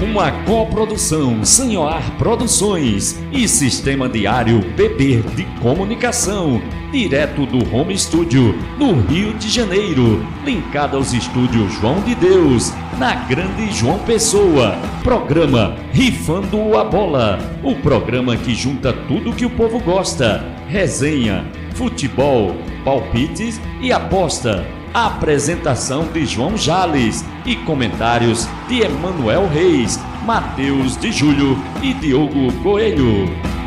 Uma 0.00 0.30
coprodução 0.44 1.44
Sanhoar 1.44 2.16
Produções 2.16 3.18
e 3.32 3.48
Sistema 3.48 4.08
Diário 4.08 4.62
PP 4.76 5.24
de 5.34 5.44
Comunicação, 5.60 6.62
direto 6.92 7.44
do 7.44 7.74
Home 7.74 7.98
Studio, 7.98 8.54
no 8.78 9.00
Rio 9.00 9.34
de 9.34 9.48
Janeiro, 9.48 10.24
linkado 10.44 10.96
aos 10.96 11.12
estúdios 11.12 11.72
João 11.74 12.00
de 12.02 12.14
Deus, 12.14 12.72
na 12.96 13.16
Grande 13.26 13.72
João 13.72 13.98
Pessoa. 13.98 14.76
Programa 15.02 15.74
Rifando 15.92 16.78
a 16.78 16.84
Bola, 16.84 17.40
o 17.64 17.74
programa 17.74 18.36
que 18.36 18.54
junta 18.54 18.92
tudo 18.92 19.34
que 19.34 19.44
o 19.44 19.50
povo 19.50 19.80
gosta: 19.80 20.44
resenha, 20.68 21.44
futebol, 21.74 22.54
palpites 22.84 23.60
e 23.80 23.90
aposta 23.90 24.64
Apresentação 24.94 26.08
de 26.12 26.24
João 26.24 26.56
Jales 26.56 27.24
e 27.48 27.56
comentários 27.56 28.46
de 28.68 28.82
Emanuel 28.82 29.48
Reis, 29.48 29.98
Matheus 30.26 30.98
de 30.98 31.10
Júlio 31.10 31.56
e 31.82 31.94
Diogo 31.94 32.52
Coelho. 32.62 33.57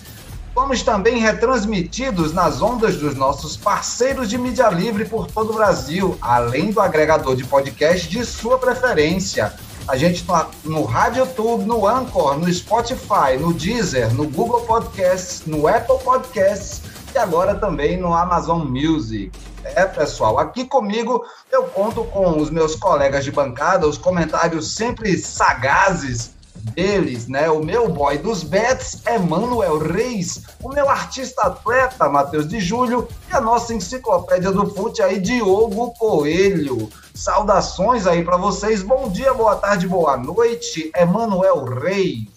Fomos 0.54 0.82
também 0.84 1.20
retransmitidos 1.20 2.32
nas 2.32 2.62
ondas 2.62 2.96
dos 2.96 3.14
nossos 3.16 3.58
parceiros 3.58 4.30
de 4.30 4.38
mídia 4.38 4.70
livre 4.70 5.04
por 5.04 5.28
todo 5.28 5.52
o 5.52 5.56
Brasil, 5.56 6.18
além 6.22 6.72
do 6.72 6.80
agregador 6.80 7.36
de 7.36 7.44
podcast 7.44 8.08
de 8.08 8.26
sua 8.26 8.58
preferência. 8.58 9.54
A 9.86 9.98
gente 9.98 10.22
está 10.22 10.50
no 10.64 10.84
Rádio 10.86 11.26
YouTube, 11.26 11.66
no 11.66 11.86
Anchor, 11.86 12.40
no 12.40 12.52
Spotify, 12.52 13.38
no 13.40 13.54
Deezer, 13.54 14.14
no 14.14 14.28
Google 14.30 14.62
Podcasts, 14.62 15.44
no 15.46 15.68
Apple 15.68 16.00
Podcasts 16.04 16.82
e 17.14 17.18
agora 17.18 17.56
também 17.56 17.98
no 17.98 18.14
Amazon 18.14 18.66
Music. 18.66 19.32
É, 19.74 19.86
pessoal, 19.86 20.38
aqui 20.38 20.66
comigo 20.66 21.26
eu 21.52 21.64
conto 21.64 22.04
com 22.06 22.38
os 22.38 22.50
meus 22.52 22.76
colegas 22.76 23.24
de 23.24 23.32
bancada, 23.32 23.88
os 23.88 23.98
comentários 23.98 24.76
sempre 24.76 25.18
sagazes 25.18 26.36
deles, 26.74 27.28
né? 27.28 27.50
O 27.50 27.64
meu 27.64 27.90
boy 27.90 28.18
dos 28.18 28.44
bets 28.44 29.02
é 29.06 29.18
Manuel 29.18 29.78
Reis, 29.78 30.44
o 30.62 30.70
meu 30.70 30.90
artista 30.90 31.44
atleta 31.44 32.10
Matheus 32.10 32.48
de 32.48 32.60
Júlio 32.60 33.08
e 33.30 33.36
a 33.36 33.42
nossa 33.42 33.74
enciclopédia 33.74 34.52
do 34.52 34.70
fute 34.74 35.02
aí 35.02 35.20
Diogo 35.20 35.94
Coelho. 35.94 36.90
Saudações 37.14 38.06
aí 38.06 38.24
para 38.24 38.38
vocês. 38.38 38.82
Bom 38.82 39.10
dia, 39.10 39.34
boa 39.34 39.56
tarde, 39.56 39.88
boa 39.88 40.18
noite. 40.18 40.92
Emanuel 40.96 41.64
Reis. 41.64 42.35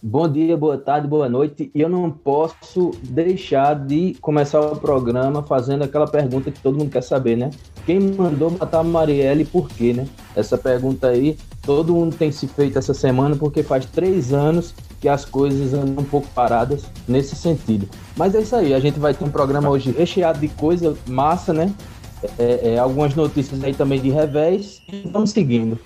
Bom 0.00 0.28
dia, 0.28 0.56
boa 0.56 0.78
tarde, 0.78 1.08
boa 1.08 1.28
noite. 1.28 1.72
E 1.74 1.80
eu 1.80 1.88
não 1.88 2.08
posso 2.08 2.92
deixar 3.02 3.74
de 3.74 4.16
começar 4.20 4.60
o 4.60 4.76
programa 4.76 5.42
fazendo 5.42 5.82
aquela 5.82 6.06
pergunta 6.06 6.52
que 6.52 6.60
todo 6.60 6.78
mundo 6.78 6.88
quer 6.88 7.02
saber, 7.02 7.36
né? 7.36 7.50
Quem 7.84 7.98
mandou 7.98 8.48
matar 8.48 8.78
a 8.78 8.84
Marielle 8.84 9.42
e 9.42 9.44
por 9.44 9.68
quê, 9.68 9.92
né? 9.92 10.06
Essa 10.36 10.56
pergunta 10.56 11.08
aí 11.08 11.36
todo 11.62 11.92
mundo 11.92 12.14
tem 12.14 12.30
se 12.30 12.46
feito 12.46 12.78
essa 12.78 12.94
semana 12.94 13.34
porque 13.34 13.64
faz 13.64 13.86
três 13.86 14.32
anos 14.32 14.72
que 15.00 15.08
as 15.08 15.24
coisas 15.24 15.74
andam 15.74 16.04
um 16.04 16.06
pouco 16.06 16.28
paradas 16.28 16.84
nesse 17.08 17.34
sentido. 17.34 17.88
Mas 18.16 18.36
é 18.36 18.40
isso 18.40 18.54
aí, 18.54 18.74
a 18.74 18.78
gente 18.78 19.00
vai 19.00 19.12
ter 19.12 19.24
um 19.24 19.30
programa 19.30 19.68
hoje 19.68 19.90
recheado 19.90 20.38
de 20.38 20.46
coisa 20.46 20.96
massa, 21.08 21.52
né? 21.52 21.74
É, 22.38 22.74
é, 22.74 22.78
algumas 22.78 23.16
notícias 23.16 23.62
aí 23.64 23.74
também 23.74 24.00
de 24.00 24.10
revés 24.10 24.80
vamos 25.12 25.30
seguindo. 25.30 25.78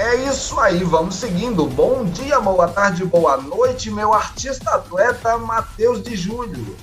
É 0.00 0.14
isso 0.14 0.58
aí, 0.58 0.82
vamos 0.82 1.16
seguindo. 1.16 1.66
Bom 1.66 2.06
dia, 2.06 2.40
boa 2.40 2.66
tarde, 2.66 3.04
boa 3.04 3.36
noite, 3.36 3.90
meu 3.90 4.14
artista 4.14 4.70
atleta 4.70 5.36
Matheus 5.36 6.02
de 6.02 6.16
Júlio. 6.16 6.74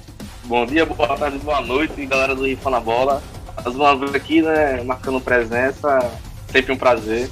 Bom 0.44 0.68
dia, 0.68 0.86
boa 0.86 1.18
tarde, 1.18 1.40
boa 1.40 1.60
noite, 1.60 2.06
galera 2.06 2.36
do 2.36 2.46
Rifa 2.46 2.70
na 2.70 2.80
Bola. 2.80 3.24
Mais 3.56 3.76
uma 3.76 3.96
vez 3.96 4.14
aqui, 4.14 4.44
né, 4.44 4.84
marcando 4.84 5.20
presença, 5.20 6.12
sempre 6.52 6.72
um 6.72 6.78
prazer. 6.78 7.28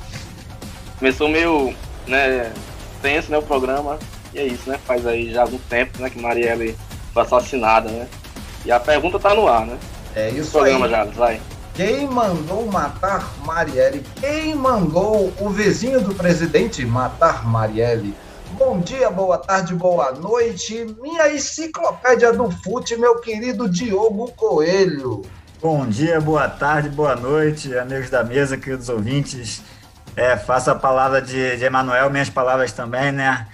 Começou 0.97 1.29
meio, 1.29 1.71
né, 2.07 2.51
tenso, 2.99 3.29
né, 3.29 3.37
o 3.37 3.43
programa. 3.43 3.99
E 4.33 4.39
é 4.39 4.43
isso, 4.43 4.67
né? 4.67 4.79
Faz 4.87 5.05
aí 5.05 5.31
já 5.31 5.43
algum 5.43 5.59
tempo, 5.59 6.01
né, 6.01 6.09
que 6.09 6.19
Marielle 6.19 6.75
foi 7.13 7.21
assassinada, 7.21 7.91
né? 7.91 8.07
E 8.65 8.71
a 8.71 8.79
pergunta 8.79 9.19
tá 9.19 9.35
no 9.35 9.47
ar, 9.47 9.67
né? 9.67 9.77
É 10.15 10.31
isso 10.31 10.49
programa, 10.49 10.87
aí. 10.87 10.91
já, 10.91 11.03
vai. 11.03 11.39
Quem 11.75 12.07
mandou 12.07 12.65
matar 12.71 13.29
Marielle? 13.45 14.01
Quem 14.21 14.55
mandou 14.55 15.33
o 15.41 15.49
vizinho 15.49 15.99
do 15.99 16.15
presidente 16.15 16.85
matar 16.85 17.45
Marielle? 17.45 18.15
Bom 18.51 18.79
dia, 18.79 19.09
boa 19.11 19.37
tarde, 19.37 19.75
boa 19.75 20.13
noite. 20.13 20.87
Minha 21.01 21.33
enciclopédia 21.33 22.31
do 22.31 22.49
fute, 22.49 22.95
meu 22.95 23.19
querido 23.19 23.67
Diogo 23.67 24.31
Coelho. 24.37 25.23
Bom 25.61 25.85
dia, 25.85 26.21
boa 26.21 26.47
tarde, 26.47 26.87
boa 26.87 27.13
noite, 27.13 27.77
amigos 27.77 28.09
da 28.09 28.23
mesa, 28.23 28.55
queridos 28.55 28.87
ouvintes. 28.87 29.61
É, 30.15 30.37
faço 30.37 30.71
a 30.71 30.75
palavra 30.75 31.21
de, 31.21 31.57
de 31.57 31.65
Emanuel, 31.65 32.09
minhas 32.09 32.29
palavras 32.29 32.71
também, 32.71 33.11
né? 33.11 33.47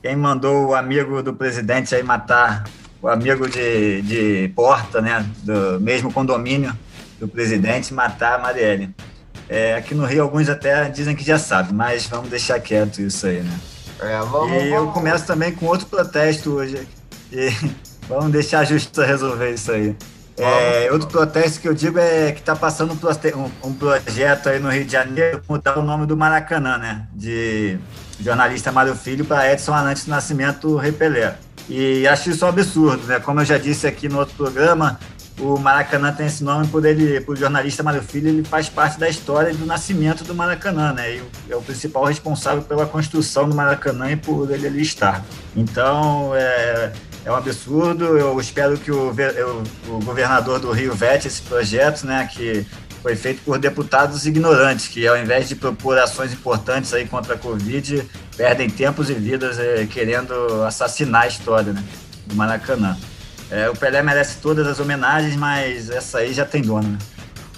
Quem 0.00 0.16
mandou 0.16 0.68
o 0.68 0.74
amigo 0.74 1.22
do 1.22 1.34
presidente 1.34 1.94
aí 1.94 2.02
matar 2.02 2.64
o 3.02 3.08
amigo 3.08 3.46
de, 3.46 4.00
de 4.00 4.48
porta, 4.56 5.02
né? 5.02 5.26
Do 5.42 5.78
mesmo 5.78 6.10
condomínio 6.10 6.74
do 7.18 7.26
presidente, 7.28 7.92
matar 7.94 8.34
a 8.34 8.38
Marielle. 8.38 8.94
É, 9.48 9.74
aqui 9.76 9.94
no 9.94 10.04
Rio, 10.04 10.22
alguns 10.22 10.48
até 10.48 10.88
dizem 10.88 11.14
que 11.14 11.24
já 11.24 11.38
sabem, 11.38 11.72
mas 11.72 12.06
vamos 12.06 12.28
deixar 12.28 12.58
quieto 12.60 13.00
isso 13.00 13.26
aí, 13.26 13.40
né? 13.42 13.58
É, 14.00 14.18
vamos, 14.20 14.62
e 14.62 14.68
eu 14.68 14.88
começo 14.88 15.24
também 15.26 15.52
com 15.52 15.66
outro 15.66 15.86
protesto 15.86 16.52
hoje. 16.52 16.86
E 17.32 17.50
vamos 18.08 18.30
deixar 18.32 18.60
a 18.60 18.64
justiça 18.64 19.04
resolver 19.06 19.52
isso 19.52 19.70
aí. 19.72 19.96
É, 20.38 20.90
outro 20.92 21.08
protesto 21.08 21.60
que 21.60 21.68
eu 21.68 21.72
digo 21.72 21.98
é 21.98 22.30
que 22.32 22.40
está 22.40 22.54
passando 22.54 22.92
um, 22.92 23.40
um- 23.40 23.68
um 23.70 23.72
projeto 23.72 24.50
aí 24.50 24.58
no 24.58 24.68
Rio 24.68 24.84
de 24.84 24.92
Janeiro 24.92 25.40
mudar 25.48 25.78
o 25.78 25.82
nome 25.82 26.04
do 26.06 26.14
Maracanã, 26.14 26.76
né? 26.76 27.06
De 27.14 27.78
jornalista 28.20 28.70
Mário 28.70 28.94
Filho 28.94 29.24
para 29.24 29.50
Edson 29.50 29.72
Arantes 29.72 30.04
do 30.04 30.10
Nascimento 30.10 30.76
Repelé. 30.76 31.36
E 31.70 32.06
acho 32.06 32.28
isso 32.30 32.44
um 32.44 32.48
absurdo, 32.48 33.06
né? 33.06 33.18
Como 33.18 33.40
eu 33.40 33.44
já 33.46 33.56
disse 33.56 33.86
aqui 33.86 34.08
no 34.10 34.18
outro 34.18 34.34
programa, 34.36 35.00
o 35.38 35.58
Maracanã 35.58 36.12
tem 36.12 36.26
esse 36.26 36.42
nome 36.42 36.66
por 36.68 36.84
ele, 36.84 37.20
por 37.20 37.36
jornalista 37.36 37.82
Mário 37.82 38.02
Filho, 38.02 38.28
ele 38.28 38.44
faz 38.44 38.68
parte 38.68 38.98
da 38.98 39.08
história 39.08 39.52
do 39.54 39.66
nascimento 39.66 40.24
do 40.24 40.34
Maracanã, 40.34 40.92
né? 40.94 41.16
E 41.16 41.22
é 41.50 41.54
o 41.56 41.60
principal 41.60 42.04
responsável 42.04 42.62
pela 42.62 42.86
construção 42.86 43.48
do 43.48 43.54
Maracanã 43.54 44.10
e 44.12 44.16
por 44.16 44.50
ele 44.50 44.66
ali 44.66 44.80
estar. 44.82 45.24
Então, 45.54 46.32
é, 46.34 46.92
é 47.24 47.30
um 47.30 47.34
absurdo. 47.34 48.16
Eu 48.16 48.40
espero 48.40 48.78
que 48.78 48.90
o, 48.90 49.10
o- 49.88 49.98
governador 50.04 50.58
do 50.58 50.70
Rio 50.72 50.94
vete 50.94 51.28
esse 51.28 51.42
projeto, 51.42 52.04
né? 52.06 52.28
Que 52.32 52.66
foi 53.02 53.14
feito 53.14 53.42
por 53.44 53.58
deputados 53.58 54.26
ignorantes, 54.26 54.88
que 54.88 55.06
ao 55.06 55.16
invés 55.18 55.48
de 55.48 55.54
propor 55.54 55.98
ações 55.98 56.32
importantes 56.32 56.92
aí 56.94 57.06
contra 57.06 57.34
a 57.34 57.38
Covid, 57.38 58.02
perdem 58.36 58.68
tempos 58.70 59.10
e 59.10 59.14
vidas 59.14 59.58
eh, 59.58 59.86
querendo 59.88 60.32
assassinar 60.66 61.22
a 61.22 61.26
história 61.28 61.72
né, 61.72 61.84
do 62.26 62.34
Maracanã. 62.34 62.96
É, 63.50 63.70
o 63.70 63.76
Pelé 63.76 64.02
merece 64.02 64.38
todas 64.38 64.66
as 64.66 64.80
homenagens, 64.80 65.36
mas 65.36 65.88
essa 65.90 66.18
aí 66.18 66.32
já 66.32 66.44
tem 66.44 66.62
dono, 66.62 66.88
né? 66.88 66.98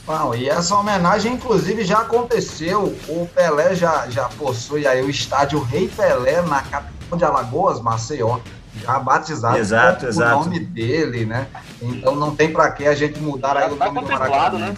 Não, 0.06 0.34
e 0.34 0.48
essa 0.48 0.74
homenagem, 0.74 1.34
inclusive, 1.34 1.84
já 1.84 1.98
aconteceu. 1.98 2.96
O 3.08 3.28
Pelé 3.34 3.74
já, 3.74 4.08
já 4.08 4.28
possui 4.30 4.86
aí 4.86 5.02
o 5.02 5.10
estádio 5.10 5.60
Rei 5.62 5.88
Pelé 5.88 6.40
na 6.42 6.62
capital 6.62 7.18
de 7.18 7.24
Alagoas, 7.24 7.80
Maceió. 7.80 8.38
Já 8.82 8.98
batizado 8.98 9.58
Exato, 9.58 10.00
com 10.00 10.06
o 10.06 10.08
exato. 10.08 10.44
nome 10.44 10.60
dele, 10.60 11.26
né? 11.26 11.48
Então 11.82 12.14
não 12.14 12.34
tem 12.34 12.52
para 12.52 12.70
que 12.70 12.86
a 12.86 12.94
gente 12.94 13.18
mudar 13.18 13.56
aí 13.56 13.68
Já 13.68 13.74
o 13.74 13.76
tá 13.76 13.84
nome 13.86 14.00
do 14.00 14.06
contemplado, 14.06 14.58
Maracanã. 14.58 14.66
né? 14.68 14.76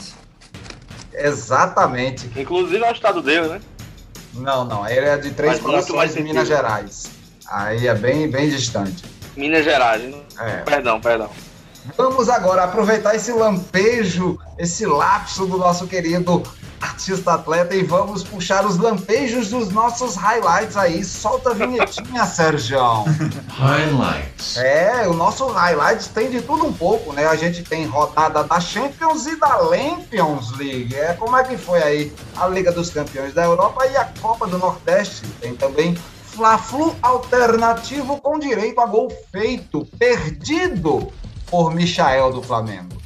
Exatamente. 1.12 2.30
Inclusive 2.34 2.82
é 2.82 2.90
o 2.90 2.94
estado 2.94 3.20
dele, 3.20 3.48
né? 3.48 3.60
Não, 4.34 4.64
não. 4.64 4.88
Ele 4.88 5.06
é 5.06 5.16
de 5.16 5.30
Três 5.32 5.58
Corações 5.58 5.96
mais 5.96 6.14
de 6.14 6.22
Minas. 6.22 6.48
Gerais. 6.48 7.10
Aí 7.46 7.86
é 7.86 7.94
bem, 7.94 8.30
bem 8.30 8.48
distante. 8.48 9.04
Minas 9.36 9.64
Gerais. 9.64 10.02
né? 10.02 10.18
É. 10.38 10.56
Perdão, 10.58 11.00
perdão. 11.00 11.30
Vamos 11.96 12.28
agora 12.28 12.64
aproveitar 12.64 13.14
esse 13.14 13.32
lampejo, 13.32 14.38
esse 14.58 14.84
lapso 14.84 15.46
do 15.46 15.56
nosso 15.56 15.86
querido 15.86 16.42
artista 16.80 17.34
atleta 17.34 17.74
e 17.74 17.82
vamos 17.82 18.22
puxar 18.22 18.64
os 18.64 18.76
lampejos 18.78 19.48
dos 19.48 19.70
nossos 19.70 20.14
highlights 20.16 20.76
aí. 20.76 21.04
Solta 21.04 21.50
a 21.50 21.54
vinhetinha, 21.54 22.24
Sérgio. 22.26 22.78
Highlights. 23.48 24.56
É, 24.56 25.06
o 25.08 25.14
nosso 25.14 25.46
highlights 25.46 26.08
tem 26.08 26.30
de 26.30 26.40
tudo 26.42 26.66
um 26.66 26.72
pouco, 26.72 27.12
né? 27.12 27.26
A 27.26 27.36
gente 27.36 27.62
tem 27.62 27.86
rodada 27.86 28.44
da 28.44 28.60
Champions 28.60 29.26
e 29.26 29.36
da 29.36 29.56
Lampions 29.56 30.56
League. 30.56 30.94
É, 30.94 31.14
como 31.14 31.36
é 31.36 31.44
que 31.44 31.56
foi 31.56 31.82
aí 31.82 32.12
a 32.36 32.46
Liga 32.46 32.72
dos 32.72 32.90
Campeões 32.90 33.34
da 33.34 33.44
Europa 33.44 33.86
e 33.86 33.96
a 33.96 34.08
Copa 34.20 34.46
do 34.46 34.58
Nordeste? 34.58 35.26
Tem 35.40 35.54
também 35.54 35.96
Fla-Flu 36.32 36.96
alternativo 37.02 38.20
com 38.20 38.38
direito 38.38 38.80
a 38.80 38.86
gol 38.86 39.12
feito, 39.32 39.84
perdido 39.98 41.12
por 41.50 41.74
Michael 41.74 42.32
do 42.32 42.42
Flamengo. 42.42 43.00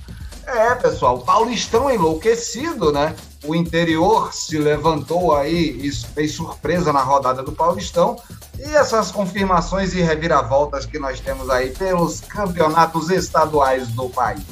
É, 0.47 0.75
pessoal, 0.75 1.19
Paulistão 1.21 1.91
enlouquecido, 1.91 2.93
né? 2.93 3.17
O 3.45 3.55
interior 3.55 4.33
se 4.33 4.59
levantou 4.59 5.35
aí 5.35 5.81
e 5.87 5.91
fez 5.91 6.33
surpresa 6.33 6.93
na 6.93 7.03
rodada 7.03 7.43
do 7.43 7.53
Paulistão. 7.53 8.17
E 8.59 8.77
essas 8.77 9.11
confirmações 9.11 9.95
e 9.95 10.01
reviravoltas 10.01 10.87
que 10.87 10.99
nós 10.99 11.19
temos 11.19 11.49
aí 11.51 11.71
pelos 11.71 12.21
campeonatos 12.21 13.11
estaduais 13.11 13.89
do 13.89 14.09
país. 14.11 14.45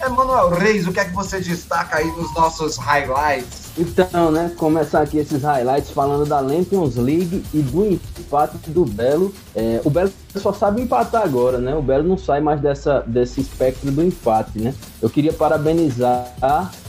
Emanuel 0.00 0.50
Reis, 0.50 0.86
o 0.86 0.92
que 0.92 1.00
é 1.00 1.04
que 1.04 1.12
você 1.12 1.40
destaca 1.40 1.96
aí 1.96 2.06
nos 2.12 2.32
nossos 2.34 2.76
highlights? 2.76 3.61
Então, 3.78 4.30
né, 4.30 4.52
começar 4.56 5.00
aqui 5.00 5.16
esses 5.16 5.42
highlights 5.42 5.90
falando 5.90 6.26
da 6.26 6.40
Lampions 6.40 6.96
League 6.96 7.42
e 7.54 7.58
do 7.60 7.86
empate 7.86 8.58
do 8.70 8.84
Belo. 8.84 9.32
É, 9.54 9.80
o 9.82 9.88
Belo 9.88 10.12
só 10.36 10.52
sabe 10.52 10.82
empatar 10.82 11.22
agora, 11.22 11.58
né? 11.58 11.74
O 11.74 11.80
Belo 11.80 12.06
não 12.06 12.18
sai 12.18 12.40
mais 12.40 12.60
dessa, 12.60 13.02
desse 13.06 13.40
espectro 13.40 13.90
do 13.90 14.02
empate, 14.02 14.58
né? 14.58 14.74
Eu 15.00 15.08
queria 15.08 15.32
parabenizar, 15.32 16.26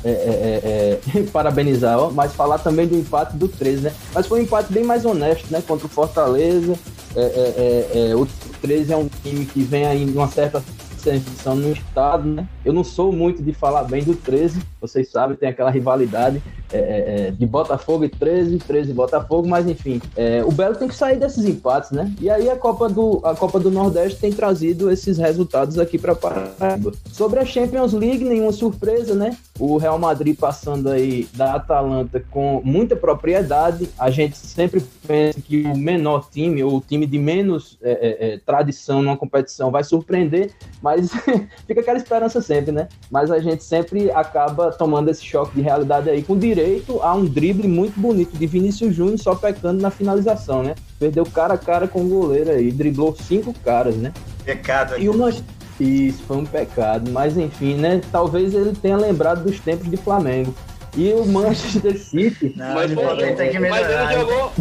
é, 0.03 0.09
é, 0.09 0.99
é, 1.13 1.19
é 1.19 1.23
parabenizar, 1.31 1.97
ó, 1.97 2.11
mas 2.11 2.33
falar 2.33 2.59
também 2.59 2.85
do 2.85 2.95
empate 2.95 3.37
do 3.37 3.47
13, 3.47 3.83
né? 3.83 3.93
Mas 4.13 4.27
foi 4.27 4.41
um 4.41 4.43
empate 4.43 4.71
bem 4.73 4.83
mais 4.83 5.05
honesto, 5.05 5.47
né? 5.51 5.63
Contra 5.65 5.87
o 5.87 5.89
Fortaleza. 5.89 6.73
É, 7.15 8.13
o 8.15 8.27
13 8.61 8.91
é 8.91 8.97
um 8.97 9.07
time 9.07 9.45
que 9.45 9.61
vem 9.61 9.85
aí 9.85 10.05
numa 10.05 10.27
certa 10.27 10.63
ascensão 11.09 11.55
no 11.55 11.71
estado, 11.71 12.27
né? 12.27 12.47
Eu 12.63 12.73
não 12.73 12.83
sou 12.83 13.11
muito 13.11 13.43
de 13.43 13.53
falar 13.53 13.83
bem 13.83 14.03
do 14.03 14.15
13, 14.15 14.61
vocês 14.79 15.09
sabem, 15.09 15.35
tem 15.35 15.49
aquela 15.49 15.69
rivalidade 15.69 16.41
é, 16.71 16.77
é, 16.77 17.27
é 17.27 17.31
de 17.31 17.45
Botafogo 17.45 18.03
e 18.05 18.09
13, 18.09 18.57
13 18.59 18.91
e 18.91 18.93
Botafogo, 18.93 19.47
mas 19.47 19.67
enfim, 19.67 20.01
é, 20.15 20.43
o 20.43 20.51
Belo 20.51 20.75
tem 20.75 20.87
que 20.87 20.95
sair 20.95 21.17
desses 21.17 21.45
empates, 21.45 21.91
né? 21.91 22.11
E 22.19 22.29
aí 22.29 22.49
a 22.49 22.55
Copa 22.55 22.89
do, 22.89 23.21
a 23.23 23.35
Copa 23.35 23.59
do 23.59 23.69
Nordeste 23.69 24.19
tem 24.19 24.31
trazido 24.31 24.91
esses 24.91 25.17
resultados 25.17 25.77
aqui 25.77 25.97
para 25.97 26.15
Paraíba. 26.15 26.91
Sobre 27.11 27.39
a 27.39 27.45
Champions 27.45 27.93
League, 27.93 28.23
nenhuma 28.23 28.51
surpresa, 28.51 29.13
né? 29.13 29.37
O 29.59 29.77
Real 29.77 29.99
Madrid 29.99 30.37
passando 30.37 30.89
aí 30.89 31.27
da 31.33 31.55
Atalanta 31.55 32.23
com 32.31 32.61
muita 32.63 32.95
propriedade. 32.95 33.89
A 33.97 34.09
gente 34.09 34.37
sempre 34.37 34.83
pensa 35.07 35.39
que 35.41 35.63
o 35.63 35.77
menor 35.77 36.27
time, 36.31 36.63
ou 36.63 36.77
o 36.77 36.81
time 36.81 37.05
de 37.05 37.17
menos 37.17 37.77
é, 37.81 38.33
é, 38.33 38.39
tradição 38.45 39.01
numa 39.01 39.17
competição, 39.17 39.71
vai 39.71 39.83
surpreender, 39.83 40.51
mas 40.81 40.92
fica 41.67 41.81
aquela 41.81 41.97
esperança 41.97 42.41
sempre, 42.41 42.71
né? 42.71 42.87
Mas 43.09 43.31
a 43.31 43.39
gente 43.39 43.63
sempre 43.63 44.11
acaba 44.11 44.71
tomando 44.71 45.09
esse 45.09 45.23
choque 45.23 45.55
de 45.55 45.61
realidade 45.61 46.09
aí, 46.09 46.23
com 46.23 46.37
direito 46.37 47.01
a 47.01 47.13
um 47.13 47.25
drible 47.25 47.67
muito 47.67 47.99
bonito 47.99 48.37
de 48.37 48.47
Vinícius 48.47 48.95
Júnior, 48.95 49.19
só 49.19 49.35
pecando 49.35 49.81
na 49.81 49.89
finalização, 49.89 50.63
né? 50.63 50.75
Perdeu 50.99 51.25
cara 51.25 51.55
a 51.55 51.57
cara 51.57 51.87
com 51.87 52.01
o 52.01 52.07
goleiro 52.07 52.51
aí, 52.51 52.71
driblou 52.71 53.15
cinco 53.15 53.53
caras, 53.63 53.95
né? 53.95 54.13
Pecado. 54.43 54.97
E 54.99 55.09
uma... 55.09 55.31
Isso, 55.79 56.21
foi 56.27 56.37
um 56.37 56.45
pecado, 56.45 57.09
mas 57.11 57.35
enfim, 57.35 57.75
né? 57.75 57.99
Talvez 58.11 58.53
ele 58.53 58.73
tenha 58.73 58.95
lembrado 58.95 59.43
dos 59.43 59.59
tempos 59.59 59.89
de 59.89 59.97
Flamengo. 59.97 60.53
E 60.95 61.11
o 61.13 61.25
Manchester 61.25 61.97
City. 61.97 62.53
Não, 62.55 62.75
mas, 62.75 62.91
que 62.91 63.59
mas 63.59 63.89
ele 63.89 64.13
jogou. 64.13 64.51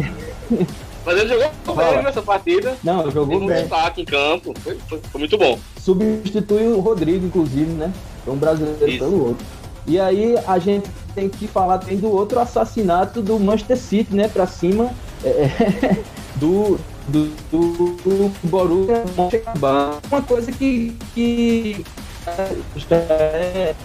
Mas 1.05 1.17
ele 1.17 1.27
jogou 1.27 1.51
Fala. 1.75 1.93
bem 1.95 2.03
nessa 2.03 2.21
partida. 2.21 2.77
Não, 2.83 3.11
jogou 3.11 3.39
Tem 3.39 3.47
bem. 3.47 3.57
um 3.57 3.61
destaque 3.61 4.01
em 4.01 4.05
campo. 4.05 4.53
Foi, 4.59 4.77
foi, 4.87 5.01
foi, 5.11 5.19
muito 5.19 5.37
bom. 5.37 5.59
Substituiu 5.79 6.77
o 6.77 6.79
Rodrigo, 6.79 7.25
inclusive, 7.25 7.71
né? 7.71 7.91
Foi 8.23 8.33
um 8.33 8.37
brasileiro 8.37 8.89
Isso. 8.89 8.99
pelo 8.99 9.27
outro. 9.27 9.45
E 9.85 9.99
aí 9.99 10.35
a 10.47 10.57
gente 10.59 10.89
tem 11.13 11.27
que 11.27 11.45
falar 11.45 11.79
também 11.79 11.97
do 11.97 12.09
outro 12.09 12.39
assassinato 12.39 13.21
do 13.21 13.37
Manchester 13.37 13.77
City, 13.77 14.15
né? 14.15 14.29
Pra 14.29 14.47
cima 14.47 14.91
é, 15.23 15.29
é 15.29 15.97
do, 16.35 16.79
do, 17.07 17.25
do, 17.51 17.67
do 17.97 18.33
Borussia 18.43 19.03
Mönchengladbach. 19.17 19.99
Uma 20.09 20.21
coisa 20.21 20.51
que, 20.53 20.95
que 21.13 21.85
é, 22.25 23.75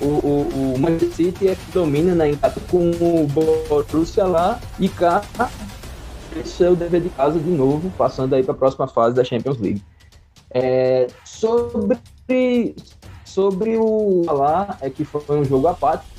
o, 0.00 0.04
o, 0.04 0.74
o 0.74 0.78
Manchester 0.78 1.12
City 1.12 1.48
é 1.48 1.54
que 1.54 1.72
domina 1.72 2.12
na 2.12 2.24
né, 2.24 2.38
com 2.68 2.90
o 2.90 3.28
Borussia 3.68 4.24
lá 4.24 4.58
e 4.80 4.88
cá 4.88 5.22
seu 6.44 6.74
dever 6.74 7.00
de 7.00 7.08
casa 7.10 7.38
de 7.38 7.50
novo, 7.50 7.90
passando 7.96 8.34
aí 8.34 8.42
para 8.42 8.52
a 8.52 8.56
próxima 8.56 8.86
fase 8.88 9.14
da 9.14 9.24
Champions 9.24 9.58
League. 9.58 9.82
É, 10.50 11.06
sobre, 11.24 12.76
sobre 13.24 13.76
o 13.76 14.24
lá 14.26 14.78
é 14.80 14.88
que 14.90 15.04
foi 15.04 15.38
um 15.38 15.44
jogo 15.44 15.68
apático. 15.68 16.10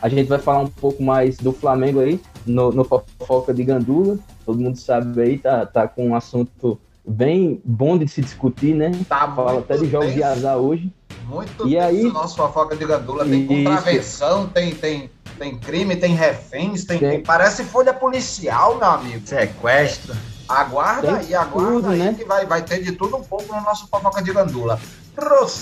A 0.00 0.08
gente 0.08 0.28
vai 0.28 0.38
falar 0.38 0.60
um 0.60 0.68
pouco 0.68 1.02
mais 1.02 1.36
do 1.36 1.52
Flamengo 1.52 2.00
aí, 2.00 2.20
no, 2.46 2.72
no 2.72 2.84
Fofoca 2.84 3.52
de 3.52 3.64
Gandula. 3.64 4.18
Todo 4.46 4.58
mundo 4.58 4.76
sabe 4.76 5.20
aí, 5.20 5.38
tá, 5.38 5.66
tá 5.66 5.86
com 5.86 6.08
um 6.08 6.14
assunto 6.14 6.80
bem 7.06 7.60
bom 7.64 7.98
de 7.98 8.08
se 8.08 8.22
discutir, 8.22 8.74
né? 8.74 8.92
Tá 9.08 9.30
Fala 9.34 9.60
até 9.60 9.76
de 9.76 9.86
jogos 9.86 10.14
de 10.14 10.22
azar 10.22 10.56
hoje. 10.56 10.92
Muito 11.26 11.68
e 11.68 11.78
aí, 11.78 12.04
nosso 12.04 12.36
Fofoca 12.36 12.74
de 12.74 12.84
Gandula. 12.84 13.24
Tem 13.24 13.46
contravenção, 13.46 14.48
tem, 14.48 14.74
tem 14.74 15.10
tem 15.40 15.56
crime, 15.56 15.96
tem 15.96 16.14
reféns, 16.14 16.84
tem, 16.84 16.98
tem... 16.98 17.22
parece 17.22 17.64
folha 17.64 17.94
policial, 17.94 18.76
meu 18.76 18.86
amigo. 18.86 19.26
Sequestro. 19.26 20.14
Aguarda 20.46 21.16
aí, 21.16 21.34
aguarda 21.34 21.72
tudo, 21.72 21.88
aí 21.88 21.98
né? 21.98 22.14
que 22.18 22.26
vai, 22.26 22.44
vai 22.44 22.60
ter 22.60 22.82
de 22.82 22.92
tudo 22.92 23.16
um 23.16 23.22
pouco 23.22 23.54
no 23.54 23.62
nosso 23.62 23.88
fofoca 23.88 24.22
de 24.22 24.34
gandula. 24.34 24.78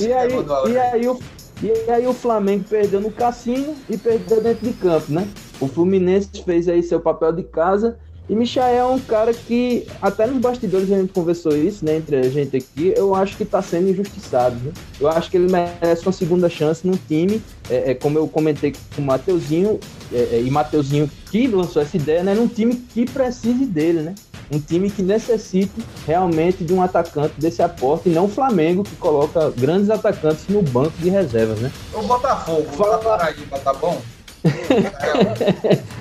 e 0.01 0.13
aí, 0.13 0.31
e 0.69 0.79
aí, 0.79 1.07
o, 1.07 1.21
e 1.63 1.91
aí 1.91 2.07
o 2.09 2.13
Flamengo 2.13 2.65
perdeu 2.69 3.01
no 3.01 3.13
cassino 3.13 3.77
e 3.89 3.97
perdeu 3.97 4.43
dentro 4.43 4.67
de 4.67 4.73
campo, 4.73 5.13
né? 5.13 5.29
O 5.61 5.69
Fluminense 5.69 6.29
fez 6.45 6.69
aí 6.69 6.83
seu 6.83 6.99
papel 6.99 7.33
de 7.33 7.45
casa 7.45 7.99
e 8.29 8.35
Michael 8.35 8.77
é 8.77 8.85
um 8.85 8.99
cara 8.99 9.33
que, 9.33 9.87
até 10.03 10.27
nos 10.27 10.39
bastidores 10.39 10.93
a 10.93 10.99
gente 10.99 11.13
conversou 11.13 11.57
isso, 11.57 11.85
né, 11.85 11.97
entre 11.97 12.17
a 12.17 12.29
gente 12.29 12.57
aqui, 12.57 12.93
eu 12.95 13.15
acho 13.15 13.37
que 13.37 13.43
está 13.43 13.63
sendo 13.63 13.89
injustiçado. 13.89 14.57
Né? 14.57 14.73
Eu 15.01 15.09
acho 15.09 15.31
que 15.31 15.39
ele 15.39 15.51
merece 15.51 16.03
uma 16.03 16.13
segunda 16.13 16.49
chance 16.49 16.87
no 16.87 16.99
time, 17.09 17.43
é, 17.71 17.93
é 17.93 17.95
como 17.95 18.19
eu 18.19 18.29
comentei 18.29 18.75
com 18.95 19.01
o 19.01 19.05
Mateuzinho, 19.05 19.81
é, 20.13 20.29
é, 20.33 20.43
e 20.43 20.51
Mateuzinho 20.51 21.11
que 21.31 21.47
lançou 21.47 21.81
essa 21.81 21.97
ideia, 21.97 22.23
né, 22.23 22.35
num 22.35 22.47
time 22.47 22.75
que 22.75 23.07
precise 23.07 23.65
dele, 23.65 24.01
né? 24.01 24.15
Um 24.51 24.59
time 24.59 24.91
que 24.91 25.03
necessite 25.03 25.85
realmente 26.07 26.65
de 26.65 26.73
um 26.73 26.83
atacante 26.83 27.35
desse 27.39 27.63
aporte, 27.63 28.09
e 28.09 28.13
não 28.13 28.25
o 28.25 28.29
Flamengo, 28.29 28.83
que 28.83 28.97
coloca 28.97 29.51
grandes 29.51 29.91
atacantes 29.91 30.49
no 30.49 30.63
banco 30.63 30.95
de 30.99 31.11
reservas, 31.11 31.61
né? 31.61 31.71
O 31.93 32.03
Botafogo, 32.03 32.65
Fala... 32.73 32.99
Paraíba, 32.99 33.59
tá 33.59 33.75
bom? 33.75 34.01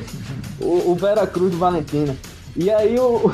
o, 0.60 0.92
o 0.92 0.96
Vera 0.96 1.26
Cruz 1.28 1.52
do 1.52 1.58
Valentina. 1.58 2.16
E 2.56 2.70
aí 2.70 3.00
o. 3.00 3.32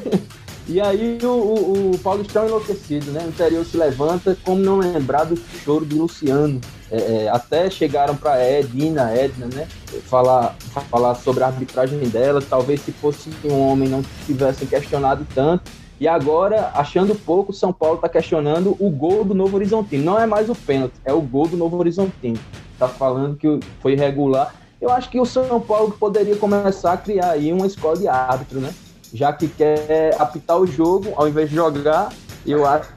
e 0.66 0.80
aí 0.80 1.18
o, 1.22 1.26
o, 1.26 1.90
o 1.92 1.98
Paulistão 1.98 2.46
enlouquecido, 2.46 3.10
né? 3.10 3.22
O 3.24 3.28
interior 3.28 3.64
se 3.64 3.76
levanta, 3.76 4.36
como 4.44 4.60
não 4.60 4.78
lembrar 4.78 5.24
do 5.24 5.36
choro 5.36 5.84
de 5.84 5.94
Luciano. 5.94 6.60
É, 6.90 7.24
é, 7.24 7.28
até 7.28 7.68
chegaram 7.68 8.16
para 8.16 8.42
Edina, 8.48 9.10
Edna, 9.12 9.48
né? 9.52 9.66
Falar, 10.06 10.56
falar 10.90 11.14
sobre 11.16 11.42
a 11.44 11.48
arbitragem 11.48 11.98
dela. 12.08 12.40
Talvez 12.40 12.80
se 12.80 12.92
fosse 12.92 13.30
um 13.44 13.58
homem 13.60 13.88
não 13.88 14.02
tivessem 14.26 14.66
questionado 14.66 15.26
tanto. 15.34 15.70
E 16.00 16.08
agora, 16.08 16.70
achando 16.74 17.14
pouco, 17.14 17.52
São 17.52 17.72
Paulo 17.72 17.96
está 17.96 18.08
questionando 18.08 18.76
o 18.80 18.90
gol 18.90 19.24
do 19.24 19.34
Novo 19.34 19.56
Horizontino. 19.56 20.04
Não 20.04 20.20
é 20.20 20.26
mais 20.26 20.50
o 20.50 20.54
pênalti, 20.54 20.94
é 21.04 21.12
o 21.12 21.20
gol 21.20 21.46
do 21.46 21.56
Novo 21.56 21.76
Horizontino. 21.78 22.38
Tá 22.78 22.88
falando 22.88 23.36
que 23.36 23.60
foi 23.80 23.92
irregular. 23.92 24.54
Eu 24.84 24.90
acho 24.90 25.08
que 25.08 25.18
o 25.18 25.24
São 25.24 25.58
Paulo 25.62 25.96
poderia 25.98 26.36
começar 26.36 26.92
a 26.92 26.96
criar 26.98 27.30
aí 27.30 27.50
uma 27.50 27.66
escola 27.66 27.96
de 27.96 28.06
árbitro, 28.06 28.60
né? 28.60 28.70
Já 29.14 29.32
que 29.32 29.48
quer 29.48 30.14
apitar 30.18 30.60
o 30.60 30.66
jogo 30.66 31.14
ao 31.16 31.26
invés 31.26 31.48
de 31.48 31.56
jogar, 31.56 32.12
eu 32.44 32.66
acho 32.66 32.90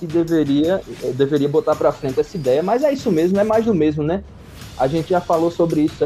que 0.00 0.04
deveria, 0.04 0.82
deveria 1.14 1.48
botar 1.48 1.76
para 1.76 1.92
frente 1.92 2.18
essa 2.18 2.36
ideia, 2.36 2.60
mas 2.60 2.82
é 2.82 2.92
isso 2.92 3.12
mesmo, 3.12 3.38
é 3.38 3.44
mais 3.44 3.64
do 3.64 3.72
mesmo, 3.72 4.02
né? 4.02 4.24
A 4.76 4.88
gente 4.88 5.10
já 5.10 5.20
falou 5.20 5.48
sobre 5.48 5.82
isso 5.82 6.04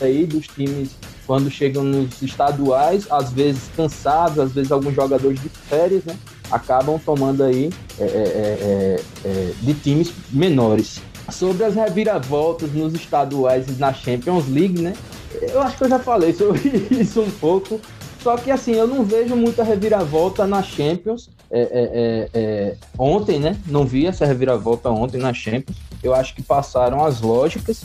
aí 0.00 0.24
dos 0.24 0.46
times 0.46 0.90
quando 1.26 1.50
chegam 1.50 1.82
nos 1.82 2.22
estaduais, 2.22 3.08
às 3.10 3.32
vezes 3.32 3.62
cansados, 3.76 4.38
às 4.38 4.52
vezes 4.52 4.70
alguns 4.70 4.94
jogadores 4.94 5.40
de 5.40 5.48
férias, 5.48 6.04
né? 6.04 6.16
Acabam 6.48 7.00
tomando 7.04 7.42
aí 7.42 7.72
é, 7.98 8.04
é, 8.04 9.00
é 9.24 9.52
de 9.60 9.74
times 9.74 10.12
menores 10.30 11.00
sobre 11.30 11.64
as 11.64 11.74
reviravoltas 11.74 12.72
nos 12.72 12.94
estaduais 12.94 13.68
e 13.68 13.72
na 13.72 13.92
Champions 13.92 14.48
League, 14.48 14.80
né? 14.80 14.94
Eu 15.40 15.60
acho 15.62 15.76
que 15.76 15.84
eu 15.84 15.88
já 15.88 15.98
falei 15.98 16.32
sobre 16.32 16.60
isso 16.90 17.20
um 17.20 17.30
pouco. 17.30 17.80
Só 18.22 18.36
que 18.36 18.50
assim, 18.50 18.72
eu 18.72 18.86
não 18.86 19.04
vejo 19.04 19.36
muita 19.36 19.62
reviravolta 19.62 20.46
na 20.46 20.62
Champions. 20.62 21.28
É, 21.50 21.60
é, 21.60 21.68
é, 21.70 22.30
é, 22.34 22.76
ontem, 22.98 23.38
né? 23.38 23.56
Não 23.66 23.86
vi 23.86 24.06
essa 24.06 24.24
reviravolta 24.24 24.90
ontem 24.90 25.18
na 25.18 25.32
Champions. 25.32 25.76
Eu 26.02 26.14
acho 26.14 26.34
que 26.34 26.42
passaram 26.42 27.04
as 27.04 27.20
lógicas. 27.20 27.82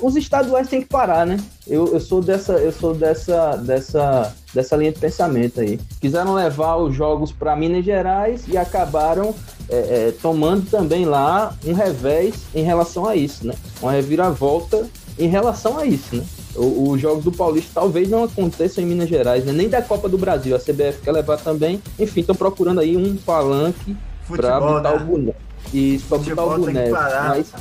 Os 0.00 0.16
estaduais 0.16 0.68
têm 0.68 0.82
que 0.82 0.88
parar, 0.88 1.26
né? 1.26 1.38
Eu, 1.66 1.92
eu 1.92 2.00
sou 2.00 2.22
dessa, 2.22 2.54
eu 2.54 2.72
sou 2.72 2.94
dessa, 2.94 3.56
dessa, 3.56 4.34
dessa 4.54 4.76
linha 4.76 4.92
de 4.92 4.98
pensamento 4.98 5.60
aí. 5.60 5.78
Quiseram 6.00 6.34
levar 6.34 6.76
os 6.76 6.94
jogos 6.94 7.32
para 7.32 7.56
Minas 7.56 7.84
Gerais 7.84 8.44
e 8.48 8.56
acabaram 8.56 9.34
é, 9.68 9.76
é, 9.76 10.14
tomando 10.22 10.70
também 10.70 11.04
lá 11.04 11.54
um 11.64 11.72
revés 11.72 12.34
em 12.54 12.62
relação 12.62 13.06
a 13.06 13.16
isso, 13.16 13.46
né? 13.46 13.54
Uma 13.82 13.92
reviravolta 13.92 14.88
em 15.18 15.28
relação 15.28 15.78
a 15.78 15.84
isso, 15.84 16.16
né? 16.16 16.24
Os 16.54 16.98
jogos 17.00 17.24
do 17.24 17.32
Paulista 17.32 17.70
talvez 17.74 18.08
não 18.08 18.24
aconteçam 18.24 18.82
em 18.82 18.86
Minas 18.86 19.08
Gerais, 19.08 19.44
né? 19.44 19.52
nem 19.52 19.68
da 19.68 19.82
Copa 19.82 20.08
do 20.08 20.16
Brasil. 20.16 20.56
A 20.56 20.58
CBF 20.58 21.02
quer 21.02 21.12
levar 21.12 21.36
também. 21.36 21.82
Enfim, 21.98 22.20
estão 22.20 22.34
procurando 22.34 22.80
aí 22.80 22.96
um 22.96 23.14
palanque 23.16 23.94
para 24.26 24.58
botar 24.58 24.92
né? 24.92 24.96
o 24.96 25.00
boneco. 25.00 25.40
Isso, 25.74 26.06
para 26.06 26.18
botar 26.18 26.44
o 26.44 26.58
boneco. 26.58 26.92
Mas... 26.92 27.52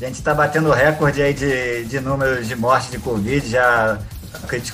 A 0.00 0.06
gente 0.06 0.14
está 0.14 0.32
batendo 0.32 0.70
recorde 0.70 1.20
aí 1.20 1.34
de, 1.34 1.84
de 1.84 2.00
números 2.00 2.48
de 2.48 2.56
mortes 2.56 2.90
de 2.90 2.98
Covid. 2.98 3.46
Já 3.46 3.98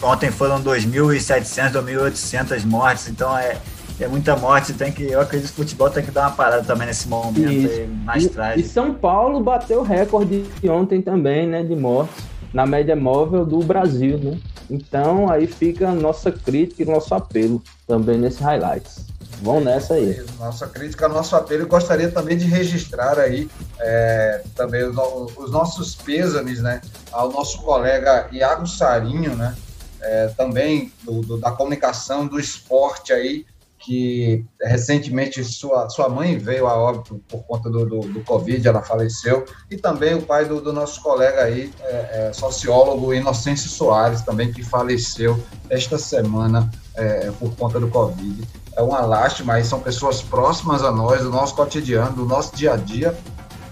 ontem 0.05 0.31
foram 0.31 0.63
2.700, 0.63 1.73
2.800 1.73 2.65
mortes. 2.65 3.09
Então 3.09 3.37
é, 3.37 3.57
é 3.99 4.07
muita 4.07 4.37
morte. 4.37 4.73
Tem 4.73 4.93
que, 4.93 5.03
eu 5.03 5.21
acredito 5.21 5.49
que 5.49 5.61
o 5.61 5.65
futebol 5.65 5.91
tem 5.91 6.05
que 6.05 6.13
dar 6.13 6.29
uma 6.29 6.31
parada 6.31 6.63
também 6.63 6.87
nesse 6.87 7.09
momento 7.09 7.49
aí, 7.49 7.89
mais 8.05 8.25
e, 8.25 8.29
trágico. 8.29 8.61
E 8.61 8.71
São 8.71 8.95
Paulo 8.95 9.41
bateu 9.41 9.83
recorde 9.83 10.45
ontem 10.69 11.03
também, 11.03 11.47
né, 11.47 11.65
de 11.65 11.75
mortes 11.75 12.25
na 12.53 12.65
média 12.65 12.95
móvel 12.97 13.45
do 13.45 13.59
Brasil, 13.59 14.19
né? 14.19 14.39
Então 14.71 15.31
aí 15.31 15.47
fica 15.47 15.89
a 15.89 15.95
nossa 15.95 16.31
crítica 16.31 16.83
e 16.83 16.87
nosso 16.87 17.15
apelo 17.15 17.63
também 17.87 18.17
nesse 18.17 18.43
highlights. 18.43 19.07
Vão 19.43 19.61
nessa 19.61 19.95
aí. 19.95 20.25
Nossa 20.39 20.67
crítica, 20.67 21.09
nosso 21.09 21.37
apelo. 21.37 21.67
Gostaria 21.67 22.11
também 22.11 22.37
de 22.37 22.47
registrar 22.47 23.19
aí 23.19 23.49
é, 23.79 24.43
também 24.55 24.85
os, 24.85 24.97
os, 25.37 25.51
nossos 25.51 25.95
pêsames, 25.95 26.61
né? 26.61 26.81
Ao 27.13 27.31
nosso 27.31 27.63
colega 27.63 28.29
Iago 28.33 28.67
Sarinho, 28.67 29.37
né? 29.37 29.55
É, 30.01 30.29
também 30.37 30.93
do, 31.03 31.21
do, 31.21 31.39
da 31.39 31.51
comunicação, 31.51 32.27
do 32.27 32.39
esporte 32.39 33.13
aí, 33.13 33.45
que 33.87 34.45
recentemente 34.61 35.45
sua, 35.45 35.89
sua 35.89 36.09
mãe 36.09 36.37
veio 36.37 36.67
a 36.67 36.77
óbito 36.77 37.23
por 37.29 37.45
conta 37.45 37.71
do, 37.71 37.87
do, 37.87 38.01
do 38.01 38.21
Covid, 38.25 38.67
ela 38.67 38.83
faleceu, 38.83 39.45
e 39.71 39.77
também 39.77 40.13
o 40.15 40.23
pai 40.23 40.45
do, 40.45 40.61
do 40.61 40.73
nosso 40.73 41.01
colega 41.01 41.45
aí, 41.45 41.73
é, 41.83 42.29
é, 42.29 42.33
sociólogo 42.33 43.15
Inocêncio 43.15 43.71
Soares, 43.71 44.23
também 44.23 44.53
que 44.53 44.65
faleceu 44.65 45.41
esta 45.71 45.99
semana 45.99 46.69
é, 46.97 47.31
por 47.39 47.55
conta 47.55 47.79
do 47.79 47.87
Covid. 47.87 48.43
É 48.77 48.83
uma 48.83 49.03
lástima, 49.03 49.53
mas 49.53 49.69
são 49.69 49.79
pessoas 49.79 50.21
próximas 50.21 50.83
a 50.83 50.91
nós, 50.91 51.23
do 51.23 51.31
nosso 51.31 51.55
cotidiano, 51.55 52.17
do 52.17 52.27
nosso 52.27 52.57
dia 52.57 52.73
a 52.73 52.77
dia, 52.77 53.17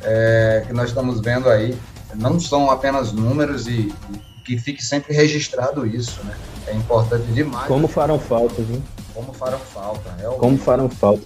é, 0.04 0.62
que 0.64 0.72
nós 0.72 0.90
estamos 0.90 1.20
vendo 1.20 1.50
aí. 1.50 1.76
Não 2.14 2.38
são 2.38 2.70
apenas 2.70 3.12
números 3.12 3.66
e, 3.66 3.92
e 4.12 4.44
que 4.46 4.56
fique 4.56 4.84
sempre 4.84 5.12
registrado 5.12 5.84
isso, 5.84 6.22
né? 6.22 6.36
É 6.68 6.74
importante 6.74 7.26
demais. 7.32 7.66
Como 7.66 7.88
farão 7.88 8.18
falta, 8.18 8.62
viu? 8.62 8.80
Como 9.14 9.32
farão 9.32 9.60
falta, 9.60 10.12
realmente. 10.18 10.40
Como 10.40 10.58
farão 10.58 10.90
falta. 10.90 11.22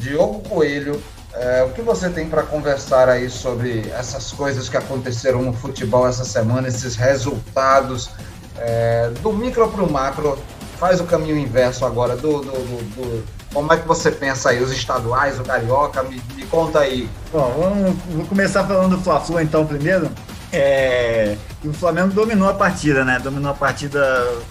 Diogo 0.00 0.40
Coelho, 0.48 1.00
é, 1.32 1.62
o 1.62 1.70
que 1.70 1.80
você 1.80 2.10
tem 2.10 2.28
para 2.28 2.42
conversar 2.42 3.08
aí 3.08 3.30
sobre 3.30 3.88
essas 3.90 4.32
coisas 4.32 4.68
que 4.68 4.76
aconteceram 4.76 5.42
no 5.42 5.52
futebol 5.52 6.06
essa 6.06 6.24
semana, 6.24 6.68
esses 6.68 6.96
resultados 6.96 8.10
é, 8.58 9.10
do 9.20 9.32
micro 9.32 9.68
para 9.68 9.82
o 9.82 9.90
macro? 9.90 10.38
Faz 10.78 11.00
o 11.00 11.04
caminho 11.04 11.38
inverso 11.38 11.86
agora 11.86 12.16
do, 12.16 12.40
do, 12.40 12.50
do, 12.50 12.82
do, 12.94 13.24
Como 13.52 13.72
é 13.72 13.76
que 13.76 13.86
você 13.86 14.10
pensa 14.10 14.50
aí? 14.50 14.60
Os 14.60 14.72
estaduais, 14.72 15.38
o 15.38 15.44
carioca? 15.44 16.02
Me, 16.02 16.20
me 16.34 16.44
conta 16.46 16.80
aí. 16.80 17.08
Bom, 17.32 17.54
vamos, 17.56 17.96
vou 18.10 18.26
começar 18.26 18.64
falando 18.64 18.96
do 18.96 19.02
Fla-Flu 19.02 19.40
então 19.40 19.64
primeiro. 19.64 20.10
É, 20.52 21.36
o 21.64 21.72
Flamengo 21.72 22.12
dominou 22.12 22.48
a 22.48 22.54
partida, 22.54 23.04
né? 23.04 23.18
Dominou 23.18 23.52
a 23.52 23.54
partida 23.54 24.00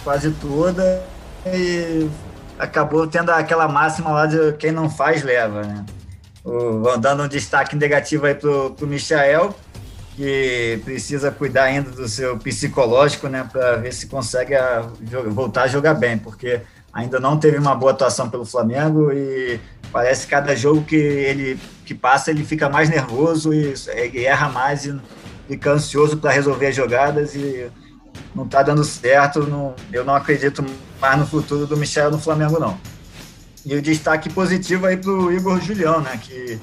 quase 0.03 0.31
toda 0.31 1.12
e 1.45 2.09
acabou 2.57 3.07
tendo 3.07 3.31
aquela 3.31 3.67
máxima 3.67 4.11
lá 4.11 4.25
de 4.25 4.53
quem 4.53 4.71
não 4.71 4.89
faz, 4.89 5.23
leva, 5.23 5.63
né? 5.63 5.85
O, 6.43 6.97
dando 6.97 7.23
um 7.23 7.27
destaque 7.27 7.75
negativo 7.75 8.25
aí 8.25 8.35
pro, 8.35 8.71
pro 8.71 8.87
Michael, 8.87 9.55
que 10.15 10.79
precisa 10.83 11.31
cuidar 11.31 11.63
ainda 11.63 11.89
do 11.89 12.07
seu 12.07 12.37
psicológico, 12.37 13.27
né, 13.27 13.47
para 13.51 13.77
ver 13.77 13.93
se 13.93 14.07
consegue 14.07 14.53
a, 14.53 14.87
voltar 15.27 15.63
a 15.63 15.67
jogar 15.67 15.93
bem, 15.95 16.17
porque 16.17 16.61
ainda 16.93 17.19
não 17.19 17.37
teve 17.37 17.57
uma 17.57 17.73
boa 17.73 17.91
atuação 17.91 18.29
pelo 18.29 18.45
Flamengo 18.45 19.11
e 19.11 19.59
parece 19.91 20.25
que 20.25 20.31
cada 20.31 20.55
jogo 20.55 20.83
que 20.83 20.95
ele 20.95 21.59
que 21.85 21.93
passa 21.93 22.31
ele 22.31 22.45
fica 22.45 22.69
mais 22.69 22.89
nervoso 22.89 23.53
e, 23.53 23.73
e 24.13 24.25
erra 24.25 24.49
mais 24.49 24.85
e 24.85 24.99
fica 25.47 25.71
ansioso 25.71 26.17
para 26.17 26.31
resolver 26.31 26.67
as 26.67 26.75
jogadas 26.75 27.35
e 27.35 27.69
não 28.35 28.45
está 28.45 28.61
dando 28.61 28.83
certo. 28.83 29.41
Não, 29.47 29.75
eu 29.91 30.03
não 30.03 30.15
acredito 30.15 30.63
mais 30.99 31.19
no 31.19 31.27
futuro 31.27 31.65
do 31.65 31.77
Michel 31.77 32.11
no 32.11 32.19
Flamengo, 32.19 32.59
não. 32.59 32.77
E 33.65 33.75
o 33.75 33.81
destaque 33.81 34.29
positivo 34.29 34.85
aí 34.85 34.97
para 34.97 35.11
o 35.11 35.31
Igor 35.31 35.59
Julião, 35.61 36.01
né? 36.01 36.19
Que 36.21 36.59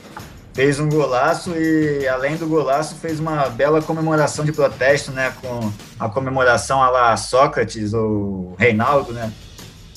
fez 0.53 0.79
um 0.79 0.89
golaço 0.89 1.53
e, 1.57 2.07
além 2.07 2.37
do 2.37 2.47
golaço, 2.47 2.97
fez 2.97 3.19
uma 3.19 3.49
bela 3.49 3.81
comemoração 3.81 4.45
de 4.45 4.53
protesto, 4.53 5.11
né? 5.11 5.33
Com 5.41 5.73
a 5.99 6.09
comemoração 6.09 6.83
a 6.83 6.91
lá 6.91 7.17
Sócrates 7.17 7.95
ou 7.95 8.55
Reinaldo, 8.59 9.12
né? 9.12 9.33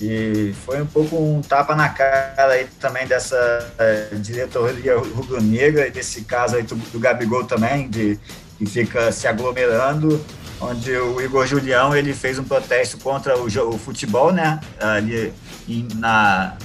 E 0.01 0.53
foi 0.65 0.81
um 0.81 0.85
pouco 0.85 1.15
um 1.17 1.41
tapa 1.41 1.75
na 1.75 1.87
cara 1.89 2.53
aí 2.53 2.67
também 2.79 3.07
dessa 3.07 3.35
é, 3.77 4.09
diretoria 4.15 4.97
rubro-negra 4.97 5.87
e 5.87 5.91
desse 5.91 6.23
caso 6.23 6.55
aí 6.55 6.63
do, 6.63 6.75
do 6.75 6.99
Gabigol 6.99 7.45
também, 7.45 7.89
de 7.89 8.19
que 8.63 8.71
fica 8.71 9.11
se 9.11 9.27
aglomerando 9.27 10.23
onde 10.63 10.91
o 10.95 11.21
Igor 11.21 11.45
Julião 11.45 11.95
ele 11.95 12.13
fez 12.13 12.39
um 12.39 12.43
protesto 12.43 12.97
contra 12.97 13.37
o, 13.37 13.45
o 13.45 13.77
futebol, 13.77 14.31
né? 14.31 14.59
Ali 14.79 15.33
na, 15.95 16.55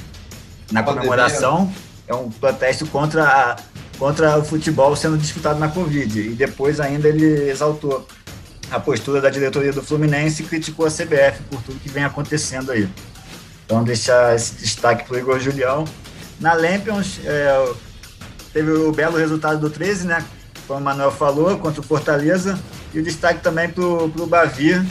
na 0.70 0.82
comemoração. 0.82 1.72
É 2.06 2.14
um 2.14 2.30
protesto 2.30 2.86
contra, 2.86 3.24
a, 3.24 3.56
contra 3.98 4.38
o 4.38 4.44
futebol 4.44 4.94
sendo 4.96 5.18
disputado 5.18 5.58
na 5.58 5.68
Covid. 5.68 6.20
E 6.20 6.30
depois 6.30 6.80
ainda 6.80 7.08
ele 7.08 7.50
exaltou 7.50 8.06
a 8.70 8.78
postura 8.78 9.20
da 9.20 9.30
diretoria 9.30 9.72
do 9.72 9.82
Fluminense 9.82 10.42
e 10.42 10.46
criticou 10.46 10.86
a 10.86 10.90
CBF 10.90 11.42
por 11.50 11.62
tudo 11.62 11.80
que 11.80 11.88
vem 11.88 12.04
acontecendo 12.04 12.70
aí. 12.70 12.88
Então, 13.64 13.84
deixar 13.84 14.34
esse 14.34 14.54
destaque 14.54 15.04
para 15.04 15.16
o 15.16 15.18
Igor 15.18 15.38
Julião. 15.38 15.84
Na 16.40 16.54
Lampions, 16.54 17.20
é, 17.24 17.72
teve 18.52 18.70
o 18.70 18.92
belo 18.92 19.18
resultado 19.18 19.60
do 19.60 19.68
13, 19.68 20.06
né? 20.06 20.24
Como 20.68 20.80
o 20.80 20.82
Manuel 20.82 21.10
falou, 21.10 21.56
contra 21.58 21.80
o 21.80 21.84
Fortaleza. 21.84 22.58
E 22.92 23.00
o 23.00 23.02
destaque 23.02 23.40
também 23.40 23.70
para 23.70 23.82
o 23.82 24.26
Bavir, 24.26 24.84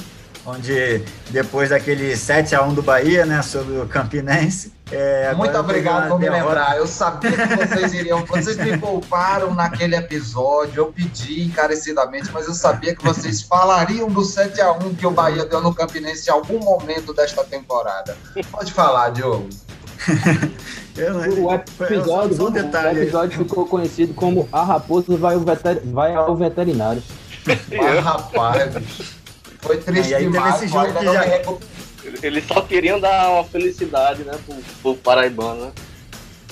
onde 0.44 1.04
depois 1.30 1.70
daquele 1.70 2.18
7 2.18 2.56
a 2.56 2.64
1 2.64 2.74
do 2.74 2.82
Bahia, 2.82 3.28
né, 3.28 3.44
sobre 3.44 3.78
o 3.78 3.88
Campinense. 3.88 4.74
É, 4.92 5.34
Muito 5.36 5.56
obrigado 5.58 6.08
por 6.08 6.20
me 6.20 6.30
lembrar. 6.30 6.78
Eu 6.78 6.88
sabia 6.88 7.32
que 7.32 7.56
vocês 7.56 7.94
iriam. 7.94 8.26
Vocês 8.26 8.58
me 8.58 8.76
pouparam 8.80 9.54
naquele 9.54 9.96
episódio. 9.96 10.82
Eu 10.82 10.86
pedi 10.92 11.44
encarecidamente, 11.44 12.32
mas 12.34 12.48
eu 12.48 12.54
sabia 12.54 12.96
que 12.96 13.04
vocês 13.04 13.42
falariam 13.44 14.10
do 14.10 14.24
7 14.24 14.60
a 14.62 14.72
1 14.72 14.96
que 14.96 15.06
o 15.06 15.12
Bahia 15.12 15.46
deu 15.46 15.62
no 15.62 15.76
Campinense 15.76 16.30
em 16.30 16.32
algum 16.32 16.60
momento 16.60 17.14
desta 17.14 17.44
temporada. 17.44 18.18
Pode 18.50 18.74
falar, 18.74 19.10
Diogo. 19.10 19.50
o 20.98 21.54
episódio, 21.84 22.48
um 22.48 22.52
detalhe. 22.52 23.00
o 23.00 23.04
episódio 23.04 23.38
ficou 23.40 23.68
conhecido 23.68 24.14
como 24.14 24.48
A 24.52 24.64
Raposa 24.64 25.16
vai 25.18 25.36
ao, 25.36 25.42
veter, 25.42 25.82
vai 25.86 26.16
ao 26.16 26.36
veterinário. 26.36 27.04
Mas, 27.46 28.00
rapaz, 28.04 28.74
foi 29.60 29.78
triste 29.78 30.16
aí 30.16 30.24
demais. 30.24 30.56
Esse 30.56 30.68
jogo 30.68 30.94
que 30.94 31.06
já... 31.06 31.26
Eles 32.24 32.48
só 32.48 32.62
queriam 32.62 33.00
dar 33.00 33.30
uma 33.32 33.44
felicidade, 33.44 34.24
né, 34.24 34.34
pro, 34.46 34.56
pro 34.82 34.96
Paraibano, 34.96 35.66
né? 35.66 35.72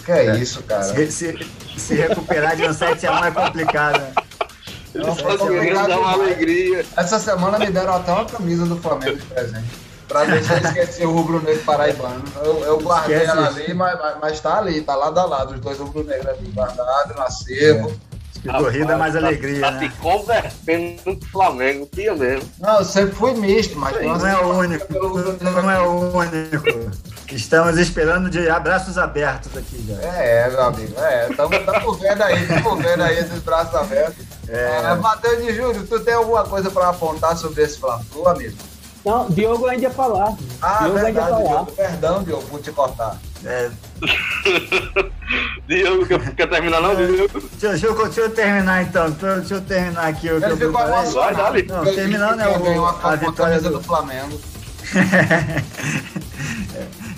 Que 0.04 0.12
é, 0.12 0.26
é, 0.28 0.38
isso, 0.38 0.62
cara. 0.64 0.84
Se, 0.84 1.12
se, 1.12 1.48
se 1.78 1.96
recuperar 1.96 2.56
de 2.56 2.64
um 2.64 2.70
7x1 2.70 3.28
é 3.28 3.32
complicado, 3.32 4.00
né? 4.00 4.14
Não, 4.94 5.16
só 5.16 5.38
queriam 5.38 5.88
dar 5.88 6.00
uma 6.00 6.12
alegria. 6.12 6.86
Essa 6.96 7.20
semana 7.20 7.58
me 7.58 7.70
deram 7.70 7.96
até 7.96 8.12
uma 8.12 8.26
camisa 8.26 8.66
do 8.66 8.78
Flamengo 8.78 9.18
de 9.18 9.26
presente. 9.26 9.85
Pra 10.08 10.24
deixar 10.26 10.64
esquecer 10.64 11.06
o 11.06 11.12
rubro-negro 11.12 11.64
paraibano. 11.64 12.24
Eu, 12.38 12.60
eu 12.64 12.80
guardei 12.80 13.18
Esquece 13.18 13.32
ela 13.32 13.48
ali, 13.48 13.74
mas, 13.74 14.00
mas, 14.00 14.18
mas 14.22 14.40
tá 14.40 14.58
ali, 14.60 14.82
tá 14.82 14.96
lado 14.96 15.20
a 15.20 15.26
lado, 15.26 15.54
os 15.56 15.60
dois 15.60 15.78
rubro-negros 15.80 16.28
ali, 16.28 16.48
guardado 16.52 17.20
acervo. 17.22 17.90
É. 18.12 18.16
Que 18.46 18.50
corrida 18.50 18.94
é 18.94 18.96
mais 18.96 19.16
alegria. 19.16 19.60
Tá 19.60 19.72
né? 19.72 19.80
se 19.80 19.98
convertendo 19.98 21.02
no 21.06 21.26
Flamengo, 21.28 21.90
tinha 21.92 22.14
mesmo. 22.14 22.48
Não, 22.60 22.78
eu 22.78 22.86
sempre 22.86 23.16
fui 23.16 23.34
misto, 23.34 23.76
mas 23.76 24.00
não 24.00 24.28
é 24.28 24.40
o 24.40 24.58
único. 24.60 24.86
Não 25.42 25.72
é 25.72 25.80
o 25.82 26.16
único. 26.16 26.92
Estamos 27.32 27.80
esperando 27.80 28.30
de 28.30 28.48
abraços 28.48 29.00
abertos 29.00 29.58
aqui 29.58 29.84
já. 29.88 29.96
É, 29.96 30.48
meu 30.50 30.62
amigo. 30.62 30.94
É, 31.00 31.28
estamos 31.32 32.00
vendo 32.00 32.22
aí, 32.22 32.44
estamos 32.44 32.84
vendo 32.84 33.04
aí 33.04 33.18
esses 33.18 33.40
braços 33.40 33.74
abertos. 33.74 34.24
É. 34.48 34.92
é 34.92 34.96
Matheus 34.96 35.44
de 35.44 35.52
Júlio, 35.56 35.88
tu 35.88 36.00
tem 36.02 36.14
alguma 36.14 36.44
coisa 36.44 36.70
para 36.70 36.90
apontar 36.90 37.36
sobre 37.36 37.64
esse 37.64 37.80
Flamengo, 37.80 38.28
amigo? 38.28 38.56
Não, 39.06 39.30
Diogo 39.30 39.68
ainda 39.68 39.84
ia 39.84 39.92
falar. 39.92 40.34
Ah, 40.62 40.78
Diogo 40.80 40.94
verdade, 40.96 41.08
ainda 41.20 41.22
ia 41.22 41.28
falar. 41.28 41.48
Diogo, 41.48 41.72
perdão, 41.74 42.24
Diogo, 42.24 42.48
vou 42.50 42.60
te 42.60 42.72
cortar. 42.72 43.18
É... 43.46 43.70
Diogo, 45.68 46.06
quer, 46.08 46.36
quer 46.36 46.48
terminar 46.50 46.82
não, 46.82 46.96
Diogo? 46.96 47.28
Deixa, 47.40 47.70
deixa, 47.70 47.86
eu, 47.88 47.96
deixa 48.04 48.22
eu 48.22 48.30
terminar 48.32 48.82
então, 48.84 49.10
deixa 49.12 49.54
eu 49.56 49.62
terminar 49.62 50.08
aqui 50.08 50.32
o 50.32 50.40
que 50.40 50.46
eu 50.46 50.58
ficou 50.58 50.82
emocionado. 50.82 51.36
Vai. 51.52 51.62
Não, 51.64 51.84
terminando, 51.86 52.36
né, 52.38 52.58
ganhou 52.60 52.84
o- 52.84 52.88
a, 52.88 52.92
a 53.04 53.12
a 53.12 53.16
vitória 53.16 53.62
do- 53.62 53.70
do 53.72 53.82
Flamengo. 53.82 54.40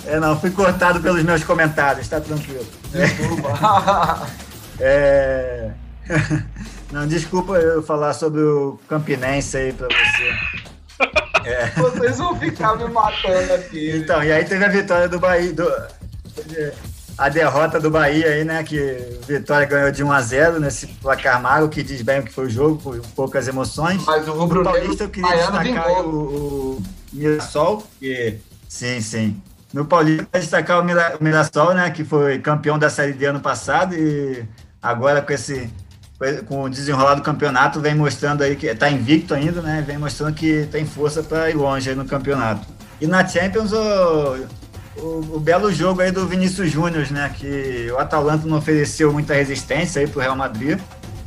É, 0.06 0.20
não, 0.22 0.40
fui 0.40 0.50
cortado 0.52 1.02
pelos 1.02 1.22
meus 1.24 1.44
comentários, 1.44 2.08
tá 2.08 2.22
tranquilo. 2.22 2.66
Desculpa. 2.92 4.26
É... 4.80 5.72
Não, 6.94 7.06
desculpa 7.06 7.54
eu 7.58 7.84
falar 7.84 8.14
sobre 8.14 8.40
o 8.40 8.80
Campinense 8.88 9.58
aí 9.58 9.74
pra 9.74 9.88
você. 9.90 11.27
É. 11.48 11.68
Vocês 11.78 12.18
vão 12.18 12.36
ficar 12.38 12.76
me 12.76 12.86
matando 12.90 13.54
aqui. 13.54 13.98
Então, 13.98 14.24
e 14.24 14.32
aí 14.32 14.44
teve 14.46 14.64
a 14.66 14.70
vitória 14.70 15.08
do 15.08 15.20
Bahia, 15.20 15.54
do- 15.54 15.72
a 17.18 17.30
derrota 17.30 17.80
do 17.80 17.90
Bahia 17.90 18.28
aí, 18.28 18.44
né? 18.44 18.64
Que 18.64 19.18
Vitória 19.28 19.66
ganhou 19.66 19.92
de 19.92 20.04
1 20.04 20.12
a 20.12 20.22
0 20.22 20.60
nesse 20.60 20.86
placar 20.88 21.42
magro, 21.42 21.68
que 21.70 21.82
diz 21.82 22.02
bem 22.02 22.20
o 22.20 22.24
que 22.24 22.32
foi 22.32 22.46
o 22.46 22.50
jogo, 22.50 22.78
com 22.78 23.00
poucas 23.16 23.48
emoções. 23.48 24.04
Mas 24.06 24.28
o 24.28 24.34
No 24.34 24.40
Rubro 24.42 24.64
Paulista 24.64 25.06
eu 25.06 25.10
queria 25.10 25.36
destacar 25.36 26.02
o, 26.06 26.78
o 26.78 26.84
Mirassol, 27.12 27.84
que 28.00 28.38
sim, 28.70 29.02
sim. 29.02 29.42
No 29.74 29.86
Paulista 29.86 30.28
destacar 30.34 30.80
o, 30.80 30.84
Mira, 30.84 31.18
o 31.20 31.24
Mirassol, 31.24 31.74
né, 31.74 31.90
que 31.90 32.04
foi 32.04 32.40
campeão 32.40 32.78
da 32.78 32.90
Série 32.90 33.14
D 33.14 33.26
ano 33.26 33.40
passado 33.40 33.96
e 33.96 34.46
agora 34.82 35.22
com 35.22 35.34
esse 35.34 35.70
com 36.48 36.64
o 36.64 36.70
desenrolar 36.70 37.14
do 37.14 37.22
campeonato 37.22 37.80
vem 37.80 37.94
mostrando 37.94 38.42
aí 38.42 38.56
que 38.56 38.66
está 38.66 38.90
invicto 38.90 39.34
ainda, 39.34 39.62
né? 39.62 39.84
Vem 39.86 39.98
mostrando 39.98 40.34
que 40.34 40.68
tem 40.72 40.86
força 40.86 41.22
para 41.22 41.50
ir 41.50 41.54
longe 41.56 41.94
no 41.94 42.06
campeonato. 42.06 42.66
E 43.00 43.06
na 43.06 43.26
Champions 43.28 43.72
o, 43.72 44.48
o, 44.98 45.36
o 45.36 45.40
belo 45.40 45.72
jogo 45.72 46.02
aí 46.02 46.12
do 46.12 46.28
Vinícius 46.28 46.72
Júnior, 46.72 47.10
né? 47.12 47.32
Que 47.38 47.88
o 47.92 48.00
Atalanta 48.00 48.48
não 48.48 48.58
ofereceu 48.58 49.14
muita 49.14 49.36
resistência 49.36 50.02
aí 50.02 50.08
pro 50.08 50.20
Real 50.20 50.36
Madrid, 50.36 50.80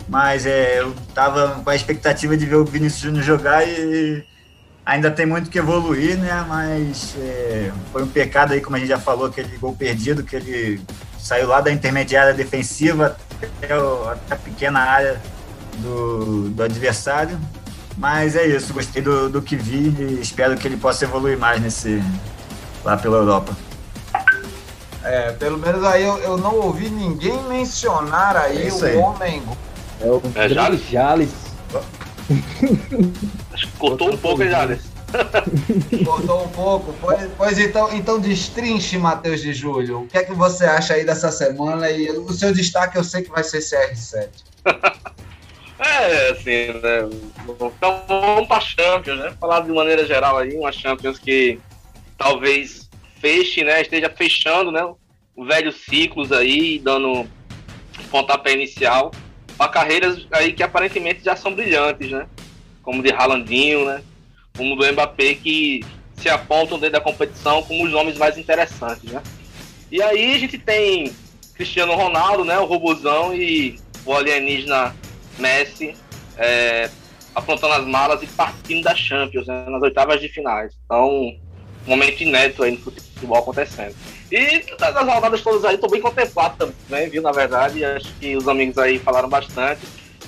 mas 0.08 0.44
é, 0.44 0.80
eu 0.80 0.92
tava 1.14 1.60
com 1.62 1.70
a 1.70 1.76
expectativa 1.76 2.36
de 2.36 2.44
ver 2.44 2.56
o 2.56 2.64
Vinícius 2.64 3.02
Júnior 3.02 3.22
jogar 3.22 3.66
e 3.66 4.24
ainda 4.84 5.08
tem 5.08 5.24
muito 5.24 5.50
que 5.50 5.58
evoluir, 5.58 6.18
né? 6.18 6.44
Mas 6.48 7.14
é, 7.16 7.70
foi 7.92 8.02
um 8.02 8.08
pecado 8.08 8.54
aí, 8.54 8.60
como 8.60 8.74
a 8.74 8.78
gente 8.80 8.88
já 8.88 8.98
falou, 8.98 9.26
aquele 9.26 9.56
gol 9.56 9.72
perdido, 9.72 10.24
que 10.24 10.34
ele 10.34 10.80
saiu 11.16 11.46
lá 11.46 11.60
da 11.60 11.70
intermediária 11.70 12.34
defensiva 12.34 13.16
até, 13.46 13.78
o- 13.78 14.08
até 14.08 14.34
a 14.34 14.38
pequena 14.38 14.80
área 14.80 15.20
do, 15.78 16.48
do 16.50 16.62
adversário. 16.62 17.38
Mas 17.96 18.34
é 18.36 18.46
isso, 18.46 18.72
gostei 18.72 19.02
do, 19.02 19.28
do 19.28 19.42
que 19.42 19.56
vi 19.56 19.94
e 19.98 20.20
espero 20.20 20.56
que 20.56 20.66
ele 20.66 20.76
possa 20.76 21.04
evoluir 21.04 21.38
mais 21.38 21.60
nesse 21.60 22.02
lá 22.84 22.96
pela 22.96 23.18
Europa. 23.18 23.52
É, 25.02 25.32
pelo 25.32 25.58
menos 25.58 25.82
aí 25.84 26.02
eu, 26.04 26.18
eu 26.18 26.36
não 26.36 26.54
ouvi 26.56 26.88
ninguém 26.90 27.42
mencionar 27.44 28.36
aí 28.36 28.58
É 28.62 28.68
isso 28.68 28.84
o 28.84 28.88
aí. 28.88 28.96
homem. 28.96 29.42
É 30.00 30.06
o 30.06 30.22
É 30.34 30.48
Jales? 30.48 30.88
Jales. 30.90 31.30
Acho 33.52 33.66
que 33.66 33.76
cortou 33.78 34.12
um 34.12 34.16
pouco, 34.16 34.42
hein, 34.42 34.50
Jales? 34.50 34.80
Cortou 36.04 36.44
um 36.44 36.48
pouco. 36.48 36.94
Pois, 37.00 37.30
pois 37.36 37.58
então, 37.58 37.92
então 37.94 38.20
destrinche, 38.20 38.98
Matheus 38.98 39.40
de 39.40 39.52
Júlio. 39.52 40.02
O 40.02 40.06
que 40.06 40.18
é 40.18 40.24
que 40.24 40.32
você 40.32 40.64
acha 40.64 40.94
aí 40.94 41.04
dessa 41.04 41.30
semana? 41.30 41.90
E 41.90 42.10
o 42.10 42.32
seu 42.32 42.52
destaque 42.52 42.96
eu 42.96 43.04
sei 43.04 43.22
que 43.22 43.30
vai 43.30 43.44
ser 43.44 43.58
CR7. 43.58 44.28
É, 45.82 46.28
assim, 46.32 46.74
né? 46.74 47.08
Então 47.48 48.04
vamos 48.06 48.46
pra 48.46 48.60
Champions, 48.60 49.18
né? 49.18 49.32
Falar 49.40 49.60
de 49.60 49.72
maneira 49.72 50.06
geral 50.06 50.36
aí, 50.36 50.54
uma 50.54 50.70
Champions 50.70 51.18
que 51.18 51.58
talvez 52.18 52.90
feche, 53.18 53.64
né? 53.64 53.80
Esteja 53.80 54.10
fechando, 54.10 54.70
né? 54.70 54.84
O 55.34 55.46
velho 55.46 55.72
ciclos 55.72 56.32
aí, 56.32 56.78
dando 56.78 57.26
pontapé 58.10 58.52
inicial 58.52 59.10
para 59.56 59.68
carreiras 59.68 60.26
aí 60.32 60.52
que 60.52 60.62
aparentemente 60.62 61.24
já 61.24 61.34
são 61.34 61.54
brilhantes, 61.54 62.10
né? 62.10 62.26
Como 62.82 63.02
de 63.02 63.10
Haalandinho, 63.10 63.86
né? 63.86 64.02
Como 64.60 64.76
do 64.76 64.92
Mbappé, 64.92 65.36
que 65.36 65.82
se 66.16 66.28
apontam 66.28 66.78
dentro 66.78 66.92
da 66.92 67.00
competição 67.00 67.62
como 67.62 67.82
os 67.82 67.90
nomes 67.90 68.18
mais 68.18 68.36
interessantes, 68.36 69.10
né? 69.10 69.22
E 69.90 70.02
aí 70.02 70.34
a 70.34 70.38
gente 70.38 70.58
tem 70.58 71.14
Cristiano 71.54 71.94
Ronaldo, 71.94 72.44
né? 72.44 72.58
O 72.58 72.66
robozão 72.66 73.34
e 73.34 73.80
o 74.04 74.12
alienígena 74.12 74.94
Messi 75.38 75.96
é, 76.36 76.90
aprontando 77.34 77.72
as 77.72 77.86
malas 77.86 78.22
e 78.22 78.26
partindo 78.26 78.84
da 78.84 78.94
Champions, 78.94 79.46
né, 79.46 79.64
nas 79.66 79.80
oitavas 79.80 80.20
de 80.20 80.28
finais. 80.28 80.74
Então, 80.84 81.08
um 81.08 81.38
momento 81.86 82.20
inédito 82.22 82.62
aí 82.62 82.72
no 82.72 82.78
futebol 82.78 83.38
acontecendo. 83.38 83.94
E 84.30 84.62
das 84.78 84.94
rodadas 84.94 85.40
todas 85.40 85.64
aí, 85.64 85.78
tô 85.78 85.88
bem 85.88 86.02
contemplado 86.02 86.56
também, 86.58 87.08
viu, 87.08 87.22
na 87.22 87.32
verdade, 87.32 87.82
acho 87.82 88.12
que 88.20 88.36
os 88.36 88.46
amigos 88.46 88.76
aí 88.76 88.98
falaram 88.98 89.28
bastante. 89.28 89.80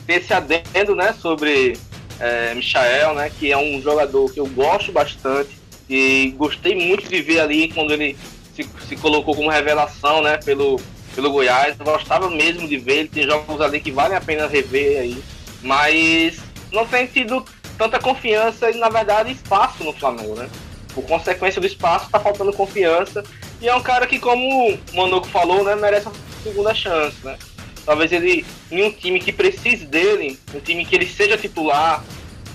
Tem 0.06 0.16
esse 0.16 0.32
adendo, 0.32 0.94
né, 0.94 1.12
sobre 1.12 1.76
é, 2.22 2.54
Michael, 2.54 3.14
né, 3.14 3.30
que 3.36 3.50
é 3.50 3.58
um 3.58 3.82
jogador 3.82 4.32
que 4.32 4.38
eu 4.38 4.46
gosto 4.46 4.92
bastante 4.92 5.50
e 5.90 6.32
gostei 6.38 6.72
muito 6.72 7.08
de 7.08 7.20
ver 7.20 7.40
ali 7.40 7.68
quando 7.72 7.92
ele 7.92 8.16
se, 8.54 8.64
se 8.88 8.96
colocou 8.96 9.34
como 9.34 9.50
revelação, 9.50 10.22
né, 10.22 10.36
pelo, 10.38 10.80
pelo 11.16 11.32
Goiás. 11.32 11.74
Eu 11.76 11.84
gostava 11.84 12.30
mesmo 12.30 12.68
de 12.68 12.78
ver, 12.78 12.98
ele 12.98 13.08
tem 13.08 13.24
jogos 13.24 13.60
ali 13.60 13.80
que 13.80 13.90
valem 13.90 14.16
a 14.16 14.20
pena 14.20 14.46
rever 14.46 15.00
aí, 15.00 15.22
mas 15.62 16.38
não 16.70 16.86
tem 16.86 17.08
tido 17.08 17.44
tanta 17.76 17.98
confiança 17.98 18.70
e, 18.70 18.76
na 18.76 18.88
verdade, 18.88 19.32
espaço 19.32 19.82
no 19.82 19.92
Flamengo, 19.92 20.36
né? 20.36 20.48
Por 20.94 21.02
consequência 21.04 21.60
do 21.60 21.66
espaço, 21.66 22.08
tá 22.08 22.20
faltando 22.20 22.52
confiança. 22.52 23.24
E 23.60 23.68
é 23.68 23.74
um 23.74 23.82
cara 23.82 24.06
que, 24.06 24.20
como 24.20 24.70
o 24.70 24.78
Manoco 24.94 25.26
falou, 25.26 25.64
né, 25.64 25.74
merece 25.74 26.06
uma 26.06 26.14
segunda 26.44 26.72
chance, 26.72 27.16
né? 27.24 27.36
Talvez 27.84 28.12
ele, 28.12 28.44
em 28.70 28.84
um 28.84 28.92
time 28.92 29.18
que 29.20 29.32
precise 29.32 29.84
dele, 29.84 30.38
um 30.54 30.60
time 30.60 30.84
que 30.84 30.94
ele 30.94 31.06
seja 31.06 31.36
titular, 31.36 32.02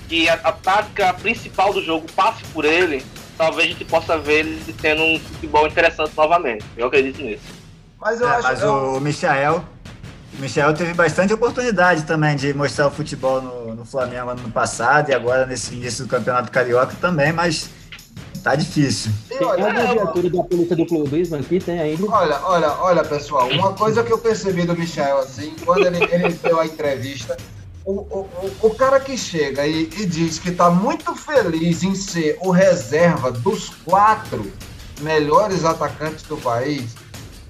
que 0.07 0.27
a, 0.29 0.35
a 0.35 0.51
tática 0.53 1.13
principal 1.13 1.73
do 1.73 1.83
jogo 1.83 2.07
passe 2.15 2.43
por 2.53 2.63
ele, 2.63 3.05
talvez 3.37 3.67
a 3.67 3.71
gente 3.71 3.83
possa 3.85 4.17
ver 4.17 4.39
ele 4.45 4.73
tendo 4.81 5.03
um 5.03 5.19
futebol 5.19 5.67
interessante 5.67 6.13
novamente. 6.15 6.63
Eu 6.77 6.87
acredito 6.87 7.21
nisso. 7.21 7.43
Mas 7.99 8.21
eu 8.21 8.27
É, 8.27 8.35
acho 8.35 8.43
mas 8.43 8.61
eu- 8.61 8.95
o 8.95 9.01
Michael, 9.01 9.65
o 10.37 10.41
Michael 10.41 10.73
teve 10.73 10.93
bastante 10.93 11.33
oportunidade 11.33 12.03
também 12.03 12.35
de 12.35 12.53
mostrar 12.53 12.87
o 12.87 12.91
futebol 12.91 13.41
no, 13.41 13.75
no 13.75 13.85
Flamengo 13.85 14.29
ano 14.29 14.51
passado 14.51 15.09
e 15.09 15.13
agora 15.13 15.45
nesse 15.45 15.73
início 15.73 16.05
do 16.05 16.09
Campeonato 16.09 16.51
Carioca 16.51 16.95
também, 17.01 17.33
mas 17.33 17.69
tá 18.49 18.55
difícil. 18.55 19.11
Tem 19.29 19.43
olha, 19.45 19.65
alguma 19.65 19.81
é, 19.81 19.93
viatura 19.93 20.29
da 20.29 20.43
polícia 20.43 20.75
do 20.75 20.85
clubismo 20.85 21.35
aqui? 21.37 21.59
Tem 21.59 21.79
ainda? 21.79 22.05
Olha, 22.09 22.39
olha, 22.43 22.71
olha, 22.79 23.03
pessoal, 23.03 23.47
uma 23.49 23.73
coisa 23.73 24.03
que 24.03 24.11
eu 24.11 24.17
percebi 24.17 24.63
do 24.65 24.75
Michel, 24.75 25.19
assim, 25.19 25.53
quando 25.65 25.85
ele, 25.85 26.03
ele 26.11 26.33
deu 26.33 26.59
a 26.59 26.65
entrevista, 26.65 27.35
o, 27.85 27.91
o, 27.93 28.19
o- 28.41 28.67
o 28.67 28.75
cara 28.75 28.99
que 28.99 29.17
chega 29.17 29.65
e, 29.65 29.83
e 29.97 30.05
diz 30.05 30.39
que 30.39 30.51
tá 30.51 30.69
muito 30.69 31.15
feliz 31.15 31.83
em 31.83 31.95
ser 31.95 32.37
o 32.41 32.51
reserva 32.51 33.31
dos 33.31 33.69
quatro 33.85 34.51
melhores 35.01 35.63
atacantes 35.63 36.23
do 36.23 36.37
país, 36.37 36.95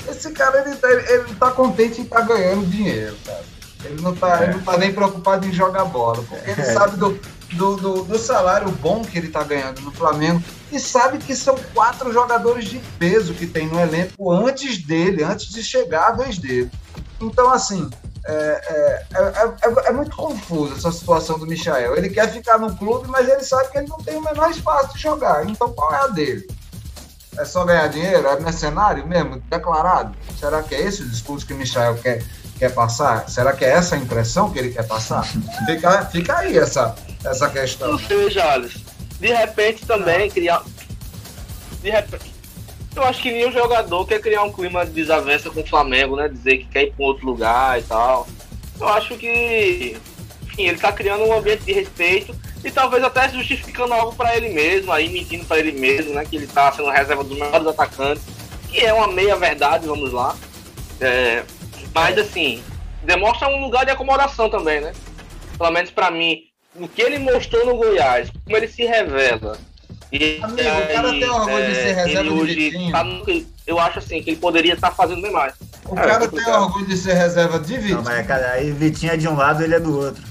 esse 0.10 0.32
cara, 0.32 0.62
ele 0.66 0.76
tá, 0.76 0.92
ele 0.92 1.34
tá 1.40 1.52
contente 1.52 2.02
em 2.02 2.04
estar 2.04 2.22
ganhando 2.22 2.66
dinheiro, 2.66 3.16
cara. 3.26 3.44
Ele 3.86 4.02
não 4.02 4.16
tá, 4.16 4.44
ele 4.44 4.54
não 4.54 4.62
tá 4.62 4.78
nem 4.78 4.92
preocupado 4.94 5.46
em 5.48 5.52
jogar 5.52 5.86
bola, 5.86 6.24
porque 6.28 6.50
ele 6.50 6.62
É. 6.62 6.74
sabe 6.74 6.98
do, 6.98 7.18
do, 7.54 7.76
do, 7.78 8.04
do 8.04 8.18
salário 8.20 8.70
bom 8.72 9.02
que 9.04 9.18
ele 9.18 9.30
tá 9.30 9.44
ganhando 9.44 9.82
no 9.82 9.92
Flamengo 9.92 10.42
e 10.72 10.80
sabe 10.80 11.18
que 11.18 11.36
são 11.36 11.56
quatro 11.74 12.12
jogadores 12.12 12.66
de 12.66 12.80
peso 13.00 13.34
que 13.34 13.48
tem 13.48 13.68
no 13.68 13.80
elenco 13.80 14.32
antes 14.32 14.84
dele, 14.86 15.24
antes 15.24 15.50
de 15.50 15.64
chegar 15.64 16.08
a 16.08 16.12
vez 16.12 16.38
dele. 16.38 16.70
Então, 17.22 17.50
assim, 17.50 17.90
é, 18.26 18.34
é, 18.34 19.06
é, 19.18 19.44
é- 19.70 19.88
é 19.90 19.92
muito 19.94 20.16
confuso 20.16 20.74
essa 20.76 20.92
situação 20.92 21.40
do 21.40 21.48
Michael. 21.48 21.96
Ele 21.96 22.10
quer 22.10 22.32
ficar 22.32 22.58
no 22.58 22.76
clube, 22.76 23.08
mas 23.08 23.28
ele 23.28 23.44
sabe 23.44 23.70
que 23.72 23.78
ele 23.78 23.88
não 23.88 23.98
tem 23.98 24.18
o 24.18 24.22
menor 24.22 24.52
espaço 24.52 24.94
de 24.94 25.02
jogar. 25.02 25.48
Então, 25.50 25.72
qual 25.74 25.94
é 25.94 25.98
a 26.04 26.08
dele? 26.08 26.46
É 27.38 27.46
só 27.46 27.64
ganhar 27.64 27.88
dinheiro? 27.88 28.28
É 28.28 28.40
mercenário 28.40 29.08
mesmo? 29.08 29.40
Declarado? 29.50 30.14
Será 30.40 30.62
que 30.62 30.76
é 30.76 30.82
esse 30.82 31.04
o 31.04 31.10
discurso 31.10 31.46
que 31.46 31.54
o 31.54 31.58
Michael 31.58 31.96
quer, 32.00 32.24
quer 32.58 32.74
passar? 32.74 33.30
Será 33.30 33.54
que 33.54 33.64
é 33.64 33.70
essa 33.70 33.96
a 33.96 33.98
impressão 33.98 34.52
que 34.52 34.60
ele 34.60 34.72
quer 34.72 34.86
passar? 34.88 35.24
Fica, 35.66 36.06
fica 36.06 36.38
aí 36.40 36.58
essa, 36.58 36.96
essa 37.24 37.50
questão. 37.50 37.92
Não 37.92 38.00
sei, 38.00 38.30
Jales. 38.30 38.78
De 39.20 39.28
repente 39.28 39.86
também 39.86 40.30
criar. 40.30 40.64
De 41.82 41.90
repente. 41.90 42.36
Eu 42.96 43.04
acho 43.04 43.22
que 43.22 43.32
nenhum 43.32 43.52
jogador 43.52 44.06
quer 44.08 44.20
criar 44.20 44.44
um 44.44 44.52
clima 44.52 44.86
de 44.86 44.92
desavença 44.92 45.50
com 45.50 45.62
o 45.62 45.68
Flamengo, 45.68 46.16
né? 46.16 46.28
Dizer 46.28 46.58
que 46.58 46.66
quer 46.66 46.84
ir 46.84 46.94
para 46.94 47.06
outro 47.06 47.26
lugar 47.26 47.80
e 47.80 47.84
tal. 47.84 48.28
Eu 48.80 48.88
acho 48.90 49.16
que. 49.18 49.98
Enfim, 50.44 50.64
ele 50.64 50.80
tá 50.80 50.92
criando 50.92 51.24
um 51.24 51.34
ambiente 51.38 51.64
de 51.64 51.74
respeito 51.74 52.36
e 52.64 52.72
talvez 52.72 53.04
até 53.04 53.30
justificando 53.30 53.94
algo 53.94 54.16
para 54.16 54.36
ele 54.36 54.50
mesmo, 54.50 54.92
aí 54.92 55.10
mentindo 55.10 55.46
para 55.46 55.60
ele 55.60 55.74
mesmo, 55.74 56.14
né? 56.14 56.26
Que 56.26 56.38
ele 56.38 56.48
tá 56.48 56.72
sendo 56.72 56.90
reserva 56.90 57.24
dos 57.24 57.38
melhores 57.38 57.68
atacantes, 57.68 58.24
que 58.70 58.80
é 58.80 58.92
uma 58.92 59.08
meia 59.08 59.36
verdade, 59.36 59.88
vamos 59.88 60.12
lá. 60.12 60.36
É, 61.00 61.44
mas 61.94 62.18
assim, 62.18 62.64
demonstra 63.04 63.48
um 63.48 63.62
lugar 63.62 63.86
de 63.86 63.92
acomodação 63.92 64.50
também, 64.50 64.82
né? 64.82 64.92
Pelo 65.58 65.72
menos 65.72 65.92
para 65.92 66.10
mim, 66.10 66.42
o 66.76 66.88
que 66.88 67.02
ele 67.02 67.20
mostrou 67.20 67.66
no 67.66 67.78
Goiás, 67.78 68.30
como 68.44 68.58
ele 68.58 68.68
se 68.68 68.86
revela. 68.86 69.58
E 70.12 70.40
Amigo, 70.42 70.70
o 70.70 70.94
cara 70.94 71.10
tem 71.10 71.30
orgulho 71.30 71.68
de 71.68 71.76
ser 71.76 71.94
reserva 71.94 72.46
de 72.46 72.56
Vitinho. 72.56 72.92
tá 72.92 73.04
no... 73.04 73.46
eu 73.66 73.80
acho 73.80 74.00
assim 74.00 74.22
que 74.24 74.30
ele 74.30 74.38
poderia 74.38 74.74
estar 74.74 74.90
tá 74.90 74.96
fazendo 74.96 75.22
bem 75.22 75.32
mais. 75.32 75.54
O 75.86 75.98
é, 75.98 76.02
cara 76.02 76.28
tem 76.28 76.44
cara. 76.44 76.62
orgulho 76.62 76.86
de 76.86 76.98
ser 76.98 77.14
reserva 77.14 77.60
de 77.60 77.78
Vitinho. 77.78 77.98
Não, 77.98 78.04
mas 78.04 78.26
cara, 78.26 78.52
aí 78.52 78.72
Vitinho 78.72 79.12
é 79.12 79.18
de 79.18 79.28
um 79.28 79.36
lado, 79.36 79.64
ele 79.64 79.76
é 79.76 79.80
do 79.80 79.98
outro. 79.98 80.24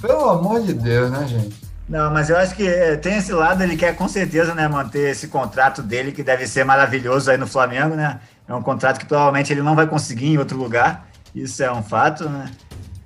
Pelo 0.00 0.30
amor 0.30 0.62
de 0.62 0.72
Deus, 0.72 1.10
né, 1.10 1.26
gente? 1.28 1.54
Não, 1.88 2.10
mas 2.12 2.30
eu 2.30 2.36
acho 2.36 2.54
que 2.54 2.66
é, 2.66 2.96
tem 2.96 3.16
esse 3.16 3.32
lado, 3.32 3.62
ele 3.62 3.76
quer 3.76 3.96
com 3.96 4.08
certeza 4.08 4.54
né, 4.54 4.68
manter 4.68 5.10
esse 5.10 5.26
contrato 5.28 5.82
dele, 5.82 6.12
que 6.12 6.22
deve 6.22 6.46
ser 6.46 6.64
maravilhoso 6.64 7.30
aí 7.30 7.36
no 7.36 7.48
Flamengo, 7.48 7.96
né? 7.96 8.20
É 8.48 8.54
um 8.54 8.62
contrato 8.62 8.98
que 8.98 9.06
provavelmente 9.06 9.52
ele 9.52 9.62
não 9.62 9.74
vai 9.74 9.86
conseguir 9.86 10.26
em 10.26 10.38
outro 10.38 10.56
lugar, 10.56 11.08
isso 11.34 11.62
é 11.62 11.70
um 11.72 11.82
fato, 11.82 12.28
né? 12.28 12.50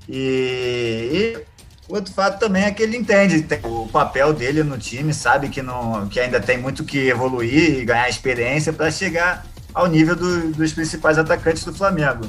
E, 0.09 1.35
e 1.39 1.45
outro 1.89 2.13
fato 2.13 2.39
também 2.39 2.65
é 2.65 2.71
que 2.71 2.83
ele 2.83 2.97
entende 2.97 3.47
o 3.65 3.87
papel 3.89 4.33
dele 4.33 4.63
no 4.63 4.79
time, 4.79 5.13
sabe 5.13 5.49
que, 5.49 5.63
não, 5.63 6.09
que 6.09 6.19
ainda 6.19 6.41
tem 6.41 6.59
muito 6.59 6.85
que 6.85 7.09
evoluir 7.09 7.81
e 7.81 7.85
ganhar 7.85 8.09
experiência 8.09 8.73
para 8.73 8.91
chegar 8.91 9.47
ao 9.75 9.87
nível 9.87 10.15
do, 10.15 10.53
dos 10.53 10.73
principais 10.73 11.19
atacantes 11.19 11.65
do 11.65 11.75
Flamengo. 11.75 12.27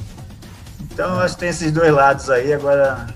Então, 0.81 1.19
acho 1.19 1.35
que 1.35 1.41
tem 1.41 1.49
esses 1.49 1.71
dois 1.71 1.91
lados 1.91 2.29
aí. 2.29 2.53
Agora, 2.53 3.07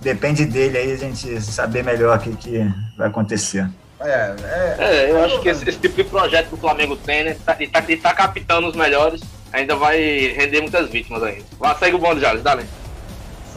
depende 0.00 0.44
dele 0.44 0.78
aí 0.78 0.92
a 0.92 0.96
gente 0.96 1.40
saber 1.40 1.82
melhor 1.82 2.16
o 2.16 2.20
que, 2.20 2.36
que 2.36 2.72
vai 2.96 3.08
acontecer. 3.08 3.68
É, 4.00 4.34
é, 4.42 4.76
é 4.78 5.10
eu 5.10 5.24
acho 5.24 5.40
que 5.40 5.48
esse, 5.48 5.68
esse, 5.68 5.78
tipo 5.78 5.96
de 5.96 6.04
projeto 6.04 6.48
que 6.48 6.54
o 6.54 6.58
Flamengo 6.58 6.96
tem, 6.96 7.24
né? 7.24 7.36
Tá, 7.44 7.56
e 7.58 7.66
tá, 7.66 7.82
tá 7.82 8.14
captando 8.14 8.68
os 8.68 8.76
melhores, 8.76 9.20
ainda 9.52 9.74
vai 9.74 9.98
render 10.36 10.60
muitas 10.60 10.88
vítimas 10.88 11.22
ainda. 11.22 11.44
Vai, 11.58 11.76
segue 11.78 11.96
o 11.96 11.98
bonde, 11.98 12.20
Jales, 12.20 12.42
dá 12.42 12.56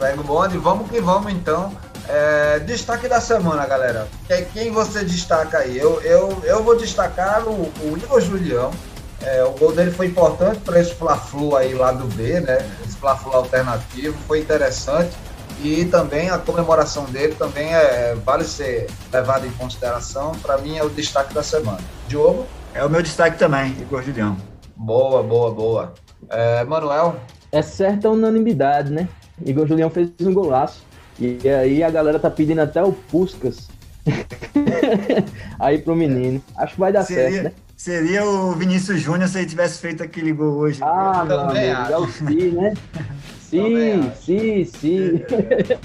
Segue 0.02 0.18
o 0.18 0.24
bonde, 0.24 0.58
vamos 0.58 0.90
que 0.90 1.00
vamos 1.00 1.32
então. 1.32 1.72
É, 2.08 2.58
destaque 2.58 3.06
da 3.06 3.20
semana, 3.20 3.64
galera. 3.64 4.08
Quem 4.52 4.72
você 4.72 5.04
destaca 5.04 5.58
aí? 5.58 5.78
Eu, 5.78 6.02
eu, 6.02 6.42
eu 6.42 6.60
vou 6.64 6.76
destacar 6.76 7.46
o, 7.46 7.72
o 7.84 7.96
Igor 7.96 8.20
Julião, 8.20 8.72
é, 9.20 9.44
o 9.44 9.52
gol 9.52 9.70
dele 9.70 9.92
foi 9.92 10.06
importante 10.06 10.58
para 10.58 10.80
esse 10.80 10.92
Fla-Flu 10.96 11.54
aí 11.54 11.72
lá 11.72 11.92
do 11.92 12.04
B, 12.16 12.40
né? 12.40 12.68
Esse 12.84 12.96
Fla-Flu 12.96 13.30
alternativo, 13.32 14.18
foi 14.26 14.40
interessante. 14.40 15.16
E 15.62 15.84
também 15.84 16.30
a 16.30 16.38
comemoração 16.38 17.04
dele 17.04 17.36
também 17.36 17.72
é, 17.72 18.16
vale 18.24 18.42
ser 18.42 18.88
levado 19.12 19.46
em 19.46 19.52
consideração. 19.52 20.32
Para 20.42 20.58
mim 20.58 20.78
é 20.78 20.82
o 20.82 20.90
destaque 20.90 21.32
da 21.32 21.44
semana. 21.44 21.78
Diogo? 22.08 22.44
É 22.74 22.84
o 22.84 22.90
meu 22.90 23.02
destaque 23.02 23.38
também, 23.38 23.70
Igor 23.80 24.02
Julião. 24.02 24.36
Boa, 24.74 25.22
boa, 25.22 25.54
boa. 25.54 25.94
É, 26.28 26.64
Manuel? 26.64 27.14
É 27.52 27.62
certa 27.62 28.10
unanimidade, 28.10 28.90
né? 28.90 29.06
Igor 29.44 29.66
Julião 29.66 29.90
fez 29.90 30.10
um 30.20 30.32
golaço. 30.32 30.82
E 31.18 31.48
aí 31.48 31.82
a 31.82 31.90
galera 31.90 32.18
tá 32.18 32.30
pedindo 32.30 32.60
até 32.60 32.82
o 32.82 32.92
Puscas 32.92 33.68
aí 35.58 35.78
pro 35.78 35.94
menino. 35.94 36.42
Acho 36.56 36.74
que 36.74 36.80
vai 36.80 36.92
dar 36.92 37.04
seria, 37.04 37.30
certo, 37.30 37.44
né? 37.44 37.52
Seria 37.76 38.24
o 38.24 38.52
Vinícius 38.52 39.00
Júnior 39.00 39.28
se 39.28 39.38
ele 39.38 39.46
tivesse 39.46 39.78
feito 39.78 40.02
aquele 40.02 40.32
gol 40.32 40.56
hoje. 40.56 40.80
Ah, 40.82 41.24
meu 41.24 41.40
amigo, 41.40 41.92
é 41.92 41.98
o 41.98 42.08
sim, 42.08 42.50
né? 42.50 42.74
Sim, 43.52 44.10
sim, 44.18 44.64
sim. 44.64 45.22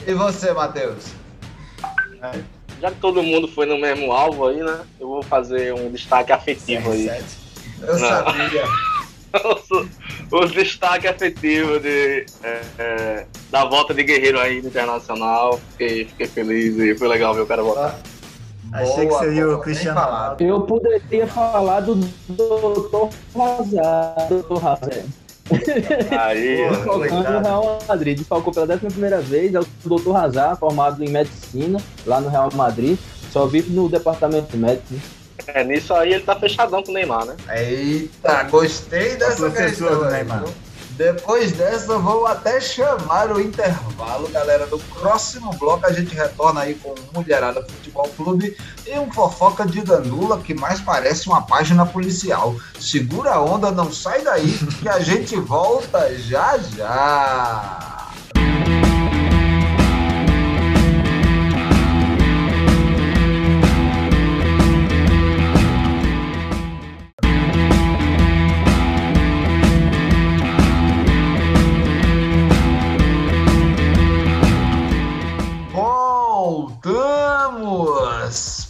E 0.07 0.13
você, 0.13 0.53
Matheus? 0.53 1.11
Já 2.81 2.91
que 2.91 2.99
todo 3.01 3.21
mundo 3.21 3.45
foi 3.49 3.65
no 3.65 3.77
mesmo 3.77 4.13
alvo 4.13 4.47
aí, 4.47 4.63
né? 4.63 4.85
Eu 4.97 5.09
vou 5.09 5.21
fazer 5.21 5.73
um 5.73 5.91
destaque 5.91 6.31
afetivo 6.31 6.91
aí. 6.91 7.09
Eu 7.81 7.99
Não. 7.99 8.07
sabia. 8.07 8.63
o, 10.31 10.45
destaque 10.45 11.07
afetivo 11.07 11.77
de, 11.81 12.25
é, 12.41 12.61
é, 12.79 13.25
da 13.49 13.65
volta 13.65 13.93
de 13.93 14.03
Guerreiro 14.03 14.39
aí 14.39 14.61
no 14.61 14.67
Internacional. 14.67 15.59
Fiquei, 15.71 16.05
fiquei 16.05 16.27
feliz 16.27 16.77
e 16.77 16.95
foi 16.95 17.07
legal 17.07 17.33
ver 17.33 17.41
o 17.41 17.47
cara 17.47 17.63
voltar. 17.63 17.99
Achei 18.71 19.07
boa, 19.07 19.19
que 19.19 19.25
seria 19.25 19.45
boa, 19.45 19.57
o 19.57 19.61
Cristiano 19.61 19.99
Ronaldo. 19.99 20.43
Eu 20.43 20.61
poderia 20.61 21.27
falar 21.27 21.81
do 21.81 21.95
Dr. 21.95 23.09
Hazard. 23.35 24.43
Dr. 24.43 24.65
Hazard. 24.65 25.05
Aí, 26.19 26.57
no 26.85 27.41
Real 27.41 27.79
Madrid. 27.87 28.17
Desfalcou 28.17 28.53
pela 28.53 28.73
11 28.75 28.87
primeira 28.87 29.21
vez. 29.21 29.55
É 29.55 29.59
o 29.59 29.65
Dr. 29.85 30.15
Hazard, 30.15 30.59
formado 30.59 31.03
em 31.03 31.09
medicina 31.09 31.79
lá 32.05 32.19
no 32.19 32.29
Real 32.29 32.49
Madrid. 32.53 32.97
Só 33.31 33.45
vive 33.45 33.71
no 33.71 33.87
departamento 33.87 34.57
médico. 34.57 34.95
É, 35.47 35.63
nisso 35.63 35.93
aí 35.93 36.13
ele 36.13 36.23
tá 36.23 36.35
fechadão 36.35 36.83
com 36.83 36.91
o 36.91 36.93
Neymar, 36.93 37.25
né? 37.25 37.35
Eita, 37.55 38.43
gostei 38.43 39.15
dessa 39.15 39.49
questão. 39.49 39.99
Do 39.99 40.09
Neymar. 40.09 40.43
Depois 40.97 41.51
dessa, 41.51 41.99
vou 41.99 42.25
até 42.25 42.59
chamar 42.59 43.31
o 43.31 43.39
intervalo, 43.39 44.27
galera. 44.29 44.65
No 44.65 44.79
próximo 44.79 45.51
bloco 45.53 45.85
a 45.85 45.93
gente 45.93 46.15
retorna 46.15 46.61
aí 46.61 46.73
com 46.73 46.95
Mulherada 47.13 47.61
Futebol 47.61 48.09
Clube 48.17 48.57
e 48.85 48.97
um 48.97 49.11
fofoca 49.11 49.63
de 49.63 49.81
Danula 49.81 50.39
que 50.39 50.55
mais 50.55 50.81
parece 50.81 51.27
uma 51.27 51.43
página 51.43 51.85
policial. 51.85 52.55
Segura 52.79 53.35
a 53.35 53.41
onda, 53.41 53.69
não 53.69 53.91
sai 53.91 54.23
daí 54.23 54.57
que 54.81 54.89
a 54.89 54.99
gente 54.99 55.35
volta 55.35 56.11
já 56.17 56.57
já. 56.57 58.06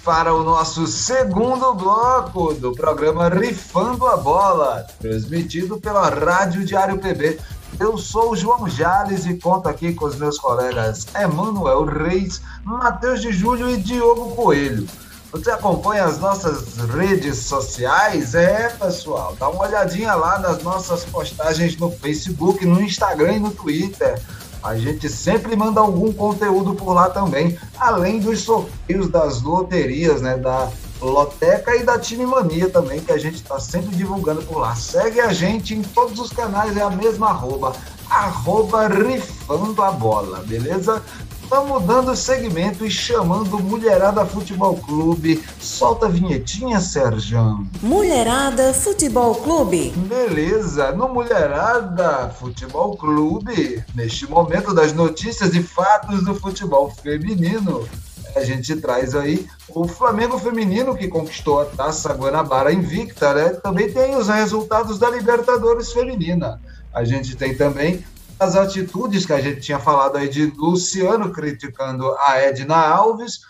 Para 0.07 0.33
o 0.33 0.41
nosso 0.41 0.87
segundo 0.87 1.73
bloco 1.73 2.53
do 2.53 2.71
programa 2.71 3.27
Rifando 3.27 4.07
a 4.07 4.15
Bola, 4.15 4.87
transmitido 5.01 5.81
pela 5.81 6.07
Rádio 6.07 6.63
Diário 6.63 6.97
PB. 6.97 7.37
Eu 7.77 7.97
sou 7.97 8.31
o 8.31 8.35
João 8.37 8.69
Jales 8.69 9.25
e 9.25 9.33
conto 9.33 9.67
aqui 9.67 9.93
com 9.93 10.05
os 10.05 10.15
meus 10.15 10.39
colegas 10.39 11.07
Emanuel 11.13 11.83
Reis, 11.83 12.41
Matheus 12.63 13.21
de 13.21 13.33
Júlio 13.33 13.69
e 13.69 13.75
Diogo 13.75 14.33
Coelho. 14.33 14.87
Você 15.29 15.51
acompanha 15.51 16.05
as 16.05 16.19
nossas 16.19 16.77
redes 16.77 17.39
sociais? 17.39 18.33
É, 18.33 18.69
pessoal, 18.69 19.35
dá 19.37 19.49
uma 19.49 19.67
olhadinha 19.67 20.15
lá 20.15 20.39
nas 20.39 20.63
nossas 20.63 21.03
postagens 21.03 21.75
no 21.75 21.91
Facebook, 21.91 22.65
no 22.65 22.81
Instagram 22.81 23.33
e 23.33 23.39
no 23.39 23.51
Twitter. 23.51 24.21
A 24.67 24.77
gente 24.77 25.07
sempre 25.07 25.55
manda 25.55 25.79
algum 25.79 26.11
conteúdo 26.11 26.75
por 26.75 26.91
lá 26.91 27.09
também, 27.09 27.57
além 27.79 28.19
dos 28.19 28.41
sorteios 28.41 29.09
das 29.09 29.41
loterias, 29.41 30.21
né? 30.21 30.35
Da 30.35 30.69
Loteca 31.01 31.73
e 31.73 31.83
da 31.83 31.97
Time 31.97 32.25
Mania 32.25 32.69
também, 32.69 32.99
que 32.99 33.13
a 33.13 33.17
gente 33.17 33.35
está 33.35 33.61
sempre 33.61 33.95
divulgando 33.95 34.41
por 34.41 34.57
lá. 34.57 34.75
Segue 34.75 35.21
a 35.21 35.31
gente 35.31 35.73
em 35.73 35.81
todos 35.81 36.19
os 36.19 36.33
canais, 36.33 36.75
é 36.75 36.81
a 36.81 36.89
mesma 36.89 37.29
arroba, 37.29 37.73
arroba 38.09 38.89
rifando 38.89 39.81
a 39.81 39.91
bola, 39.91 40.43
beleza? 40.45 41.01
Estamos 41.47 41.85
dando 41.85 42.13
segmento 42.13 42.85
e 42.85 42.91
chamando 42.91 43.57
Mulherada 43.57 44.25
Futebol 44.25 44.75
Clube. 44.75 45.41
Solta 45.61 46.07
a 46.07 46.09
vinhetinha, 46.09 46.81
Sérgio. 46.81 47.65
Mulherada 47.81 48.73
Futebol 48.73 49.33
Clube. 49.33 49.93
Beleza, 49.95 50.91
no 50.91 51.07
Mulherada 51.07 52.27
Futebol 52.37 52.97
Clube, 52.97 53.81
neste 53.95 54.29
momento 54.29 54.73
das 54.73 54.91
notícias 54.91 55.55
e 55.55 55.63
fatos 55.63 56.21
do 56.25 56.35
futebol 56.35 56.89
feminino, 56.89 57.87
a 58.35 58.43
gente 58.43 58.75
traz 58.75 59.15
aí 59.15 59.47
o 59.69 59.87
Flamengo 59.87 60.37
feminino 60.37 60.97
que 60.97 61.07
conquistou 61.07 61.61
a 61.61 61.65
Taça 61.65 62.13
Guanabara 62.13 62.73
invicta, 62.73 63.33
né? 63.33 63.49
Também 63.51 63.89
tem 63.89 64.17
os 64.17 64.27
resultados 64.27 64.99
da 64.99 65.09
Libertadores 65.09 65.93
feminina. 65.93 66.59
A 66.93 67.05
gente 67.05 67.37
tem 67.37 67.55
também 67.55 68.03
as 68.39 68.55
atitudes 68.55 69.25
que 69.25 69.33
a 69.33 69.41
gente 69.41 69.61
tinha 69.61 69.79
falado 69.79 70.17
aí 70.17 70.29
de 70.29 70.45
Luciano 70.57 71.31
criticando 71.31 72.15
a 72.19 72.37
Edna 72.39 72.75
Alves 72.75 73.41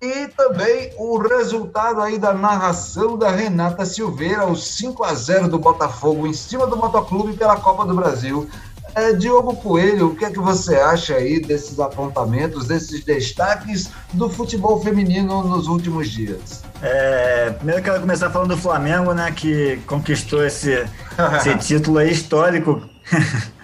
e 0.00 0.28
também 0.28 0.92
o 0.98 1.18
resultado 1.18 2.00
aí 2.00 2.18
da 2.18 2.32
narração 2.32 3.16
da 3.16 3.30
Renata 3.30 3.84
Silveira, 3.84 4.44
o 4.44 4.54
5 4.54 5.02
a 5.02 5.14
0 5.14 5.48
do 5.48 5.58
Botafogo 5.58 6.26
em 6.26 6.34
cima 6.34 6.66
do 6.66 6.76
Motoclube 6.76 7.32
pela 7.32 7.56
Copa 7.56 7.84
do 7.84 7.94
Brasil. 7.94 8.48
É, 8.94 9.12
Diogo 9.12 9.56
Coelho, 9.56 10.08
o 10.08 10.16
que 10.16 10.24
é 10.24 10.30
que 10.30 10.38
você 10.38 10.76
acha 10.76 11.16
aí 11.16 11.38
desses 11.38 11.78
apontamentos, 11.78 12.66
desses 12.66 13.04
destaques 13.04 13.90
do 14.12 14.30
futebol 14.30 14.82
feminino 14.82 15.44
nos 15.44 15.66
últimos 15.66 16.08
dias? 16.08 16.62
É, 16.80 17.50
primeiro 17.50 17.80
eu 17.80 17.84
quero 17.84 18.00
começar 18.00 18.30
falando 18.30 18.54
do 18.54 18.56
Flamengo, 18.56 19.12
né, 19.12 19.32
que 19.32 19.78
conquistou 19.86 20.44
esse, 20.44 20.86
esse 21.36 21.56
título 21.60 21.98
aí 21.98 22.10
histórico 22.10 22.82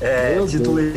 É, 0.00 0.34
Meu 0.34 0.46
título. 0.46 0.78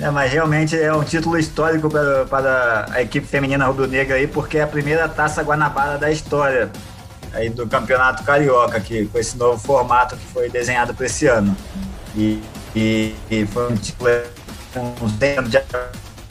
é, 0.00 0.10
mas 0.10 0.32
realmente 0.32 0.78
é 0.78 0.92
um 0.92 1.04
título 1.04 1.38
histórico 1.38 1.88
para, 1.88 2.24
para 2.26 2.86
a 2.90 3.02
equipe 3.02 3.26
feminina 3.26 3.66
rubro-negra 3.66 4.16
aí, 4.16 4.26
porque 4.26 4.58
é 4.58 4.62
a 4.62 4.66
primeira 4.66 5.08
taça 5.08 5.42
Guanabara 5.42 5.98
da 5.98 6.10
história 6.10 6.70
aí 7.32 7.48
do 7.50 7.66
Campeonato 7.66 8.24
Carioca, 8.24 8.80
que, 8.80 9.06
com 9.06 9.18
esse 9.18 9.36
novo 9.36 9.58
formato 9.58 10.16
que 10.16 10.26
foi 10.26 10.48
desenhado 10.48 10.94
para 10.94 11.06
esse 11.06 11.26
ano. 11.26 11.56
E, 12.14 12.42
e, 12.74 13.14
e, 13.30 13.46
foi 13.46 13.72
um 13.72 13.76
título 13.76 14.10
com 14.72 15.08
100 15.08 15.38
anos 15.38 15.50
de 15.50 15.58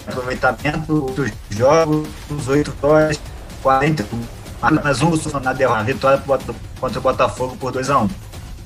aproveitamento 0.08 1.02
dos 1.15 1.32
jogos, 1.50 2.08
8 2.48 2.72
vitórias, 2.72 3.20
40 3.62 4.06
apenas 4.62 5.02
um 5.02 5.12
na 5.41 5.54
derrota, 5.54 5.84
vitória 5.84 6.24
contra 6.80 7.00
o 7.00 7.02
Botafogo 7.02 7.56
por 7.58 7.72
2 7.72 7.89
a 7.89 8.00
1 8.00 8.04
um. 8.04 8.10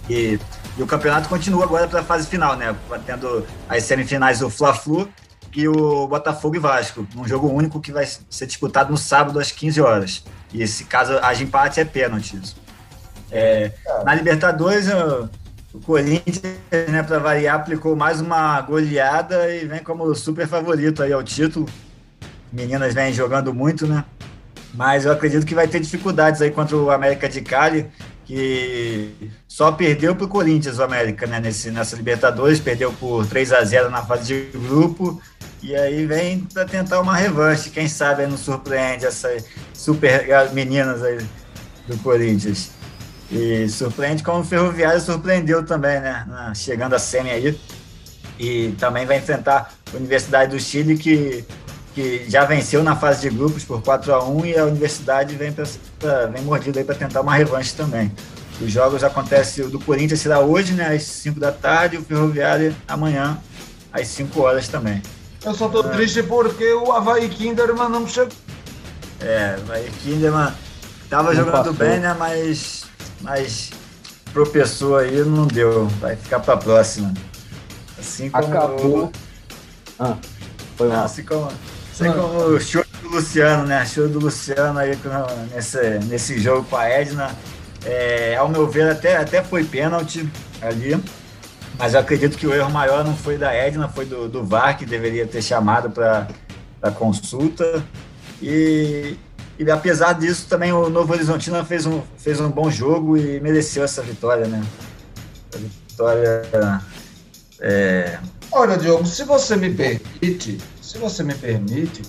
E, 0.09 0.39
e 0.79 0.81
o 0.81 0.87
campeonato 0.87 1.27
continua 1.27 1.65
agora 1.65 1.89
para 1.89 1.99
a 1.99 2.03
fase 2.03 2.25
final, 2.25 2.55
né? 2.55 2.73
Tendo 3.05 3.45
as 3.67 3.83
semifinais 3.83 4.39
do 4.39 4.49
Fla-Flu 4.49 5.09
e 5.53 5.67
o 5.67 6.07
Botafogo 6.07 6.55
e 6.55 6.59
Vasco, 6.59 7.05
um 7.17 7.27
jogo 7.27 7.49
único 7.49 7.81
que 7.81 7.91
vai 7.91 8.07
ser 8.29 8.45
disputado 8.45 8.89
no 8.89 8.97
sábado 8.97 9.41
às 9.41 9.51
15 9.51 9.81
horas. 9.81 10.23
E 10.53 10.65
se 10.65 10.85
caso 10.85 11.19
haja 11.21 11.43
empate, 11.43 11.81
é 11.81 11.85
pênalti. 11.85 12.39
É, 13.29 13.73
na 14.05 14.15
Libertadores, 14.15 14.87
o 15.73 15.79
Corinthians, 15.81 16.55
né, 16.71 17.03
para 17.03 17.19
variar, 17.19 17.57
aplicou 17.57 17.93
mais 17.93 18.21
uma 18.21 18.61
goleada 18.61 19.53
e 19.53 19.65
vem 19.65 19.83
como 19.83 20.15
super 20.15 20.47
favorito 20.47 21.03
aí 21.03 21.11
ao 21.11 21.21
título. 21.21 21.65
Meninas 22.53 22.93
vêm 22.93 23.11
jogando 23.11 23.53
muito, 23.53 23.85
né? 23.85 24.05
Mas 24.73 25.03
eu 25.03 25.11
acredito 25.11 25.45
que 25.45 25.53
vai 25.53 25.67
ter 25.67 25.81
dificuldades 25.81 26.41
aí 26.41 26.51
contra 26.51 26.77
o 26.77 26.89
América 26.89 27.27
de 27.27 27.41
Cali, 27.41 27.85
que 28.29 29.31
só 29.47 29.71
perdeu 29.71 30.15
para 30.15 30.25
o 30.25 30.27
Corinthians, 30.27 30.77
o 30.77 30.83
América, 30.83 31.25
né? 31.25 31.39
Nesse, 31.39 31.71
nessa 31.71 31.95
Libertadores, 31.95 32.59
perdeu 32.59 32.93
por 32.93 33.25
3 33.25 33.53
a 33.53 33.63
0 33.63 33.89
na 33.89 34.05
fase 34.05 34.25
de 34.25 34.57
grupo. 34.59 35.19
E 35.63 35.75
aí 35.75 36.05
vem 36.05 36.41
para 36.41 36.63
tentar 36.63 37.01
uma 37.01 37.15
revanche. 37.15 37.71
Quem 37.71 37.87
sabe 37.87 38.27
não 38.27 38.37
surpreende 38.37 39.03
essas 39.03 39.45
super 39.73 40.27
meninas 40.53 41.01
aí 41.01 41.17
do 41.87 41.97
Corinthians. 42.03 42.69
E 43.31 43.67
surpreende 43.67 44.21
como 44.21 44.41
o 44.41 44.43
Ferroviário 44.43 45.01
surpreendeu 45.01 45.65
também, 45.65 45.99
né? 45.99 46.23
Chegando 46.53 46.93
a 46.93 46.99
semi 46.99 47.31
aí. 47.31 47.59
E 48.37 48.75
também 48.77 49.07
vai 49.07 49.17
enfrentar 49.17 49.73
a 49.91 49.97
Universidade 49.97 50.51
do 50.51 50.59
Chile, 50.59 50.95
que, 50.95 51.43
que 51.93 52.25
já 52.29 52.45
venceu 52.45 52.83
na 52.83 52.95
fase 52.95 53.21
de 53.21 53.35
grupos 53.35 53.63
por 53.63 53.81
4 53.81 54.13
a 54.13 54.23
1 54.23 54.45
e 54.45 54.57
a 54.57 54.65
Universidade 54.65 55.35
vem, 55.35 55.51
pra, 55.51 55.65
pra 55.99 56.25
vem 56.27 56.41
mordida 56.43 56.79
aí 56.79 56.85
para 56.85 56.95
tentar 56.95 57.21
uma 57.21 57.35
revanche 57.35 57.73
também. 57.73 58.11
Os 58.61 58.71
jogos 58.71 59.03
acontecem, 59.03 59.65
o 59.65 59.69
do 59.69 59.79
Corinthians 59.79 60.19
será 60.19 60.39
hoje, 60.39 60.73
né, 60.73 60.93
às 60.93 61.03
5 61.03 61.39
da 61.39 61.51
tarde, 61.51 61.97
o 61.97 62.03
Ferroviário 62.03 62.75
amanhã, 62.87 63.37
às 63.91 64.07
5 64.07 64.41
horas 64.41 64.67
também. 64.67 65.01
Eu 65.43 65.53
só 65.53 65.69
tô 65.69 65.81
é. 65.81 65.89
triste 65.89 66.21
porque 66.23 66.73
o 66.73 66.91
Havaí 66.91 67.29
Kinderman 67.29 67.89
não 67.89 68.05
chegou. 68.05 68.33
É, 69.21 69.57
o 69.57 69.61
Havaí 69.61 69.89
Kinderman 70.03 70.53
tava 71.09 71.29
não 71.29 71.35
jogando 71.35 71.53
passou. 71.53 71.73
bem, 71.73 71.99
né, 71.99 72.15
mas 72.19 72.79
mas 73.21 73.71
tropeçou 74.33 74.97
aí, 74.97 75.23
não 75.23 75.47
deu. 75.47 75.87
Vai 75.99 76.15
ficar 76.15 76.39
para 76.39 76.53
a 76.53 76.57
próxima. 76.57 77.13
Assim 77.97 78.29
como. 78.29 78.45
Acabou. 78.45 79.11
Ah, 79.99 80.17
foi 80.77 80.87
mal. 80.87 81.05
Assim 81.05 81.23
como, 81.23 81.49
assim 81.99 82.07
ah. 82.07 82.13
como 82.13 82.55
o 82.55 82.59
show 82.59 82.85
do 83.01 83.09
Luciano, 83.09 83.65
né? 83.65 83.85
Show 83.85 84.07
do 84.07 84.19
Luciano 84.19 84.79
aí 84.79 84.97
nesse, 85.53 85.99
nesse 86.05 86.39
jogo 86.39 86.65
com 86.69 86.77
a 86.77 86.87
Edna. 86.87 87.35
É, 87.85 88.35
ao 88.37 88.49
meu 88.49 88.67
ver, 88.67 88.89
até, 88.89 89.17
até 89.17 89.43
foi 89.43 89.63
pênalti 89.63 90.27
ali. 90.61 91.01
Mas 91.77 91.93
eu 91.93 91.99
acredito 91.99 92.37
que 92.37 92.47
o 92.47 92.53
erro 92.53 92.69
maior 92.69 93.05
não 93.05 93.15
foi 93.15 93.37
da 93.37 93.53
Edna, 93.53 93.87
foi 93.87 94.05
do, 94.05 94.27
do 94.27 94.43
VAR, 94.43 94.77
que 94.77 94.85
deveria 94.85 95.25
ter 95.25 95.41
chamado 95.41 95.89
para 95.89 96.91
consulta. 96.91 97.83
E, 98.41 99.15
e 99.57 99.71
apesar 99.71 100.13
disso, 100.13 100.45
também 100.49 100.73
o 100.73 100.89
Novo 100.89 101.13
Horizontino 101.13 101.63
fez 101.63 101.85
um, 101.85 102.01
fez 102.17 102.39
um 102.41 102.49
bom 102.49 102.69
jogo 102.69 103.17
e 103.17 103.39
mereceu 103.39 103.83
essa 103.83 104.01
vitória, 104.01 104.45
né? 104.45 104.61
A 105.55 105.57
vitória. 105.57 106.81
É... 107.61 108.19
Olha, 108.51 108.77
Diogo, 108.77 109.05
se 109.05 109.23
você 109.23 109.55
me 109.55 109.73
permite, 109.73 110.57
se 110.89 110.97
você 110.97 111.21
me 111.21 111.35
permite, 111.35 112.01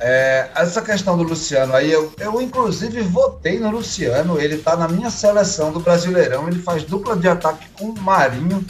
é, 0.00 0.48
essa 0.54 0.80
questão 0.80 1.18
do 1.18 1.22
Luciano 1.22 1.74
aí, 1.74 1.92
eu, 1.92 2.10
eu 2.18 2.40
inclusive 2.40 3.02
votei 3.02 3.60
no 3.60 3.70
Luciano, 3.70 4.40
ele 4.40 4.56
tá 4.56 4.74
na 4.74 4.88
minha 4.88 5.10
seleção 5.10 5.70
do 5.70 5.80
Brasileirão, 5.80 6.48
ele 6.48 6.58
faz 6.58 6.82
dupla 6.82 7.14
de 7.14 7.28
ataque 7.28 7.68
com 7.78 7.90
o 7.90 8.00
Marinho 8.00 8.64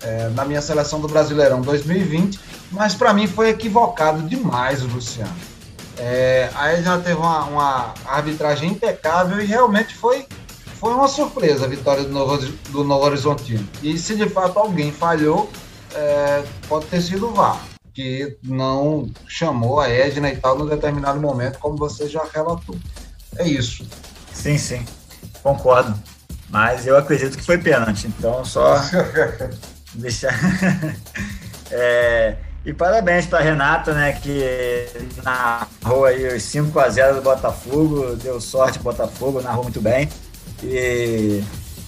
é, 0.00 0.28
na 0.28 0.44
minha 0.44 0.62
seleção 0.62 1.00
do 1.00 1.08
Brasileirão 1.08 1.60
2020, 1.60 2.38
mas 2.70 2.94
para 2.94 3.12
mim 3.12 3.26
foi 3.26 3.48
equivocado 3.48 4.22
demais 4.28 4.80
o 4.84 4.86
Luciano. 4.86 5.34
É, 5.98 6.48
aí 6.54 6.80
já 6.80 6.96
teve 7.00 7.16
uma, 7.16 7.44
uma, 7.46 7.94
arbitragem 8.06 8.70
impecável 8.70 9.40
e 9.40 9.44
realmente 9.44 9.92
foi, 9.92 10.24
foi 10.78 10.94
uma 10.94 11.08
surpresa 11.08 11.64
a 11.64 11.68
vitória 11.68 12.04
do 12.04 12.10
Novo, 12.10 12.38
do 12.68 12.84
Novo 12.84 13.06
Horizontino. 13.06 13.68
E 13.82 13.98
se 13.98 14.14
de 14.14 14.28
fato 14.28 14.56
alguém 14.56 14.92
falhou, 14.92 15.50
é, 15.96 16.44
pode 16.68 16.86
ter 16.86 17.02
sido 17.02 17.28
o 17.28 17.32
VAR, 17.32 17.60
que 17.92 18.36
não 18.42 19.10
chamou 19.26 19.80
a 19.80 19.88
Edna 19.88 20.30
e 20.30 20.36
tal 20.36 20.58
no 20.58 20.68
determinado 20.68 21.20
momento, 21.20 21.58
como 21.58 21.76
você 21.76 22.08
já 22.08 22.24
relatou. 22.32 22.76
É 23.36 23.46
isso. 23.46 23.86
Sim, 24.32 24.58
sim, 24.58 24.84
concordo. 25.42 25.94
Mas 26.48 26.86
eu 26.86 26.96
acredito 26.96 27.36
que 27.36 27.44
foi 27.44 27.58
pênalti, 27.58 28.06
então 28.06 28.44
só 28.44 28.76
deixar. 29.94 30.34
é, 31.70 32.36
e 32.64 32.72
parabéns 32.72 33.26
para 33.26 33.40
Renata, 33.40 33.94
né, 33.94 34.12
que 34.12 34.86
narrou 35.22 36.04
aí 36.04 36.36
os 36.36 36.42
5 36.42 36.78
a 36.78 36.88
0 36.88 37.16
do 37.16 37.22
Botafogo, 37.22 38.16
deu 38.16 38.40
sorte 38.40 38.78
Botafogo, 38.80 39.40
narrou 39.40 39.62
muito 39.62 39.80
bem. 39.80 40.08
E 40.62 41.42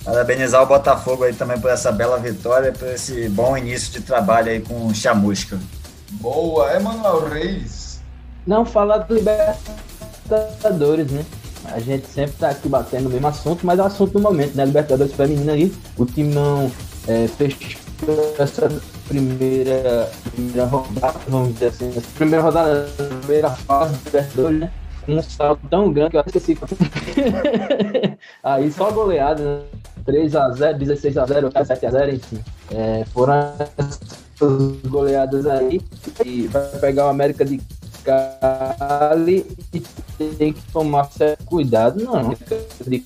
parabenizar 0.04 0.62
o 0.62 0.66
Botafogo 0.66 1.24
aí 1.24 1.34
também 1.34 1.60
por 1.60 1.70
essa 1.70 1.92
bela 1.92 2.18
vitória, 2.18 2.72
por 2.72 2.88
esse 2.88 3.28
bom 3.28 3.56
início 3.56 3.92
de 3.92 4.00
trabalho 4.00 4.50
aí 4.50 4.60
com 4.60 4.86
o 4.86 4.94
Chamusca. 4.94 5.58
Boa, 6.20 6.74
Emanuel 6.74 7.28
Reis. 7.28 8.00
Não 8.46 8.64
falar 8.64 8.98
do 8.98 9.14
Libertadores, 9.14 11.10
né? 11.10 11.24
A 11.64 11.78
gente 11.78 12.06
sempre 12.06 12.36
tá 12.38 12.50
aqui 12.50 12.68
batendo 12.68 13.04
no 13.04 13.10
mesmo 13.10 13.28
assunto, 13.28 13.64
mas 13.64 13.78
é 13.78 13.82
o 13.82 13.86
assunto 13.86 14.12
do 14.12 14.20
momento, 14.20 14.54
né? 14.54 14.64
Libertadores 14.64 15.14
feminina 15.14 15.52
aí, 15.52 15.72
o 15.96 16.04
time 16.04 16.34
não 16.34 16.70
é, 17.06 17.28
fechou 17.28 17.80
essa 18.38 18.68
primeira, 19.06 20.10
primeira 20.32 20.64
rodada, 20.66 21.18
vamos 21.28 21.54
dizer 21.54 21.66
assim, 21.66 21.88
essa 21.96 22.08
primeira 22.16 22.42
rodada, 22.42 22.88
primeira 23.20 23.50
fase 23.50 23.94
do 23.94 24.04
Libertadores, 24.04 24.60
né? 24.60 24.72
Um 25.08 25.22
salto 25.22 25.66
tão 25.68 25.92
grande 25.92 26.10
que 26.10 26.16
eu 26.16 26.24
esqueci. 26.26 26.58
Aí 28.42 28.70
só 28.70 28.90
goleada, 28.90 29.42
né? 29.42 29.62
3x0, 30.06 30.78
16x0, 30.78 31.52
7x0, 31.52 32.14
enfim. 32.14 32.38
É, 32.70 33.04
foram 33.12 33.52
essas 34.42 34.90
goleadas 34.90 35.46
aí. 35.46 35.80
E 36.24 36.46
vai 36.48 36.66
pegar 36.80 37.06
o 37.06 37.08
América 37.10 37.44
de 37.44 37.60
Cali 38.04 39.46
e 39.72 39.80
tem 40.34 40.52
que 40.52 40.62
tomar 40.72 41.04
certo 41.04 41.44
cuidado. 41.44 42.02
Não, 42.02 42.34
de 42.86 43.04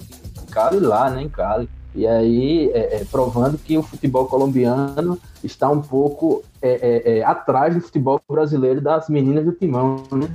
Cali 0.51 0.81
lá, 0.81 1.11
né? 1.11 1.22
Em 1.22 1.29
Cali. 1.29 1.68
E 1.94 2.07
aí, 2.07 2.70
é, 2.75 2.96
é, 2.96 3.05
provando 3.11 3.57
que 3.57 3.79
o 3.79 3.83
futebol 3.83 4.27
colombiano 4.27 5.18
está 5.42 5.70
um 5.70 5.81
pouco 5.81 6.42
é, 6.61 6.72
é, 6.72 7.18
é, 7.18 7.25
atrás 7.25 7.75
do 7.75 7.81
futebol 7.81 8.20
brasileiro 8.29 8.83
das 8.83 9.09
meninas 9.09 9.46
do 9.46 9.53
timão, 9.53 10.03
né? 10.12 10.29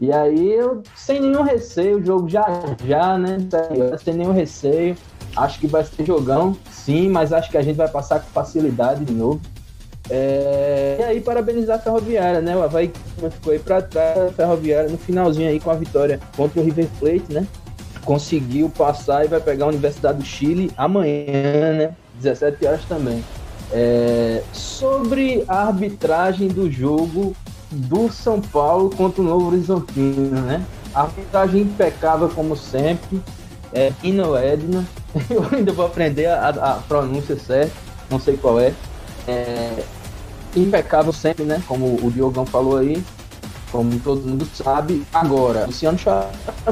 E 0.00 0.12
aí, 0.12 0.52
eu, 0.52 0.82
sem 0.96 1.20
nenhum 1.20 1.42
receio, 1.42 1.98
o 1.98 2.04
jogo 2.04 2.28
já 2.28 2.44
já, 2.84 3.16
né? 3.16 3.38
Sem 4.02 4.14
nenhum 4.14 4.32
receio. 4.32 4.96
Acho 5.36 5.60
que 5.60 5.68
vai 5.68 5.84
ser 5.84 6.04
jogão, 6.04 6.56
sim, 6.70 7.08
mas 7.08 7.32
acho 7.32 7.48
que 7.48 7.56
a 7.56 7.62
gente 7.62 7.76
vai 7.76 7.88
passar 7.88 8.20
com 8.20 8.26
facilidade 8.30 9.04
de 9.04 9.12
novo. 9.12 9.40
É, 10.10 10.96
e 11.00 11.02
aí, 11.02 11.20
parabenizar 11.20 11.76
a 11.76 11.80
Ferroviária, 11.80 12.40
né? 12.40 12.56
O 12.56 12.62
Havaí 12.62 12.92
ficou 13.30 13.52
aí 13.52 13.58
para 13.58 13.80
trás, 13.80 14.18
a 14.18 14.32
Ferroviária 14.32 14.90
no 14.90 14.98
finalzinho 14.98 15.48
aí 15.48 15.58
com 15.58 15.70
a 15.70 15.74
vitória 15.74 16.20
contra 16.36 16.60
o 16.60 16.64
River 16.64 16.88
Plate, 17.00 17.32
né? 17.32 17.46
conseguiu 18.04 18.68
passar 18.68 19.24
e 19.24 19.28
vai 19.28 19.40
pegar 19.40 19.64
a 19.64 19.68
Universidade 19.68 20.18
do 20.18 20.24
Chile 20.24 20.70
amanhã, 20.76 21.72
né? 21.72 21.96
17 22.20 22.64
horas 22.66 22.84
também. 22.84 23.24
É, 23.72 24.42
sobre 24.52 25.44
a 25.48 25.62
arbitragem 25.66 26.48
do 26.48 26.70
jogo 26.70 27.34
do 27.70 28.12
São 28.12 28.40
Paulo 28.40 28.90
contra 28.90 29.20
o 29.20 29.24
Novo 29.24 29.48
Horizontino, 29.48 30.40
né? 30.42 30.64
A 30.94 31.02
arbitragem 31.02 31.62
impecável 31.62 32.28
como 32.28 32.56
sempre. 32.56 33.20
É, 33.72 33.92
Ino 34.04 34.36
Edna. 34.36 34.84
Eu 35.28 35.44
ainda 35.50 35.72
vou 35.72 35.86
aprender 35.86 36.26
a, 36.26 36.48
a, 36.50 36.74
pronúncia 36.86 37.36
certa, 37.36 37.72
não 38.08 38.20
sei 38.20 38.36
qual 38.36 38.60
é. 38.60 38.72
é. 39.26 39.82
Impecável 40.56 41.12
sempre, 41.12 41.44
né? 41.44 41.62
Como 41.66 41.98
o 42.02 42.10
Diogão 42.10 42.46
falou 42.46 42.78
aí 42.78 43.02
como 43.74 43.98
todo 43.98 44.22
mundo 44.22 44.46
sabe. 44.54 45.04
Agora, 45.12 45.66
Luciano 45.66 45.98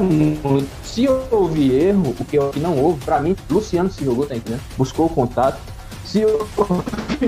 muito. 0.01 0.69
Se 0.85 1.05
houve 1.05 1.75
erro, 1.75 2.15
o 2.17 2.23
que 2.23 2.37
eu 2.37 2.49
não 2.55 2.79
houve, 2.79 3.03
para 3.03 3.19
mim, 3.19 3.35
Luciano 3.49 3.91
se 3.91 4.05
jogou, 4.05 4.25
tá 4.25 4.37
entendendo? 4.37 4.61
Buscou 4.77 5.07
o 5.07 5.09
contato. 5.09 5.59
Se 6.05 6.23
houve 6.23 7.25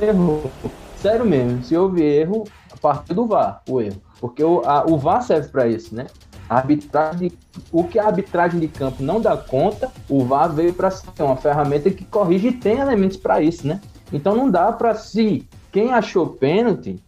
erro, 0.00 0.50
sério 0.96 1.26
mesmo, 1.26 1.62
se 1.62 1.76
houve 1.76 2.02
erro, 2.02 2.44
a 2.72 2.76
partir 2.78 3.12
do 3.12 3.26
VAR, 3.26 3.60
o 3.68 3.82
erro. 3.82 4.00
Porque 4.18 4.42
o, 4.42 4.62
a, 4.64 4.86
o 4.86 4.96
VAR 4.96 5.22
serve 5.22 5.48
para 5.48 5.68
isso, 5.68 5.94
né? 5.94 6.06
A 6.48 6.56
arbitragem, 6.56 7.30
o 7.70 7.84
que 7.84 7.98
a 7.98 8.06
arbitragem 8.06 8.58
de 8.58 8.68
campo 8.68 9.02
não 9.02 9.20
dá 9.20 9.36
conta, 9.36 9.92
o 10.08 10.24
VAR 10.24 10.50
veio 10.50 10.72
para 10.72 10.90
ser 10.90 11.22
uma 11.22 11.36
ferramenta 11.36 11.90
que 11.90 12.06
corrige 12.06 12.48
e 12.48 12.52
tem 12.52 12.78
elementos 12.78 13.18
para 13.18 13.42
isso, 13.42 13.66
né? 13.66 13.78
Então 14.10 14.34
não 14.34 14.50
dá 14.50 14.72
para 14.72 14.94
se 14.94 15.46
quem 15.70 15.92
achou 15.92 16.26
pênalti 16.26 17.02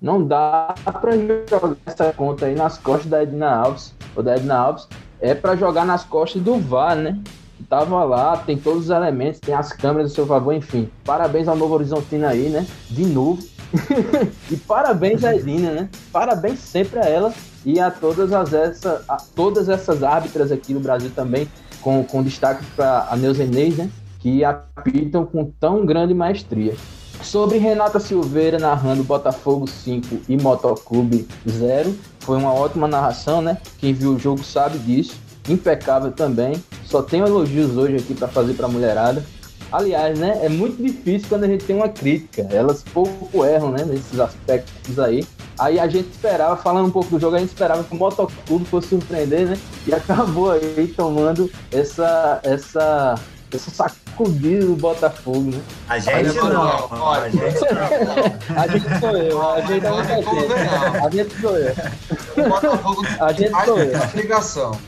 não 0.00 0.22
dá 0.22 0.74
para 0.84 1.12
jogar 1.16 1.76
essa 1.86 2.12
conta 2.12 2.46
aí 2.46 2.54
nas 2.54 2.76
costas 2.78 3.06
da 3.06 3.22
Edna 3.22 3.50
Alves, 3.50 3.94
ou 4.14 4.22
da 4.22 4.36
Edna 4.36 4.56
Alves, 4.56 4.86
é 5.20 5.34
para 5.34 5.56
jogar 5.56 5.86
nas 5.86 6.04
costas 6.04 6.42
do 6.42 6.58
VAR, 6.58 6.94
né? 6.94 7.18
Tava 7.68 8.04
lá, 8.04 8.36
tem 8.36 8.58
todos 8.58 8.84
os 8.84 8.90
elementos, 8.90 9.40
tem 9.40 9.54
as 9.54 9.72
câmeras 9.72 10.10
do 10.10 10.14
seu 10.14 10.26
favor, 10.26 10.52
enfim. 10.52 10.90
Parabéns 11.04 11.48
ao 11.48 11.56
Novo 11.56 11.74
Horizontino 11.74 12.26
aí, 12.26 12.50
né? 12.50 12.66
De 12.90 13.06
novo. 13.06 13.42
e 14.50 14.56
parabéns 14.56 15.24
a 15.24 15.34
Edina, 15.34 15.72
né? 15.72 15.88
Parabéns 16.12 16.60
sempre 16.60 17.00
a 17.00 17.04
ela 17.04 17.32
e 17.64 17.80
a 17.80 17.90
todas, 17.90 18.32
as, 18.32 18.52
essa, 18.52 19.02
a 19.08 19.16
todas 19.16 19.68
essas 19.68 20.02
árbitras 20.02 20.52
aqui 20.52 20.74
no 20.74 20.80
Brasil 20.80 21.10
também, 21.16 21.48
com, 21.80 22.04
com 22.04 22.22
destaque 22.22 22.64
para 22.76 23.08
a 23.10 23.16
Neuzenês, 23.16 23.76
né? 23.76 23.90
Que 24.20 24.44
apitam 24.44 25.24
com 25.24 25.50
tão 25.58 25.84
grande 25.86 26.12
maestria. 26.12 26.74
Sobre 27.22 27.58
Renata 27.58 27.98
Silveira 27.98 28.58
narrando 28.58 29.02
Botafogo 29.02 29.66
5 29.66 30.20
e 30.28 30.36
Motoclube 30.36 31.26
0, 31.48 31.94
foi 32.20 32.36
uma 32.36 32.52
ótima 32.52 32.86
narração, 32.86 33.42
né? 33.42 33.58
Quem 33.78 33.92
viu 33.92 34.14
o 34.14 34.18
jogo 34.18 34.42
sabe 34.44 34.78
disso. 34.78 35.16
Impecável 35.48 36.12
também. 36.12 36.62
Só 36.84 37.02
tenho 37.02 37.26
elogios 37.26 37.76
hoje 37.76 37.96
aqui 37.96 38.14
para 38.14 38.28
fazer 38.28 38.54
para 38.54 38.66
a 38.66 38.68
mulherada. 38.68 39.24
Aliás, 39.70 40.18
né, 40.18 40.40
é 40.42 40.48
muito 40.48 40.80
difícil 40.80 41.28
quando 41.28 41.44
a 41.44 41.48
gente 41.48 41.64
tem 41.64 41.76
uma 41.76 41.88
crítica. 41.88 42.46
Elas 42.50 42.82
pouco 42.82 43.44
erram, 43.44 43.70
né, 43.72 43.84
nesses 43.84 44.18
aspectos 44.18 44.98
aí. 44.98 45.26
Aí 45.58 45.78
a 45.78 45.88
gente 45.88 46.10
esperava, 46.10 46.56
falando 46.56 46.86
um 46.86 46.90
pouco 46.90 47.10
do 47.10 47.18
jogo, 47.18 47.36
a 47.36 47.38
gente 47.38 47.48
esperava 47.48 47.82
que 47.82 47.94
o 47.94 47.98
Motoclube 47.98 48.64
fosse 48.66 48.88
surpreender, 48.88 49.46
né? 49.46 49.58
E 49.86 49.92
acabou 49.94 50.50
aí 50.50 50.92
tomando 50.96 51.50
essa, 51.72 52.40
essa, 52.42 53.14
essa 53.52 53.70
sacudida 53.70 54.66
do 54.66 54.76
Botafogo, 54.76 55.50
né? 55.50 55.60
A 55.88 55.98
gente 55.98 56.34
não, 56.36 56.48
não, 56.52 57.00
olha, 57.00 57.24
a 57.24 57.30
gente 57.30 57.60
não. 58.04 58.62
a 58.62 58.66
gente 58.66 59.00
sou 59.00 59.16
eu, 59.16 59.50
a 59.50 59.60
gente 59.60 59.82
não 59.82 59.96
vai 59.96 60.22
ter. 60.22 61.04
A 61.04 61.10
gente 61.10 61.40
sou 61.40 61.56
eu. 61.56 61.74
O 62.36 62.48
Botafogo 62.48 63.02
A 63.20 63.32
gente 63.32 63.64
sou 63.64 63.78
eu. 63.78 64.00
ligação. 64.14 64.78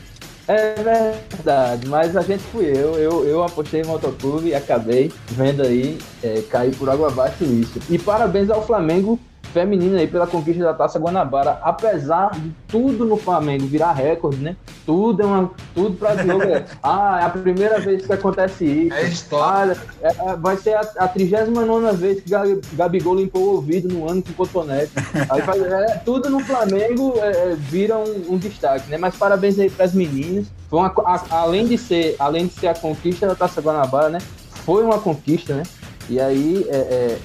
É 0.47 0.73
verdade, 0.73 1.87
mas 1.87 2.17
a 2.17 2.21
gente 2.23 2.41
fui 2.45 2.65
eu. 2.65 2.95
Eu, 2.95 3.23
eu 3.23 3.43
apostei 3.43 3.83
no 3.83 3.89
motoclube 3.89 4.47
e 4.49 4.55
acabei 4.55 5.13
vendo 5.27 5.61
aí 5.61 5.99
é, 6.23 6.41
cair 6.49 6.75
por 6.75 6.89
água 6.89 7.07
abaixo 7.07 7.43
isso. 7.43 7.79
E 7.87 7.99
parabéns 7.99 8.49
ao 8.49 8.65
Flamengo 8.65 9.19
feminino 9.53 9.97
aí 9.97 10.07
pela 10.07 10.27
conquista 10.27 10.63
da 10.63 10.73
Taça 10.73 10.99
Guanabara. 10.99 11.59
Apesar 11.61 12.31
de 12.31 12.51
tudo 12.67 13.05
no 13.05 13.17
Flamengo 13.17 13.65
virar 13.65 13.91
recorde, 13.93 14.37
né? 14.37 14.55
Tudo 14.85 15.21
é 15.21 15.25
uma. 15.25 15.51
Tudo 15.75 15.95
pra 15.97 16.15
jogo. 16.17 16.43
É, 16.43 16.65
ah, 16.83 17.19
é 17.21 17.25
a 17.25 17.29
primeira 17.29 17.79
vez 17.79 18.05
que 18.05 18.13
acontece 18.13 18.65
isso. 18.65 18.93
É 18.95 19.03
história. 19.03 19.77
Ah, 20.03 20.07
é, 20.07 20.31
é, 20.31 20.35
vai 20.35 20.57
ser 20.57 20.73
a, 20.75 20.81
a 20.97 21.07
39 21.07 21.91
vez 21.97 22.21
que 22.21 22.29
Gabi- 22.29 22.61
Gabigol 22.73 23.15
limpou 23.15 23.41
o 23.43 23.55
ouvido 23.55 23.87
no 23.93 24.09
ano 24.09 24.21
com 24.23 24.33
cotonete. 24.33 24.91
Aí 25.29 25.41
faz, 25.41 25.61
é, 25.61 26.01
tudo 26.05 26.29
no 26.29 26.39
Flamengo 26.39 27.13
é, 27.17 27.51
é, 27.51 27.55
vira 27.57 27.97
um, 27.97 28.33
um 28.33 28.37
destaque, 28.37 28.89
né? 28.89 28.97
Mas 28.97 29.15
parabéns 29.15 29.57
aí 29.59 29.69
pras 29.69 29.93
meninas. 29.93 30.47
Foi 30.69 30.79
uma, 30.79 30.93
a- 31.05 31.25
além, 31.31 31.65
de 31.67 31.77
ser, 31.77 32.15
além 32.19 32.47
de 32.47 32.53
ser 32.53 32.67
a 32.67 32.73
conquista 32.75 33.27
da 33.27 33.35
Taça 33.35 33.61
Guanabara, 33.61 34.09
né? 34.09 34.19
Foi 34.65 34.83
uma 34.83 34.99
conquista, 34.99 35.53
né? 35.55 35.63
E 36.09 36.19
aí 36.19 36.65
é, 36.69 37.17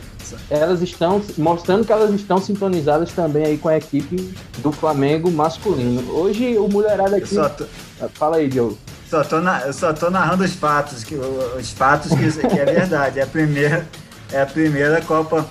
elas 0.50 0.80
estão 0.82 1.20
mostrando 1.38 1.84
que 1.84 1.92
elas 1.92 2.12
estão 2.14 2.38
sintonizadas 2.38 3.12
também 3.12 3.44
aí 3.44 3.58
com 3.58 3.68
a 3.68 3.76
equipe 3.76 4.34
do 4.58 4.70
Flamengo 4.72 5.30
masculino. 5.30 6.10
Hoje 6.12 6.56
o 6.58 6.68
mulherada 6.68 7.16
aqui. 7.16 7.34
tô, 7.34 7.66
Fala 8.14 8.36
aí, 8.36 8.48
Diogo. 8.48 8.78
só 9.08 9.22
tô 9.24 9.40
na- 9.40 9.60
eu 9.62 9.72
só 9.72 9.92
tô 9.92 10.10
narrando 10.10 10.44
os 10.44 10.52
fatos, 10.54 11.04
que, 11.04 11.14
os 11.14 11.70
fatos 11.70 12.10
que, 12.12 12.48
que 12.48 12.58
é 12.58 12.64
verdade. 12.64 13.20
É 13.20 13.22
a 13.22 13.26
primeira, 13.26 13.86
é 14.32 14.40
a 14.42 14.46
primeira 14.46 15.00
Copa 15.02 15.46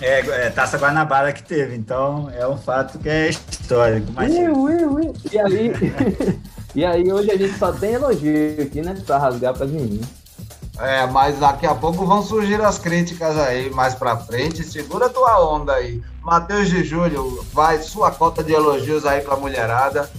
é, 0.00 0.18
é, 0.46 0.50
Taça 0.50 0.76
Guanabara 0.78 1.32
que 1.32 1.42
teve. 1.42 1.74
Então 1.76 2.28
é 2.36 2.46
um 2.46 2.56
fato 2.56 2.98
que 2.98 3.08
é 3.08 3.30
histórico. 3.30 4.08
Mas, 4.14 4.32
Ui, 4.32 4.48
ui, 4.48 4.84
ui. 4.84 5.12
E 5.32 5.38
aí, 5.38 5.72
e 6.74 6.84
aí 6.84 7.12
hoje 7.12 7.30
a 7.30 7.36
gente 7.36 7.56
só 7.58 7.70
tem 7.72 7.92
elogio 7.92 8.62
aqui, 8.62 8.80
né? 8.82 8.96
Pra 9.06 9.18
rasgar 9.18 9.54
pras 9.54 9.70
meninas. 9.70 10.06
É, 10.82 11.06
mas 11.06 11.38
daqui 11.38 11.64
a 11.64 11.76
pouco 11.76 12.04
vão 12.04 12.24
surgir 12.24 12.60
as 12.60 12.76
críticas 12.76 13.38
aí 13.38 13.70
mais 13.70 13.94
pra 13.94 14.16
frente. 14.16 14.64
Segura 14.64 15.08
tua 15.08 15.40
onda 15.40 15.74
aí. 15.74 16.02
Matheus 16.20 16.68
de 16.68 16.82
Júlio, 16.82 17.46
vai 17.52 17.80
sua 17.80 18.10
cota 18.10 18.42
de 18.42 18.52
elogios 18.52 19.06
aí 19.06 19.20
pra 19.20 19.36
mulherada. 19.36 20.10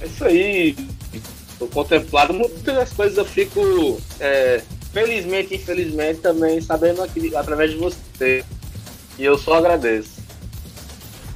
É 0.00 0.06
isso 0.06 0.24
aí. 0.24 0.76
Tô 1.58 1.66
contemplado. 1.66 2.32
Muitas 2.32 2.62
das 2.62 2.92
coisas 2.92 3.18
eu 3.18 3.24
fico, 3.24 3.60
é, 4.20 4.62
felizmente 4.92 5.52
e 5.52 5.56
infelizmente, 5.56 6.20
também 6.20 6.60
sabendo 6.60 7.02
aqui, 7.02 7.34
através 7.34 7.72
de 7.72 7.78
você. 7.78 8.44
E 9.18 9.24
eu 9.24 9.36
só 9.36 9.54
agradeço. 9.54 10.20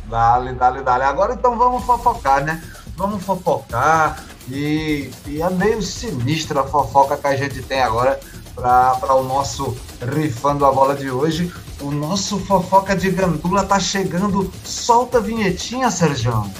Dale, 0.08 0.52
dale, 0.52 0.82
dale. 0.82 1.02
Agora 1.02 1.34
então 1.34 1.58
vamos 1.58 1.82
fofocar, 1.82 2.44
né? 2.44 2.62
Vamos 2.96 3.24
fofocar. 3.24 4.24
E, 4.50 5.10
e 5.26 5.40
é 5.40 5.50
meio 5.50 5.80
sinistra 5.80 6.60
a 6.60 6.64
fofoca 6.64 7.16
que 7.16 7.26
a 7.26 7.36
gente 7.36 7.62
tem 7.62 7.80
agora 7.80 8.18
para 8.54 9.14
o 9.14 9.22
nosso 9.22 9.76
rifando 10.14 10.64
a 10.66 10.72
bola 10.72 10.94
de 10.94 11.10
hoje. 11.10 11.52
O 11.80 11.90
nosso 11.90 12.38
fofoca 12.40 12.94
de 12.94 13.10
gandula 13.10 13.64
tá 13.64 13.80
chegando. 13.80 14.52
Solta 14.62 15.16
a 15.16 15.20
vinhetinha, 15.20 15.90
Serjão. 15.90 16.50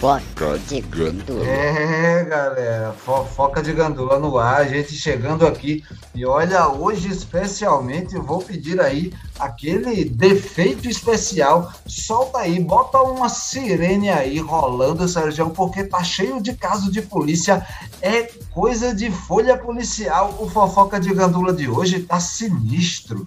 Fofoca 0.00 0.58
de 0.66 0.80
gandula. 0.80 1.46
É, 1.46 2.24
galera, 2.24 2.92
fofoca 3.04 3.62
de 3.62 3.72
gandula 3.72 4.18
no 4.18 4.36
ar, 4.36 4.62
a 4.62 4.64
gente 4.64 4.94
chegando 4.94 5.46
aqui. 5.46 5.84
E 6.12 6.26
olha, 6.26 6.66
hoje 6.68 7.08
especialmente 7.08 8.16
vou 8.16 8.40
pedir 8.40 8.80
aí 8.80 9.12
aquele 9.38 10.04
defeito 10.04 10.88
especial. 10.88 11.72
Solta 11.86 12.38
aí, 12.38 12.58
bota 12.60 13.02
uma 13.02 13.28
sirene 13.28 14.10
aí 14.10 14.38
rolando, 14.38 15.08
Sérgio, 15.08 15.50
porque 15.50 15.84
tá 15.84 16.02
cheio 16.02 16.40
de 16.40 16.54
caso 16.54 16.90
de 16.90 17.02
polícia. 17.02 17.66
É 18.00 18.22
coisa 18.50 18.94
de 18.94 19.10
folha 19.10 19.56
policial. 19.56 20.36
O 20.38 20.48
fofoca 20.48 21.00
de 21.00 21.12
gandula 21.12 21.52
de 21.52 21.68
hoje 21.68 22.00
tá 22.00 22.20
sinistro. 22.20 23.26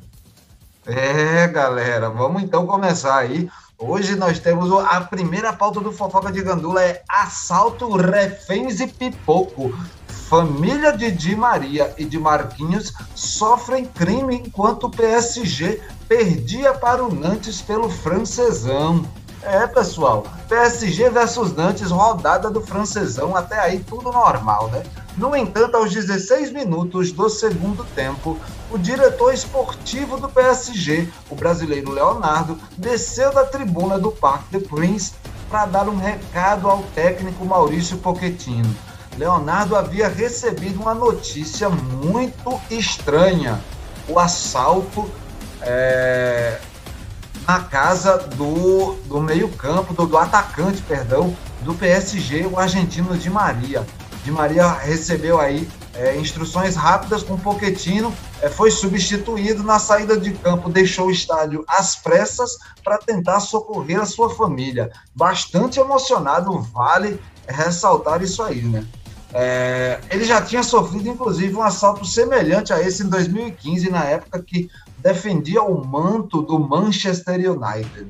É, 0.85 1.47
galera, 1.47 2.09
vamos 2.09 2.41
então 2.41 2.65
começar 2.65 3.17
aí. 3.17 3.49
Hoje 3.81 4.15
nós 4.15 4.39
temos 4.39 4.69
a 4.73 4.99
primeira 5.01 5.53
pauta 5.53 5.79
do 5.79 5.93
Fofoca 5.93 6.29
de 6.29 6.41
Gandula 6.41 6.83
é 6.83 7.01
assalto, 7.07 7.95
reféns 7.95 8.81
e 8.81 8.87
pipoco. 8.87 9.73
Família 10.29 10.95
de 10.95 11.09
Di 11.11 11.35
Maria 11.35 11.91
e 11.97 12.05
de 12.05 12.19
Marquinhos 12.19 12.93
sofrem 13.15 13.83
crime 13.83 14.35
enquanto 14.35 14.83
o 14.83 14.89
PSG 14.91 15.81
perdia 16.07 16.71
para 16.71 17.03
o 17.03 17.11
Nantes 17.11 17.63
pelo 17.63 17.89
francesão. 17.89 19.03
É, 19.41 19.65
pessoal, 19.65 20.27
PSG 20.47 21.09
versus 21.09 21.55
Nantes, 21.55 21.89
rodada 21.89 22.51
do 22.51 22.61
francesão, 22.61 23.35
até 23.35 23.59
aí 23.59 23.79
tudo 23.79 24.11
normal, 24.11 24.69
né? 24.69 24.83
No 25.17 25.35
entanto, 25.35 25.75
aos 25.75 25.91
16 25.91 26.51
minutos 26.51 27.11
do 27.11 27.27
segundo 27.27 27.83
tempo, 27.95 28.37
o 28.69 28.77
diretor 28.77 29.33
esportivo 29.33 30.17
do 30.17 30.29
PSG, 30.29 31.09
o 31.27 31.35
brasileiro 31.35 31.91
Leonardo, 31.91 32.55
desceu 32.77 33.33
da 33.33 33.45
tribuna 33.45 33.97
do 33.97 34.11
Parque 34.11 34.59
de 34.59 34.63
Prince 34.63 35.13
para 35.49 35.65
dar 35.65 35.89
um 35.89 35.97
recado 35.97 36.69
ao 36.69 36.83
técnico 36.93 37.43
Maurício 37.43 37.97
Pochettino. 37.97 38.88
Leonardo 39.19 39.75
havia 39.75 40.07
recebido 40.07 40.79
uma 40.79 40.93
notícia 40.93 41.69
muito 41.69 42.57
estranha: 42.71 43.59
o 44.07 44.17
assalto 44.17 45.11
é, 45.61 46.57
na 47.45 47.59
casa 47.59 48.17
do, 48.17 48.93
do 49.07 49.19
meio-campo, 49.19 49.93
do, 49.93 50.05
do 50.05 50.17
atacante, 50.17 50.81
perdão, 50.83 51.35
do 51.63 51.73
PSG, 51.73 52.47
o 52.47 52.57
argentino 52.57 53.17
Di 53.17 53.29
Maria. 53.29 53.85
Di 54.23 54.31
Maria 54.31 54.71
recebeu 54.71 55.37
aí 55.37 55.67
é, 55.93 56.15
instruções 56.15 56.77
rápidas 56.77 57.21
com 57.21 57.33
o 57.33 57.39
Pochettino, 57.39 58.13
é, 58.41 58.47
foi 58.47 58.71
substituído 58.71 59.63
na 59.63 59.79
saída 59.79 60.17
de 60.17 60.31
campo, 60.31 60.69
deixou 60.69 61.07
o 61.07 61.11
estádio 61.11 61.65
às 61.67 61.93
pressas 61.93 62.57
para 62.85 62.97
tentar 62.97 63.41
socorrer 63.41 63.99
a 63.99 64.05
sua 64.05 64.29
família. 64.29 64.89
Bastante 65.13 65.77
emocionado, 65.77 66.57
vale 66.73 67.19
ressaltar 67.49 68.21
isso 68.21 68.41
aí, 68.41 68.61
né? 68.61 68.85
É, 69.33 69.99
ele 70.09 70.25
já 70.25 70.41
tinha 70.41 70.63
sofrido, 70.63 71.07
inclusive, 71.07 71.55
um 71.55 71.61
assalto 71.61 72.05
semelhante 72.05 72.73
a 72.73 72.81
esse 72.81 73.03
em 73.03 73.09
2015, 73.09 73.89
na 73.89 74.03
época 74.03 74.41
que 74.41 74.69
defendia 74.97 75.61
o 75.61 75.85
manto 75.85 76.41
do 76.41 76.59
Manchester 76.59 77.35
United. 77.35 78.07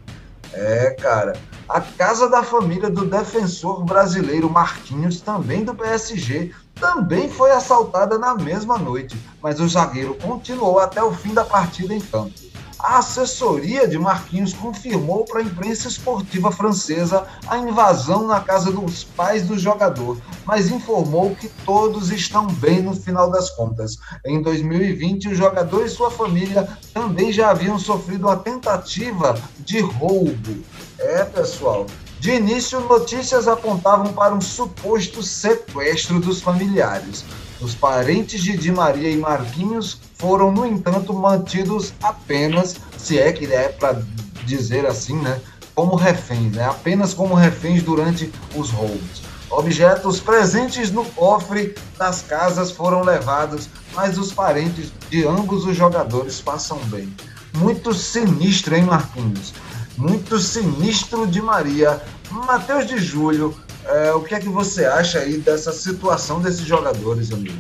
É, 0.54 0.92
cara. 0.92 1.34
A 1.68 1.82
casa 1.82 2.28
da 2.28 2.42
família 2.42 2.90
do 2.90 3.06
defensor 3.06 3.84
brasileiro 3.84 4.50
Marquinhos, 4.50 5.22
também 5.22 5.64
do 5.64 5.76
PSG, 5.76 6.52
também 6.80 7.30
foi 7.30 7.52
assaltada 7.52 8.18
na 8.18 8.34
mesma 8.34 8.78
noite, 8.78 9.16
mas 9.42 9.60
o 9.60 9.68
zagueiro 9.68 10.16
continuou 10.16 10.80
até 10.80 11.04
o 11.04 11.14
fim 11.14 11.34
da 11.34 11.44
partida 11.44 11.94
em 11.94 12.00
campo. 12.00 12.49
A 12.80 13.00
assessoria 13.00 13.86
de 13.86 14.00
Marquinhos 14.00 14.54
confirmou 14.54 15.26
para 15.26 15.42
a 15.42 15.44
imprensa 15.44 15.90
esportiva 15.90 16.50
francesa 16.50 17.28
a 17.46 17.58
invasão 17.58 18.26
na 18.26 18.40
casa 18.40 18.72
dos 18.72 19.04
pais 19.04 19.46
do 19.46 19.60
jogador, 19.60 20.18
mas 20.46 20.72
informou 20.72 21.36
que 21.36 21.50
todos 21.66 22.10
estão 22.10 22.48
bem 22.48 22.82
no 22.82 22.96
final 22.96 23.30
das 23.30 23.50
contas. 23.50 23.98
Em 24.26 24.42
2020, 24.42 25.28
o 25.28 25.36
jogador 25.36 25.86
e 25.86 25.90
sua 25.90 26.10
família 26.10 26.70
também 26.94 27.34
já 27.34 27.52
haviam 27.52 27.78
sofrido 27.78 28.28
uma 28.28 28.38
tentativa 28.38 29.38
de 29.60 29.82
roubo. 29.82 30.64
É, 30.98 31.26
pessoal, 31.26 31.86
De 32.20 32.32
início, 32.32 32.82
notícias 32.82 33.48
apontavam 33.48 34.12
para 34.12 34.34
um 34.34 34.42
suposto 34.42 35.24
sequestro 35.24 36.20
dos 36.20 36.42
familiares. 36.42 37.24
Os 37.62 37.76
parentes 37.76 38.42
de 38.42 38.58
Di 38.58 38.72
Maria 38.72 39.10
e 39.10 39.18
Marquinhos 39.18 40.00
foram, 40.16 40.52
no 40.52 40.66
entanto, 40.66 41.14
mantidos 41.14 41.94
apenas, 42.02 42.78
se 42.98 43.18
é 43.18 43.32
que 43.32 43.46
é 43.46 43.70
para 43.70 44.02
dizer 44.46 44.86
assim, 44.86 45.16
né, 45.16 45.40
como 45.76 45.96
reféns, 45.96 46.54
né, 46.54 46.66
apenas 46.66 47.14
como 47.14 47.36
reféns 47.36 47.84
durante 47.84 48.32
os 48.56 48.70
roubos. 48.70 49.22
Objetos 49.50 50.20
presentes 50.20 50.92
no 50.92 51.04
cofre 51.06 51.76
das 51.98 52.22
casas 52.22 52.72
foram 52.72 53.02
levados, 53.02 53.68
mas 53.94 54.18
os 54.18 54.32
parentes 54.32 54.92
de 55.10 55.26
ambos 55.26 55.66
os 55.66 55.76
jogadores 55.76 56.40
passam 56.40 56.78
bem. 56.86 57.14
Muito 57.56 57.94
sinistro, 57.94 58.76
hein, 58.76 58.84
Marquinhos? 58.84 59.54
muito 60.00 60.40
sinistro 60.40 61.28
de 61.28 61.42
Maria. 61.42 62.02
Matheus 62.32 62.88
de 62.88 62.98
Júlio, 62.98 63.54
é, 63.90 64.14
o 64.14 64.22
que 64.22 64.36
é 64.36 64.40
que 64.40 64.50
você 64.50 64.86
acha 64.86 65.20
aí 65.20 65.38
dessa 65.38 65.72
situação 65.72 66.42
desses 66.42 66.66
jogadores, 66.66 67.32
amigo? 67.32 67.58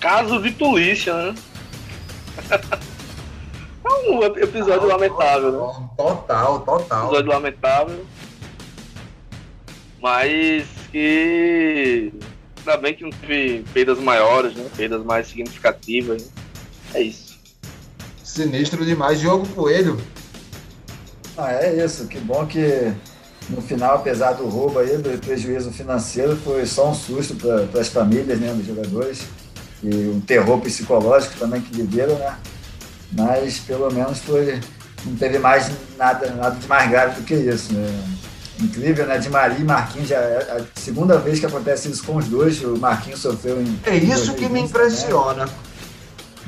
Caso 0.00 0.40
de 0.40 0.50
polícia, 0.52 1.14
né? 1.14 1.34
é 3.84 4.10
um 4.10 4.22
episódio 4.24 4.86
lamentável, 4.86 5.52
né? 5.52 5.88
Total, 5.96 6.60
total. 6.60 7.06
Episódio 7.06 7.30
lamentável. 7.30 8.06
Mas 10.00 10.66
que. 10.90 12.12
Ainda 12.58 12.76
bem 12.78 12.94
que 12.94 13.04
não 13.04 13.10
teve 13.10 13.64
perdas 13.72 13.98
maiores, 13.98 14.54
né? 14.54 14.68
Perdas 14.76 15.04
mais 15.04 15.28
significativas. 15.28 16.24
Né? 16.24 16.28
É 16.94 17.02
isso. 17.02 17.38
Sinistro 18.22 18.84
demais. 18.84 19.20
Diogo 19.20 19.46
Coelho, 19.48 19.98
ah, 21.36 21.52
é 21.52 21.84
isso. 21.84 22.08
Que 22.08 22.18
bom 22.18 22.46
que 22.46 22.92
no 23.48 23.62
final, 23.62 23.96
apesar 23.96 24.32
do 24.32 24.46
roubo 24.46 24.78
aí, 24.78 24.96
do 24.96 25.18
prejuízo 25.18 25.70
financeiro, 25.70 26.36
foi 26.36 26.66
só 26.66 26.90
um 26.90 26.94
susto 26.94 27.34
para 27.36 27.80
as 27.80 27.88
famílias 27.88 28.38
né, 28.40 28.52
dos 28.52 28.66
jogadores 28.66 29.22
e 29.82 30.08
um 30.08 30.20
terror 30.20 30.58
psicológico 30.60 31.34
também 31.38 31.60
que 31.60 31.74
viveram, 31.76 32.16
né? 32.16 32.34
Mas 33.12 33.58
pelo 33.58 33.92
menos 33.92 34.18
foi, 34.18 34.58
não 35.04 35.14
teve 35.16 35.38
mais 35.38 35.70
nada, 35.96 36.30
nada 36.30 36.56
de 36.56 36.66
mais 36.66 36.90
grave 36.90 37.20
do 37.20 37.24
que 37.24 37.34
isso, 37.34 37.72
né? 37.72 38.04
Incrível, 38.60 39.06
né? 39.06 39.18
De 39.18 39.28
Maria 39.28 39.58
e 39.58 39.64
Marquinhos, 39.64 40.08
já 40.08 40.16
é 40.16 40.58
a 40.58 40.80
segunda 40.80 41.18
vez 41.18 41.38
que 41.38 41.46
acontece 41.46 41.90
isso 41.90 42.02
com 42.02 42.16
os 42.16 42.24
dois. 42.24 42.60
O 42.62 42.76
Marquinhos 42.78 43.20
sofreu 43.20 43.60
em. 43.60 43.78
É 43.84 43.94
isso 43.94 44.34
que 44.34 44.48
me 44.48 44.60
impressiona. 44.60 45.44
Né? 45.44 45.52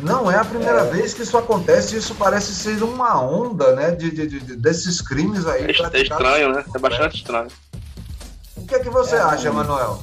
Não 0.01 0.31
é 0.31 0.37
a 0.37 0.45
primeira 0.45 0.83
é. 0.83 0.91
vez 0.91 1.13
que 1.13 1.23
isso 1.23 1.37
acontece, 1.37 1.97
isso 1.97 2.15
parece 2.15 2.55
ser 2.55 2.83
uma 2.83 3.21
onda, 3.21 3.75
né, 3.75 3.91
de, 3.91 4.11
de, 4.11 4.27
de 4.27 4.57
desses 4.57 5.01
crimes 5.01 5.47
aí. 5.47 5.65
É, 5.65 5.99
é 5.99 6.03
estranho, 6.03 6.53
né? 6.53 6.65
É 6.75 6.79
bastante 6.79 7.17
estranho. 7.17 7.49
O 8.57 8.65
que 8.65 8.75
é 8.75 8.79
que 8.79 8.91
você 8.91 9.17
é, 9.17 9.21
acha, 9.21 9.53
Manuel? 9.53 10.03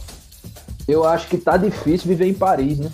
Eu 0.87 1.05
acho 1.05 1.27
que 1.27 1.37
tá 1.37 1.55
difícil 1.55 2.07
viver 2.07 2.27
em 2.27 2.33
Paris, 2.33 2.77
né? 2.77 2.91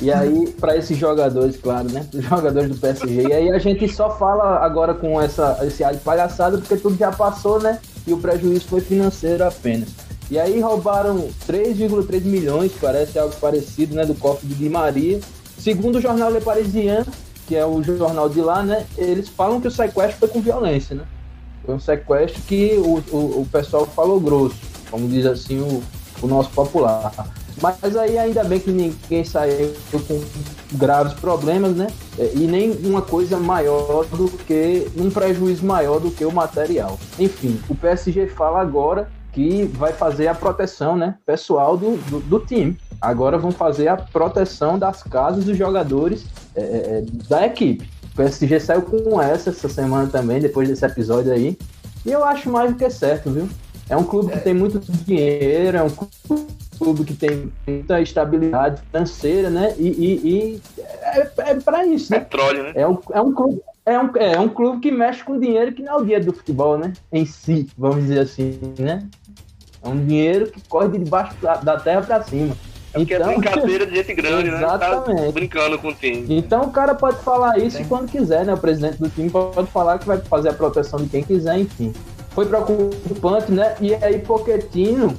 E 0.00 0.12
aí, 0.12 0.50
para 0.60 0.76
esses 0.76 0.96
jogadores, 0.98 1.56
claro, 1.56 1.90
né? 1.90 2.06
Os 2.12 2.24
jogadores 2.24 2.68
do 2.68 2.76
PSG. 2.76 3.28
E 3.28 3.32
aí 3.32 3.50
a 3.50 3.58
gente 3.58 3.88
só 3.88 4.16
fala 4.16 4.58
agora 4.58 4.94
com 4.94 5.20
essa, 5.20 5.58
esse 5.62 5.82
ar 5.82 5.94
de 5.94 6.00
palhaçada, 6.00 6.58
porque 6.58 6.76
tudo 6.76 6.96
já 6.98 7.10
passou, 7.10 7.60
né? 7.60 7.80
E 8.06 8.12
o 8.12 8.18
prejuízo 8.18 8.66
foi 8.68 8.80
financeiro 8.80 9.44
apenas. 9.44 9.88
E 10.30 10.38
aí 10.38 10.60
roubaram 10.60 11.28
3,3 11.46 12.24
milhões, 12.24 12.72
parece 12.80 13.18
algo 13.18 13.34
parecido, 13.36 13.94
né? 13.94 14.04
Do 14.04 14.14
cofre 14.14 14.46
de 14.46 14.54
Di 14.54 14.68
Maria. 14.68 15.20
Segundo 15.58 15.96
o 15.96 16.00
jornal 16.00 16.30
Le 16.30 16.40
Parisien, 16.40 17.04
que 17.46 17.56
é 17.56 17.64
o 17.64 17.82
jornal 17.82 18.28
de 18.28 18.40
lá, 18.40 18.62
né, 18.62 18.86
eles 18.96 19.28
falam 19.28 19.60
que 19.60 19.68
o 19.68 19.70
sequestro 19.70 20.18
foi 20.18 20.28
com 20.28 20.40
violência, 20.40 20.94
né? 20.94 21.04
Foi 21.64 21.74
um 21.74 21.80
sequestro 21.80 22.42
que 22.42 22.74
o, 22.78 23.02
o, 23.14 23.40
o 23.42 23.48
pessoal 23.50 23.86
falou 23.86 24.20
grosso, 24.20 24.56
como 24.90 25.08
diz 25.08 25.24
assim 25.24 25.60
o, 25.60 25.82
o 26.22 26.26
nosso 26.26 26.50
popular. 26.50 27.12
Mas 27.62 27.96
aí 27.96 28.18
ainda 28.18 28.42
bem 28.44 28.58
que 28.58 28.70
ninguém 28.70 29.24
saiu 29.24 29.72
com 29.92 30.22
graves 30.72 31.14
problemas, 31.14 31.74
né? 31.74 31.86
É, 32.18 32.32
e 32.34 32.46
nem 32.46 32.72
uma 32.84 33.00
coisa 33.00 33.38
maior 33.38 34.04
do 34.06 34.28
que 34.28 34.88
um 34.96 35.08
prejuízo 35.08 35.64
maior 35.64 36.00
do 36.00 36.10
que 36.10 36.24
o 36.24 36.32
material. 36.32 36.98
Enfim, 37.18 37.60
o 37.68 37.74
PSG 37.74 38.26
fala 38.26 38.60
agora 38.60 39.08
que 39.32 39.64
vai 39.64 39.92
fazer 39.92 40.28
a 40.28 40.34
proteção 40.34 40.96
né, 40.96 41.16
pessoal 41.26 41.76
do, 41.76 41.96
do, 42.08 42.20
do 42.20 42.40
time. 42.40 42.76
Agora 43.04 43.36
vão 43.36 43.50
fazer 43.50 43.88
a 43.88 43.96
proteção 43.96 44.78
das 44.78 45.02
casas 45.02 45.44
dos 45.44 45.56
jogadores 45.56 46.24
é, 46.56 46.62
é, 46.62 46.64
é 46.64 47.04
da 47.28 47.46
equipe. 47.46 47.88
O 48.12 48.16
PSG 48.16 48.60
saiu 48.60 48.82
com 48.82 49.20
essa 49.20 49.50
essa 49.50 49.68
semana 49.68 50.08
também, 50.08 50.40
depois 50.40 50.68
desse 50.68 50.86
episódio 50.86 51.32
aí. 51.32 51.58
E 52.06 52.10
eu 52.10 52.24
acho 52.24 52.50
mais 52.50 52.72
do 52.72 52.78
que 52.78 52.88
certo, 52.88 53.30
viu? 53.30 53.48
É 53.88 53.96
um 53.96 54.04
clube 54.04 54.32
que 54.32 54.40
tem 54.40 54.54
muito 54.54 54.80
dinheiro, 54.80 55.76
é 55.76 55.82
um 55.82 55.90
clube 55.90 57.04
que 57.04 57.14
tem 57.14 57.52
muita 57.66 58.00
estabilidade 58.00 58.80
financeira, 58.90 59.50
né? 59.50 59.74
E, 59.78 59.88
e, 59.88 60.28
e 60.28 60.62
é, 60.78 61.30
é 61.38 61.54
para 61.56 61.84
isso, 61.84 62.10
né? 62.10 62.20
Petróleo, 62.20 62.62
né? 62.62 62.72
É 62.74 62.88
um, 62.88 62.98
é 63.12 63.20
um 63.20 63.32
clube. 63.32 63.60
É 63.86 64.00
um, 64.00 64.10
é 64.16 64.40
um 64.40 64.48
clube 64.48 64.80
que 64.80 64.90
mexe 64.90 65.22
com 65.22 65.38
dinheiro 65.38 65.72
que 65.72 65.82
não 65.82 65.92
é 65.92 65.96
o 65.96 66.02
dinheiro 66.02 66.24
do 66.24 66.32
futebol, 66.32 66.78
né? 66.78 66.94
Em 67.12 67.26
si, 67.26 67.68
vamos 67.76 68.04
dizer 68.04 68.20
assim, 68.20 68.58
né? 68.78 69.06
É 69.82 69.88
um 69.88 70.06
dinheiro 70.06 70.50
que 70.50 70.66
corre 70.66 70.88
de 70.88 70.98
debaixo 70.98 71.36
da 71.42 71.78
terra 71.78 72.00
para 72.00 72.22
cima. 72.22 72.56
É 72.94 73.00
então, 73.00 73.30
é 73.30 73.36
brincadeira 73.38 73.86
de 73.86 73.96
gente 73.96 74.14
grande, 74.14 74.48
exatamente. 74.48 75.20
né? 75.20 75.26
Tá 75.26 75.32
brincando 75.32 75.78
com 75.78 75.88
o 75.88 75.94
time. 75.94 76.26
Então 76.28 76.62
o 76.62 76.70
cara 76.70 76.94
pode 76.94 77.20
falar 77.22 77.58
isso 77.58 77.84
quando 77.86 78.08
quiser, 78.10 78.46
né? 78.46 78.54
O 78.54 78.58
presidente 78.58 78.98
do 78.98 79.08
time 79.08 79.28
pode 79.28 79.70
falar 79.70 79.98
que 79.98 80.06
vai 80.06 80.18
fazer 80.18 80.50
a 80.50 80.54
proteção 80.54 81.00
de 81.00 81.08
quem 81.08 81.22
quiser, 81.22 81.58
enfim. 81.58 81.92
Foi 82.30 82.46
preocupante, 82.46 83.50
né? 83.50 83.74
E 83.80 83.94
aí 83.94 84.20
Poquetino 84.20 85.16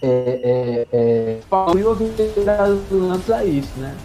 é, 0.00 0.06
é, 0.42 0.86
é, 0.92 1.38
falou 1.50 1.96
antes 3.12 3.30
a 3.30 3.44
isso, 3.44 3.72
né? 3.78 3.96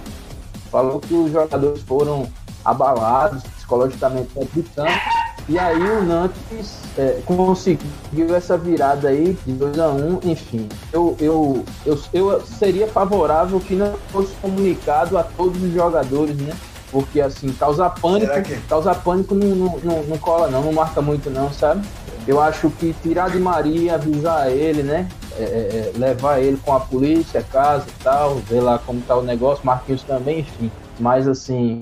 Falou 0.71 0.99
que 0.99 1.13
os 1.13 1.31
jogadores 1.31 1.81
foram 1.83 2.27
abalados 2.65 3.43
psicologicamente 3.43 4.29
dentro 4.33 4.61
do 4.61 4.69
campo 4.69 5.18
e 5.49 5.57
aí 5.57 5.81
o 5.81 6.03
Nantes 6.03 6.77
é, 6.95 7.21
conseguiu 7.25 8.35
essa 8.35 8.55
virada 8.55 9.09
aí 9.09 9.35
de 9.43 9.53
2 9.53 9.79
a 9.79 9.89
1 9.89 9.95
um, 9.95 10.19
enfim. 10.23 10.69
Eu, 10.93 11.17
eu, 11.19 11.65
eu, 11.83 11.99
eu 12.13 12.41
seria 12.41 12.87
favorável 12.87 13.59
que 13.59 13.73
não 13.73 13.95
fosse 14.09 14.31
comunicado 14.35 15.17
a 15.17 15.23
todos 15.23 15.59
os 15.63 15.73
jogadores, 15.73 16.37
né? 16.37 16.55
Porque 16.91 17.19
assim, 17.19 17.51
causar 17.53 17.89
pânico, 17.89 18.39
que... 18.43 18.57
causar 18.67 18.93
pânico 19.03 19.33
não, 19.33 19.47
não, 19.47 19.79
não, 19.83 20.03
não, 20.03 20.17
cola 20.19 20.47
não, 20.49 20.61
não 20.61 20.71
marca 20.71 21.01
muito 21.01 21.31
não, 21.31 21.51
sabe? 21.51 21.83
Eu 22.27 22.39
acho 22.39 22.69
que 22.69 22.93
tirar 23.01 23.31
de 23.31 23.39
Maria, 23.39 23.95
avisar 23.95 24.51
ele, 24.51 24.83
né? 24.83 25.09
É, 25.35 25.41
é, 25.41 25.45
é 25.45 25.97
levar 25.97 26.39
ele 26.39 26.57
com 26.63 26.75
a 26.75 26.79
polícia, 26.79 27.41
casa 27.41 27.85
e 27.87 28.03
tal, 28.03 28.35
ver 28.35 28.61
lá 28.61 28.77
como 28.77 29.01
tá 29.01 29.15
o 29.15 29.23
negócio, 29.23 29.65
Marquinhos 29.65 30.03
também, 30.03 30.41
enfim. 30.41 30.71
Mas 30.99 31.27
assim, 31.27 31.79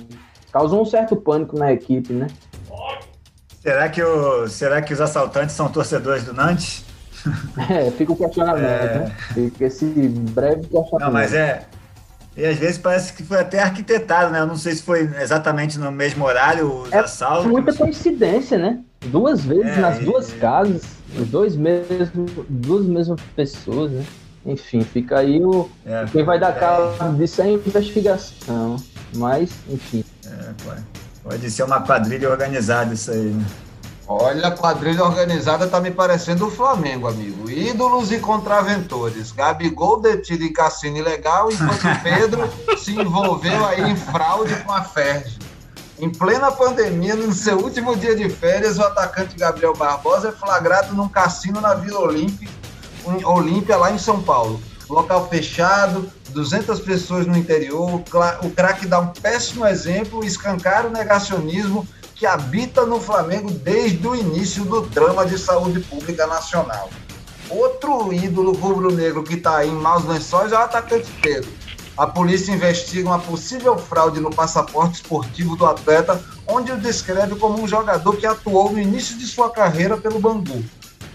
causou 0.53 0.81
um 0.81 0.85
certo 0.85 1.17
pânico 1.17 1.59
na 1.59 1.73
equipe, 1.73 2.13
né? 2.13 2.27
Será 3.67 3.89
que, 3.89 4.01
o, 4.01 4.47
será 4.47 4.81
que 4.81 4.93
os 4.93 5.01
assaltantes 5.01 5.53
são 5.53 5.67
torcedores 5.67 6.23
do 6.23 6.33
Nantes? 6.33 6.85
É, 7.69 7.91
fica 7.91 8.13
o 8.13 8.15
questionamento, 8.15 8.63
é... 8.63 8.99
né? 8.99 9.15
Fica 9.33 9.65
esse 9.65 9.85
breve 9.85 10.61
questionamento. 10.61 11.01
Não, 11.01 11.11
mas 11.11 11.33
é. 11.33 11.65
E 12.37 12.45
às 12.45 12.57
vezes 12.57 12.77
parece 12.77 13.11
que 13.11 13.23
foi 13.23 13.39
até 13.39 13.61
arquitetado, 13.61 14.31
né? 14.31 14.39
Eu 14.39 14.47
não 14.47 14.55
sei 14.55 14.75
se 14.75 14.83
foi 14.83 15.01
exatamente 15.19 15.77
no 15.77 15.91
mesmo 15.91 16.23
horário 16.23 16.83
os 16.83 16.93
é 16.93 16.99
assaltos. 16.99 17.47
Muita 17.47 17.73
coincidência, 17.73 18.57
né? 18.57 18.79
Duas 19.07 19.43
vezes 19.43 19.77
é, 19.77 19.81
nas 19.81 19.99
e... 19.99 20.05
duas 20.05 20.31
casas, 20.31 20.83
dois 21.29 21.57
mesmos, 21.57 22.31
duas 22.47 22.85
mesmas 22.85 23.19
pessoas, 23.35 23.91
né? 23.91 24.05
Enfim, 24.45 24.81
fica 24.81 25.19
aí 25.19 25.43
o. 25.43 25.69
É, 25.85 26.05
quem 26.09 26.23
vai 26.23 26.39
dar 26.39 26.55
é. 26.55 26.59
cabo 26.59 27.13
disso 27.17 27.41
é 27.41 27.45
a 27.45 27.49
investigação. 27.49 28.77
Mas, 29.13 29.51
enfim. 29.69 30.05
É, 30.25 30.53
pode. 30.63 30.96
Pode 31.27 31.51
ser 31.51 31.63
uma 31.63 31.81
quadrilha 31.81 32.29
organizada 32.29 32.93
isso 32.93 33.11
aí, 33.11 33.33
né? 33.33 33.45
Olha, 34.07 34.47
a 34.47 34.51
quadrilha 34.51 35.03
organizada 35.03 35.67
tá 35.67 35.81
me 35.81 35.91
parecendo 35.91 36.47
o 36.47 36.51
Flamengo, 36.51 37.05
amigo. 37.05 37.51
Ídolos 37.51 38.13
e 38.13 38.19
contraventores. 38.19 39.33
Gabigol 39.33 39.99
detido 39.99 40.45
em 40.45 40.53
cassino 40.53 40.95
ilegal, 40.95 41.51
enquanto 41.51 42.01
Pedro 42.01 42.49
se 42.79 42.95
envolveu 42.95 43.65
aí 43.65 43.91
em 43.91 43.97
fraude 43.97 44.55
com 44.63 44.71
a 44.71 44.81
Ferge. 44.83 45.37
Em 45.99 46.09
plena 46.09 46.49
pandemia, 46.49 47.15
no 47.15 47.33
seu 47.33 47.57
último 47.57 47.97
dia 47.97 48.15
de 48.15 48.29
férias, 48.29 48.77
o 48.77 48.83
atacante 48.83 49.35
Gabriel 49.35 49.73
Barbosa 49.75 50.29
é 50.29 50.31
flagrado 50.31 50.95
num 50.95 51.09
cassino 51.09 51.59
na 51.59 51.73
Vila 51.73 51.99
Olímpia, 51.99 52.47
Olímpia 53.25 53.75
lá 53.75 53.91
em 53.91 53.97
São 53.97 54.23
Paulo. 54.23 54.61
Local 54.89 55.27
fechado, 55.27 56.09
200 56.37 56.79
pessoas 56.81 57.25
no 57.25 57.35
interior, 57.35 58.03
o 58.43 58.49
craque 58.51 58.85
dá 58.85 58.99
um 58.99 59.07
péssimo 59.07 59.65
exemplo 59.65 60.23
e 60.23 60.27
escancara 60.27 60.87
o 60.87 60.91
negacionismo 60.91 61.87
que 62.13 62.27
habita 62.27 62.85
no 62.85 63.01
Flamengo 63.01 63.49
desde 63.49 64.07
o 64.07 64.15
início 64.15 64.63
do 64.63 64.81
drama 64.81 65.25
de 65.25 65.35
saúde 65.39 65.79
pública 65.79 66.27
nacional. 66.27 66.91
Outro 67.49 68.13
ídolo 68.13 68.51
rubro-negro 68.51 69.23
que 69.23 69.33
está 69.33 69.65
em 69.65 69.71
maus 69.71 70.05
lençóis 70.05 70.51
é 70.51 70.55
o 70.55 70.59
atacante 70.59 71.09
Pedro. 71.21 71.49
A 71.97 72.05
polícia 72.05 72.51
investiga 72.51 73.09
uma 73.09 73.19
possível 73.19 73.75
fraude 73.75 74.19
no 74.19 74.29
passaporte 74.29 75.01
esportivo 75.01 75.55
do 75.55 75.65
atleta 75.65 76.23
onde 76.45 76.71
o 76.71 76.77
descreve 76.77 77.35
como 77.37 77.59
um 77.59 77.67
jogador 77.67 78.15
que 78.15 78.27
atuou 78.27 78.71
no 78.71 78.79
início 78.79 79.17
de 79.17 79.25
sua 79.25 79.49
carreira 79.49 79.97
pelo 79.97 80.19
Bangu. 80.19 80.63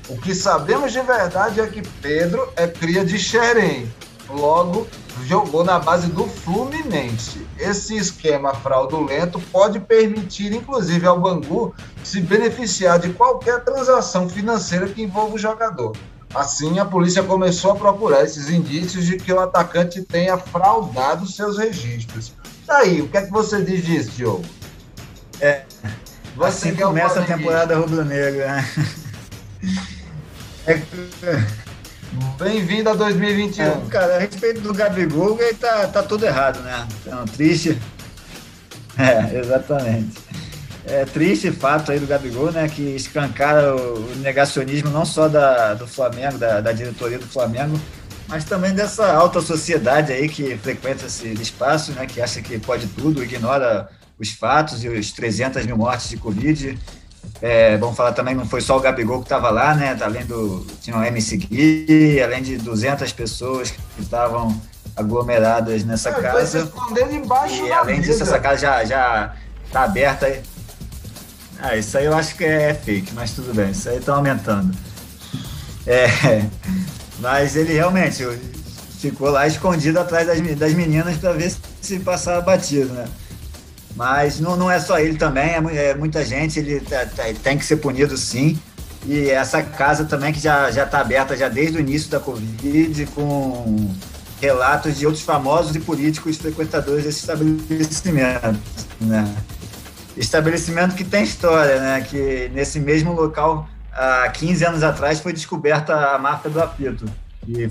O 0.08 0.16
que 0.16 0.34
sabemos 0.34 0.90
de 0.90 1.00
verdade 1.00 1.60
é 1.60 1.66
que 1.68 1.80
Pedro 1.80 2.52
é 2.56 2.66
cria 2.66 3.04
de 3.04 3.16
Xerém, 3.20 3.88
logo 4.32 4.86
jogou 5.26 5.62
na 5.62 5.78
base 5.78 6.08
do 6.08 6.26
Fluminense. 6.26 7.46
Esse 7.58 7.96
esquema 7.96 8.54
fraudulento 8.54 9.40
pode 9.52 9.78
permitir, 9.80 10.52
inclusive, 10.52 11.06
ao 11.06 11.20
Bangu 11.20 11.74
se 12.02 12.20
beneficiar 12.20 12.98
de 12.98 13.12
qualquer 13.12 13.62
transação 13.64 14.28
financeira 14.28 14.88
que 14.88 15.02
envolva 15.02 15.34
o 15.34 15.38
jogador. 15.38 15.96
Assim, 16.34 16.78
a 16.78 16.84
polícia 16.84 17.22
começou 17.22 17.72
a 17.72 17.76
procurar 17.76 18.24
esses 18.24 18.48
indícios 18.48 19.04
de 19.04 19.18
que 19.18 19.32
o 19.32 19.38
atacante 19.38 20.02
tenha 20.02 20.38
fraudado 20.38 21.26
seus 21.26 21.58
registros. 21.58 22.32
Daí, 22.66 23.02
o 23.02 23.08
que 23.08 23.18
é 23.18 23.22
que 23.22 23.30
você 23.30 23.62
diz 23.62 23.84
disso, 23.84 24.10
Diogo? 24.12 24.44
É, 25.40 25.64
você 26.34 26.68
assim 26.68 26.76
começa 26.76 27.20
a 27.20 27.24
temporada 27.24 27.76
rubro-negra. 27.76 28.56
Né? 28.56 28.64
É... 30.66 30.82
Bem-vindo 32.38 32.90
a 32.90 32.94
2021. 32.94 33.64
É, 33.64 33.80
cara, 33.88 34.16
a 34.16 34.18
respeito 34.18 34.60
do 34.60 34.74
Gabigol, 34.74 35.40
ele 35.40 35.54
tá, 35.54 35.86
tá 35.86 36.02
tudo 36.02 36.26
errado, 36.26 36.60
né? 36.60 36.86
Então, 37.00 37.24
triste. 37.26 37.78
É, 38.98 39.38
exatamente. 39.38 40.18
É 40.84 41.06
triste 41.06 41.50
fato 41.50 41.90
aí 41.90 41.98
do 41.98 42.06
Gabigol, 42.06 42.52
né? 42.52 42.68
Que 42.68 42.82
escancara 42.94 43.74
o 43.74 44.14
negacionismo 44.16 44.90
não 44.90 45.06
só 45.06 45.28
da, 45.28 45.72
do 45.72 45.86
Flamengo, 45.86 46.36
da, 46.36 46.60
da 46.60 46.72
diretoria 46.72 47.18
do 47.18 47.26
Flamengo, 47.26 47.80
mas 48.28 48.44
também 48.44 48.74
dessa 48.74 49.10
alta 49.10 49.40
sociedade 49.40 50.12
aí 50.12 50.28
que 50.28 50.58
frequenta 50.58 51.06
esse 51.06 51.26
espaço, 51.28 51.92
né? 51.92 52.04
Que 52.04 52.20
acha 52.20 52.42
que 52.42 52.58
pode 52.58 52.86
tudo, 52.88 53.24
ignora 53.24 53.88
os 54.18 54.30
fatos 54.32 54.84
e 54.84 54.90
os 54.90 55.10
300 55.10 55.64
mil 55.64 55.78
mortes 55.78 56.10
de 56.10 56.18
Covid. 56.18 56.78
É, 57.40 57.76
vamos 57.76 57.96
falar 57.96 58.12
também, 58.12 58.34
não 58.34 58.46
foi 58.46 58.60
só 58.60 58.76
o 58.76 58.80
Gabigol 58.80 59.18
que 59.18 59.24
estava 59.24 59.50
lá, 59.50 59.74
né? 59.74 59.98
Além 60.00 60.24
do. 60.24 60.64
Tinha 60.80 60.96
o 60.96 61.02
MC 61.02 61.36
Gui, 61.38 62.22
além 62.22 62.42
de 62.42 62.56
200 62.56 63.12
pessoas 63.12 63.70
que 63.70 63.80
estavam 64.00 64.60
aglomeradas 64.96 65.84
nessa 65.84 66.10
é, 66.10 66.14
casa. 66.14 66.72
Embaixo 67.10 67.66
e 67.66 67.72
além 67.72 68.00
disso, 68.00 68.22
essa 68.22 68.38
casa 68.38 68.58
já, 68.58 68.84
já 68.84 69.34
tá 69.72 69.82
aberta. 69.82 70.40
Ah, 71.58 71.76
isso 71.76 71.96
aí 71.98 72.04
eu 72.04 72.14
acho 72.14 72.36
que 72.36 72.44
é 72.44 72.74
fake, 72.74 73.12
mas 73.14 73.32
tudo 73.32 73.54
bem, 73.54 73.70
isso 73.70 73.88
aí 73.88 73.98
está 73.98 74.14
aumentando. 74.14 74.76
É, 75.86 76.06
mas 77.18 77.56
ele 77.56 77.72
realmente 77.72 78.24
ficou 79.00 79.30
lá 79.30 79.46
escondido 79.46 79.98
atrás 79.98 80.26
das, 80.26 80.40
das 80.56 80.74
meninas 80.74 81.16
para 81.16 81.32
ver 81.32 81.52
se 81.80 81.98
passava 81.98 82.40
batido, 82.40 82.92
né? 82.92 83.04
Mas 83.94 84.40
não, 84.40 84.56
não 84.56 84.70
é 84.70 84.80
só 84.80 84.98
ele 84.98 85.16
também, 85.16 85.50
é, 85.50 85.90
é 85.90 85.94
muita 85.94 86.24
gente, 86.24 86.58
ele 86.58 86.80
tá, 86.80 87.04
tá, 87.06 87.24
tem 87.42 87.58
que 87.58 87.64
ser 87.64 87.76
punido 87.76 88.16
sim. 88.16 88.58
E 89.04 89.30
essa 89.30 89.62
casa 89.62 90.04
também 90.04 90.32
que 90.32 90.38
já 90.38 90.70
está 90.70 91.00
aberta 91.00 91.36
já 91.36 91.48
desde 91.48 91.76
o 91.76 91.80
início 91.80 92.10
da 92.10 92.20
Covid, 92.20 93.06
com 93.06 93.90
relatos 94.40 94.98
de 94.98 95.06
outros 95.06 95.24
famosos 95.24 95.74
e 95.74 95.80
políticos 95.80 96.36
frequentadores 96.36 97.04
desse 97.04 97.20
estabelecimento. 97.20 98.58
Né? 99.00 99.34
Estabelecimento 100.16 100.94
que 100.94 101.04
tem 101.04 101.24
história, 101.24 101.80
né? 101.80 102.00
que 102.08 102.50
nesse 102.54 102.78
mesmo 102.78 103.12
local, 103.12 103.68
há 103.92 104.28
15 104.28 104.64
anos 104.64 104.82
atrás, 104.82 105.20
foi 105.20 105.32
descoberta 105.32 105.94
a 105.94 106.18
máfia 106.18 106.50
do 106.50 106.62
apito 106.62 107.06
que 107.44 107.68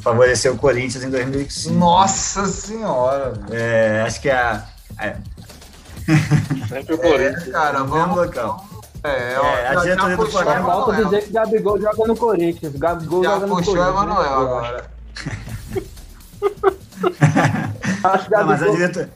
favoreceu 0.00 0.54
o 0.54 0.56
Corinthians 0.56 1.02
em 1.02 1.10
2005. 1.10 1.74
Nossa 1.74 2.46
Senhora! 2.46 3.32
É, 3.50 4.04
acho 4.06 4.20
que 4.20 4.30
a, 4.30 4.64
a 4.96 5.14
Sempre 6.68 6.94
o 6.94 6.98
Corinthians. 6.98 7.48
É, 7.48 7.50
cara, 7.50 7.82
vamos. 7.84 8.16
local. 8.16 8.66
É, 9.04 9.38
ó, 9.38 9.44
é, 9.44 9.68
a 9.68 9.74
diretoria 9.76 10.16
do 10.16 10.26
Flamengo. 10.26 10.66
Falta 10.66 11.04
dizer 11.04 11.24
que 11.24 11.32
Gabigol 11.32 11.80
joga 11.80 12.06
no 12.06 12.16
Corinthians. 12.16 12.74
Gabigol 12.74 13.22
já 13.22 13.30
joga 13.34 13.46
no 13.46 13.56
puxou 13.56 13.76
Corinthians. 13.76 14.04
Emanuel 14.04 14.40
agora. 14.40 14.90
Acho 18.04 18.24
que 18.24 18.30
Não, 18.30 18.46
mas 18.46 18.62
a 18.62 18.70
diretoria, 18.70 19.10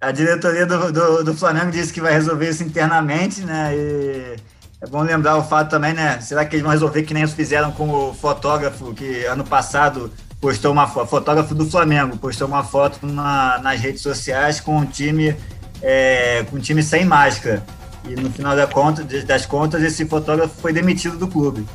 a 0.00 0.12
diretoria 0.12 0.66
do, 0.66 0.92
do, 0.92 1.24
do, 1.24 1.34
Flamengo 1.34 1.70
disse 1.70 1.92
que 1.92 2.00
vai 2.00 2.12
resolver 2.12 2.50
isso 2.50 2.62
internamente, 2.62 3.42
né? 3.42 3.74
E 3.74 4.36
é 4.80 4.86
bom 4.86 5.02
lembrar 5.02 5.36
o 5.36 5.44
fato 5.44 5.70
também, 5.70 5.94
né? 5.94 6.20
Será 6.20 6.44
que 6.44 6.54
eles 6.54 6.62
vão 6.62 6.72
resolver 6.72 7.02
que 7.02 7.14
nem 7.14 7.22
eles 7.22 7.34
fizeram 7.34 7.72
com 7.72 7.88
o 7.88 8.14
fotógrafo 8.14 8.92
que 8.94 9.24
ano 9.24 9.44
passado 9.44 10.12
postou 10.40 10.72
uma 10.72 10.86
foto, 10.86 11.08
fotógrafo 11.08 11.54
do 11.54 11.66
Flamengo, 11.66 12.16
postou 12.18 12.46
uma 12.46 12.62
foto 12.62 13.06
na, 13.06 13.58
nas 13.58 13.80
redes 13.80 14.02
sociais 14.02 14.60
com 14.60 14.76
um 14.76 14.86
time 14.86 15.36
é, 15.82 16.44
com 16.50 16.56
um 16.56 16.60
time 16.60 16.82
sem 16.82 17.04
máscara. 17.04 17.64
E 18.04 18.14
no 18.14 18.30
final 18.30 18.54
da 18.54 18.66
conta, 18.66 19.02
das 19.24 19.46
contas, 19.46 19.82
esse 19.82 20.06
fotógrafo 20.06 20.54
foi 20.60 20.72
demitido 20.72 21.16
do 21.16 21.26
clube. 21.26 21.66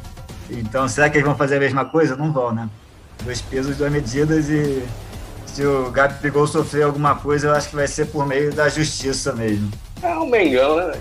Então, 0.49 0.87
será 0.87 1.09
que 1.09 1.17
eles 1.17 1.27
vão 1.27 1.35
fazer 1.35 1.57
a 1.57 1.59
mesma 1.59 1.85
coisa? 1.85 2.15
Não 2.15 2.31
vão, 2.31 2.53
né? 2.53 2.69
Dois 3.23 3.41
pesos, 3.41 3.77
duas 3.77 3.91
medidas 3.91 4.49
e 4.49 4.83
se 5.45 5.65
o 5.65 5.91
Gabigol 5.91 6.47
sofrer 6.47 6.83
alguma 6.83 7.15
coisa, 7.15 7.47
eu 7.47 7.53
acho 7.53 7.69
que 7.69 7.75
vai 7.75 7.87
ser 7.87 8.05
por 8.05 8.25
meio 8.25 8.53
da 8.53 8.69
justiça 8.69 9.33
mesmo. 9.33 9.69
É 10.01 10.15
o 10.15 10.25
Mengão, 10.25 10.77
né? 10.77 10.93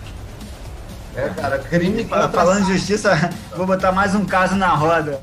É, 1.14 1.28
cara, 1.28 1.58
crime 1.58 2.04
Falando 2.32 2.62
em 2.62 2.72
justiça, 2.72 3.30
vou 3.56 3.66
botar 3.66 3.92
mais 3.92 4.14
um 4.14 4.24
caso 4.24 4.56
na 4.56 4.68
roda. 4.68 5.20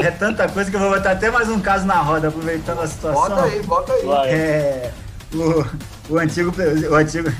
É 0.00 0.10
tanta 0.10 0.48
coisa 0.48 0.70
que 0.70 0.76
eu 0.76 0.80
vou 0.80 0.90
botar 0.90 1.12
até 1.12 1.30
mais 1.30 1.48
um 1.48 1.60
caso 1.60 1.86
na 1.86 1.96
roda, 1.96 2.28
aproveitando 2.28 2.80
a 2.80 2.86
situação. 2.86 3.22
Bota 3.22 3.44
aí, 3.44 3.62
bota 3.62 3.92
aí. 3.92 4.08
É, 4.28 4.92
o, 5.34 6.14
o, 6.14 6.18
antigo, 6.18 6.52
o, 6.90 6.94
antigo, 6.94 7.32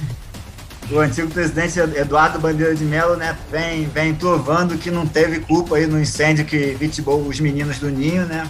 o 0.90 0.98
antigo 0.98 1.30
presidente 1.30 1.78
Eduardo 1.78 2.38
Bandeira 2.38 2.74
de 2.74 2.84
Mello 2.84 3.16
né, 3.16 3.36
vem, 3.50 3.86
vem 3.86 4.14
provando 4.14 4.76
que 4.76 4.90
não 4.90 5.06
teve 5.06 5.40
culpa 5.40 5.76
aí 5.76 5.86
no 5.86 5.98
incêndio 5.98 6.44
que 6.44 6.74
vitimou 6.74 7.20
os 7.26 7.40
meninos 7.40 7.78
do 7.78 7.88
Ninho, 7.90 8.26
né? 8.26 8.48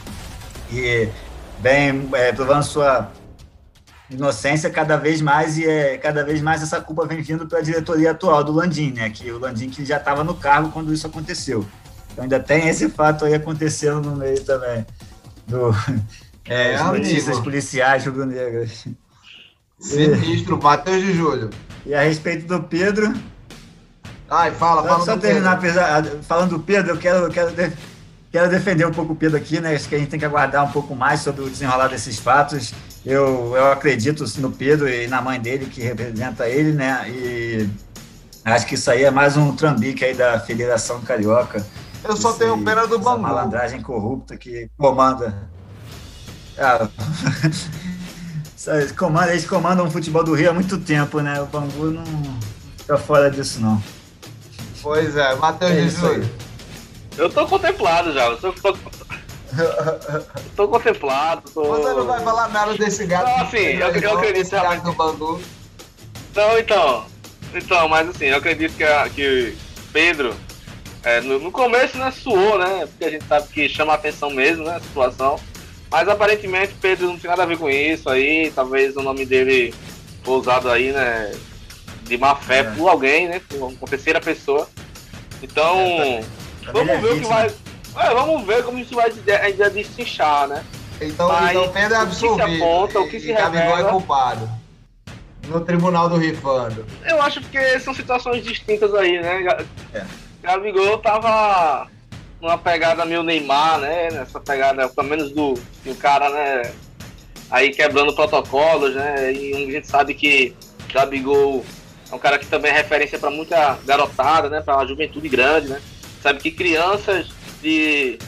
E 0.72 1.08
vem 1.60 2.08
é, 2.12 2.32
provando 2.32 2.62
sua 2.64 3.10
inocência 4.10 4.68
cada 4.68 4.96
vez 4.96 5.20
mais 5.20 5.56
e 5.56 5.64
é, 5.64 5.96
cada 5.96 6.24
vez 6.24 6.42
mais 6.42 6.62
essa 6.62 6.80
culpa 6.80 7.06
vem 7.06 7.22
vindo 7.22 7.46
para 7.46 7.60
a 7.60 7.62
diretoria 7.62 8.10
atual 8.10 8.42
do 8.42 8.52
Landim, 8.52 8.92
né? 8.92 9.08
Que 9.08 9.30
o 9.30 9.38
Landim 9.38 9.70
que 9.70 9.84
já 9.84 9.98
estava 9.98 10.24
no 10.24 10.34
cargo 10.34 10.70
quando 10.70 10.92
isso 10.92 11.06
aconteceu. 11.06 11.64
Então 12.12 12.24
ainda 12.24 12.40
tem 12.40 12.68
esse 12.68 12.88
fato 12.88 13.24
aí 13.24 13.34
acontecendo 13.34 14.00
no 14.02 14.16
meio 14.16 14.42
também. 14.44 14.86
Do, 15.46 15.74
é, 16.48 16.74
as 16.74 16.86
notícias 16.86 17.38
policiais 17.40 18.04
rubro-negras. 18.04 18.86
Sinistro, 19.78 20.60
Matheus 20.62 21.02
de 21.02 21.12
Júlio. 21.14 21.50
E 21.86 21.94
a 21.94 22.02
respeito 22.02 22.46
do 22.46 22.62
Pedro. 22.62 23.14
Ai, 24.28 24.50
fala, 24.52 24.82
fala. 24.82 25.04
Só 25.04 25.16
terminar 25.16 25.58
Pedro. 25.60 25.80
falando 26.22 26.50
do 26.50 26.60
Pedro, 26.60 26.92
eu 26.92 26.98
quero, 26.98 27.18
eu 27.18 27.30
quero, 27.30 27.52
quero 28.30 28.50
defender 28.50 28.86
um 28.86 28.92
pouco 28.92 29.14
o 29.14 29.16
Pedro 29.16 29.36
aqui, 29.36 29.60
né? 29.60 29.74
Acho 29.74 29.88
que 29.88 29.94
a 29.94 29.98
gente 29.98 30.10
tem 30.10 30.20
que 30.20 30.26
aguardar 30.26 30.64
um 30.64 30.70
pouco 30.70 30.94
mais 30.94 31.20
sobre 31.20 31.42
o 31.42 31.50
desenrolar 31.50 31.88
desses 31.88 32.18
fatos. 32.18 32.74
Eu, 33.04 33.54
eu 33.56 33.72
acredito 33.72 34.24
no 34.38 34.52
Pedro 34.52 34.88
e 34.88 35.06
na 35.06 35.22
mãe 35.22 35.40
dele, 35.40 35.66
que 35.66 35.80
representa 35.80 36.46
ele, 36.46 36.72
né? 36.72 37.08
E 37.08 37.68
acho 38.44 38.66
que 38.66 38.74
isso 38.74 38.90
aí 38.90 39.04
é 39.04 39.10
mais 39.10 39.36
um 39.36 39.56
trambique 39.56 40.04
aí 40.04 40.14
da 40.14 40.38
Federação 40.38 41.00
Carioca 41.00 41.64
eu 42.04 42.16
só 42.16 42.32
tenho 42.32 42.62
pena 42.64 42.86
do 42.86 42.98
Bangu. 42.98 43.20
malandragem 43.20 43.82
corrupta 43.82 44.36
que 44.36 44.68
comanda. 44.76 45.48
Ah, 46.58 46.88
comanda, 48.96 49.30
eles 49.30 49.46
comandam 49.46 49.86
o 49.86 49.90
futebol 49.90 50.22
do 50.22 50.34
Rio 50.34 50.50
há 50.50 50.52
muito 50.52 50.78
tempo, 50.78 51.20
né? 51.20 51.40
O 51.40 51.46
Bangu 51.46 51.90
não 51.90 52.04
fica 52.76 52.98
fora 52.98 53.30
disso, 53.30 53.60
não. 53.60 53.82
Pois 54.82 55.16
é, 55.16 55.34
Matheus 55.36 55.70
é 55.70 55.82
Jesus. 55.82 56.26
Eu 57.16 57.30
tô 57.30 57.46
contemplado 57.46 58.12
já, 58.12 58.26
eu 58.26 58.36
tô, 58.38 58.52
tô, 58.52 58.74
tô 60.56 60.68
contemplado. 60.68 61.42
Tô... 61.50 61.64
Você 61.64 61.94
não 61.94 62.06
vai 62.06 62.20
falar 62.20 62.48
nada 62.48 62.76
desse 62.76 63.06
gato. 63.06 63.26
Não, 63.26 63.46
assim, 63.46 63.56
eu, 63.56 63.88
eu 63.88 64.18
acredito 64.18 64.50
realmente. 64.50 64.82
do 64.82 64.92
Bangu. 64.92 65.40
Não, 66.34 66.58
então. 66.58 67.04
Então, 67.54 67.88
mas 67.88 68.08
assim, 68.08 68.26
eu 68.26 68.36
acredito 68.36 68.76
que, 68.76 68.84
a, 68.84 69.08
que 69.08 69.56
Pedro 69.92 70.34
é, 71.02 71.20
no, 71.20 71.38
no, 71.38 71.50
começo, 71.50 71.96
né, 71.96 72.10
suou, 72.10 72.58
né? 72.58 72.86
Porque 72.86 73.04
a 73.04 73.10
gente 73.10 73.24
sabe 73.26 73.48
que 73.48 73.68
chama 73.68 73.92
a 73.92 73.96
atenção 73.96 74.30
mesmo, 74.30 74.64
né? 74.64 74.76
A 74.76 74.80
situação. 74.80 75.38
Mas 75.90 76.08
aparentemente 76.08 76.74
Pedro 76.80 77.08
não 77.08 77.18
tem 77.18 77.30
nada 77.30 77.42
a 77.42 77.46
ver 77.46 77.58
com 77.58 77.68
isso 77.68 78.08
aí. 78.08 78.52
Talvez 78.54 78.96
o 78.96 79.02
nome 79.02 79.24
dele 79.24 79.74
foi 80.22 80.34
usado 80.34 80.70
aí, 80.70 80.92
né? 80.92 81.32
De 82.04 82.18
má 82.18 82.36
fé 82.36 82.58
é. 82.58 82.62
por 82.64 82.88
alguém, 82.88 83.28
né? 83.28 83.40
Por 83.48 83.56
uma 83.56 83.88
terceira 83.88 84.20
pessoa. 84.20 84.68
Então, 85.42 85.78
é, 85.78 86.24
tá, 86.64 86.72
vamos 86.72 87.00
ver 87.00 87.12
o 87.12 87.20
que 87.20 87.26
vai. 87.26 87.46
É, 87.46 88.14
vamos 88.14 88.46
ver 88.46 88.62
como 88.62 88.78
isso 88.78 88.94
vai 88.94 89.12
ainda 89.42 89.70
destrinchar, 89.70 90.46
né? 90.48 90.64
Então, 91.00 91.28
Mas, 91.28 91.50
então 91.50 91.72
Pedro 91.72 91.94
é 91.94 91.98
absolvido. 91.98 92.34
O 92.34 92.36
que 92.36 92.50
se 92.50 92.62
aponta, 92.62 93.00
o 93.00 93.08
que 93.08 93.20
se 93.20 93.32
revela... 93.32 93.80
é 93.80 93.84
culpado. 93.84 94.48
No 95.48 95.60
tribunal 95.62 96.08
do 96.08 96.16
Rifando. 96.16 96.86
Eu 97.04 97.20
acho 97.22 97.40
que 97.40 97.80
são 97.80 97.94
situações 97.94 98.44
distintas 98.44 98.94
aí, 98.94 99.20
né? 99.20 99.64
É. 99.94 100.04
Gabigol 100.42 100.98
tava 100.98 101.88
numa 102.40 102.58
pegada 102.58 103.04
meio 103.04 103.22
Neymar, 103.22 103.78
né? 103.78 104.10
Nessa 104.10 104.40
pegada, 104.40 104.88
pelo 104.88 105.08
menos 105.08 105.30
do 105.32 105.54
o 105.86 105.94
cara, 105.96 106.28
né? 106.30 106.72
aí 107.50 107.70
quebrando 107.70 108.14
protocolos, 108.14 108.94
né? 108.94 109.32
E 109.32 109.52
a 109.52 109.72
gente 109.72 109.86
sabe 109.86 110.14
que 110.14 110.54
Gabigol 110.92 111.64
é 112.10 112.14
um 112.14 112.18
cara 112.18 112.38
que 112.38 112.46
também 112.46 112.70
é 112.70 112.74
referência 112.74 113.18
para 113.18 113.30
muita 113.30 113.78
garotada, 113.84 114.48
né? 114.48 114.60
Para 114.60 114.76
a 114.76 114.86
juventude 114.86 115.28
grande, 115.28 115.68
né? 115.68 115.82
Sabe 116.22 116.38
que 116.38 116.50
crianças 116.50 117.28
de, 117.60 118.18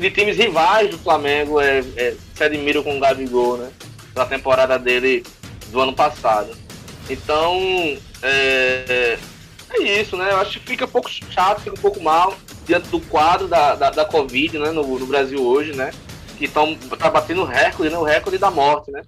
de 0.00 0.10
times 0.10 0.36
rivais 0.36 0.90
do 0.90 0.98
Flamengo 0.98 1.60
é, 1.60 1.80
é, 1.96 2.14
se 2.34 2.42
admiram 2.42 2.82
com 2.82 2.96
o 2.96 3.00
Gabigol, 3.00 3.58
né? 3.58 3.70
Da 4.14 4.24
temporada 4.24 4.78
dele 4.78 5.24
do 5.70 5.80
ano 5.80 5.92
passado. 5.92 6.56
Então, 7.10 7.58
é, 8.22 9.18
é 9.70 10.00
isso, 10.00 10.16
né? 10.16 10.30
Eu 10.30 10.38
acho 10.38 10.58
que 10.58 10.66
fica 10.66 10.84
um 10.84 10.88
pouco 10.88 11.10
chato, 11.10 11.60
fica 11.60 11.76
um 11.76 11.80
pouco 11.80 12.02
mal 12.02 12.34
diante 12.66 12.88
do 12.88 13.00
quadro 13.00 13.48
da, 13.48 13.74
da, 13.74 13.90
da 13.90 14.04
Covid, 14.04 14.58
né? 14.58 14.70
No, 14.70 14.98
no 14.98 15.06
Brasil 15.06 15.42
hoje, 15.42 15.74
né? 15.74 15.90
Que 16.36 16.46
estão 16.46 16.74
tá 16.76 17.10
batendo 17.10 17.44
recorde, 17.44 17.92
né? 17.92 17.98
O 17.98 18.04
recorde 18.04 18.38
da 18.38 18.50
morte, 18.50 18.90
né? 18.90 19.02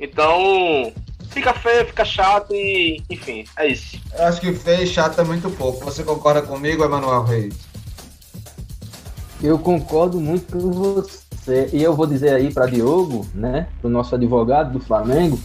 Então, 0.00 0.92
fica 1.30 1.52
feio, 1.52 1.86
fica 1.86 2.04
chato 2.04 2.54
e, 2.54 3.02
enfim, 3.10 3.44
é 3.56 3.66
isso. 3.66 4.00
Eu 4.16 4.24
acho 4.24 4.40
que 4.40 4.52
feio 4.52 4.82
e 4.82 4.86
chato 4.86 5.20
é 5.20 5.24
muito 5.24 5.50
pouco. 5.50 5.84
Você 5.84 6.04
concorda 6.04 6.42
comigo, 6.42 6.84
Emanuel 6.84 7.24
Reis? 7.24 7.54
Eu 9.42 9.58
concordo 9.58 10.20
muito 10.20 10.52
com 10.52 10.70
você. 10.70 11.70
E 11.72 11.82
eu 11.82 11.94
vou 11.94 12.06
dizer 12.06 12.34
aí 12.34 12.52
para 12.52 12.66
Diogo, 12.66 13.26
né, 13.34 13.68
o 13.82 13.88
nosso 13.88 14.14
advogado 14.14 14.72
do 14.72 14.80
Flamengo, 14.80 15.40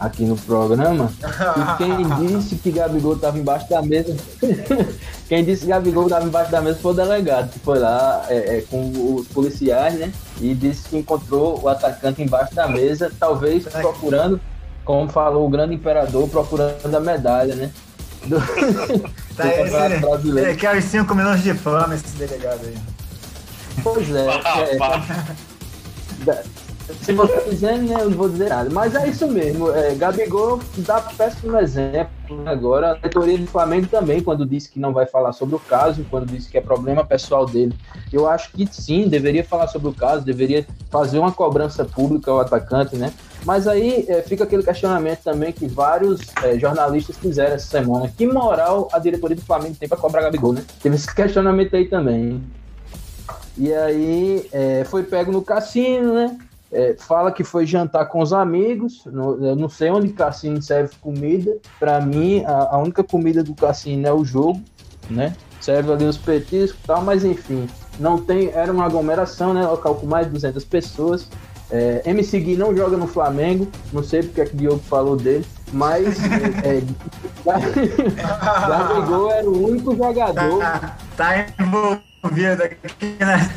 aqui 0.00 0.24
no 0.24 0.36
programa, 0.36 1.12
que 1.76 1.84
quem 1.84 2.26
disse 2.26 2.56
que 2.56 2.72
Gabigol 2.72 3.14
estava 3.14 3.38
embaixo 3.38 3.68
da 3.68 3.82
mesa, 3.82 4.16
quem 5.28 5.44
disse 5.44 5.62
que 5.62 5.68
Gabigol 5.68 6.04
estava 6.04 6.24
embaixo 6.24 6.50
da 6.50 6.60
mesa 6.62 6.78
foi 6.80 6.92
o 6.92 6.94
delegado, 6.94 7.50
que 7.50 7.58
foi 7.58 7.78
lá 7.78 8.24
é, 8.28 8.58
é, 8.58 8.60
com 8.62 9.14
os 9.14 9.28
policiais, 9.28 9.94
né, 9.94 10.10
e 10.40 10.54
disse 10.54 10.88
que 10.88 10.96
encontrou 10.96 11.60
o 11.62 11.68
atacante 11.68 12.22
embaixo 12.22 12.54
da 12.54 12.66
mesa, 12.66 13.12
talvez 13.20 13.64
procurando 13.64 14.40
como 14.84 15.08
falou 15.08 15.46
o 15.46 15.50
grande 15.50 15.74
imperador, 15.74 16.28
procurando 16.28 16.94
a 16.94 17.00
medalha, 17.00 17.54
né? 17.54 17.70
Do, 18.26 18.40
tá, 19.36 19.44
do 19.44 19.48
esse, 19.48 19.98
brasileiro. 19.98 20.50
Ele 20.50 20.58
quer 20.58 20.76
os 20.76 20.84
5 20.84 21.14
milhões 21.14 21.42
de 21.42 21.54
fama, 21.54 21.94
esse 21.94 22.16
delegado 22.16 22.60
aí. 22.66 22.76
Pois 23.84 24.10
é. 24.10 24.26
é 26.26 26.42
se 27.02 27.12
você 27.12 27.40
quiser, 27.42 27.78
né, 27.78 27.96
eu 28.00 28.10
não 28.10 28.16
vou 28.16 28.28
dizer 28.28 28.48
nada. 28.48 28.70
Mas 28.70 28.94
é 28.94 29.08
isso 29.08 29.26
mesmo. 29.28 29.70
É, 29.70 29.94
Gabigol 29.94 30.60
dá 30.78 31.00
péssimo 31.00 31.56
exemplo 31.58 32.10
agora. 32.46 32.92
A 32.92 32.94
diretoria 32.94 33.38
do 33.38 33.46
Flamengo 33.46 33.86
também, 33.86 34.22
quando 34.22 34.46
disse 34.46 34.70
que 34.70 34.78
não 34.78 34.92
vai 34.92 35.06
falar 35.06 35.32
sobre 35.32 35.56
o 35.56 35.58
caso, 35.58 36.04
quando 36.10 36.26
disse 36.26 36.50
que 36.50 36.58
é 36.58 36.60
problema 36.60 37.04
pessoal 37.04 37.46
dele. 37.46 37.74
Eu 38.12 38.28
acho 38.28 38.52
que 38.52 38.66
sim, 38.70 39.08
deveria 39.08 39.44
falar 39.44 39.68
sobre 39.68 39.88
o 39.88 39.92
caso, 39.92 40.24
deveria 40.24 40.66
fazer 40.90 41.18
uma 41.18 41.32
cobrança 41.32 41.84
pública 41.84 42.30
ao 42.30 42.40
atacante, 42.40 42.96
né? 42.96 43.12
Mas 43.44 43.66
aí 43.66 44.04
é, 44.08 44.22
fica 44.22 44.44
aquele 44.44 44.62
questionamento 44.62 45.20
também 45.22 45.52
que 45.52 45.66
vários 45.66 46.20
é, 46.42 46.58
jornalistas 46.58 47.16
fizeram 47.16 47.54
essa 47.54 47.66
semana. 47.66 48.12
Que 48.16 48.26
moral 48.26 48.88
a 48.92 48.98
diretoria 48.98 49.36
do 49.36 49.42
Flamengo 49.42 49.76
tem 49.78 49.88
para 49.88 49.98
cobrar 49.98 50.22
Gabigol, 50.22 50.52
né? 50.52 50.64
Teve 50.82 50.96
esse 50.96 51.12
questionamento 51.14 51.74
aí 51.74 51.86
também. 51.86 52.42
E 53.56 53.72
aí 53.72 54.48
é, 54.52 54.84
foi 54.84 55.02
pego 55.02 55.32
no 55.32 55.42
cassino, 55.42 56.14
né? 56.14 56.38
É, 56.72 56.94
fala 56.98 57.32
que 57.32 57.42
foi 57.42 57.66
jantar 57.66 58.06
com 58.06 58.20
os 58.20 58.32
amigos. 58.32 59.04
No, 59.06 59.44
eu 59.44 59.56
não 59.56 59.68
sei 59.68 59.90
onde 59.90 60.08
cassino 60.10 60.62
serve 60.62 60.94
comida. 61.00 61.56
Para 61.78 62.00
mim, 62.00 62.44
a, 62.44 62.74
a, 62.74 62.78
única 62.78 63.02
comida 63.02 63.42
do 63.42 63.54
cassino 63.54 64.06
é 64.06 64.12
o 64.12 64.24
jogo, 64.24 64.62
né? 65.08 65.34
Serve 65.60 65.92
ali 65.92 66.04
os 66.04 66.16
petiscos 66.16 66.80
e 66.82 66.86
tal, 66.86 67.02
mas 67.02 67.24
enfim, 67.24 67.68
não 67.98 68.18
tem. 68.18 68.50
Era 68.50 68.72
uma 68.72 68.86
aglomeração, 68.86 69.52
né? 69.52 69.66
Local 69.66 69.96
com 69.96 70.06
mais 70.06 70.26
de 70.26 70.32
200 70.32 70.64
pessoas. 70.64 71.28
É, 71.70 72.02
MC 72.04 72.40
Gui 72.40 72.56
não 72.56 72.74
joga 72.76 72.96
no 72.96 73.06
Flamengo, 73.06 73.68
não 73.92 74.02
sei 74.02 74.22
porque 74.22 74.40
é 74.40 74.44
que 74.44 74.54
o 74.54 74.56
Diogo 74.56 74.82
falou 74.88 75.16
dele, 75.16 75.46
mas 75.72 76.18
é, 76.64 76.78
é 76.78 76.82
Gabigol 78.68 79.30
era 79.30 79.48
o 79.48 79.68
único 79.68 79.96
jogador. 79.96 80.58
Tá, 80.58 80.96
tá 81.16 81.46
envolvido 81.60 82.64
aqui, 82.64 83.16
né? 83.20 83.54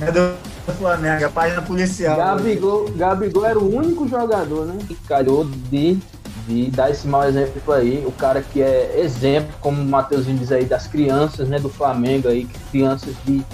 É 0.00 0.12
do 0.12 0.36
Flamengo, 0.74 1.24
a 1.24 1.30
página 1.30 1.62
policial. 1.62 2.16
Gabigol, 2.16 2.90
Gabigol 2.92 3.44
era 3.44 3.58
o 3.58 3.74
único 3.74 4.08
jogador, 4.08 4.66
né? 4.66 4.78
Que 4.86 4.94
calhou 4.94 5.44
de, 5.44 5.98
de 6.46 6.70
dar 6.70 6.90
esse 6.90 7.06
mau 7.06 7.24
exemplo 7.24 7.72
aí. 7.72 8.04
O 8.06 8.12
cara 8.12 8.42
que 8.42 8.62
é 8.62 9.00
exemplo, 9.00 9.52
como 9.60 9.82
o 9.82 9.84
Matheusinho 9.84 10.38
diz 10.38 10.52
aí, 10.52 10.64
das 10.64 10.86
crianças, 10.86 11.48
né? 11.48 11.58
Do 11.58 11.68
Flamengo 11.68 12.28
aí, 12.28 12.46
crianças 12.70 13.14
de 13.24 13.44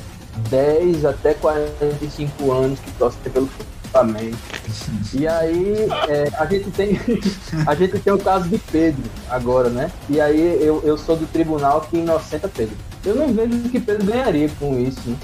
10 0.51 1.05
até 1.05 1.35
45 1.35 2.53
anos 2.53 2.79
que 2.81 2.91
torcem 2.93 3.21
pelo 3.33 3.49
Flamengo. 3.91 4.37
E 5.15 5.27
aí 5.27 5.77
é, 6.09 6.29
a 6.37 6.45
gente 6.47 6.71
tem 6.73 6.99
a 7.67 7.75
gente 7.75 7.99
tem 8.01 8.13
o 8.13 8.19
caso 8.19 8.49
de 8.49 8.59
Pedro 8.59 9.05
agora, 9.31 9.69
né? 9.71 9.91
E 10.11 10.21
aí 10.21 10.59
eu, 10.61 10.83
eu 10.85 10.99
sou 10.99 11.17
do 11.17 11.27
tribunal 11.27 11.83
que 11.83 11.97
inocenta 11.97 12.49
Pedro. 12.49 12.77
Eu 13.05 13.15
não 13.15 13.33
vejo 13.33 13.69
que 13.71 13.79
Pedro 13.79 14.05
ganharia 14.05 14.51
com 14.59 14.79
isso, 14.81 15.01
né? 15.07 15.17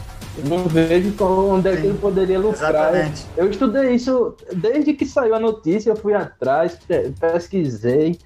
Não 0.45 0.65
vejo 0.65 1.15
onde 1.25 1.69
é 1.69 1.77
que 1.77 1.87
ele 1.87 1.99
poderia 1.99 2.39
lucrar. 2.39 2.71
Exatamente. 2.71 3.27
Eu 3.37 3.51
estudei 3.51 3.95
isso 3.95 4.35
desde 4.53 4.95
que 4.95 5.07
saiu 5.07 5.35
a 5.35 5.41
notícia, 5.41 5.91
eu 5.91 5.97
fui 5.97 6.15
atrás, 6.15 6.79
pesquisei, 7.19 8.19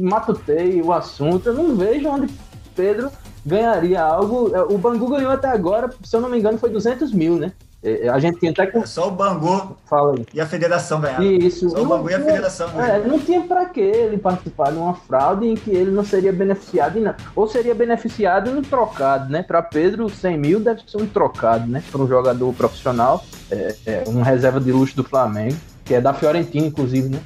matutei 0.00 0.80
o 0.82 0.92
assunto. 0.92 1.48
Eu 1.48 1.54
não 1.54 1.76
vejo 1.76 2.08
onde 2.08 2.32
Pedro 2.74 3.10
ganharia 3.44 4.02
algo. 4.02 4.52
O 4.72 4.78
Bangu 4.78 5.08
ganhou 5.08 5.30
até 5.30 5.48
agora, 5.48 5.90
se 6.02 6.14
eu 6.16 6.20
não 6.20 6.28
me 6.28 6.38
engano, 6.38 6.58
foi 6.58 6.70
200 6.70 7.12
mil, 7.12 7.36
né? 7.36 7.52
É, 7.84 8.08
a 8.08 8.18
gente 8.20 8.38
tinha 8.38 8.52
até 8.52 8.66
com... 8.66 8.86
Só 8.86 9.08
o 9.08 9.10
Bangu 9.10 9.76
Fala 9.86 10.14
e 10.32 10.40
a 10.40 10.46
federação 10.46 11.00
ganharam. 11.00 11.24
Isso. 11.24 11.68
Só 11.68 11.82
o 11.82 11.84
Bangu 11.84 12.08
e 12.10 12.14
a 12.14 12.20
federação 12.20 12.68
é, 12.80 13.00
Não 13.00 13.18
tinha 13.18 13.40
para 13.40 13.66
que 13.66 13.80
ele 13.80 14.18
participar 14.18 14.70
de 14.70 14.78
uma 14.78 14.94
fraude 14.94 15.48
em 15.48 15.56
que 15.56 15.70
ele 15.70 15.90
não 15.90 16.04
seria 16.04 16.32
beneficiado 16.32 16.96
em 16.96 17.02
nada. 17.02 17.16
Ou 17.34 17.48
seria 17.48 17.74
beneficiado 17.74 18.52
no 18.52 18.62
trocado, 18.62 19.30
né? 19.30 19.42
Para 19.42 19.60
Pedro, 19.62 20.08
100 20.08 20.38
mil 20.38 20.60
deve 20.60 20.82
ser 20.86 20.98
um 20.98 21.06
trocado, 21.06 21.66
né? 21.66 21.82
Para 21.90 22.00
um 22.00 22.06
jogador 22.06 22.52
profissional, 22.54 23.24
é, 23.50 23.74
é, 23.84 24.04
um 24.06 24.22
reserva 24.22 24.60
de 24.60 24.70
luxo 24.70 24.94
do 24.94 25.02
Flamengo, 25.02 25.56
que 25.84 25.94
é 25.94 26.00
da 26.00 26.14
Fiorentina, 26.14 26.66
inclusive, 26.66 27.08
né? 27.08 27.20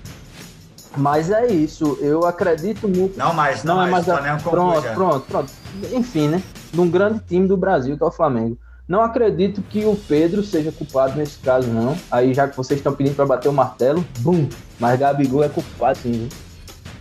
Mas 0.97 1.31
é 1.31 1.47
isso, 1.49 1.99
eu 2.01 2.25
acredito 2.25 2.89
muito. 2.89 3.19
Não 3.19 3.35
mais, 3.35 3.63
não, 3.63 3.77
não 3.77 3.87
é 3.87 3.91
mais. 3.91 4.09
A... 4.09 4.37
Pronto, 4.39 4.83
pronto, 4.95 5.27
pronto. 5.27 5.53
Enfim, 5.93 6.29
né? 6.29 6.43
De 6.73 6.81
um 6.81 6.89
grande 6.89 7.21
time 7.29 7.47
do 7.47 7.59
Brasil, 7.59 7.99
que 7.99 8.03
é 8.03 8.07
o 8.07 8.11
Flamengo. 8.11 8.57
Não 8.89 9.01
acredito 9.03 9.63
que 9.63 9.85
o 9.85 9.97
Pedro 9.97 10.45
seja 10.45 10.71
culpado 10.71 11.17
nesse 11.17 11.39
caso, 11.39 11.69
não. 11.69 11.97
Aí, 12.11 12.33
já 12.33 12.47
que 12.47 12.57
vocês 12.57 12.79
estão 12.79 12.95
pedindo 12.95 13.17
para 13.17 13.27
bater 13.27 13.49
o 13.49 13.53
martelo, 13.53 14.05
bum! 14.21 14.49
Mas 14.79 14.99
Gabigol 14.99 15.43
é 15.43 15.49
culpado, 15.49 15.99
sim. 15.99 16.29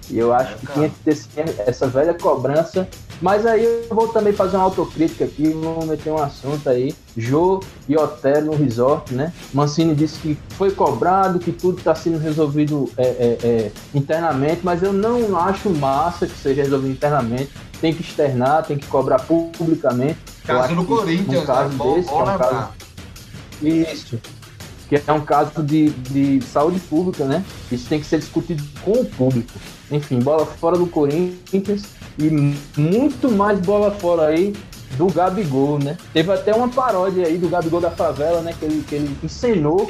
E 0.09 0.17
eu 0.17 0.33
acho 0.33 0.55
que 0.57 0.67
tinha 0.67 0.89
que 0.89 0.99
ter 0.99 1.17
essa 1.67 1.87
velha 1.87 2.13
cobrança. 2.13 2.87
Mas 3.21 3.45
aí 3.45 3.63
eu 3.63 3.95
vou 3.95 4.07
também 4.09 4.33
fazer 4.33 4.57
uma 4.57 4.65
autocrítica 4.65 5.25
aqui, 5.25 5.47
vou 5.49 5.85
meter 5.85 6.11
um 6.11 6.17
assunto 6.17 6.67
aí. 6.69 6.93
Jô 7.15 7.61
e 7.87 7.95
Otero 7.95 8.47
no 8.47 8.55
resort, 8.55 9.13
né? 9.13 9.31
Mancini 9.53 9.95
disse 9.95 10.19
que 10.19 10.37
foi 10.49 10.71
cobrado, 10.71 11.39
que 11.39 11.51
tudo 11.51 11.77
está 11.77 11.95
sendo 11.95 12.17
resolvido 12.17 12.89
é, 12.97 13.03
é, 13.03 13.37
é, 13.43 13.71
internamente, 13.93 14.61
mas 14.63 14.83
eu 14.83 14.91
não 14.91 15.37
acho 15.37 15.69
massa 15.69 16.27
que 16.27 16.37
seja 16.37 16.63
resolvido 16.63 16.91
internamente. 16.91 17.51
Tem 17.79 17.93
que 17.93 18.01
externar, 18.01 18.65
tem 18.65 18.77
que 18.77 18.87
cobrar 18.87 19.19
publicamente. 19.19 20.17
Caso 20.45 20.75
no 20.75 20.85
Corinthians, 20.85 21.43
um 21.43 21.45
caso 21.45 21.69
né? 21.69 21.95
desse, 21.95 22.09
bom, 22.09 22.23
bom 22.23 22.31
é 22.31 22.33
um 22.33 22.37
caso... 22.37 22.69
Isso. 23.61 24.21
Que 24.87 25.01
é 25.07 25.13
um 25.13 25.21
caso 25.21 25.63
de, 25.63 25.89
de 25.89 26.41
saúde 26.45 26.79
pública, 26.79 27.25
né? 27.25 27.43
Isso 27.71 27.89
tem 27.89 27.99
que 27.99 28.05
ser 28.05 28.19
discutido 28.19 28.63
com 28.83 28.91
o 28.91 29.05
público. 29.05 29.51
Enfim, 29.91 30.19
bola 30.19 30.45
fora 30.45 30.77
do 30.77 30.85
Corinthians 30.85 31.83
e 32.19 32.29
muito 32.79 33.31
mais 33.31 33.59
bola 33.59 33.91
fora 33.91 34.27
aí 34.27 34.53
do 34.97 35.07
Gabigol, 35.07 35.79
né? 35.79 35.97
Teve 36.13 36.31
até 36.31 36.53
uma 36.53 36.69
paródia 36.69 37.25
aí 37.25 37.37
do 37.37 37.49
Gabigol 37.49 37.81
da 37.81 37.91
favela, 37.91 38.41
né? 38.41 38.53
Que 38.57 38.65
ele, 38.65 38.83
que 38.83 38.95
ele 38.95 39.17
encenou 39.23 39.89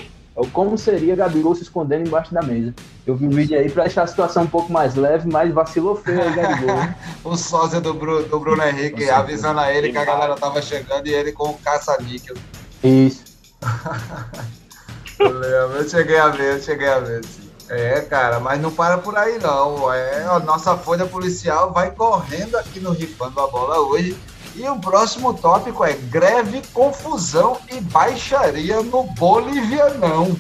como 0.52 0.78
seria 0.78 1.16
Gabigol 1.16 1.56
se 1.56 1.64
escondendo 1.64 2.08
embaixo 2.08 2.34
da 2.34 2.42
mesa. 2.42 2.74
Eu 3.08 3.16
vi 3.16 3.28
o 3.28 3.32
vídeo 3.32 3.58
aí 3.58 3.70
pra 3.70 3.84
deixar 3.84 4.04
a 4.04 4.08
situação 4.08 4.44
um 4.44 4.48
pouco 4.48 4.72
mais 4.72 4.96
leve, 4.96 5.30
mas 5.32 5.54
vacilou 5.54 5.96
feio 5.96 6.22
aí, 6.22 6.34
Gabigol. 6.34 6.76
o 7.24 7.38
sósia 7.38 7.80
do 7.80 7.94
Bruno, 7.94 8.24
do 8.24 8.40
Bruno 8.40 8.62
Henrique 8.62 9.10
avisando 9.10 9.62
a 9.62 9.74
ele 9.74 9.92
que 9.92 9.98
a 9.98 10.04
galera 10.04 10.36
tava 10.36 10.62
chegando 10.62 11.08
e 11.08 11.14
ele 11.14 11.32
com 11.32 11.50
o 11.50 11.58
caça-níquel. 11.60 12.36
Isso. 12.84 13.24
eu, 15.20 15.32
eu 15.32 15.90
cheguei 15.90 16.18
a 16.18 16.28
ver, 16.28 16.56
eu 16.56 16.62
cheguei 16.62 16.88
a 16.88 17.00
ver. 17.00 17.22
É, 17.70 18.02
cara, 18.02 18.40
mas 18.40 18.62
não 18.62 18.72
para 18.72 18.98
por 18.98 19.18
aí 19.18 19.40
não. 19.40 19.92
É, 19.92 20.24
a 20.26 20.40
nossa 20.40 20.78
folha 20.78 21.06
policial 21.06 21.72
vai 21.72 21.92
correndo 21.92 22.58
aqui 22.58 22.80
no 22.80 22.92
Rifando 22.92 23.40
a 23.40 23.48
Bola 23.48 23.80
hoje. 23.80 24.16
E 24.56 24.68
o 24.70 24.80
próximo 24.80 25.34
tópico 25.34 25.84
é 25.84 25.94
greve, 25.94 26.62
confusão 26.74 27.58
e 27.72 27.82
baixaria 27.82 28.82
no 28.82 29.04
Bolivianão. 29.04 30.36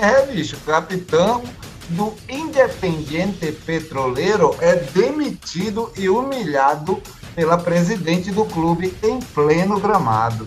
É, 0.00 0.26
bicho, 0.26 0.58
capitão 0.66 1.42
do 1.88 2.14
Independiente 2.28 3.50
Petroleiro 3.52 4.54
é 4.60 4.76
demitido 4.76 5.90
e 5.96 6.08
humilhado 6.08 7.02
pela 7.34 7.56
presidente 7.56 8.30
do 8.30 8.44
clube 8.44 8.94
em 9.02 9.18
pleno 9.20 9.80
gramado. 9.80 10.46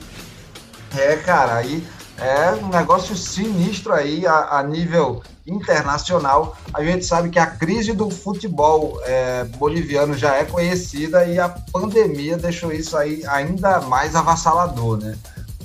É, 0.96 1.16
cara, 1.16 1.56
aí 1.56 1.84
É 2.18 2.52
um 2.64 2.70
negócio 2.70 3.16
sinistro 3.16 3.94
aí 3.94 4.26
a, 4.26 4.60
a 4.60 4.64
nível 4.64 5.24
internacional. 5.46 6.56
A 6.74 6.84
gente 6.84 7.06
sabe 7.06 7.30
que 7.30 7.40
a 7.40 7.48
crise 7.48 7.94
do 7.94 8.10
futebol 8.10 9.00
é, 9.04 9.44
boliviano 9.44 10.16
já 10.16 10.36
é 10.36 10.46
conhecida 10.46 11.26
e 11.26 11.40
a 11.40 11.50
pandemia 11.50 12.38
deixou 12.38 12.72
isso 12.72 12.96
aí 12.96 13.26
ainda 13.28 13.82
mais 13.82 14.16
avassalador, 14.16 14.98
né? 14.98 15.18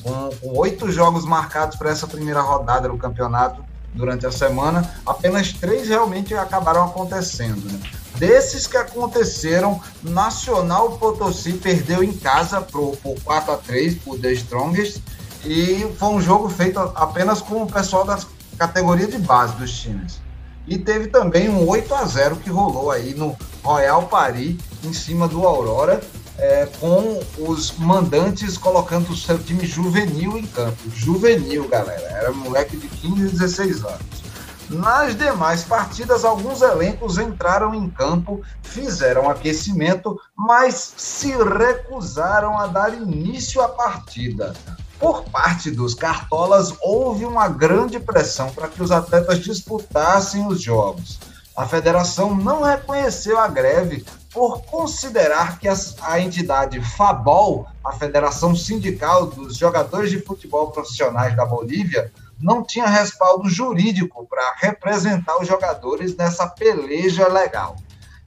Com, 0.02 0.30
com 0.40 0.58
oito 0.58 0.90
jogos 0.90 1.24
marcados 1.24 1.76
para 1.76 1.90
essa 1.90 2.06
primeira 2.06 2.40
rodada 2.40 2.88
do 2.88 2.96
campeonato 2.96 3.62
durante 3.94 4.26
a 4.26 4.32
semana, 4.32 4.88
apenas 5.04 5.52
três 5.52 5.88
realmente 5.88 6.34
acabaram 6.34 6.84
acontecendo. 6.84 7.70
Né? 7.70 7.80
Desses 8.16 8.66
que 8.66 8.76
aconteceram, 8.76 9.80
Nacional 10.02 10.98
Potosí 10.98 11.54
perdeu 11.54 12.02
em 12.02 12.12
casa 12.12 12.60
por, 12.60 12.96
por 12.96 13.20
4 13.22 13.52
a 13.52 13.56
3 13.56 13.96
por 13.96 14.18
The 14.18 14.32
Strongest 14.32 15.00
e 15.44 15.90
foi 15.98 16.08
um 16.08 16.20
jogo 16.20 16.48
feito 16.48 16.78
apenas 16.94 17.40
com 17.40 17.62
o 17.62 17.70
pessoal 17.70 18.04
das 18.04 18.26
categorias 18.58 19.10
de 19.10 19.18
base 19.18 19.54
dos 19.56 19.72
times. 19.72 20.20
E 20.66 20.76
teve 20.76 21.06
também 21.06 21.48
um 21.48 21.66
8 21.66 21.94
a 21.94 22.04
0 22.04 22.36
que 22.36 22.50
rolou 22.50 22.90
aí 22.90 23.14
no 23.14 23.36
Royal 23.62 24.06
Paris, 24.06 24.56
em 24.84 24.92
cima 24.92 25.26
do 25.26 25.46
Aurora, 25.46 26.00
é, 26.36 26.68
com 26.78 27.20
os 27.38 27.72
mandantes 27.78 28.58
colocando 28.58 29.10
o 29.10 29.16
seu 29.16 29.38
time 29.38 29.64
juvenil 29.64 30.36
em 30.36 30.46
campo. 30.46 30.78
Juvenil, 30.94 31.68
galera. 31.68 32.06
Era 32.10 32.32
moleque 32.32 32.76
de 32.76 32.86
15 32.86 33.22
e 33.22 33.28
16 33.30 33.84
anos. 33.84 34.28
Nas 34.68 35.16
demais 35.16 35.64
partidas, 35.64 36.26
alguns 36.26 36.60
elencos 36.60 37.16
entraram 37.16 37.74
em 37.74 37.88
campo, 37.88 38.42
fizeram 38.62 39.30
aquecimento, 39.30 40.20
mas 40.36 40.92
se 40.96 41.32
recusaram 41.32 42.58
a 42.58 42.66
dar 42.66 42.92
início 42.92 43.62
à 43.62 43.68
partida. 43.68 44.54
Por 44.98 45.22
parte 45.24 45.70
dos 45.70 45.94
cartolas, 45.94 46.74
houve 46.82 47.24
uma 47.24 47.48
grande 47.48 48.00
pressão 48.00 48.50
para 48.50 48.66
que 48.66 48.82
os 48.82 48.90
atletas 48.90 49.38
disputassem 49.38 50.46
os 50.46 50.60
jogos. 50.60 51.20
A 51.56 51.66
federação 51.66 52.34
não 52.34 52.62
reconheceu 52.62 53.38
a 53.38 53.48
greve 53.48 54.04
por 54.32 54.62
considerar 54.62 55.58
que 55.58 55.68
a 56.02 56.20
entidade 56.20 56.80
FABOL, 56.80 57.66
a 57.84 57.92
Federação 57.92 58.54
Sindical 58.54 59.26
dos 59.26 59.56
Jogadores 59.56 60.10
de 60.10 60.20
Futebol 60.20 60.70
Profissionais 60.70 61.36
da 61.36 61.44
Bolívia, 61.44 62.12
não 62.40 62.62
tinha 62.62 62.86
respaldo 62.86 63.48
jurídico 63.48 64.26
para 64.26 64.54
representar 64.58 65.40
os 65.40 65.48
jogadores 65.48 66.14
nessa 66.16 66.46
peleja 66.46 67.26
legal. 67.26 67.76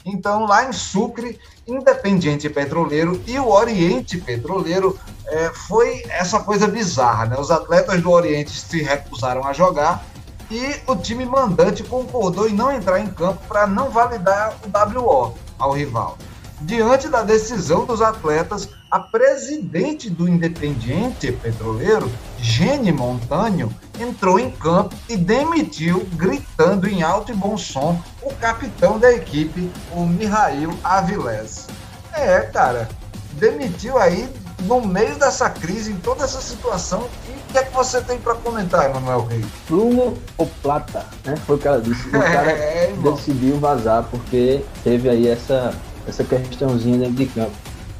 Então, 0.06 0.46
lá 0.46 0.68
em 0.68 0.74
Sucre, 0.74 1.40
Independiente 1.68 2.50
Petroleiro 2.50 3.22
e 3.28 3.38
o 3.40 3.48
Oriente 3.48 4.18
Petroleiro 4.18 5.00
é, 5.32 5.50
foi 5.50 6.04
essa 6.10 6.42
coisa 6.42 6.68
bizarra, 6.68 7.26
né? 7.26 7.38
Os 7.40 7.50
atletas 7.50 8.02
do 8.02 8.12
Oriente 8.12 8.52
se 8.52 8.84
recusaram 8.84 9.48
a 9.48 9.54
jogar 9.54 10.04
e 10.52 10.76
o 10.86 10.94
time 10.98 11.26
mandante 11.26 11.84
concordou 11.84 12.50
em 12.50 12.54
não 12.54 12.70
entrar 12.70 13.00
em 13.00 13.08
campo 13.08 13.42
para 13.48 13.66
não 13.66 13.90
validar 13.90 14.54
o 14.66 15.00
WO 15.00 15.34
ao 15.58 15.72
rival. 15.72 16.18
Diante 16.60 17.08
da 17.08 17.24
decisão 17.24 17.86
dos 17.86 18.02
atletas, 18.02 18.70
a 18.92 19.00
presidente 19.00 20.10
do 20.10 20.28
Independiente 20.28 21.32
Petroleiro, 21.32 22.12
Gene 22.38 22.92
Montanho, 22.92 23.74
entrou 23.98 24.38
em 24.38 24.52
campo 24.52 24.94
e 25.08 25.16
demitiu, 25.16 26.06
gritando 26.14 26.90
em 26.90 27.02
alto 27.02 27.32
e 27.32 27.36
bom 27.36 27.58
som, 27.58 28.00
o 28.22 28.34
capitão 28.36 29.00
da 29.00 29.12
equipe, 29.14 29.72
o 29.94 30.06
Mihail 30.06 30.78
Avilés. 30.84 31.68
É, 32.14 32.42
cara, 32.42 32.90
demitiu 33.34 33.98
aí 33.98 34.30
no 34.62 34.82
meio 34.82 35.18
dessa 35.18 35.50
crise, 35.50 35.92
em 35.92 35.98
toda 35.98 36.24
essa 36.24 36.42
situação. 36.42 37.02
O 37.02 37.52
que 37.52 37.58
é 37.58 37.64
que 37.64 37.74
você 37.74 38.02
tem 38.02 38.18
para 38.18 38.36
comentar, 38.36 38.90
Emanuel 38.90 39.26
Reis? 39.26 39.46
Plumo 39.68 40.18
ou 40.38 40.48
plata, 40.62 41.06
né? 41.26 41.36
Foi 41.46 41.56
o 41.56 41.60
que 41.60 41.68
ela 41.68 41.82
disse. 41.82 42.08
O 42.08 42.12
cara 42.22 42.52
é, 42.52 42.94
decidiu 43.04 43.60
vazar 43.60 44.06
porque 44.10 44.64
teve 44.84 45.10
aí 45.10 45.28
essa, 45.28 45.74
essa 46.08 46.24
questãozinha 46.24 46.98
dentro 46.98 47.16
de 47.16 47.26
campo. 47.26 47.52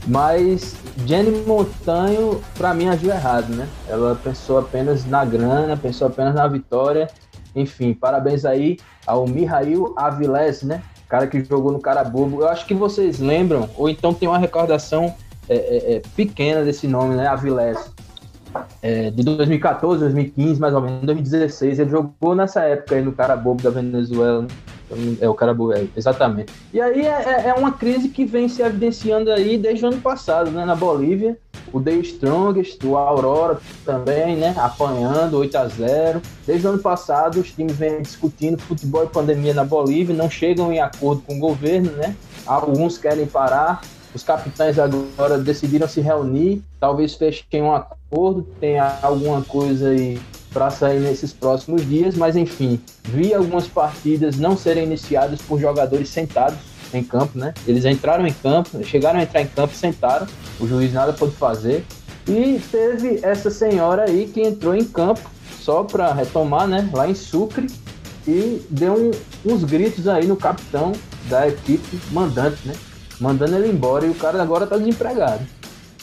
Mas 0.08 0.76
Jenny 1.06 1.44
Montanho, 1.46 2.42
para 2.56 2.74
mim, 2.74 2.88
agiu 2.88 3.12
errado, 3.12 3.54
né? 3.54 3.68
Ela 3.88 4.16
pensou 4.16 4.58
apenas 4.58 5.06
na 5.06 5.24
grana, 5.24 5.78
pensou 5.78 6.08
apenas 6.08 6.34
na 6.34 6.48
vitória. 6.48 7.08
Enfim, 7.56 7.94
parabéns 7.94 8.46
aí 8.46 8.78
ao 9.06 9.28
Mihail 9.28 9.94
Avilés, 9.96 10.64
né? 10.64 10.82
Cara 11.08 11.28
que 11.28 11.44
jogou 11.44 11.72
no 11.72 11.80
Carabobo. 11.80 12.42
Eu 12.42 12.48
acho 12.48 12.66
que 12.66 12.74
vocês 12.74 13.20
lembram, 13.20 13.70
ou 13.76 13.90
então 13.90 14.14
tem 14.14 14.28
uma 14.28 14.38
recordação 14.38 15.14
é, 15.54 15.56
é, 15.56 15.96
é 15.96 16.02
pequena 16.16 16.64
desse 16.64 16.88
nome, 16.88 17.16
né? 17.16 17.28
Avilés. 17.28 17.92
É, 18.82 19.10
de 19.12 19.24
2014, 19.24 20.00
2015, 20.00 20.60
mais 20.60 20.74
ou 20.74 20.82
menos, 20.82 21.02
2016. 21.04 21.80
Ele 21.80 21.90
jogou 21.90 22.36
nessa 22.36 22.62
época 22.62 22.96
aí 22.96 23.02
no 23.02 23.12
Carabobo 23.12 23.62
da 23.62 23.70
Venezuela. 23.70 24.42
Né? 24.42 24.48
É 25.22 25.30
o 25.30 25.34
cara 25.34 25.56
é, 25.76 25.88
exatamente. 25.96 26.52
E 26.74 26.82
aí 26.82 27.06
é, 27.06 27.46
é, 27.46 27.48
é 27.50 27.54
uma 27.54 27.72
crise 27.72 28.10
que 28.10 28.26
vem 28.26 28.50
se 28.50 28.62
evidenciando 28.62 29.32
aí 29.32 29.58
desde 29.58 29.86
o 29.86 29.88
ano 29.88 30.02
passado, 30.02 30.52
né? 30.52 30.66
Na 30.66 30.76
Bolívia, 30.76 31.38
o 31.72 31.80
The 31.80 31.94
Strongest, 31.94 32.84
o 32.84 32.98
Aurora 32.98 33.58
também, 33.86 34.36
né? 34.36 34.54
Apanhando 34.58 35.38
8 35.38 35.58
a 35.58 35.68
0 35.68 36.22
Desde 36.46 36.68
o 36.68 36.72
ano 36.72 36.80
passado, 36.80 37.40
os 37.40 37.52
times 37.52 37.76
vêm 37.76 38.02
discutindo 38.02 38.62
futebol 38.62 39.06
e 39.06 39.08
pandemia 39.08 39.54
na 39.54 39.64
Bolívia, 39.64 40.16
não 40.16 40.30
chegam 40.30 40.72
em 40.74 40.80
acordo 40.80 41.22
com 41.22 41.36
o 41.36 41.40
governo, 41.40 41.92
né? 41.92 42.16
Alguns 42.46 42.98
querem 42.98 43.26
parar, 43.26 43.82
os 44.14 44.24
capitães 44.24 44.78
agora 44.78 45.38
decidiram 45.38 45.88
se 45.88 46.02
reunir, 46.02 46.62
talvez 46.80 47.16
fechem 47.16 47.62
um 47.62 47.74
acordo, 47.74 48.48
tenha 48.60 49.00
alguma 49.02 49.42
coisa 49.42 49.90
aí 49.90 50.20
para 50.54 50.70
sair 50.70 51.00
nesses 51.00 51.32
próximos 51.32 51.88
dias, 51.88 52.16
mas 52.16 52.36
enfim, 52.36 52.80
vi 53.06 53.34
algumas 53.34 53.68
partidas 53.68 54.38
não 54.38 54.58
serem 54.58 54.84
iniciadas 54.84 55.42
por 55.42 55.60
jogadores 55.60 56.10
sentados 56.10 56.60
em 56.94 57.04
campo, 57.04 57.38
né? 57.38 57.54
Eles 57.66 57.86
entraram 57.86 58.28
em 58.28 58.34
campo, 58.34 58.84
chegaram 58.84 59.20
a 59.20 59.24
entrar 59.24 59.42
em 59.42 59.48
campo, 59.48 59.74
sentaram, 59.74 60.28
o 60.60 60.68
juiz 60.68 60.92
nada 60.92 61.14
pôde 61.14 61.34
fazer. 61.36 61.86
E 62.28 62.62
teve 62.72 63.20
essa 63.24 63.50
senhora 63.50 64.06
aí 64.10 64.28
que 64.28 64.42
entrou 64.42 64.76
em 64.76 64.84
campo 64.84 65.22
só 65.60 65.84
para 65.84 66.14
retomar, 66.14 66.68
né? 66.68 66.90
Lá 66.94 67.08
em 67.08 67.16
Sucre 67.16 67.68
e 68.28 68.62
deu 68.70 68.94
um, 68.94 69.12
uns 69.54 69.64
gritos 69.64 70.08
aí 70.08 70.28
no 70.28 70.36
capitão 70.36 70.92
da 71.30 71.48
equipe 71.48 72.00
mandante, 72.12 72.68
né? 72.68 72.74
Mandando 73.22 73.56
ele 73.56 73.70
embora 73.70 74.06
e 74.06 74.10
o 74.10 74.16
cara 74.16 74.42
agora 74.42 74.68
tá 74.68 74.78
desempregado. 74.78 75.42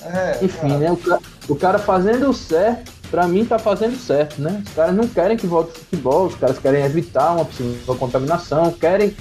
É, 0.02 0.38
Enfim, 0.42 0.68
cara. 0.68 0.78
né? 0.78 0.92
O 0.92 0.96
cara, 0.96 1.20
o 1.48 1.56
cara 1.56 1.78
fazendo 1.78 2.30
o 2.30 2.32
certo 2.32 2.98
para 3.10 3.26
mim 3.26 3.44
tá 3.44 3.58
fazendo 3.58 3.96
certo, 3.96 4.40
né? 4.40 4.62
Os 4.66 4.74
caras 4.74 4.94
não 4.94 5.06
querem 5.08 5.36
que 5.36 5.46
volte 5.46 5.70
o 5.70 5.74
futebol, 5.80 6.26
os 6.26 6.34
caras 6.34 6.58
querem 6.58 6.84
evitar 6.84 7.32
uma 7.32 7.44
possível 7.44 7.96
contaminação, 7.96 8.70
querem, 8.72 9.16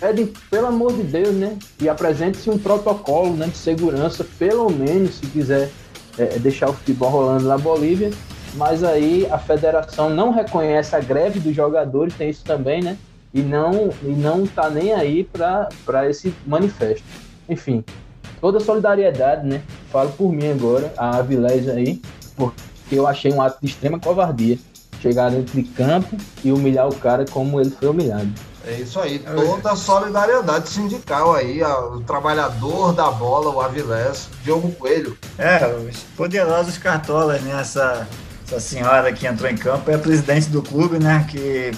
pedem, 0.00 0.32
pelo 0.50 0.66
amor 0.66 0.92
de 0.92 1.02
Deus, 1.02 1.34
né? 1.34 1.56
E 1.80 1.88
apresente-se 1.88 2.50
um 2.50 2.58
protocolo 2.58 3.34
né, 3.34 3.46
de 3.46 3.56
segurança, 3.56 4.24
pelo 4.38 4.70
menos, 4.70 5.14
se 5.16 5.26
quiser 5.26 5.70
é, 6.18 6.38
deixar 6.38 6.68
o 6.68 6.74
futebol 6.74 7.10
rolando 7.10 7.48
na 7.48 7.58
Bolívia. 7.58 8.10
Mas 8.54 8.82
aí 8.82 9.26
a 9.30 9.38
federação 9.38 10.08
não 10.08 10.30
reconhece 10.30 10.94
a 10.96 11.00
greve 11.00 11.40
dos 11.40 11.54
jogadores, 11.54 12.14
tem 12.14 12.30
isso 12.30 12.44
também, 12.44 12.82
né? 12.82 12.96
E 13.36 13.42
não, 13.42 13.90
e 14.02 14.06
não 14.06 14.46
tá 14.46 14.70
nem 14.70 14.94
aí 14.94 15.22
para 15.22 16.08
esse 16.08 16.34
manifesto. 16.46 17.04
Enfim, 17.46 17.84
toda 18.40 18.58
solidariedade, 18.58 19.46
né? 19.46 19.60
Falo 19.92 20.10
por 20.12 20.32
mim 20.32 20.50
agora, 20.50 20.90
a 20.96 21.18
Avilés 21.18 21.68
aí, 21.68 22.00
porque 22.34 22.66
que 22.88 22.96
eu 22.96 23.06
achei 23.06 23.30
um 23.30 23.42
ato 23.42 23.58
de 23.60 23.66
extrema 23.66 23.98
covardia 23.98 24.58
chegar 25.02 25.30
dentro 25.30 25.60
de 25.60 25.68
campo 25.68 26.16
e 26.42 26.50
humilhar 26.50 26.88
o 26.88 26.94
cara 26.94 27.26
como 27.30 27.60
ele 27.60 27.70
foi 27.70 27.88
humilhado. 27.88 28.32
É 28.66 28.80
isso 28.80 28.98
aí, 28.98 29.18
toda 29.18 29.72
a 29.72 29.76
solidariedade 29.76 30.68
sindical 30.68 31.34
aí, 31.34 31.62
o 31.62 32.00
trabalhador 32.00 32.92
da 32.92 33.10
bola, 33.10 33.50
o 33.50 33.60
Avilés, 33.60 34.28
Diogo 34.42 34.72
Coelho. 34.72 35.16
É, 35.38 35.64
os 35.76 35.98
poderosos 36.16 36.76
cartolas, 36.76 37.42
né? 37.42 37.60
Essa, 37.60 38.08
essa 38.46 38.58
senhora 38.58 39.12
que 39.12 39.26
entrou 39.26 39.48
em 39.48 39.56
campo 39.56 39.90
é 39.90 39.94
a 39.94 39.98
presidente 39.98 40.48
do 40.48 40.62
clube, 40.62 40.98
né? 40.98 41.24
Que 41.30 41.70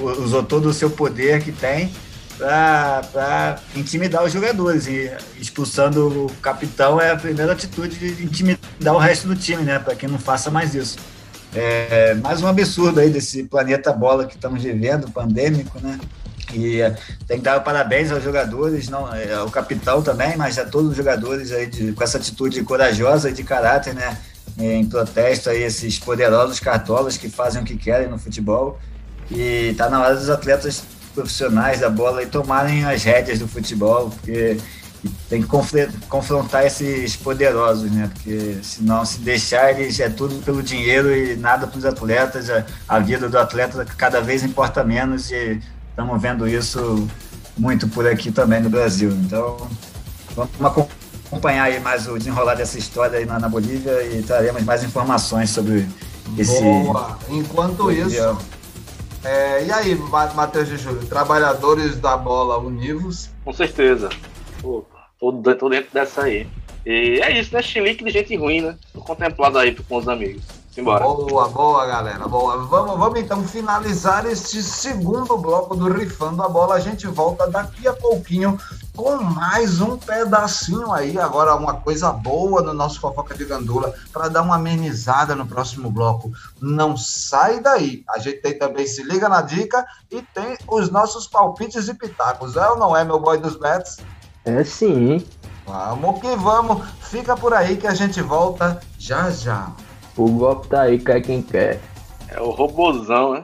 usou 0.00 0.42
todo 0.42 0.68
o 0.68 0.72
seu 0.72 0.90
poder 0.90 1.42
que 1.42 1.52
tem 1.52 1.92
para 2.36 3.58
intimidar 3.76 4.24
os 4.24 4.32
jogadores. 4.32 4.86
E 4.86 5.10
expulsando 5.38 6.26
o 6.26 6.30
capitão 6.42 7.00
é 7.00 7.10
a 7.10 7.16
primeira 7.16 7.52
atitude 7.52 7.96
de 7.96 8.24
intimidar 8.24 8.94
o 8.94 8.98
resto 8.98 9.28
do 9.28 9.36
time, 9.36 9.62
né? 9.62 9.78
Para 9.78 9.94
que 9.94 10.06
não 10.06 10.18
faça 10.18 10.50
mais 10.50 10.74
isso. 10.74 10.98
É 11.54 12.14
mais 12.14 12.42
um 12.42 12.48
absurdo 12.48 12.98
aí 12.98 13.10
desse 13.10 13.44
planeta 13.44 13.92
bola 13.92 14.26
que 14.26 14.34
estamos 14.34 14.62
vivendo, 14.62 15.10
pandêmico, 15.10 15.78
né? 15.80 16.00
E 16.52 16.80
é, 16.80 16.96
tem 17.26 17.38
que 17.38 17.44
dar 17.44 17.60
parabéns 17.60 18.12
aos 18.12 18.22
jogadores, 18.22 18.88
não, 18.88 19.12
é, 19.12 19.32
ao 19.32 19.50
capitão 19.50 20.02
também, 20.02 20.36
mas 20.36 20.58
a 20.58 20.64
todos 20.64 20.90
os 20.90 20.96
jogadores 20.96 21.52
aí 21.52 21.66
de, 21.66 21.92
com 21.92 22.02
essa 22.02 22.18
atitude 22.18 22.62
corajosa 22.62 23.30
e 23.30 23.32
de 23.32 23.44
caráter, 23.44 23.94
né? 23.94 24.18
Em 24.58 24.84
protesto 24.84 25.50
a 25.50 25.54
esses 25.54 25.98
poderosos 25.98 26.60
cartolas 26.60 27.16
que 27.16 27.28
fazem 27.28 27.62
o 27.62 27.64
que 27.64 27.76
querem 27.76 28.08
no 28.08 28.18
futebol. 28.18 28.78
E 29.30 29.74
tá 29.76 29.88
na 29.88 30.00
hora 30.00 30.16
dos 30.16 30.28
atletas 30.28 30.82
profissionais 31.14 31.80
da 31.80 31.88
bola 31.88 32.22
e 32.22 32.26
tomarem 32.26 32.84
as 32.84 33.02
rédeas 33.02 33.38
do 33.38 33.48
futebol, 33.48 34.10
porque 34.10 34.58
tem 35.28 35.42
que 35.42 35.48
confrontar 36.08 36.64
esses 36.64 37.16
poderosos, 37.16 37.90
né? 37.90 38.10
Porque 38.12 38.58
senão, 38.62 39.04
se 39.04 39.18
deixar, 39.18 39.70
eles 39.70 39.98
é 40.00 40.08
tudo 40.08 40.42
pelo 40.42 40.62
dinheiro 40.62 41.14
e 41.14 41.36
nada 41.36 41.66
para 41.66 41.78
os 41.78 41.84
atletas. 41.84 42.50
A, 42.50 42.64
a, 42.88 42.98
vida 42.98 43.28
do 43.28 43.38
atleta 43.38 43.84
cada 43.96 44.20
vez 44.20 44.42
importa 44.42 44.82
menos 44.82 45.30
e 45.30 45.60
estamos 45.90 46.20
vendo 46.20 46.48
isso 46.48 47.06
muito 47.56 47.86
por 47.88 48.06
aqui 48.06 48.32
também 48.32 48.60
no 48.60 48.70
Brasil. 48.70 49.10
Então, 49.10 49.68
vamos 50.34 50.88
acompanhar 51.26 51.64
aí 51.64 51.80
mais 51.80 52.08
o 52.08 52.16
desenrolar 52.18 52.54
dessa 52.54 52.78
história 52.78 53.18
aí 53.18 53.26
na, 53.26 53.38
na 53.38 53.48
Bolívia 53.48 54.02
e 54.04 54.22
traremos 54.22 54.62
mais 54.62 54.82
informações 54.82 55.50
sobre 55.50 55.86
esse. 56.38 56.60
Boa! 56.60 57.18
Enquanto 57.28 57.90
isso. 57.90 58.38
É, 59.24 59.64
e 59.64 59.72
aí, 59.72 59.94
Matheus 60.34 60.68
de 60.68 60.76
Júlio, 60.76 61.06
trabalhadores 61.06 61.96
da 61.96 62.16
bola 62.16 62.58
univos? 62.58 63.30
Com 63.42 63.52
certeza. 63.52 64.10
Pô, 64.60 64.84
tô, 65.18 65.32
tô 65.54 65.68
dentro 65.68 65.92
dessa 65.94 66.24
aí. 66.24 66.46
E 66.84 67.20
é 67.22 67.40
isso, 67.40 67.54
né? 67.54 67.62
Chilique 67.62 68.04
de 68.04 68.10
gente 68.10 68.36
ruim, 68.36 68.60
né? 68.60 68.76
Tô 68.92 69.00
contemplado 69.00 69.58
aí 69.58 69.74
com 69.74 69.96
os 69.96 70.06
amigos. 70.06 70.44
Simbora. 70.74 71.04
Boa, 71.04 71.48
boa, 71.48 71.86
galera. 71.86 72.26
Boa. 72.26 72.56
Vamos, 72.64 72.98
vamos 72.98 73.20
então 73.20 73.44
finalizar 73.44 74.26
este 74.26 74.60
segundo 74.60 75.38
bloco 75.38 75.76
do 75.76 75.88
Rifando 75.92 76.42
a 76.42 76.48
Bola. 76.48 76.74
A 76.74 76.80
gente 76.80 77.06
volta 77.06 77.48
daqui 77.48 77.86
a 77.86 77.92
pouquinho 77.92 78.58
com 78.96 79.18
mais 79.18 79.80
um 79.80 79.96
pedacinho 79.96 80.92
aí. 80.92 81.16
Agora, 81.16 81.54
uma 81.54 81.74
coisa 81.74 82.10
boa 82.10 82.60
no 82.60 82.74
nosso 82.74 82.98
Fofoca 82.98 83.36
de 83.36 83.44
Gandula 83.44 83.94
para 84.12 84.26
dar 84.26 84.42
uma 84.42 84.56
amenizada 84.56 85.36
no 85.36 85.46
próximo 85.46 85.88
bloco. 85.92 86.32
Não 86.60 86.96
sai 86.96 87.60
daí. 87.60 88.02
A 88.08 88.18
gente 88.18 88.42
tem 88.42 88.58
também 88.58 88.84
Se 88.84 89.04
Liga 89.04 89.28
na 89.28 89.42
Dica 89.42 89.86
e 90.10 90.22
tem 90.22 90.58
os 90.66 90.90
nossos 90.90 91.28
palpites 91.28 91.86
e 91.86 91.94
pitacos. 91.94 92.56
É 92.56 92.68
ou 92.68 92.76
não 92.76 92.96
é, 92.96 93.04
meu 93.04 93.20
boy 93.20 93.38
dos 93.38 93.54
bets? 93.54 93.98
É 94.44 94.64
sim. 94.64 95.24
Vamos 95.64 96.20
que 96.20 96.34
vamos. 96.34 96.84
Fica 96.98 97.36
por 97.36 97.54
aí 97.54 97.76
que 97.76 97.86
a 97.86 97.94
gente 97.94 98.20
volta 98.20 98.80
já 98.98 99.30
já. 99.30 99.70
O 100.16 100.28
golpe 100.28 100.68
tá 100.68 100.82
aí, 100.82 100.96
quer 100.96 101.20
quem 101.20 101.42
quer. 101.42 101.80
É 102.28 102.40
o 102.40 102.50
robozão, 102.50 103.34
né? 103.34 103.42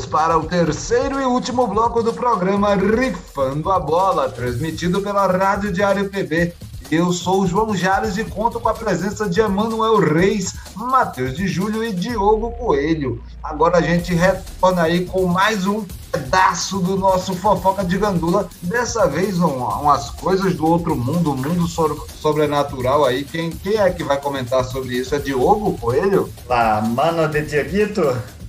para 0.05 0.37
o 0.37 0.45
terceiro 0.45 1.19
e 1.19 1.25
último 1.25 1.67
bloco 1.67 2.01
do 2.01 2.13
programa 2.13 2.75
Rifando 2.75 3.69
a 3.69 3.77
Bola, 3.77 4.29
transmitido 4.29 5.01
pela 5.01 5.27
Rádio 5.27 5.69
Diário 5.69 6.09
PB 6.09 6.53
eu 6.91 7.11
sou 7.11 7.41
o 7.41 7.47
João 7.47 7.75
Jales 7.75 8.17
e 8.17 8.23
conto 8.23 8.59
com 8.59 8.69
a 8.69 8.73
presença 8.73 9.29
de 9.29 9.39
Emanuel 9.39 9.97
Reis, 9.97 10.55
Matheus 10.75 11.35
de 11.35 11.47
Júlio 11.47 11.83
e 11.83 11.93
Diogo 11.93 12.51
Coelho. 12.51 13.23
Agora 13.43 13.77
a 13.77 13.81
gente 13.81 14.13
retorna 14.13 14.83
aí 14.83 15.05
com 15.05 15.25
mais 15.25 15.65
um 15.65 15.83
pedaço 16.11 16.79
do 16.79 16.95
nosso 16.95 17.33
Fofoca 17.33 17.83
de 17.83 17.97
Gandula. 17.97 18.47
Dessa 18.61 19.07
vez, 19.07 19.39
um, 19.39 19.57
umas 19.57 20.11
coisas 20.11 20.55
do 20.55 20.65
outro 20.65 20.95
mundo, 20.95 21.31
um 21.31 21.35
mundo 21.35 21.67
sobrenatural 21.67 23.03
aí. 23.05 23.23
Quem, 23.23 23.49
quem 23.49 23.77
é 23.77 23.89
que 23.89 24.03
vai 24.03 24.19
comentar 24.19 24.63
sobre 24.63 24.95
isso? 24.95 25.15
É 25.15 25.19
Diogo 25.19 25.77
Coelho? 25.77 26.29
La 26.47 26.81
mano 26.81 27.27
de 27.27 27.41
Dieguito. 27.41 28.01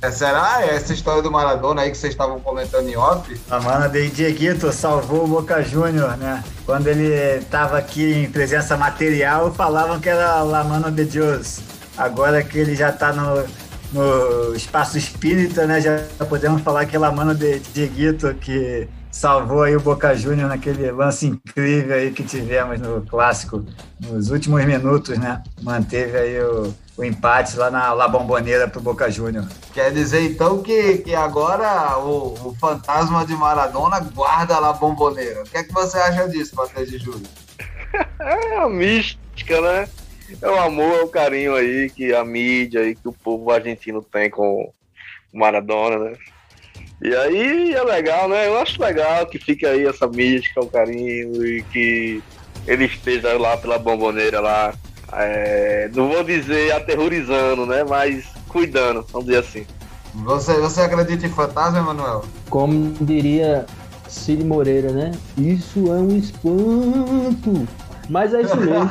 É, 0.05 0.11
será 0.11 0.63
essa 0.67 0.93
história 0.93 1.23
do 1.23 1.31
Maradona 1.31 1.81
aí 1.81 1.91
que 1.91 1.97
vocês 1.97 2.13
estavam 2.13 2.39
comentando 2.39 2.87
em 2.87 2.95
off? 2.95 3.41
A 3.51 3.59
mano 3.59 3.89
de 3.89 4.11
Dieguito 4.11 4.71
salvou 4.71 5.25
o 5.25 5.27
Boca 5.27 5.63
Júnior, 5.63 6.19
né? 6.19 6.45
Quando 6.67 6.89
ele 6.89 7.39
estava 7.39 7.79
aqui 7.79 8.13
em 8.13 8.31
presença 8.31 8.77
material, 8.77 9.51
falavam 9.55 9.99
que 9.99 10.11
era 10.11 10.43
La 10.43 10.63
Mano 10.63 10.91
de 10.91 11.07
Deus. 11.07 11.61
Agora 11.97 12.43
que 12.43 12.59
ele 12.59 12.77
já 12.77 12.91
está 12.91 13.15
no, 13.15 13.47
no 13.95 14.55
espaço 14.55 14.99
espírita, 14.99 15.67
né? 15.67 15.81
Já 15.81 16.03
podemos 16.29 16.61
falar 16.61 16.85
que 16.85 16.97
é 16.97 16.99
La 16.99 17.11
Mano 17.11 17.35
de 17.35 17.61
Dieguito, 17.61 18.35
que 18.35 18.87
salvou 19.15 19.62
aí 19.62 19.77
o 19.77 19.81
Boca 19.81 20.15
Júnior 20.15 20.49
naquele 20.49 20.91
lance 20.91 21.27
incrível 21.27 21.95
aí 21.95 22.11
que 22.11 22.25
tivemos 22.25 22.81
no 22.81 23.03
clássico, 23.03 23.65
nos 24.01 24.31
últimos 24.31 24.65
minutos, 24.65 25.17
né? 25.19 25.43
Manteve 25.62 26.19
aí 26.19 26.43
o 26.43 26.75
o 26.97 27.05
empate 27.05 27.57
lá 27.57 27.71
na 27.71 27.93
La 27.93 28.07
Bomboneira 28.07 28.69
pro 28.69 28.81
Boca 28.81 29.11
Júnior. 29.11 29.49
Quer 29.73 29.93
dizer 29.93 30.23
então 30.23 30.62
que, 30.62 30.99
que 30.99 31.15
agora 31.15 31.99
o, 31.99 32.51
o 32.51 32.55
fantasma 32.55 33.27
de 33.27 33.35
Maradona 33.35 33.99
guarda 33.99 34.61
La 34.61 34.73
Bomboneira. 34.73 35.43
O 35.43 35.45
que 35.45 35.57
é 35.57 35.65
que 35.65 35.73
você 35.73 35.99
acha 35.99 36.29
disso, 36.29 36.55
Matheus 36.55 36.89
de 36.89 36.99
Júlio? 36.99 37.27
é 38.21 38.59
a 38.59 38.69
mística, 38.69 39.61
né? 39.61 39.89
É 40.41 40.49
o 40.49 40.59
amor, 40.61 40.95
é 40.95 41.03
o 41.03 41.09
carinho 41.09 41.55
aí 41.55 41.91
que 41.91 42.15
a 42.15 42.25
mídia 42.25 42.85
e 42.85 42.95
que 42.95 43.09
o 43.09 43.12
povo 43.12 43.51
argentino 43.51 44.01
tem 44.01 44.31
com 44.31 44.73
o 45.33 45.39
Maradona, 45.39 45.99
né? 45.99 46.17
E 47.03 47.14
aí 47.14 47.74
é 47.74 47.82
legal, 47.82 48.28
né? 48.28 48.47
Eu 48.47 48.59
acho 48.59 48.80
legal 48.80 49.26
que 49.26 49.38
fique 49.38 49.66
aí 49.66 49.86
essa 49.86 50.07
mística, 50.07 50.61
o 50.61 50.70
carinho 50.70 51.47
e 51.47 51.62
que 51.64 52.22
ele 52.66 52.86
esteja 52.86 53.36
lá 53.38 53.57
pela 53.57 53.78
bomboneira 53.78 54.40
lá 54.40 54.72
é, 55.12 55.90
não 55.95 56.09
vou 56.09 56.24
dizer 56.24 56.72
aterrorizando, 56.72 57.66
né? 57.66 57.84
Mas 57.84 58.24
cuidando, 58.49 59.05
vamos 59.12 59.26
dizer 59.26 59.40
assim. 59.40 59.66
Você, 60.14 60.55
você 60.61 60.80
acredita 60.80 61.26
em 61.26 61.30
fantasma, 61.30 61.78
Emanuel? 61.78 62.24
Como 62.49 62.95
diria 63.01 63.66
Cid 64.09 64.45
Moreira, 64.45 64.92
né? 64.92 65.12
Isso 65.36 65.86
é 65.88 65.99
um 65.99 66.16
espanto. 66.16 67.68
Mas 68.09 68.35
é 68.35 68.43
isso 68.43 68.57
mesmo. 68.57 68.91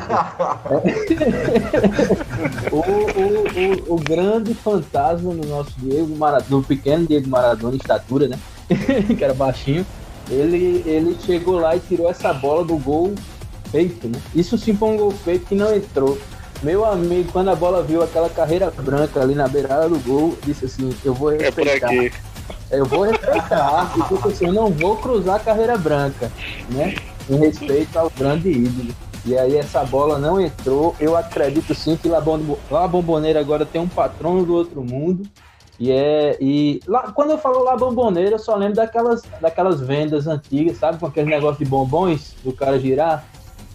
o, 2.72 2.76
o, 2.76 3.92
o, 3.92 3.94
o, 3.94 3.96
grande 3.96 4.54
fantasma 4.54 5.32
no 5.32 5.44
nosso 5.46 5.72
Diego 5.78 6.16
Maradona, 6.16 6.48
do 6.48 6.62
pequeno 6.62 7.06
Diego 7.06 7.28
Maradona, 7.28 7.76
estatura, 7.76 8.28
né? 8.28 8.38
que 9.16 9.22
era 9.22 9.34
baixinho. 9.34 9.86
Ele, 10.30 10.82
ele 10.86 11.16
chegou 11.24 11.58
lá 11.58 11.76
e 11.76 11.80
tirou 11.80 12.10
essa 12.10 12.32
bola 12.32 12.64
do 12.64 12.76
gol 12.78 13.14
feito, 13.70 14.08
né? 14.08 14.18
Isso 14.34 14.56
sim 14.56 14.74
foi 14.74 14.88
um 14.90 14.96
gol 14.96 15.10
feito 15.10 15.46
que 15.46 15.54
não 15.54 15.74
entrou. 15.74 16.18
Meu 16.62 16.84
amigo, 16.84 17.30
quando 17.30 17.50
a 17.50 17.54
bola 17.54 17.82
viu 17.82 18.02
aquela 18.02 18.30
carreira 18.30 18.70
branca 18.70 19.20
ali 19.20 19.34
na 19.34 19.46
beirada 19.46 19.88
do 19.88 19.98
gol, 19.98 20.36
disse 20.44 20.64
assim: 20.64 20.94
Eu 21.04 21.12
vou 21.12 21.30
respeitar. 21.30 21.92
É 21.92 22.10
eu 22.70 22.86
vou 22.86 23.02
respeitar, 23.02 23.92
porque 24.08 24.28
assim, 24.28 24.46
eu 24.46 24.52
não 24.52 24.70
vou 24.70 24.96
cruzar 24.96 25.36
a 25.36 25.38
carreira 25.38 25.76
branca, 25.76 26.30
né? 26.70 26.94
Em 27.28 27.36
respeito 27.36 27.98
ao 27.98 28.10
grande 28.10 28.50
ídolo. 28.50 28.94
E 29.24 29.36
aí 29.38 29.56
essa 29.56 29.84
bola 29.84 30.18
não 30.18 30.40
entrou. 30.40 30.94
Eu 31.00 31.16
acredito 31.16 31.74
sim 31.74 31.96
que 31.96 32.08
La, 32.08 32.22
La 32.70 32.86
Bomboneira 32.86 33.40
agora 33.40 33.64
tem 33.64 33.80
um 33.80 33.88
patrono 33.88 34.44
do 34.44 34.54
outro 34.54 34.82
mundo. 34.82 35.22
E 35.78 35.90
é. 35.90 36.36
E 36.40 36.80
lá, 36.86 37.10
quando 37.12 37.30
eu 37.30 37.38
falo 37.38 37.64
La 37.64 37.76
Bomboneira, 37.76 38.32
eu 38.32 38.38
só 38.38 38.54
lembro 38.54 38.76
daquelas, 38.76 39.22
daquelas 39.40 39.80
vendas 39.80 40.26
antigas, 40.26 40.76
sabe? 40.76 40.98
Com 40.98 41.06
aquele 41.06 41.30
negócio 41.30 41.64
de 41.64 41.70
bombons 41.70 42.34
do 42.44 42.52
cara 42.52 42.78
girar. 42.78 43.24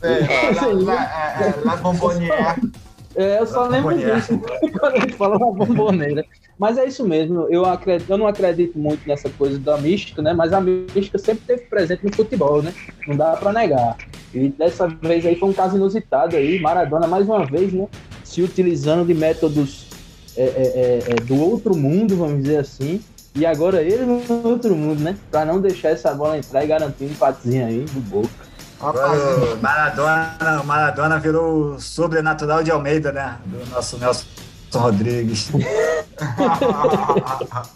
É, 0.01 0.19
La, 1.65 1.75
Bombonière. 1.77 2.61
É, 3.19 3.37
eu 3.37 3.45
só 3.45 3.67
lembro 3.67 3.97
disso 3.97 4.39
quando 4.79 4.95
a 4.95 4.99
gente 5.01 5.13
fala 5.15 5.35
uma 5.35 5.51
bomboneira. 5.51 6.25
Mas 6.57 6.77
é 6.77 6.85
isso 6.85 7.05
mesmo, 7.05 7.47
eu, 7.49 7.65
acredito, 7.65 8.09
eu 8.09 8.17
não 8.17 8.27
acredito 8.27 8.79
muito 8.79 9.05
nessa 9.05 9.29
coisa 9.29 9.59
da 9.59 9.77
mística, 9.77 10.21
né? 10.21 10.31
Mas 10.31 10.53
a 10.53 10.61
mística 10.61 11.17
sempre 11.17 11.41
esteve 11.41 11.69
presente 11.69 12.05
no 12.05 12.15
futebol, 12.15 12.61
né? 12.61 12.73
Não 13.05 13.17
dá 13.17 13.35
para 13.35 13.51
negar. 13.51 13.97
E 14.33 14.47
dessa 14.47 14.87
vez 14.87 15.25
aí 15.25 15.35
foi 15.35 15.49
um 15.49 15.53
caso 15.53 15.75
inusitado 15.75 16.37
aí, 16.37 16.61
Maradona 16.61 17.07
mais 17.07 17.25
uma 17.27 17.45
vez, 17.45 17.73
né? 17.73 17.89
Se 18.23 18.41
utilizando 18.41 19.05
de 19.05 19.13
métodos 19.13 19.87
é, 20.37 20.43
é, 20.43 20.45
é, 20.45 20.99
é 21.09 21.15
do 21.15 21.35
outro 21.35 21.75
mundo, 21.75 22.15
vamos 22.15 22.43
dizer 22.43 22.59
assim. 22.59 23.01
E 23.35 23.45
agora 23.45 23.81
ele 23.81 24.05
no 24.05 24.47
outro 24.47 24.73
mundo, 24.73 25.01
né? 25.01 25.17
Para 25.29 25.43
não 25.43 25.59
deixar 25.59 25.89
essa 25.89 26.13
bola 26.13 26.37
entrar 26.37 26.63
e 26.63 26.67
garantir 26.67 27.03
um 27.03 27.07
empatezinho 27.07 27.65
aí 27.65 27.81
do 27.81 27.99
Boca. 27.99 28.48
Maradona, 29.61 30.63
Maradona 30.63 31.19
virou 31.19 31.73
o 31.73 31.79
sobrenatural 31.79 32.63
de 32.63 32.71
Almeida, 32.71 33.11
né? 33.11 33.37
Do 33.45 33.69
nosso 33.69 33.97
Nelson 33.97 34.25
Rodrigues. 34.73 35.49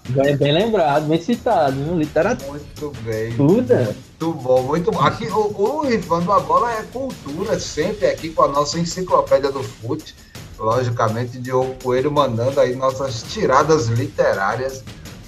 bem, 0.09 0.37
bem 0.37 0.51
lembrado, 0.53 1.05
bem 1.07 1.21
citado, 1.21 1.75
né? 1.75 1.97
literatura. 1.97 2.51
Muito 2.51 2.93
bem. 3.01 3.35
Tudo. 3.35 3.75
Muito 3.75 4.33
bom, 4.33 4.63
muito 4.63 4.91
bom. 4.91 5.01
Aqui, 5.01 5.27
o, 5.27 5.53
o 5.53 5.83
a 6.31 6.39
Bola 6.39 6.71
é 6.71 6.83
cultura, 6.83 7.59
sempre 7.59 8.07
aqui 8.07 8.29
com 8.29 8.43
a 8.43 8.47
nossa 8.47 8.79
enciclopédia 8.79 9.51
do 9.51 9.61
fute. 9.61 10.15
Logicamente, 10.57 11.39
Diogo 11.39 11.75
Coelho 11.83 12.11
mandando 12.11 12.59
aí 12.59 12.75
nossas 12.75 13.23
tiradas 13.23 13.87
literárias 13.87 14.83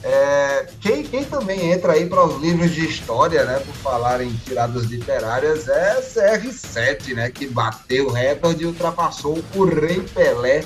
é, 0.08 0.68
quem, 0.80 1.02
quem, 1.02 1.26
também 1.26 1.72
entra 1.72 1.94
aí 1.94 2.06
para 2.06 2.24
os 2.24 2.40
livros 2.40 2.70
de 2.70 2.86
história, 2.86 3.44
né, 3.44 3.60
por 3.66 3.74
falar 3.78 4.22
em 4.22 4.32
tiradas 4.46 4.84
literárias, 4.84 5.68
é 5.68 6.00
CR7, 6.00 7.16
né, 7.16 7.32
que 7.32 7.48
bateu 7.48 8.06
o 8.06 8.12
recorde 8.12 8.62
e 8.62 8.68
ultrapassou 8.68 9.44
o 9.56 9.66
Rei 9.66 10.02
Pelé 10.14 10.64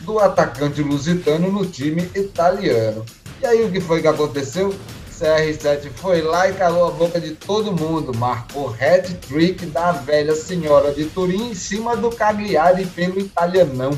do 0.00 0.18
atacante 0.18 0.82
lusitano 0.82 1.50
no 1.50 1.64
time 1.64 2.10
italiano. 2.14 3.02
E 3.40 3.46
aí 3.46 3.64
o 3.64 3.72
que 3.72 3.80
foi 3.80 4.02
que 4.02 4.08
aconteceu? 4.08 4.74
CR7 5.18 5.90
foi 5.94 6.22
lá 6.22 6.48
e 6.48 6.54
calou 6.54 6.88
a 6.88 6.90
boca 6.90 7.20
de 7.20 7.32
todo 7.32 7.72
mundo, 7.72 8.12
marcou 8.16 8.68
hat-trick 8.68 9.64
da 9.66 9.92
velha 9.92 10.34
senhora 10.34 10.92
de 10.92 11.04
Turim 11.04 11.50
em 11.50 11.54
cima 11.54 11.96
do 11.96 12.10
Cagliari 12.10 12.84
pelo 12.86 13.20
italianão. 13.20 13.96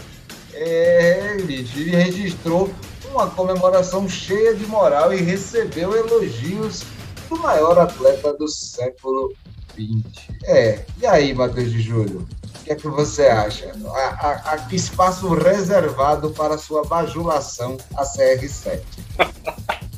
É, 0.53 1.37
ele 1.39 1.63
registrou 1.91 2.71
uma 3.11 3.29
comemoração 3.31 4.07
cheia 4.09 4.55
de 4.55 4.67
moral 4.67 5.13
e 5.13 5.23
recebeu 5.23 5.97
elogios 5.97 6.83
do 7.31 7.39
maior 7.39 7.79
atleta 7.79 8.35
do 8.35 8.47
século 8.47 9.33
XX. 9.73 10.29
É, 10.45 10.85
e 11.01 11.07
aí, 11.07 11.35
Matheus 11.35 11.71
de 11.71 11.81
Júlio? 11.81 12.29
O 12.61 12.65
que 12.65 12.73
é 12.73 12.75
que 12.75 12.89
você 12.89 13.27
acha? 13.27 13.73
A, 13.87 14.29
a, 14.29 14.53
a 14.53 14.75
espaço 14.75 15.33
reservado 15.35 16.31
para 16.31 16.59
sua 16.59 16.85
bajulação 16.85 17.79
a 17.95 18.05
CR7. 18.05 18.83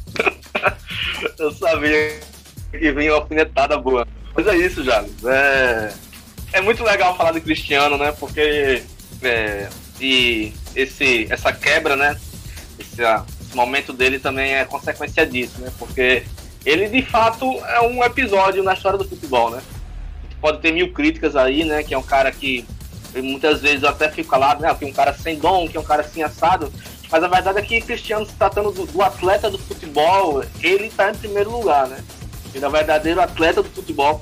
Eu 1.39 1.53
sabia 1.53 2.21
que 2.71 2.93
vinha 2.93 3.13
uma 3.13 3.21
alfinetada 3.21 3.77
boa. 3.77 4.07
Mas 4.35 4.47
é 4.47 4.57
isso, 4.57 4.85
Jales. 4.85 5.25
É, 5.25 5.93
é 6.53 6.61
muito 6.61 6.85
legal 6.85 7.17
falar 7.17 7.33
de 7.33 7.41
Cristiano, 7.41 7.97
né? 7.97 8.13
Porque 8.13 8.83
é, 9.23 9.69
e 10.01 10.53
esse, 10.75 11.27
essa 11.31 11.53
quebra, 11.53 11.97
né? 11.97 12.19
Esse, 12.79 13.03
esse 13.03 13.57
momento 13.57 13.93
dele 13.93 14.19
também 14.19 14.55
é 14.55 14.65
consequência 14.65 15.27
disso, 15.27 15.61
né? 15.61 15.73
Porque 15.79 16.25
ele 16.65 16.89
de 16.89 17.03
fato 17.03 17.47
é 17.65 17.81
um 17.81 18.03
episódio 18.05 18.63
na 18.63 18.75
história 18.75 18.99
do 18.99 19.09
futebol, 19.09 19.51
né? 19.51 19.63
Pode 20.41 20.61
ter 20.61 20.73
mil 20.73 20.93
críticas 20.93 21.35
aí, 21.35 21.65
né? 21.65 21.83
Que 21.83 21.95
é 21.95 21.99
um 21.99 22.03
cara 22.03 22.31
que 22.31 22.65
muitas 23.17 23.61
vezes 23.61 23.83
eu 23.83 23.89
até 23.89 24.09
fico 24.09 24.31
calado, 24.31 24.63
né? 24.63 24.73
Que 24.75 24.85
é 24.85 24.89
um 24.89 24.93
cara 24.93 25.13
sem 25.15 25.39
dom, 25.39 25.69
que 25.69 25.77
é 25.77 25.81
um 25.81 25.85
cara 25.85 26.03
assim 26.03 26.23
assado. 26.23 26.73
Mas 27.11 27.25
a 27.25 27.29
verdade 27.29 27.59
é 27.59 27.63
que 27.63 27.81
Cristiano, 27.81 28.27
se 28.27 28.35
tratando 28.35 28.71
do, 28.71 28.87
do 28.87 29.03
atleta 29.03 29.51
do 29.51 29.59
futebol, 29.59 30.45
ele 30.63 30.87
está 30.87 31.11
em 31.11 31.15
primeiro 31.15 31.51
lugar, 31.51 31.89
né? 31.89 32.03
Ele 32.55 32.65
é 32.65 32.69
o 32.69 32.71
verdadeiro 32.71 33.21
atleta 33.21 33.63
do 33.63 33.71
futebol. 33.71 34.21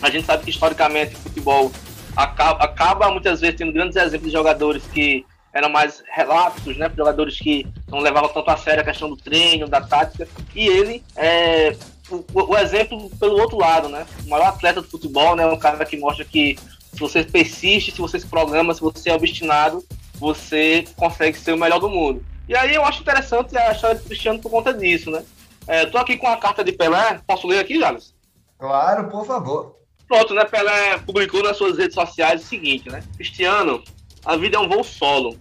A 0.00 0.10
gente 0.10 0.26
sabe 0.26 0.44
que 0.44 0.50
historicamente 0.50 1.14
o 1.14 1.18
futebol 1.18 1.70
acaba, 2.16 2.64
acaba 2.64 3.10
muitas 3.10 3.40
vezes 3.40 3.56
tendo 3.56 3.72
grandes 3.72 3.96
exemplos 3.96 4.30
de 4.30 4.36
jogadores 4.36 4.82
que 4.92 5.24
eram 5.52 5.68
mais 5.68 6.02
relapsos, 6.10 6.76
né? 6.76 6.90
Jogadores 6.96 7.38
que 7.38 7.66
não 7.88 8.00
levavam 8.00 8.30
tanto 8.30 8.50
a 8.50 8.56
sério 8.56 8.80
a 8.80 8.84
questão 8.84 9.08
do 9.10 9.16
treino, 9.16 9.68
da 9.68 9.80
tática. 9.80 10.26
E 10.54 10.66
ele 10.66 11.02
é 11.14 11.76
o, 12.10 12.24
o, 12.32 12.56
exemplo 12.56 13.10
pelo 13.20 13.38
outro 13.38 13.58
lado, 13.58 13.88
né? 13.88 14.06
O 14.24 14.30
maior 14.30 14.48
atleta 14.48 14.80
do 14.80 14.88
futebol, 14.88 15.36
né? 15.36 15.46
Um 15.46 15.58
cara 15.58 15.84
que 15.84 15.96
mostra 15.96 16.24
que 16.24 16.58
se 16.92 16.98
você 16.98 17.22
persiste, 17.22 17.92
se 17.92 18.00
você 18.00 18.18
se 18.18 18.26
programa, 18.26 18.74
se 18.74 18.80
você 18.80 19.10
é 19.10 19.14
obstinado, 19.14 19.84
você 20.22 20.84
consegue 20.94 21.36
ser 21.36 21.52
o 21.52 21.58
melhor 21.58 21.80
do 21.80 21.90
mundo. 21.90 22.24
E 22.48 22.56
aí 22.56 22.76
eu 22.76 22.84
acho 22.84 23.02
interessante 23.02 23.58
a 23.58 23.72
história 23.72 23.96
de 23.96 24.04
Cristiano 24.04 24.38
por 24.38 24.52
conta 24.52 24.72
disso, 24.72 25.10
né? 25.10 25.24
É, 25.66 25.84
tô 25.84 25.98
aqui 25.98 26.16
com 26.16 26.28
a 26.28 26.36
carta 26.36 26.62
de 26.62 26.70
Pelé, 26.70 27.20
posso 27.26 27.48
ler 27.48 27.58
aqui, 27.58 27.78
Jales? 27.80 28.14
Claro, 28.56 29.08
por 29.08 29.26
favor. 29.26 29.76
Pronto, 30.06 30.32
né? 30.32 30.44
Pelé 30.44 30.98
publicou 30.98 31.42
nas 31.42 31.56
suas 31.56 31.76
redes 31.76 31.94
sociais 31.94 32.40
o 32.40 32.46
seguinte, 32.46 32.88
né? 32.88 33.02
Cristiano, 33.16 33.82
a 34.24 34.36
vida 34.36 34.56
é 34.56 34.60
um 34.60 34.68
voo 34.68 34.84
solo. 34.84 35.36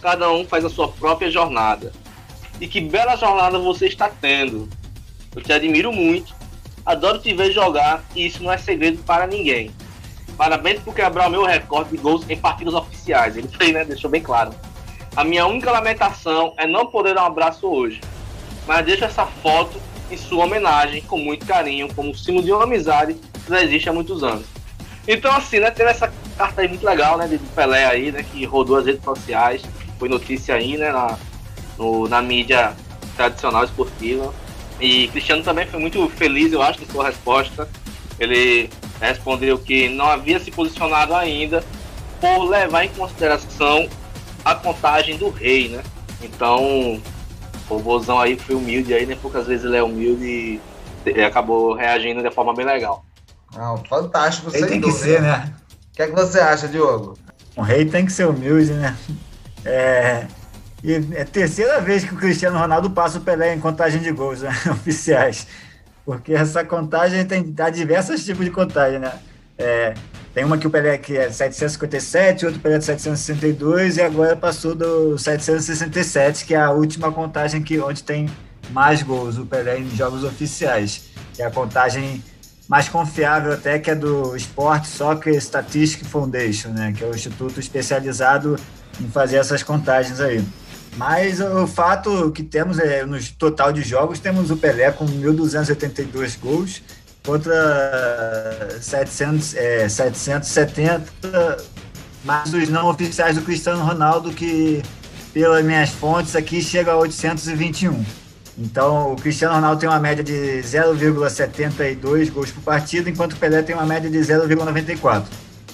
Cada 0.00 0.30
um 0.30 0.46
faz 0.46 0.64
a 0.64 0.70
sua 0.70 0.86
própria 0.86 1.28
jornada. 1.28 1.92
E 2.60 2.68
que 2.68 2.80
bela 2.80 3.16
jornada 3.16 3.58
você 3.58 3.86
está 3.86 4.08
tendo. 4.08 4.68
Eu 5.34 5.42
te 5.42 5.52
admiro 5.52 5.92
muito. 5.92 6.32
Adoro 6.84 7.18
te 7.18 7.34
ver 7.34 7.50
jogar 7.50 8.04
e 8.14 8.26
isso 8.26 8.40
não 8.40 8.52
é 8.52 8.56
segredo 8.56 9.02
para 9.02 9.26
ninguém. 9.26 9.72
Parabéns 10.36 10.80
por 10.80 10.94
quebrar 10.94 11.28
o 11.28 11.30
meu 11.30 11.44
recorde 11.44 11.90
de 11.90 11.96
gols 11.96 12.28
em 12.28 12.36
partidas 12.36 12.74
oficiais. 12.74 13.36
Ele 13.36 13.48
fez, 13.48 13.72
né? 13.72 13.84
Deixou 13.84 14.10
bem 14.10 14.22
claro. 14.22 14.54
A 15.16 15.24
minha 15.24 15.46
única 15.46 15.70
lamentação 15.70 16.52
é 16.58 16.66
não 16.66 16.86
poder 16.86 17.14
dar 17.14 17.22
um 17.22 17.26
abraço 17.26 17.66
hoje. 17.66 18.00
Mas 18.66 18.84
deixo 18.84 19.04
essa 19.04 19.24
foto 19.24 19.80
em 20.10 20.16
sua 20.16 20.44
homenagem 20.44 21.00
com 21.02 21.16
muito 21.16 21.46
carinho, 21.46 21.92
como 21.94 22.14
símbolo 22.14 22.44
de 22.44 22.52
uma 22.52 22.64
amizade 22.64 23.14
que 23.14 23.50
já 23.50 23.62
existe 23.62 23.88
há 23.88 23.92
muitos 23.92 24.22
anos. 24.22 24.44
Então, 25.08 25.32
assim, 25.32 25.58
né? 25.58 25.70
Teve 25.70 25.90
essa 25.90 26.12
carta 26.36 26.60
aí 26.60 26.68
muito 26.68 26.84
legal, 26.84 27.16
né? 27.16 27.26
De 27.26 27.38
Pelé 27.38 27.86
aí, 27.86 28.12
né? 28.12 28.22
Que 28.22 28.44
rodou 28.44 28.76
as 28.76 28.84
redes 28.84 29.02
sociais. 29.02 29.62
Foi 29.98 30.08
notícia 30.08 30.54
aí, 30.54 30.76
né? 30.76 30.92
Na, 30.92 31.16
no, 31.78 32.08
na 32.08 32.20
mídia 32.20 32.74
tradicional 33.16 33.64
esportiva. 33.64 34.34
E 34.78 35.08
Cristiano 35.08 35.42
também 35.42 35.66
foi 35.66 35.80
muito 35.80 36.06
feliz, 36.10 36.52
eu 36.52 36.60
acho, 36.60 36.80
com 36.80 36.92
sua 36.92 37.06
resposta. 37.06 37.66
Ele 38.18 38.68
respondeu 39.00 39.58
que 39.58 39.88
não 39.88 40.06
havia 40.06 40.38
se 40.38 40.50
posicionado 40.50 41.14
ainda 41.14 41.62
por 42.20 42.44
levar 42.44 42.84
em 42.84 42.88
consideração 42.90 43.88
a 44.44 44.54
contagem 44.54 45.16
do 45.16 45.28
rei, 45.28 45.68
né? 45.68 45.82
Então, 46.22 47.00
o 47.68 47.78
Bozão 47.78 48.20
aí 48.20 48.38
foi 48.38 48.54
humilde 48.54 48.94
aí, 48.94 49.04
né? 49.04 49.16
Poucas 49.20 49.46
vezes 49.46 49.64
ele 49.64 49.76
é 49.76 49.82
humilde 49.82 50.60
e 51.06 51.22
acabou 51.22 51.74
reagindo 51.74 52.22
de 52.22 52.30
forma 52.30 52.54
bem 52.54 52.64
legal. 52.64 53.04
Não, 53.54 53.78
fantástico, 53.84 54.50
rei 54.50 54.64
tem 54.66 54.80
dúvida. 54.80 54.98
que 54.98 55.04
ser, 55.04 55.22
né? 55.22 55.54
O 55.92 55.96
que 55.96 56.02
é 56.02 56.06
que 56.06 56.12
você 56.12 56.40
acha, 56.40 56.68
Diogo? 56.68 57.18
Um 57.56 57.62
rei 57.62 57.84
tem 57.84 58.04
que 58.04 58.12
ser 58.12 58.26
humilde, 58.26 58.72
né? 58.72 58.96
É, 59.64 60.26
e 60.82 60.94
é 60.94 61.22
a 61.22 61.24
terceira 61.24 61.80
vez 61.80 62.04
que 62.04 62.14
o 62.14 62.16
Cristiano 62.16 62.58
Ronaldo 62.58 62.90
passa 62.90 63.18
o 63.18 63.20
Pelé 63.20 63.54
em 63.54 63.60
contagem 63.60 64.00
de 64.00 64.12
gols 64.12 64.42
né? 64.42 64.50
oficiais 64.70 65.46
porque 66.06 66.32
essa 66.32 66.64
contagem 66.64 67.26
tem 67.26 67.52
há 67.58 67.68
diversos 67.68 68.24
tipos 68.24 68.44
de 68.44 68.52
contagem, 68.52 69.00
né? 69.00 69.12
É, 69.58 69.92
tem 70.32 70.44
uma 70.44 70.56
que 70.56 70.66
o 70.66 70.70
Pelé 70.70 70.96
que 70.98 71.16
é 71.16 71.30
757, 71.30 72.46
outro 72.46 72.60
Pelé 72.60 72.78
de 72.78 72.84
762 72.84 73.96
e 73.96 74.02
agora 74.02 74.36
passou 74.36 74.74
do 74.74 75.18
767, 75.18 76.44
que 76.44 76.54
é 76.54 76.60
a 76.60 76.70
última 76.70 77.10
contagem 77.10 77.60
que 77.60 77.80
onde 77.80 78.04
tem 78.04 78.30
mais 78.70 79.02
gols 79.02 79.36
o 79.36 79.44
Pelé 79.44 79.80
em 79.80 79.90
jogos 79.96 80.22
oficiais. 80.22 81.08
Que 81.34 81.42
é 81.42 81.46
a 81.46 81.50
contagem 81.50 82.22
mais 82.68 82.88
confiável 82.88 83.52
até 83.52 83.78
que 83.78 83.90
é 83.90 83.94
do 83.94 84.36
Sport 84.36 84.84
Soccer 84.84 85.34
Statistics 85.40 86.08
Foundation, 86.08 86.68
né? 86.68 86.92
Que 86.96 87.02
é 87.02 87.08
o 87.08 87.14
instituto 87.14 87.58
especializado 87.58 88.56
em 89.00 89.08
fazer 89.08 89.38
essas 89.38 89.64
contagens 89.64 90.20
aí. 90.20 90.44
Mas 90.96 91.40
o 91.40 91.66
fato 91.66 92.30
que 92.32 92.42
temos 92.42 92.78
é, 92.78 93.04
no 93.04 93.22
total 93.38 93.72
de 93.72 93.82
jogos, 93.82 94.18
temos 94.18 94.50
o 94.50 94.56
Pelé 94.56 94.90
com 94.90 95.04
1.282 95.04 96.38
gols 96.40 96.82
contra 97.22 98.78
700, 98.80 99.54
é, 99.56 99.88
770, 99.88 101.58
mais 102.24 102.54
os 102.54 102.68
não 102.68 102.88
oficiais 102.88 103.36
do 103.36 103.42
Cristiano 103.42 103.84
Ronaldo, 103.84 104.30
que 104.30 104.82
pelas 105.34 105.62
minhas 105.64 105.90
fontes 105.90 106.34
aqui 106.34 106.62
chega 106.62 106.92
a 106.92 106.96
821. 106.96 108.02
Então, 108.56 109.12
o 109.12 109.16
Cristiano 109.16 109.54
Ronaldo 109.54 109.80
tem 109.80 109.88
uma 109.88 109.98
média 109.98 110.24
de 110.24 110.32
0,72 110.62 112.30
gols 112.30 112.50
por 112.50 112.62
partida, 112.62 113.10
enquanto 113.10 113.34
o 113.34 113.36
Pelé 113.36 113.60
tem 113.60 113.76
uma 113.76 113.84
média 113.84 114.08
de 114.08 114.18
0,94. 114.18 115.24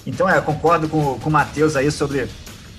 Então, 0.04 0.28
é, 0.28 0.40
concordo 0.40 0.88
com, 0.88 1.16
com 1.20 1.30
o 1.30 1.32
Matheus 1.32 1.76
aí 1.76 1.92
sobre 1.92 2.28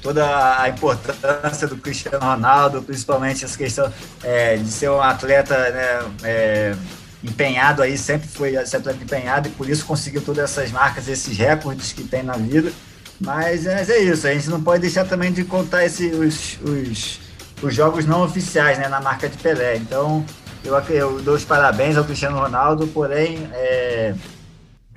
toda 0.04 0.62
a 0.62 0.68
importância 0.68 1.66
do 1.66 1.78
Cristiano 1.78 2.20
Ronaldo, 2.20 2.84
principalmente 2.84 3.46
essa 3.46 3.58
questão 3.58 3.92
é, 4.22 4.58
de 4.58 4.70
ser 4.70 4.90
um 4.90 5.02
atleta 5.02 5.58
né, 5.58 6.12
é, 6.24 6.76
empenhado 7.24 7.82
aí, 7.82 7.98
sempre 7.98 8.28
foi 8.28 8.56
esse 8.56 8.76
atleta 8.76 9.02
empenhado 9.02 9.48
e 9.48 9.52
por 9.52 9.70
isso 9.70 9.86
conseguiu 9.86 10.22
todas 10.22 10.44
essas 10.44 10.72
marcas, 10.72 11.08
esses 11.08 11.38
recordes 11.38 11.94
que 11.94 12.04
tem 12.04 12.22
na 12.22 12.34
vida. 12.34 12.72
Mas, 13.20 13.64
mas 13.64 13.90
é 13.90 14.00
isso, 14.00 14.28
a 14.28 14.34
gente 14.34 14.50
não 14.50 14.62
pode 14.62 14.82
deixar 14.82 15.06
também 15.06 15.32
de 15.32 15.46
contar 15.46 15.86
esse, 15.86 16.08
os, 16.08 16.60
os, 16.62 17.20
os 17.62 17.74
jogos 17.74 18.06
não 18.06 18.24
oficiais 18.24 18.78
né, 18.78 18.90
na 18.90 19.00
marca 19.00 19.30
de 19.30 19.38
Pelé. 19.38 19.78
Então, 19.78 20.26
eu, 20.66 20.78
eu 20.90 21.22
dou 21.22 21.36
os 21.36 21.46
parabéns 21.46 21.96
ao 21.96 22.04
Cristiano 22.04 22.38
Ronaldo, 22.38 22.88
porém, 22.88 23.48
é, 23.54 24.14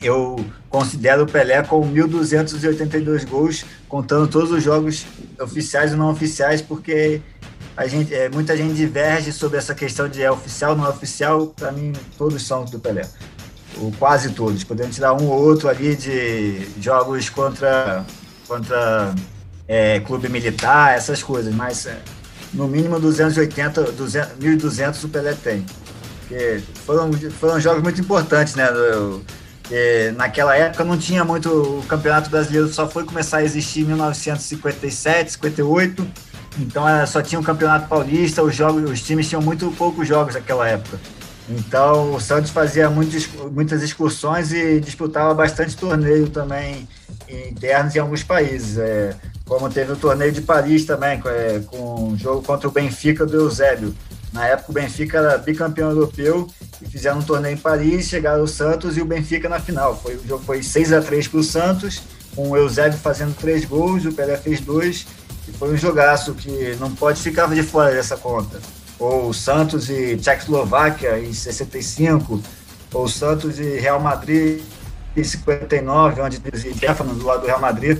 eu 0.01 0.45
considero 0.69 1.25
o 1.25 1.27
Pelé 1.27 1.63
com 1.63 1.81
1.282 1.93 3.27
gols, 3.27 3.65
contando 3.89 4.29
todos 4.29 4.51
os 4.51 4.63
jogos 4.63 5.07
oficiais 5.41 5.93
e 5.93 5.97
não 5.97 6.11
oficiais, 6.11 6.61
porque 6.61 7.23
a 7.77 7.87
gente, 7.87 8.15
é, 8.15 8.29
muita 8.29 8.57
gente 8.57 8.75
diverge 8.75 9.33
sobre 9.33 9.59
essa 9.59 9.75
questão 9.75 10.09
de 10.09 10.23
é 10.23 10.31
oficial, 10.31 10.75
não 10.75 10.87
é 10.87 10.89
oficial. 10.89 11.49
Para 11.49 11.71
mim, 11.73 11.93
todos 12.17 12.43
são 12.43 12.65
do 12.65 12.79
Pelé. 12.79 13.07
Ou 13.79 13.93
quase 13.99 14.31
todos. 14.31 14.65
Podemos 14.65 14.95
tirar 14.95 15.13
um 15.13 15.27
ou 15.29 15.43
outro 15.43 15.69
ali 15.69 15.95
de 15.95 16.67
jogos 16.81 17.29
contra, 17.29 18.05
contra 18.49 19.15
é, 19.69 20.01
clube 20.01 20.29
militar, 20.31 20.97
essas 20.97 21.23
coisas. 21.23 21.55
Mas 21.55 21.85
é, 21.87 21.99
no 22.55 22.67
mínimo 22.67 22.99
280, 22.99 23.93
200, 23.93 24.39
1.200 24.39 25.05
o 25.05 25.09
Pelé 25.09 25.35
tem. 25.35 25.67
Porque 26.21 26.63
foram, 26.87 27.13
foram 27.39 27.61
jogos 27.61 27.83
muito 27.83 28.01
importantes, 28.01 28.55
né? 28.55 28.69
Naquela 30.17 30.57
época 30.57 30.85
não 30.85 30.97
tinha 30.97 31.25
muito. 31.25 31.49
O 31.49 31.83
Campeonato 31.89 32.31
Brasileiro 32.31 32.69
só 32.69 32.89
foi 32.89 33.05
começar 33.05 33.39
a 33.39 33.45
existir 33.45 33.81
em 33.81 33.85
1957, 33.85 35.33
58 35.33 36.07
então 36.59 36.89
é, 36.89 37.05
só 37.07 37.21
tinha 37.23 37.41
o 37.41 37.45
Campeonato 37.45 37.89
Paulista, 37.89 38.43
os 38.43 38.55
jogos, 38.55 38.91
os 38.91 39.03
times 39.03 39.29
tinham 39.29 39.43
muito 39.43 39.71
poucos 39.73 40.09
jogos 40.09 40.35
naquela 40.35 40.69
época. 40.69 40.99
Então 41.49 42.15
o 42.15 42.21
Santos 42.21 42.51
fazia 42.51 42.91
muitos, 42.91 43.29
muitas 43.53 43.83
excursões 43.83 44.53
e 44.53 44.81
disputava 44.81 45.33
bastante 45.33 45.77
torneio 45.77 46.29
também 46.29 46.89
internos 47.29 47.95
em 47.95 47.99
alguns 47.99 48.23
países. 48.23 48.79
É, 48.79 49.15
como 49.45 49.69
teve 49.69 49.93
o 49.93 49.97
torneio 49.97 50.33
de 50.33 50.41
Paris 50.41 50.85
também, 50.85 51.21
é, 51.25 51.61
com 51.67 52.09
um 52.09 52.19
jogo 52.19 52.43
contra 52.43 52.69
o 52.69 52.73
Benfica 52.73 53.25
do 53.25 53.37
Eusébio. 53.37 53.95
Na 54.37 54.47
época 54.49 54.71
o 54.71 54.75
Benfica 54.75 55.17
era 55.17 55.39
bicampeão 55.39 55.89
europeu 55.89 56.47
e 56.83 56.87
fizeram 56.87 57.21
um 57.21 57.23
torneio 57.23 57.55
em 57.55 57.57
Paris, 57.57 58.07
chegaram 58.07 58.45
o 58.45 58.47
Santos 58.47 58.99
e 58.99 59.01
o 59.01 59.07
Benfica 59.07 59.49
na 59.49 59.59
final. 59.59 59.99
Foi, 59.99 60.17
o 60.17 60.29
jogo 60.29 60.45
foi 60.45 60.63
6 60.63 60.93
a 60.93 61.01
3 61.01 61.27
para 61.27 61.41
o 61.41 61.43
Santos, 61.43 62.03
com 62.35 62.51
o 62.51 62.57
Eusébio 62.57 62.99
fazendo 62.99 63.35
três 63.35 63.65
gols, 63.65 64.05
o 64.05 64.13
Pelé 64.13 64.37
fez 64.37 64.61
dois 64.61 65.07
e 65.49 65.53
foi 65.53 65.73
um 65.73 65.77
jogaço 65.77 66.35
que 66.35 66.77
não 66.79 66.95
pode 66.95 67.23
ficar 67.23 67.49
de 67.49 67.63
fora 67.63 67.95
dessa 67.95 68.15
conta. 68.19 68.61
Ou 68.99 69.33
Santos 69.33 69.89
e 69.89 70.19
Tchecoslováquia 70.19 71.19
em 71.19 71.33
65, 71.33 72.43
ou 72.93 73.09
Santos 73.09 73.59
e 73.59 73.79
Real 73.79 74.01
Madrid 74.01 74.61
em 75.17 75.25
59, 75.25 76.21
onde 76.21 76.39
dizia 76.39 76.75
Stefano 76.75 77.15
do 77.15 77.25
lado 77.25 77.41
do 77.41 77.47
Real 77.47 77.61
Madrid. 77.61 77.99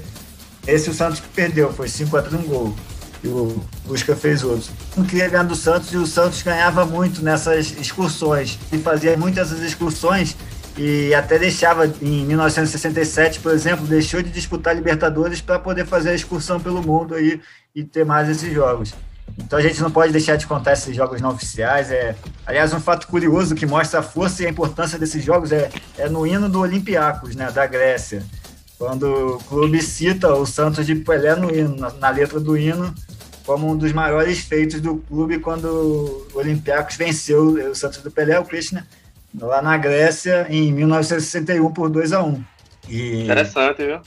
Esse 0.67 0.91
o 0.91 0.95
Santos 0.95 1.19
que 1.19 1.29
perdeu, 1.29 1.73
foi 1.73 1.89
5 1.89 2.15
a 2.15 2.21
3 2.21 2.35
um 2.35 2.47
gol. 2.47 2.77
E 3.25 3.29
o 3.29 3.63
Busca 3.85 4.15
fez 4.15 4.43
outros. 4.45 4.71
Não 4.97 5.05
queria 5.05 5.29
ganhar 5.29 5.45
do 5.45 5.57
Santos 5.57 5.93
e 5.93 5.97
o 5.97 6.07
Santos 6.07 6.43
ganhava 6.43 6.85
muito 6.85 7.23
nessas 7.23 7.73
excursões. 7.79 8.59
E 8.73 8.79
fazia 8.79 9.17
muitas 9.17 9.53
essas 9.53 9.63
excursões 9.63 10.37
e 10.79 11.15
até 11.15 11.39
deixava, 11.39 11.87
em 12.03 12.27
1967, 12.27 13.41
por 13.41 13.53
exemplo, 13.53 13.87
deixou 13.87 14.23
de 14.23 14.31
disputar 14.31 14.75
Libertadores 14.75 15.41
para 15.41 15.59
poder 15.59 15.87
fazer 15.87 16.11
a 16.11 16.15
excursão 16.15 16.61
pelo 16.61 16.83
mundo 16.83 17.15
aí 17.15 17.41
e 17.75 17.83
ter 17.83 18.05
mais 18.05 18.29
esses 18.29 18.53
jogos. 18.53 18.93
Então 19.39 19.59
a 19.59 19.63
gente 19.63 19.81
não 19.81 19.91
pode 19.91 20.13
deixar 20.13 20.37
de 20.37 20.47
contar 20.47 20.75
esses 20.75 20.95
jogos 20.95 21.21
não 21.21 21.31
oficiais. 21.31 21.91
É, 21.91 22.15
aliás, 22.45 22.75
um 22.75 22.81
fato 22.81 23.07
curioso 23.07 23.55
que 23.55 23.65
mostra 23.65 24.01
a 24.01 24.03
força 24.03 24.43
e 24.43 24.47
a 24.47 24.51
importância 24.51 24.99
desses 24.99 25.25
jogos 25.25 25.51
é, 25.51 25.71
é 25.97 26.09
no 26.09 26.27
hino 26.27 26.49
do 26.49 26.61
Olympiacos, 26.61 27.35
né, 27.35 27.51
da 27.51 27.67
Grécia. 27.67 28.23
Quando 28.79 29.37
o 29.37 29.39
clube 29.45 29.81
cita 29.81 30.35
o 30.35 30.45
Santos 30.45 30.85
de 30.85 30.95
Pelé 30.95 31.35
no 31.35 31.51
hino, 31.51 31.75
na, 31.77 31.91
na 31.93 32.11
letra 32.11 32.39
do 32.39 32.57
hino, 32.57 32.95
como 33.47 33.71
um 33.71 33.77
dos 33.77 33.93
maiores 33.93 34.41
feitos 34.41 34.81
do 34.81 34.97
clube 34.97 35.39
quando 35.39 36.27
o 36.35 36.39
Olympiacos 36.39 36.97
venceu 36.97 37.71
o 37.71 37.75
Santos 37.75 38.03
do 38.03 38.11
Pelé, 38.11 38.39
o 38.39 38.45
Krishna, 38.45 38.87
lá 39.41 39.63
na 39.63 39.77
Grécia 39.77 40.47
em 40.51 40.73
1961 40.73 41.73
por 41.73 41.89
2 41.89 42.13
a 42.13 42.23
1 42.23 42.45
e... 42.89 43.23
Interessante, 43.23 43.85
viu? 43.85 44.01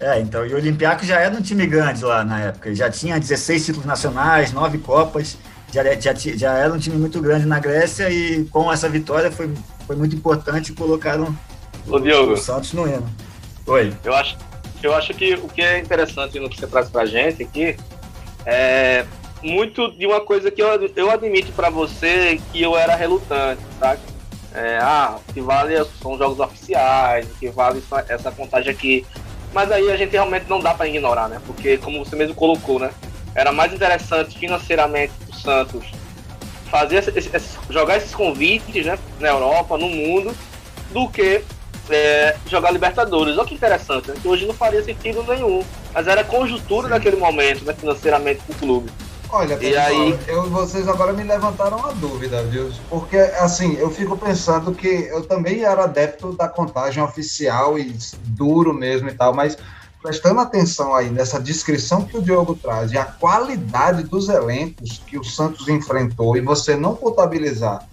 É, 0.00 0.18
então, 0.18 0.44
e 0.44 0.52
o 0.52 0.56
Olympiacos 0.56 1.06
já 1.06 1.20
era 1.20 1.32
um 1.32 1.40
time 1.40 1.64
grande 1.64 2.04
lá 2.04 2.24
na 2.24 2.40
época, 2.40 2.74
já 2.74 2.90
tinha 2.90 3.20
16 3.20 3.66
títulos 3.66 3.86
nacionais, 3.86 4.52
9 4.52 4.78
Copas, 4.78 5.38
já, 5.72 5.84
já, 5.94 6.12
já 6.12 6.54
era 6.54 6.72
um 6.72 6.78
time 6.78 6.96
muito 6.96 7.20
grande 7.20 7.46
na 7.46 7.60
Grécia 7.60 8.10
e 8.10 8.44
com 8.46 8.70
essa 8.72 8.88
vitória 8.88 9.30
foi, 9.30 9.48
foi 9.86 9.94
muito 9.94 10.16
importante 10.16 10.72
colocaram 10.72 11.36
o, 11.86 12.00
Diogo, 12.00 12.32
o 12.32 12.36
Santos 12.36 12.72
no 12.72 12.88
hino. 12.88 13.08
Oi. 13.64 13.92
Eu 14.02 14.12
acho, 14.14 14.36
eu 14.82 14.92
acho 14.92 15.14
que 15.14 15.34
o 15.34 15.46
que 15.46 15.62
é 15.62 15.78
interessante 15.78 16.40
no 16.40 16.50
que 16.50 16.58
você 16.58 16.66
traz 16.66 16.90
pra 16.90 17.06
gente 17.06 17.44
aqui 17.44 17.64
é 17.64 17.76
muito 19.42 19.90
de 19.92 20.06
uma 20.06 20.20
coisa 20.20 20.50
que 20.50 20.62
eu, 20.62 20.68
eu 20.94 21.10
admito 21.10 21.52
para 21.52 21.70
você 21.70 22.40
que 22.52 22.62
eu 22.62 22.76
era 22.76 22.94
relutante, 22.94 23.62
tá? 23.80 23.96
é, 24.54 24.78
ah, 24.80 25.18
o 25.28 25.32
que 25.32 25.40
vale 25.40 25.74
são 26.00 26.16
jogos 26.18 26.38
oficiais, 26.38 27.26
o 27.26 27.34
que 27.34 27.48
vale 27.48 27.78
essa, 27.78 28.04
essa 28.08 28.30
contagem 28.30 28.70
aqui. 28.70 29.06
Mas 29.52 29.70
aí 29.70 29.90
a 29.90 29.96
gente 29.96 30.12
realmente 30.12 30.46
não 30.48 30.60
dá 30.60 30.74
para 30.74 30.88
ignorar, 30.88 31.28
né? 31.28 31.40
Porque, 31.46 31.76
como 31.78 32.04
você 32.04 32.16
mesmo 32.16 32.34
colocou, 32.34 32.78
né? 32.78 32.90
Era 33.34 33.52
mais 33.52 33.72
interessante 33.72 34.38
financeiramente 34.38 35.12
o 35.28 35.34
Santos 35.34 35.84
fazer 36.70 36.96
esse, 36.96 37.58
jogar 37.68 37.98
esses 37.98 38.14
convites 38.14 38.86
né, 38.86 38.98
na 39.20 39.28
Europa, 39.28 39.76
no 39.76 39.88
mundo, 39.88 40.34
do 40.90 41.08
que 41.08 41.42
é, 41.90 42.36
jogar 42.46 42.70
Libertadores. 42.70 43.36
Olha 43.36 43.46
que 43.46 43.54
interessante, 43.54 44.08
né? 44.08 44.16
que 44.20 44.26
hoje 44.26 44.46
não 44.46 44.54
faria 44.54 44.82
sentido 44.82 45.22
nenhum. 45.22 45.62
Mas 45.94 46.06
era 46.06 46.24
conjuntura 46.24 46.88
Sim. 46.88 46.94
naquele 46.94 47.16
momento, 47.16 47.64
né, 47.64 47.74
financeiramente, 47.74 48.40
para 48.42 48.54
o 48.54 48.58
clube. 48.58 48.90
Olha, 49.28 49.56
pessoal, 49.56 49.90
e 49.90 49.96
aí... 49.96 50.18
eu, 50.28 50.50
vocês 50.50 50.86
agora 50.86 51.12
me 51.12 51.22
levantaram 51.22 51.84
a 51.86 51.92
dúvida, 51.92 52.42
viu? 52.44 52.70
Porque, 52.90 53.16
assim, 53.16 53.76
eu 53.76 53.90
fico 53.90 54.16
pensando 54.16 54.74
que 54.74 54.86
eu 54.86 55.22
também 55.22 55.64
era 55.64 55.84
adepto 55.84 56.34
da 56.34 56.48
contagem 56.48 57.02
oficial 57.02 57.78
e 57.78 57.96
duro 58.24 58.74
mesmo 58.74 59.08
e 59.08 59.14
tal, 59.14 59.32
mas 59.32 59.56
prestando 60.02 60.40
atenção 60.40 60.94
aí 60.94 61.08
nessa 61.08 61.40
descrição 61.40 62.04
que 62.04 62.18
o 62.18 62.22
Diogo 62.22 62.56
traz 62.56 62.92
e 62.92 62.98
a 62.98 63.04
qualidade 63.04 64.02
dos 64.02 64.28
elencos 64.28 65.00
que 65.06 65.16
o 65.16 65.24
Santos 65.24 65.68
enfrentou 65.68 66.36
e 66.36 66.40
você 66.40 66.76
não 66.76 66.94
contabilizar 66.94 67.86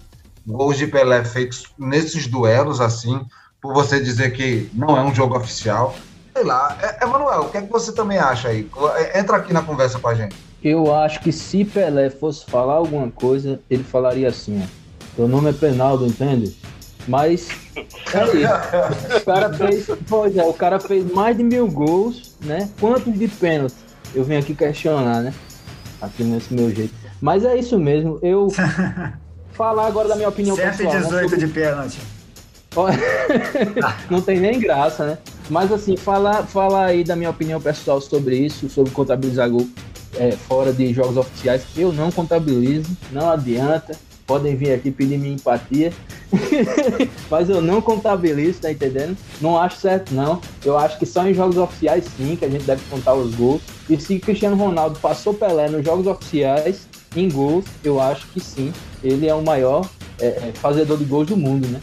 gols 0.46 0.76
de 0.76 0.88
Pelé 0.88 1.24
feitos 1.24 1.72
nesses 1.78 2.26
duelos 2.26 2.80
assim, 2.80 3.24
por 3.62 3.72
você 3.72 4.00
dizer 4.00 4.32
que 4.32 4.68
não 4.74 4.96
é 4.96 5.02
um 5.02 5.14
jogo 5.14 5.36
oficial, 5.36 5.94
sei 6.40 6.44
lá. 6.44 6.76
É, 6.82 7.04
Emanuel, 7.04 7.42
o 7.42 7.48
que 7.50 7.58
é 7.58 7.62
que 7.62 7.70
você 7.70 7.92
também 7.92 8.18
acha 8.18 8.48
aí? 8.48 8.68
Entra 9.14 9.36
aqui 9.36 9.52
na 9.52 9.62
conversa 9.62 9.98
com 9.98 10.08
a 10.08 10.14
gente. 10.14 10.34
Eu 10.62 10.94
acho 10.94 11.20
que 11.20 11.32
se 11.32 11.64
Pelé 11.64 12.10
fosse 12.10 12.44
falar 12.46 12.74
alguma 12.74 13.10
coisa, 13.10 13.60
ele 13.68 13.84
falaria 13.84 14.28
assim, 14.28 14.62
ó. 14.62 14.80
Seu 15.16 15.28
nome 15.28 15.50
é 15.50 15.52
Penaldo, 15.52 16.06
entende? 16.06 16.56
Mas 17.06 17.48
é. 18.14 19.16
O 19.16 19.24
cara 19.24 19.52
fez. 19.52 19.86
Pois 20.08 20.36
é, 20.36 20.44
o 20.44 20.54
cara 20.54 20.78
fez 20.78 21.10
mais 21.12 21.36
de 21.36 21.42
mil 21.42 21.66
gols, 21.66 22.36
né? 22.40 22.70
Quantos 22.78 23.18
de 23.18 23.28
pênalti? 23.28 23.74
Eu 24.14 24.24
venho 24.24 24.40
aqui 24.40 24.54
questionar, 24.54 25.20
né? 25.20 25.34
Aqui 26.00 26.22
nesse 26.22 26.54
meu 26.54 26.74
jeito. 26.74 26.94
Mas 27.20 27.44
é 27.44 27.56
isso 27.56 27.78
mesmo. 27.78 28.18
Eu 28.22 28.48
falar 29.52 29.86
agora 29.86 30.08
da 30.08 30.16
minha 30.16 30.28
opinião 30.28 30.56
118 30.56 30.76
pessoal. 30.78 31.02
118 31.02 31.30
né? 31.30 31.46
de 31.46 31.52
pênalti. 31.52 32.00
Não 34.10 34.20
tem 34.20 34.38
nem 34.38 34.58
graça, 34.60 35.06
né? 35.06 35.18
Mas 35.48 35.72
assim, 35.72 35.96
falar 35.96 36.44
fala 36.44 36.86
aí 36.86 37.02
da 37.02 37.16
minha 37.16 37.30
opinião 37.30 37.60
pessoal 37.60 38.00
sobre 38.00 38.36
isso, 38.36 38.68
sobre 38.68 38.92
contabilizar 38.92 39.50
gol 39.50 39.68
é, 40.16 40.32
fora 40.32 40.72
de 40.72 40.92
jogos 40.92 41.16
oficiais, 41.16 41.62
eu 41.76 41.92
não 41.92 42.10
contabilizo, 42.10 42.96
não 43.12 43.30
adianta. 43.30 43.96
Podem 44.26 44.54
vir 44.54 44.72
aqui 44.72 44.92
pedir 44.92 45.18
minha 45.18 45.34
empatia, 45.34 45.92
mas 47.28 47.50
eu 47.50 47.60
não 47.60 47.82
contabilizo, 47.82 48.60
tá 48.60 48.70
entendendo? 48.70 49.16
Não 49.40 49.58
acho 49.58 49.78
certo, 49.78 50.14
não. 50.14 50.40
Eu 50.64 50.78
acho 50.78 51.00
que 51.00 51.06
só 51.06 51.26
em 51.26 51.34
jogos 51.34 51.56
oficiais, 51.56 52.04
sim, 52.16 52.36
que 52.36 52.44
a 52.44 52.48
gente 52.48 52.62
deve 52.62 52.80
contar 52.88 53.14
os 53.14 53.34
gols. 53.34 53.60
E 53.88 53.98
se 54.00 54.20
Cristiano 54.20 54.54
Ronaldo 54.54 55.00
passou 55.00 55.34
Pelé 55.34 55.68
nos 55.68 55.84
jogos 55.84 56.06
oficiais, 56.06 56.86
em 57.16 57.28
gols, 57.28 57.64
eu 57.82 58.00
acho 58.00 58.28
que 58.28 58.38
sim. 58.38 58.72
Ele 59.02 59.26
é 59.26 59.34
o 59.34 59.42
maior 59.42 59.84
é, 60.20 60.26
é 60.26 60.52
fazedor 60.54 60.96
de 60.96 61.04
gols 61.04 61.26
do 61.26 61.36
mundo, 61.36 61.66
né? 61.66 61.80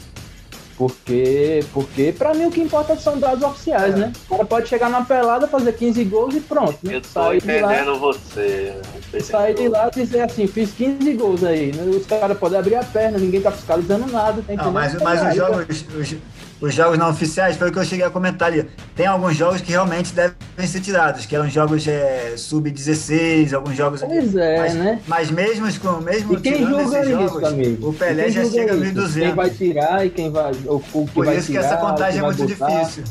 Porque, 0.78 1.62
porque 1.74 2.12
para 2.12 2.36
mim 2.36 2.46
o 2.46 2.52
que 2.52 2.62
importa 2.62 2.96
são 2.96 3.18
dados 3.18 3.44
oficiais, 3.44 3.96
é. 3.96 3.98
né? 3.98 4.14
O 4.28 4.30
cara 4.30 4.46
pode 4.46 4.68
chegar 4.68 4.90
na 4.92 5.04
pelada, 5.04 5.48
fazer 5.48 5.74
15 5.74 6.04
gols 6.04 6.36
e 6.36 6.40
pronto. 6.40 6.78
Né? 6.84 6.98
Eu 6.98 7.02
tô 7.02 7.08
sair 7.08 7.38
entendendo 7.38 7.94
lá, 7.94 7.98
você. 7.98 8.76
Sair 9.24 9.56
de 9.56 9.68
lá 9.68 9.90
e 9.92 10.00
dizer 10.00 10.22
assim, 10.22 10.46
fiz 10.46 10.72
15 10.74 11.14
gols 11.14 11.44
aí. 11.44 11.72
Né? 11.74 11.84
Os 11.84 12.06
caras 12.06 12.38
podem 12.38 12.60
abrir 12.60 12.76
a 12.76 12.84
perna, 12.84 13.18
ninguém 13.18 13.42
tá 13.42 13.52
fiscalizando 13.52 14.06
nada. 14.12 14.44
Tá 14.44 14.54
não, 14.54 14.72
mas, 14.72 14.94
mas 15.02 15.28
os, 15.28 15.36
jogos, 15.36 15.86
os, 16.00 16.16
os, 16.60 16.74
jogos 16.74 16.98
não 16.98 17.10
oficiais, 17.10 17.58
foi 17.58 17.70
o 17.70 17.72
que 17.72 17.80
eu 17.80 17.86
cheguei 17.86 18.06
a 18.06 18.10
comentar 18.10 18.50
ali. 18.50 18.68
Tem 18.96 19.06
alguns 19.06 19.36
jogos 19.36 19.62
que 19.62 19.72
realmente 19.72 20.14
devem 20.14 20.68
ser 20.68 20.80
tirados, 20.80 21.26
que 21.26 21.36
eram 21.36 21.50
jogos 21.50 21.88
é, 21.88 22.34
sub-16, 22.36 23.54
alguns 23.54 23.76
jogos. 23.76 24.02
Pois 24.02 24.36
é, 24.36 24.60
mas, 24.60 24.74
né? 24.76 25.02
Mas 25.08 25.32
mesmo, 25.32 25.80
com, 25.80 26.02
mesmo 26.02 26.34
e 26.34 26.42
quem 26.42 26.66
julga 26.66 27.02
isso, 27.02 27.10
jogos, 27.10 27.44
amigo? 27.44 27.90
o 27.90 27.94
Pelé 27.94 28.30
já 28.30 28.46
chega 28.46 28.74
a 28.74 28.78
1.200. 28.78 29.14
Quem 29.14 29.36
vai 29.36 29.50
tirar 29.50 30.06
e 30.06 30.10
quem 30.10 30.32
vai 30.32 30.52
o, 30.66 30.76
o 30.94 31.06
que 31.06 31.14
Por 31.14 31.26
vai 31.26 31.38
isso 31.38 31.48
tirar, 31.48 31.60
que 31.62 31.66
essa 31.66 31.78
contagem 31.78 32.20
é 32.20 32.24
muito 32.24 32.48
botar. 32.48 32.68
difícil. 32.68 33.04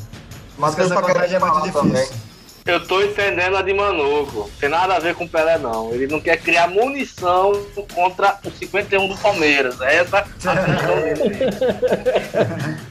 Mas 0.59 0.79
essa 0.79 0.95
contagem 0.95 1.37
é 1.37 1.39
muito 1.39 1.63
difícil. 1.63 1.83
Também. 1.83 2.26
Eu 2.67 2.85
tô 2.85 3.01
entendendo 3.01 3.57
a 3.57 3.63
de 3.63 3.73
Manuco. 3.73 4.51
Tem 4.59 4.69
nada 4.69 4.97
a 4.97 4.99
ver 4.99 5.15
com 5.15 5.25
o 5.25 5.29
Pelé, 5.29 5.57
não. 5.57 5.93
Ele 5.95 6.09
não 6.09 6.21
quer 6.21 6.37
criar 6.39 6.67
munição 6.67 7.53
contra 7.95 8.39
o 8.45 8.51
51 8.51 9.07
do 9.07 9.17
Palmeiras. 9.17 9.81
É 9.81 9.99
essa 9.99 10.19
a 10.19 10.23
questão 10.23 10.55
dele. 11.01 11.37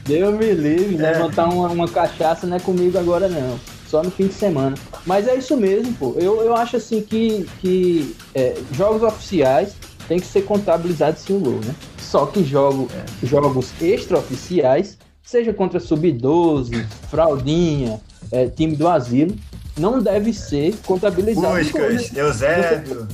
Deus 0.02 0.34
me 0.34 0.52
livre, 0.52 1.04
é. 1.04 1.10
levantar 1.10 1.48
uma, 1.48 1.68
uma 1.68 1.86
cachaça 1.86 2.46
não 2.46 2.56
é 2.56 2.60
comigo 2.60 2.96
agora, 2.96 3.28
não. 3.28 3.60
só 3.86 4.02
no 4.02 4.10
fim 4.10 4.28
de 4.28 4.34
semana. 4.34 4.74
Mas 5.04 5.28
é 5.28 5.34
isso 5.34 5.54
mesmo, 5.58 5.92
pô. 5.92 6.14
Eu, 6.16 6.40
eu 6.42 6.56
acho 6.56 6.78
assim 6.78 7.02
que, 7.02 7.46
que 7.60 8.16
é, 8.34 8.56
jogos 8.72 9.02
oficiais 9.02 9.76
tem 10.08 10.18
que 10.18 10.26
ser 10.26 10.42
contabilizados 10.42 11.20
sim 11.20 11.36
o 11.36 11.40
gol, 11.40 11.60
né? 11.62 11.74
Só 11.98 12.24
que 12.24 12.42
jogo, 12.42 12.88
é. 12.94 13.26
jogos 13.26 13.72
extraoficiais, 13.82 14.96
seja 15.22 15.52
contra 15.52 15.80
sub-12, 15.80 16.86
fraldinha, 17.10 18.00
é, 18.32 18.46
time 18.46 18.74
do 18.74 18.88
asilo, 18.88 19.36
não 19.78 20.00
deve 20.00 20.32
ser 20.32 20.74
contabilizado. 20.86 21.56
Puscas, 21.58 22.10
né? 22.10 22.22
Eusébio, 22.22 23.08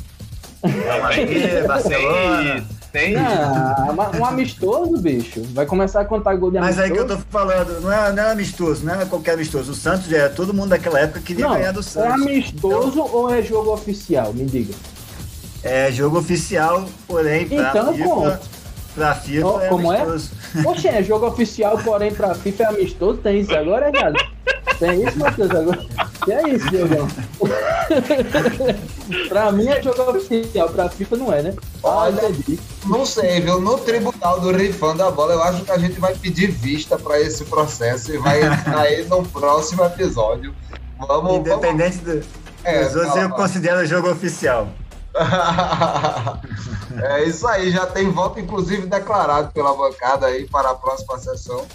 Madrid, 1.03 1.67
Barcelona. 1.67 2.65
Tem. 2.93 3.15
Não, 3.15 4.21
um 4.21 4.25
amistoso, 4.25 5.01
bicho. 5.01 5.43
Vai 5.55 5.65
começar 5.65 6.03
a 6.03 6.05
contar 6.05 6.35
gol 6.35 6.51
de 6.51 6.61
Mas 6.61 6.79
amistoso. 6.79 6.83
aí 6.83 6.93
que 6.93 7.13
eu 7.13 7.17
tô 7.17 7.25
falando, 7.31 7.81
não 7.81 7.91
é, 7.91 8.13
não 8.13 8.23
é 8.23 8.33
amistoso, 8.33 8.85
não 8.85 9.01
é 9.01 9.07
qualquer 9.07 9.33
amistoso. 9.33 9.73
O 9.73 9.75
Santos 9.75 10.13
é 10.13 10.29
todo 10.29 10.53
mundo 10.53 10.69
daquela 10.69 11.01
época 11.01 11.21
queria 11.21 11.47
não, 11.47 11.55
ganhar 11.55 11.73
do 11.73 11.83
Santos. 11.83 12.11
É 12.11 12.13
amistoso 12.13 13.01
então, 13.01 13.11
ou 13.15 13.35
é 13.35 13.41
jogo 13.41 13.73
oficial? 13.73 14.35
Me 14.35 14.45
diga. 14.45 14.75
É 15.63 15.91
jogo 15.91 16.19
oficial, 16.19 16.87
porém, 17.07 17.49
pra 17.49 17.71
então, 17.71 17.95
FIFA, 17.95 18.41
pra 18.95 19.15
FIFA 19.15 19.47
oh, 19.47 19.61
é 19.61 19.69
como 19.69 19.91
amistoso. 19.91 20.31
é? 20.59 20.63
Poxa, 20.63 20.89
é 20.91 21.03
jogo 21.03 21.27
oficial, 21.27 21.79
porém, 21.79 22.13
pra 22.13 22.35
FIFA 22.35 22.63
é 22.63 22.67
amistoso? 22.67 23.19
Tem 23.21 23.41
isso 23.41 23.57
agora, 23.57 23.89
é 23.89 23.93
nada. 23.93 24.19
Tem 24.79 25.07
isso, 25.07 25.19
Matheus, 25.19 25.51
agora. 25.51 25.85
Que 26.25 26.33
é 26.33 26.49
isso, 26.51 26.71
Diogão? 26.71 27.09
pra 29.29 29.53
mim 29.53 29.69
é 29.69 29.83
jogo 29.83 30.17
oficial, 30.17 30.69
pra 30.71 30.89
FIFA 30.89 31.17
não 31.17 31.33
é, 31.33 31.43
né? 31.43 31.55
Olha, 31.83 32.23
ah, 32.23 32.57
não 32.87 33.05
sei, 33.05 33.41
viu? 33.41 33.61
No 33.61 33.77
tribunal 33.79 34.41
do 34.41 34.53
Rifando 34.53 35.03
a 35.03 35.11
Bola, 35.11 35.35
eu 35.35 35.43
acho 35.43 35.65
que 35.65 35.71
a 35.71 35.79
gente 35.79 35.99
vai 35.99 36.15
pedir 36.15 36.51
vista 36.51 36.97
pra 36.97 37.21
esse 37.21 37.45
processo 37.45 38.15
e 38.15 38.19
vai 38.19 38.41
aí 38.77 39.05
no 39.07 39.25
próximo 39.25 39.85
episódio. 39.85 40.55
Vamos, 40.99 41.39
Independente 41.39 41.99
vamos... 42.05 42.25
do, 42.25 42.43
é, 42.65 42.85
dos 42.85 42.97
outros, 42.97 43.17
eu 43.17 43.31
considero 43.31 43.85
jogo 43.85 44.11
oficial. 44.11 44.69
é 47.03 47.25
isso 47.25 47.47
aí, 47.47 47.71
já 47.71 47.87
tem 47.87 48.11
voto 48.11 48.41
inclusive 48.41 48.87
declarado 48.87 49.53
pela 49.53 49.75
bancada 49.75 50.27
aí 50.27 50.49
para 50.49 50.71
a 50.71 50.75
próxima 50.75 51.19
sessão. 51.19 51.67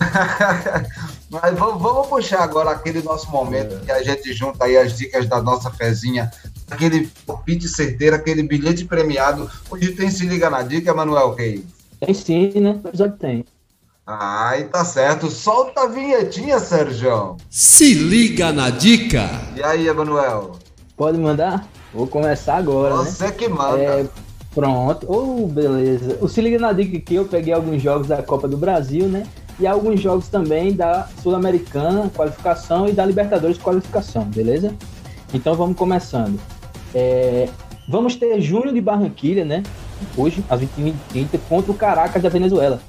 Mas 1.32 1.58
vamos, 1.58 1.80
vamos, 1.80 2.08
puxar 2.08 2.42
agora 2.42 2.72
aquele 2.72 3.00
nosso 3.00 3.30
momento 3.30 3.82
que 3.82 3.90
a 3.90 4.02
gente 4.02 4.34
junta 4.34 4.66
aí 4.66 4.76
as 4.76 4.98
dicas 4.98 5.26
da 5.26 5.40
nossa 5.40 5.70
fezinha, 5.70 6.30
aquele 6.70 7.08
palpite 7.26 7.66
certeiro, 7.68 8.14
aquele 8.14 8.42
bilhete 8.42 8.84
premiado. 8.84 9.50
Hoje 9.70 9.92
tem 9.92 10.10
Se 10.10 10.26
Liga 10.26 10.50
na 10.50 10.60
Dica, 10.60 10.92
Manuel 10.92 11.34
Reis. 11.34 11.62
Tem 11.98 12.12
sim, 12.12 12.52
né? 12.60 12.78
O 12.84 12.88
episódio 12.88 13.16
tem. 13.16 13.46
Ai, 14.06 14.64
tá 14.64 14.84
certo. 14.84 15.30
Solta 15.30 15.84
a 15.84 15.86
vinhetinha, 15.86 16.58
Sérgio. 16.58 17.38
Se 17.48 17.94
liga 17.94 18.52
na 18.52 18.68
dica. 18.68 19.30
E 19.56 19.62
aí, 19.62 19.88
Emanuel? 19.88 20.56
Pode 20.98 21.16
mandar? 21.16 21.66
Vou 21.94 22.06
começar 22.06 22.56
agora. 22.56 22.98
Né? 22.98 23.04
Você 23.04 23.24
né? 23.24 23.32
que 23.32 23.48
manda. 23.48 23.78
É, 23.78 24.06
pronto. 24.54 25.06
Oh, 25.08 25.46
beleza. 25.46 26.18
O 26.20 26.28
Se 26.28 26.42
Liga 26.42 26.58
na 26.58 26.72
Dica 26.72 26.98
aqui, 26.98 27.14
eu 27.14 27.24
peguei 27.24 27.54
alguns 27.54 27.80
jogos 27.80 28.08
da 28.08 28.22
Copa 28.22 28.46
do 28.46 28.58
Brasil, 28.58 29.08
né? 29.08 29.26
E 29.62 29.66
alguns 29.66 30.00
jogos 30.00 30.26
também 30.26 30.72
da 30.72 31.06
Sul-Americana 31.22 32.10
qualificação 32.16 32.88
e 32.88 32.92
da 32.92 33.06
Libertadores 33.06 33.56
qualificação, 33.56 34.24
beleza? 34.24 34.74
Então 35.32 35.54
vamos 35.54 35.76
começando. 35.76 36.36
É, 36.92 37.48
vamos 37.88 38.16
ter 38.16 38.40
Júnior 38.40 38.74
de 38.74 38.80
Barranquilha, 38.80 39.44
né? 39.44 39.62
Hoje, 40.16 40.44
às 40.50 40.60
20h30, 40.60 41.38
contra 41.48 41.70
o 41.70 41.74
Caracas 41.74 42.20
da 42.20 42.28
Venezuela. 42.28 42.80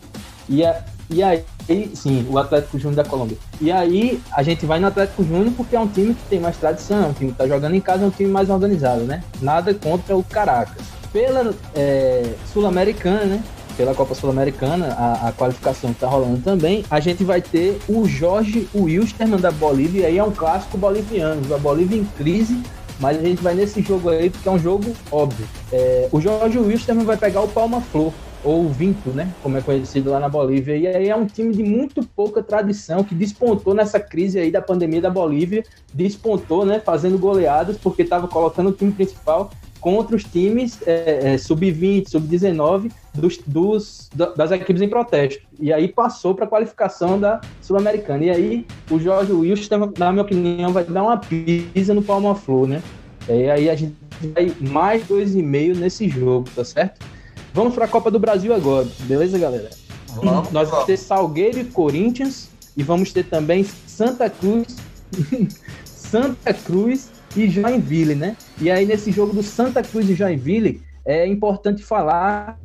E, 0.50 0.66
a, 0.66 0.84
e 1.12 1.22
aí, 1.22 1.45
sim, 1.94 2.26
o 2.28 2.40
Atlético 2.40 2.80
Júnior 2.80 3.04
da 3.04 3.08
Colômbia. 3.08 3.38
E 3.62 3.72
aí, 3.72 4.20
a 4.32 4.41
gente 4.41 4.66
vai 4.66 4.80
no 4.80 4.88
Atlético 4.88 5.24
Júnior 5.24 5.54
porque 5.56 5.76
é 5.76 5.80
um 5.80 5.88
time 5.88 6.16
que 6.16 6.24
tem 6.28 6.40
mais 6.40 6.58
tradição, 6.58 7.12
um 7.12 7.14
time 7.14 7.32
que 7.34 7.38
tá 7.38 7.48
jogando 7.48 7.76
em 7.76 7.82
casa, 7.82 8.04
é 8.04 8.08
um 8.08 8.10
time 8.10 8.32
mais 8.32 8.50
organizado, 8.50 9.04
né? 9.04 9.24
Nada 9.40 9.76
contra 9.76 10.18
o 10.18 10.24
Caracas. 10.24 10.84
Pela 11.12 11.54
é, 11.76 12.34
Sul-Americana, 12.52 13.26
né? 13.26 13.44
Pela 13.76 13.94
Copa 13.94 14.14
Sul-Americana, 14.14 14.94
a, 14.94 15.30
a, 15.30 15.32
qualificação 15.32 15.94
que 15.94 16.00
tá 16.00 16.08
rolando 16.08 16.41
também, 16.41 16.86
a 16.90 17.00
gente 17.00 17.24
vai 17.24 17.41
ter 17.41 17.80
o 17.88 18.08
Jorge 18.08 18.68
Wilstermann 18.74 19.40
da 19.40 19.52
Bolívia, 19.52 20.02
e 20.02 20.06
aí 20.06 20.18
é 20.18 20.24
um 20.24 20.32
clássico 20.32 20.78
boliviano, 20.78 21.54
a 21.54 21.58
Bolívia 21.58 21.98
em 21.98 22.06
crise, 22.06 22.62
mas 23.00 23.18
a 23.18 23.22
gente 23.22 23.41
vai 23.41 23.56
nesse 23.56 23.82
jogo 23.82 24.10
aí 24.10 24.30
porque 24.30 24.48
é 24.48 24.52
um 24.52 24.60
jogo 24.60 24.94
óbvio. 25.12 25.45
É, 25.72 26.08
o 26.12 26.22
Jorge 26.22 26.60
Wilstermann 26.60 27.06
vai 27.06 27.18
pegar 27.18 27.41
o 27.41 27.48
Palma 27.48 27.82
Flor, 27.82 28.14
ou 28.44 28.68
Vinto, 28.68 29.10
né, 29.12 29.32
como 29.41 29.58
é 29.58 29.62
conhecido 29.62 30.12
lá 30.12 30.20
na 30.20 30.28
Bolívia. 30.28 30.76
E 30.76 30.86
aí 30.86 31.10
é 31.10 31.16
um 31.16 31.26
time 31.26 31.54
de 31.54 31.64
muito 31.64 32.04
pouca 32.04 32.44
tradição 32.44 33.04
que 33.04 33.16
despontou 33.16 33.74
nessa 33.74 34.00
crise 34.00 34.38
aí 34.38 34.52
da 34.52 34.62
pandemia 34.62 35.02
da 35.02 35.10
Bolívia, 35.10 35.64
despontou, 35.94 36.66
né, 36.66 36.80
fazendo 36.80 37.18
goleadas 37.18 37.78
porque 37.78 38.02
estava 38.02 38.28
colocando 38.28 38.70
o 38.70 38.74
time 38.74 38.91
principal 38.91 39.50
contra 39.84 40.15
os 40.15 40.23
times 40.23 40.80
é, 40.88 41.34
é, 41.34 41.38
sub-20, 41.38 42.07
sub-19 42.07 42.89
dos, 43.14 43.38
dos, 43.45 44.10
das 44.38 44.49
equipes 44.51 44.81
em 44.81 44.88
protesto. 44.88 45.43
E 45.60 45.73
aí 45.73 45.89
passou 45.89 46.34
para 46.34 46.45
a 46.45 46.47
qualificação 46.47 47.19
da 47.19 47.41
Sul-Americana. 47.61 48.23
E 48.23 48.30
aí 48.30 48.65
o 48.89 48.97
Jorge 48.97 49.34
Wilson, 49.34 49.91
na 49.97 50.14
minha 50.14 50.23
opinião, 50.23 50.72
vai 50.72 50.85
dar 50.85 51.03
uma 51.03 51.18
pisa 51.18 51.93
no 51.93 52.01
Palma 52.01 52.34
Flor, 52.34 52.65
né? 52.65 52.81
E 53.27 53.49
aí 53.49 53.69
a 53.69 53.76
gente 53.76 53.93
vai 54.34 54.53
mais 54.61 55.05
dois 55.05 55.35
e 55.35 55.43
meio 55.43 55.76
nesse 55.76 56.07
jogo, 56.07 56.49
tá 56.55 56.64
certo? 56.64 57.05
Vamos 57.53 57.76
para 57.76 57.84
a 57.84 57.88
Copa 57.88 58.10
do 58.10 58.18
Brasil 58.18 58.53
agora, 58.53 58.88
beleza, 59.01 59.38
galera? 59.38 59.69
Vamos, 60.15 60.49
Nós 60.51 60.69
vamos 60.69 60.85
ter 60.85 60.95
Salgueiro 60.95 61.60
e 61.60 61.65
Corinthians 61.65 62.49
e 62.77 62.84
vamos 62.84 63.11
ter 63.11 63.26
também 63.26 63.65
Santa 63.85 64.30
Cruz, 64.30 64.77
Santa 65.85 66.53
Cruz 66.53 67.12
e 67.35 67.49
Joinville, 67.49 68.15
né? 68.15 68.35
E 68.60 68.69
aí 68.69 68.85
nesse 68.85 69.11
jogo 69.11 69.34
do 69.34 69.43
Santa 69.43 69.81
Cruz 69.81 70.10
e 70.10 70.15
Joinville 70.15 70.81
é 71.05 71.27
importante 71.27 71.84
falar 71.84 72.60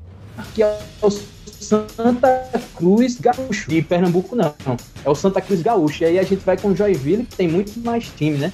que 0.54 0.62
é 0.62 0.78
o 1.02 1.10
Santa 1.10 2.50
Cruz 2.76 3.18
Gaúcho. 3.18 3.72
E 3.72 3.82
Pernambuco 3.82 4.36
não, 4.36 4.54
é 5.04 5.10
o 5.10 5.14
Santa 5.14 5.40
Cruz 5.40 5.62
Gaúcho. 5.62 6.04
E 6.04 6.06
aí 6.06 6.18
a 6.18 6.22
gente 6.22 6.44
vai 6.44 6.56
com 6.56 6.74
Joinville, 6.74 7.24
que 7.24 7.36
tem 7.36 7.48
muito 7.48 7.78
mais 7.80 8.08
time, 8.16 8.38
né? 8.38 8.52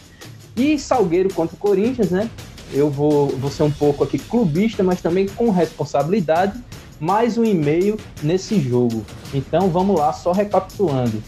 E 0.56 0.78
Salgueiro 0.78 1.32
contra 1.34 1.54
o 1.54 1.58
Corinthians, 1.58 2.10
né? 2.10 2.30
eu 2.74 2.90
vou, 2.90 3.28
vou 3.28 3.50
ser 3.50 3.62
um 3.62 3.70
pouco 3.70 4.04
aqui 4.04 4.18
clubista, 4.18 4.82
mas 4.82 5.00
também 5.00 5.26
com 5.26 5.50
responsabilidade, 5.50 6.60
mais 6.98 7.38
um 7.38 7.44
e-mail 7.44 7.96
nesse 8.22 8.58
jogo. 8.60 9.04
Então 9.32 9.68
vamos 9.68 9.98
lá, 9.98 10.12
só 10.12 10.32
recapitulando. 10.32 11.22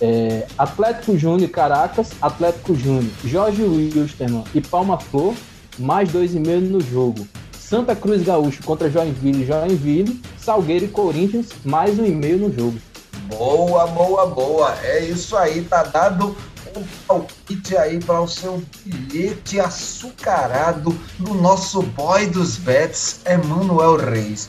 É, 0.00 0.46
Atlético 0.56 1.16
Júnior 1.18 1.50
Caracas, 1.50 2.10
Atlético 2.22 2.74
Júnior, 2.74 3.12
Jorge 3.24 3.62
Wilstermann 3.62 4.44
e 4.54 4.60
Palma 4.60 4.98
Flor, 4.98 5.34
mais 5.78 6.10
dois 6.10 6.34
e 6.34 6.40
meio 6.40 6.60
no 6.60 6.80
jogo. 6.80 7.26
Santa 7.58 7.94
Cruz 7.94 8.22
Gaúcho 8.22 8.62
contra 8.64 8.90
Joinville 8.90 9.46
Joinville, 9.46 10.20
Salgueiro 10.38 10.86
e 10.86 10.88
Corinthians, 10.88 11.50
mais 11.64 11.98
um 11.98 12.04
e-mail 12.04 12.38
no 12.38 12.52
jogo. 12.52 12.78
Boa, 13.28 13.86
boa, 13.86 14.26
boa. 14.26 14.76
É 14.82 15.04
isso 15.04 15.36
aí, 15.36 15.62
tá 15.62 15.84
dado 15.84 16.36
um 16.76 16.84
palpite 17.06 17.76
aí 17.76 17.98
para 17.98 18.20
o 18.20 18.28
seu 18.28 18.62
bilhete 18.84 19.60
açucarado 19.60 20.96
do 21.18 21.34
nosso 21.34 21.82
boy 21.82 22.26
dos 22.26 22.56
bets, 22.56 23.20
Emanuel 23.24 23.96
Reis. 23.96 24.48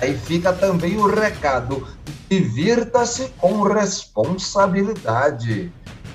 Aí 0.00 0.16
fica 0.16 0.52
também 0.52 0.96
o 0.96 1.06
recado: 1.06 1.86
divirta-se 2.28 3.28
com 3.38 3.62
responsabilidade. 3.62 5.72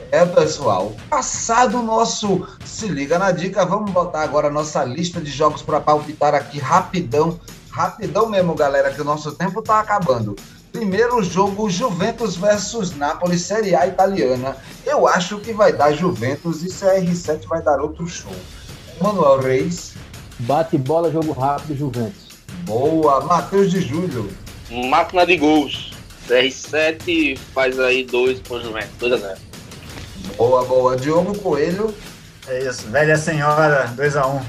É, 0.10 0.26
pessoal, 0.26 0.96
passado 1.10 1.80
o 1.80 1.84
nosso 1.84 2.48
Se 2.64 2.88
Liga 2.88 3.20
na 3.20 3.32
Dica, 3.32 3.66
vamos 3.66 3.92
botar 3.92 4.22
agora 4.22 4.48
a 4.48 4.52
nossa 4.52 4.82
lista 4.86 5.20
de 5.20 5.30
jogos 5.30 5.62
para 5.62 5.82
palpitar 5.82 6.34
aqui 6.34 6.60
rapidão. 6.60 7.38
Rapidão 7.70 8.30
mesmo, 8.30 8.56
galera, 8.56 8.92
que 8.92 9.02
o 9.02 9.06
nosso 9.06 9.34
tempo 9.34 9.60
está 9.60 9.80
acabando. 9.80 10.36
Primeiro 10.72 11.22
jogo, 11.24 11.70
Juventus 11.70 12.38
versus 12.38 12.96
Napoli, 12.96 13.38
Série 13.38 13.76
A 13.76 13.86
italiana. 13.86 14.56
Eu 14.86 15.08
acho 15.08 15.40
que 15.40 15.52
vai 15.52 15.74
dar 15.74 15.92
Juventus 15.92 16.64
e 16.64 16.68
CR7 16.68 17.46
vai 17.48 17.62
dar 17.62 17.82
outro 17.82 18.08
show. 18.08 18.32
Manuel 19.02 19.42
Reis. 19.42 19.94
Bate 20.40 20.78
bola, 20.78 21.12
jogo 21.12 21.34
rápido, 21.34 21.76
Juventus. 21.76 22.27
Boa, 22.68 23.22
Matheus 23.22 23.72
de 23.72 23.82
Júlio. 23.82 24.30
Máquina 24.70 25.26
de 25.26 25.38
gols. 25.38 25.94
CR7 26.28 27.40
faz 27.54 27.80
aí 27.80 28.04
dois 28.04 28.40
pro 28.40 28.62
Juventus, 28.62 28.92
2 29.00 29.14
a 29.14 29.18
0. 29.18 29.40
Boa, 30.38 30.66
boa. 30.66 30.96
Diogo 30.96 31.36
Coelho. 31.40 31.96
É 32.46 32.68
isso, 32.68 32.88
velha 32.90 33.18
senhora, 33.18 33.88
2 33.96 34.16
a 34.18 34.28
1 34.28 34.42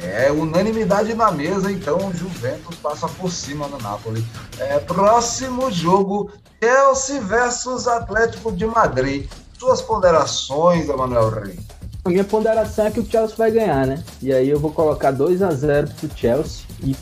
é 0.00 0.30
unanimidade 0.30 1.14
na 1.14 1.30
mesa, 1.30 1.70
então 1.70 1.96
o 2.08 2.14
Juventus 2.14 2.76
passa 2.76 3.08
por 3.08 3.30
cima 3.30 3.66
no 3.68 3.78
Napoli. 3.78 4.24
É, 4.58 4.78
próximo 4.78 5.70
jogo, 5.70 6.30
Chelsea 6.62 7.20
versus 7.20 7.88
Atlético 7.88 8.52
de 8.52 8.66
Madrid. 8.66 9.28
Suas 9.58 9.82
ponderações, 9.82 10.88
Emanuel 10.88 11.30
Rey. 11.30 11.58
A 12.04 12.08
minha 12.08 12.24
ponderação 12.24 12.86
é 12.86 12.90
que 12.90 13.00
o 13.00 13.06
Chelsea 13.06 13.36
vai 13.36 13.50
ganhar, 13.50 13.86
né? 13.86 14.02
E 14.22 14.32
aí 14.32 14.48
eu 14.48 14.60
vou 14.60 14.72
colocar 14.72 15.10
2 15.10 15.42
a 15.42 15.50
0 15.50 15.88
pro 15.88 16.16
Chelsea 16.16 16.64
e 16.82 16.96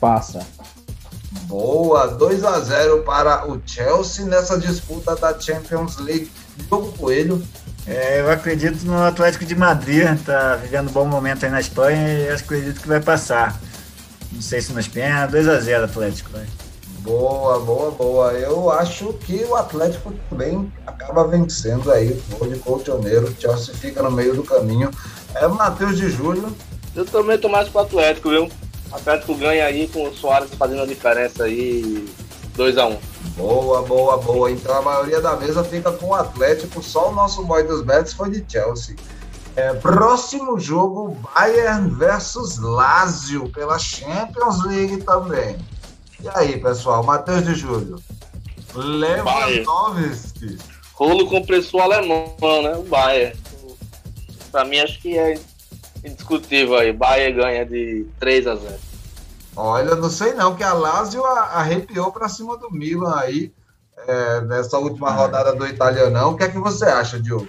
passa. 0.00 0.46
Boa, 1.46 2.08
2 2.08 2.44
a 2.44 2.58
0 2.60 3.02
para 3.02 3.48
o 3.48 3.60
Chelsea 3.64 4.24
nessa 4.24 4.58
disputa 4.58 5.14
da 5.14 5.38
Champions 5.38 5.98
League. 5.98 6.30
Jogo 6.68 6.92
Coelho. 6.96 7.42
É, 7.86 8.20
eu 8.20 8.30
acredito 8.30 8.84
no 8.84 9.02
Atlético 9.02 9.44
de 9.44 9.54
Madrid, 9.54 10.06
tá 10.24 10.56
vivendo 10.56 10.88
um 10.90 10.92
bom 10.92 11.06
momento 11.06 11.44
aí 11.44 11.50
na 11.50 11.60
Espanha 11.60 12.18
e 12.18 12.28
acredito 12.30 12.80
que 12.80 12.88
vai 12.88 13.00
passar. 13.00 13.60
Não 14.32 14.42
sei 14.42 14.60
se 14.60 14.72
nos 14.72 14.86
pênaltis, 14.86 15.46
2x0 15.46 15.84
Atlético. 15.84 16.30
Vai. 16.30 16.46
Boa, 17.00 17.58
boa, 17.60 17.90
boa. 17.90 18.32
Eu 18.32 18.70
acho 18.70 19.12
que 19.14 19.44
o 19.44 19.56
Atlético 19.56 20.12
também 20.28 20.70
acaba 20.86 21.26
vencendo 21.26 21.90
aí 21.90 22.20
o 22.38 22.46
de 22.46 22.58
colchoneiro. 22.58 23.28
O 23.28 23.40
Chelsea 23.40 23.74
fica 23.74 24.02
no 24.02 24.10
meio 24.10 24.34
do 24.34 24.42
caminho. 24.42 24.90
É 25.34 25.48
Matheus 25.48 25.96
de 25.96 26.10
Júlio. 26.10 26.54
Eu 26.94 27.04
também 27.06 27.38
tô 27.38 27.48
mais 27.48 27.68
pro 27.68 27.80
Atlético, 27.80 28.28
viu? 28.28 28.50
O 28.90 28.96
Atlético 28.96 29.34
ganha 29.34 29.66
aí 29.66 29.88
com 29.88 30.08
o 30.08 30.14
Soares 30.14 30.50
fazendo 30.54 30.82
a 30.82 30.86
diferença 30.86 31.44
aí 31.44 32.08
2x1. 32.56 32.90
Um. 32.90 32.98
Boa, 33.36 33.82
boa, 33.82 34.16
boa. 34.18 34.50
Então 34.50 34.74
a 34.76 34.82
maioria 34.82 35.20
da 35.20 35.36
mesa 35.36 35.62
fica 35.62 35.92
com 35.92 36.08
o 36.08 36.14
Atlético. 36.14 36.82
Só 36.82 37.10
o 37.10 37.14
nosso 37.14 37.44
boy 37.44 37.62
dos 37.62 37.82
bets 37.82 38.12
foi 38.12 38.30
de 38.30 38.44
Chelsea. 38.50 38.96
É, 39.56 39.72
próximo 39.74 40.58
jogo, 40.58 41.16
Bayern 41.34 41.90
versus 41.90 42.58
Lazio 42.58 43.48
pela 43.50 43.78
Champions 43.78 44.64
League 44.64 45.02
também. 45.04 45.56
E 46.22 46.28
aí, 46.34 46.60
pessoal? 46.60 47.02
Matheus 47.02 47.44
de 47.44 47.54
Júlio. 47.54 48.00
Lewandowski. 48.74 50.58
Rolo 50.94 51.28
compressor 51.28 51.80
alemão, 51.80 52.34
né? 52.62 52.76
O 52.76 52.82
Bayern. 52.82 53.38
Pra 54.52 54.64
mim, 54.64 54.78
acho 54.78 55.00
que 55.00 55.16
é 55.16 55.38
indiscutível 56.04 56.76
aí. 56.76 56.92
Bayern 56.92 57.36
ganha 57.36 57.66
de 57.66 58.06
3 58.18 58.46
a 58.46 58.56
0 58.56 58.74
Olha, 59.56 59.94
não 59.96 60.08
sei 60.08 60.32
não, 60.32 60.54
que 60.54 60.62
a 60.62 60.72
Lazio 60.72 61.24
arrepiou 61.24 62.12
para 62.12 62.28
cima 62.28 62.56
do 62.56 62.70
Milan 62.70 63.16
aí 63.16 63.52
é, 64.06 64.40
nessa 64.42 64.78
última 64.78 65.10
rodada 65.10 65.54
do 65.54 65.66
Italianão. 65.66 66.30
O 66.30 66.36
que 66.36 66.44
é 66.44 66.48
que 66.48 66.58
você 66.58 66.84
acha, 66.84 67.20
Diogo? 67.20 67.48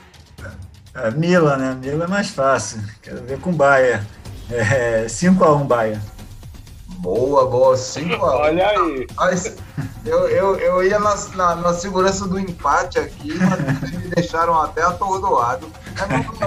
É, 0.93 1.11
Milan, 1.11 1.57
né? 1.57 1.77
Milan 1.79 2.05
é 2.05 2.07
mais 2.07 2.29
fácil. 2.29 2.81
Quero 3.01 3.23
ver 3.23 3.39
com 3.39 3.53
Bayern. 3.53 4.05
É, 4.49 5.05
5x1 5.05 5.65
Bayern. 5.65 6.01
Boa, 6.97 7.47
boa, 7.47 7.77
5 7.77 8.13
a 8.25 8.35
1. 8.35 8.39
Olha 8.41 8.69
aí. 8.69 9.07
Mas 9.15 9.55
eu, 10.05 10.27
eu, 10.27 10.55
eu 10.57 10.83
ia 10.83 10.99
na, 10.99 11.15
na, 11.35 11.55
na 11.55 11.73
segurança 11.73 12.27
do 12.27 12.39
empate 12.39 12.99
aqui, 12.99 13.33
mas 13.33 13.91
me 13.91 14.07
deixaram 14.09 14.59
até 14.59 14.83
atordoado. 14.83 15.67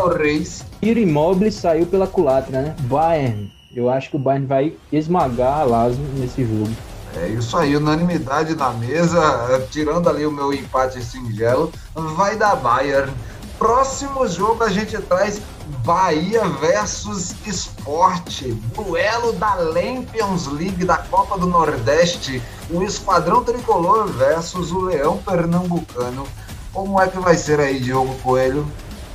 O 0.02 0.08
Reis. 0.08 0.64
Tiro 0.80 1.00
imóvel 1.00 1.50
saiu 1.52 1.86
pela 1.86 2.06
culatra, 2.06 2.60
né? 2.60 2.76
Bayern. 2.80 3.52
Eu 3.74 3.90
acho 3.90 4.10
que 4.10 4.16
o 4.16 4.18
Bayern 4.18 4.46
vai 4.46 4.76
esmagar 4.92 5.60
a 5.60 5.64
Lazio 5.64 6.04
nesse 6.16 6.44
jogo. 6.44 6.70
É 7.16 7.28
isso 7.28 7.56
aí, 7.56 7.76
unanimidade 7.76 8.56
na 8.56 8.70
mesa, 8.70 9.20
tirando 9.70 10.08
ali 10.08 10.26
o 10.26 10.32
meu 10.32 10.52
empate 10.52 11.02
singelo, 11.02 11.72
vai 11.94 12.36
dar 12.36 12.56
Bayern. 12.56 13.12
Próximo 13.58 14.26
jogo 14.26 14.64
a 14.64 14.68
gente 14.68 14.98
traz 15.02 15.40
Bahia 15.84 16.44
versus 16.60 17.34
Esporte, 17.46 18.52
duelo 18.74 19.32
da 19.34 19.54
Lampions 19.54 20.48
League 20.48 20.84
da 20.84 20.98
Copa 20.98 21.38
do 21.38 21.46
Nordeste, 21.46 22.42
o 22.68 22.82
Esquadrão 22.82 23.44
Tricolor 23.44 24.06
versus 24.08 24.72
o 24.72 24.80
Leão 24.80 25.18
Pernambucano. 25.18 26.26
Como 26.72 27.00
é 27.00 27.06
que 27.06 27.18
vai 27.18 27.36
ser 27.36 27.60
aí, 27.60 27.78
Diogo 27.78 28.14
Coelho? 28.22 28.66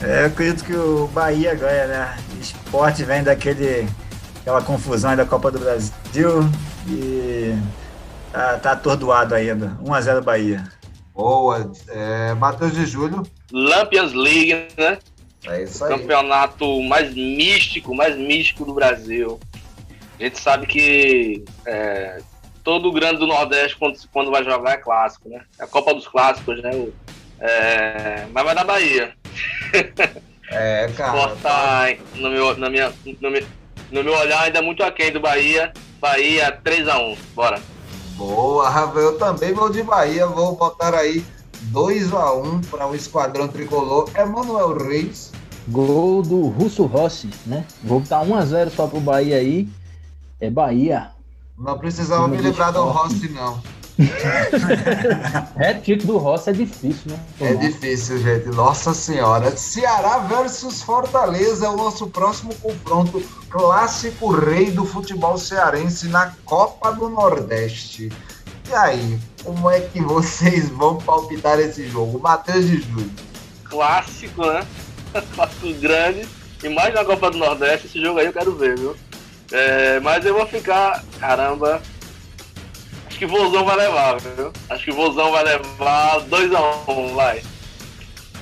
É, 0.02 0.24
eu 0.24 0.28
acredito 0.28 0.64
que 0.64 0.74
o 0.74 1.08
Bahia 1.08 1.54
ganha, 1.56 1.88
né? 1.88 2.18
O 2.36 2.42
esporte 2.42 3.04
vem 3.04 3.24
daquele 3.24 3.88
aquela 4.40 4.62
confusão 4.62 5.16
da 5.16 5.26
Copa 5.26 5.52
do 5.52 5.60
Brasil 5.60 6.50
e 6.88 7.54
tá, 8.32 8.58
tá 8.58 8.72
atordoado 8.72 9.36
ainda. 9.36 9.78
1x0 9.84 10.22
Bahia. 10.22 10.64
Boa. 11.14 11.72
É, 11.90 12.34
Matheus 12.34 12.72
de 12.72 12.86
Júlio. 12.86 13.24
Lampions 13.52 14.14
League, 14.14 14.70
né? 14.78 14.98
É 15.46 15.64
isso 15.64 15.84
aí. 15.84 15.98
Campeonato 15.98 16.82
mais 16.84 17.14
místico, 17.14 17.94
mais 17.94 18.16
místico 18.18 18.66
do 18.66 18.74
Brasil. 18.74 19.40
A 20.20 20.24
gente 20.24 20.40
sabe 20.40 20.66
que 20.66 21.44
é, 21.66 22.22
todo 22.64 22.90
o 22.90 22.92
Grande 22.92 23.20
do 23.20 23.28
Nordeste, 23.28 23.78
quando, 23.78 23.98
quando 24.12 24.32
vai 24.32 24.44
jogar, 24.44 24.74
é 24.74 24.78
clássico, 24.78 25.30
né? 25.30 25.42
É 25.60 25.64
a 25.64 25.68
Copa 25.68 25.94
dos 25.94 26.08
Clássicos, 26.08 26.62
né? 26.62 26.72
É, 27.40 28.26
mas 28.32 28.44
vai 28.44 28.56
da 28.56 28.64
Bahia. 28.64 29.14
É, 30.52 30.92
cara. 30.98 31.12
Cortar 31.12 31.96
no 32.16 32.30
meu, 32.30 32.58
na 32.58 32.70
minha, 32.70 32.92
no, 33.22 33.30
meu, 33.30 33.46
no 33.92 34.04
meu 34.04 34.14
olhar 34.14 34.42
ainda 34.42 34.60
é 34.60 34.62
muito 34.62 34.84
aquém 34.84 35.12
do 35.12 35.20
Bahia. 35.20 35.72
Bahia 36.02 36.60
3x1. 36.64 37.18
Bora. 37.36 37.62
Boa, 38.16 38.68
Rafael. 38.68 39.12
Eu 39.12 39.18
também 39.18 39.54
vou 39.54 39.70
de 39.70 39.84
Bahia. 39.84 40.26
Vou 40.26 40.56
botar 40.56 40.96
aí 40.96 41.24
2 41.62 42.14
a 42.14 42.34
1 42.34 42.62
para 42.62 42.88
o 42.88 42.96
Esquadrão 42.96 43.48
Tricolor. 43.48 44.10
Emanuel 44.16 44.76
Reis. 44.78 45.32
Gol 45.68 46.24
do 46.24 46.48
Russo 46.48 46.86
Rossi, 46.86 47.30
né? 47.46 47.64
Vou 47.84 48.00
botar 48.00 48.22
1 48.22 48.36
a 48.36 48.46
0 48.46 48.72
só 48.72 48.88
pro 48.88 49.00
Bahia 49.00 49.38
aí. 49.38 49.70
É 50.40 50.50
Bahia. 50.50 51.12
Não 51.58 51.78
precisava 51.78 52.28
me 52.28 52.38
lembrar 52.38 52.72
do 52.72 52.84
Rossi, 52.86 53.30
não. 53.30 53.62
é 55.60 55.74
título 55.74 56.14
do 56.14 56.18
Rossi 56.20 56.50
é 56.50 56.54
difícil, 56.54 57.12
né? 57.12 57.20
É 57.42 57.54
difícil, 57.56 58.18
gente. 58.20 58.48
Nossa 58.48 58.94
Senhora. 58.94 59.56
Ceará 59.58 60.20
versus 60.20 60.82
Fortaleza 60.82 61.66
é 61.66 61.70
o 61.70 61.76
nosso 61.76 62.08
próximo 62.08 62.56
confronto 62.56 63.22
clássico 63.50 64.32
rei 64.32 64.72
do 64.72 64.86
futebol 64.86 65.38
cearense 65.38 66.08
na 66.08 66.34
Copa 66.46 66.92
do 66.94 67.10
Nordeste. 67.10 68.10
E 68.70 68.74
aí, 68.74 69.20
como 69.44 69.70
é 69.70 69.82
que 69.82 70.02
vocês 70.02 70.70
vão 70.70 70.98
palpitar 70.98 71.60
esse 71.60 71.88
jogo? 71.90 72.20
Matheus 72.20 72.66
de 72.66 72.82
Júlio. 72.82 73.12
Clássico, 73.66 74.46
né? 74.46 74.66
Clássico 75.36 75.74
grande. 75.74 76.28
E 76.64 76.70
mais 76.70 76.94
na 76.94 77.04
Copa 77.04 77.32
do 77.32 77.38
Nordeste, 77.38 77.88
esse 77.88 78.02
jogo 78.02 78.20
aí 78.20 78.28
eu 78.28 78.34
quero 78.34 78.56
ver, 78.56 78.78
viu? 78.78 78.96
É, 79.52 80.00
mas 80.00 80.26
eu 80.26 80.36
vou 80.36 80.46
ficar, 80.46 81.04
caramba. 81.20 81.82
Acho 83.20 83.28
que 83.28 83.36
o 83.36 83.38
Vozão 83.38 83.66
vai 83.66 83.76
levar, 83.76 84.18
viu? 84.18 84.54
Acho 84.70 84.84
que 84.86 84.92
o 84.92 84.96
Vozão 84.96 85.30
vai 85.34 85.44
levar 85.44 86.22
2x1, 86.22 86.88
um, 86.88 87.16
vai. 87.16 87.44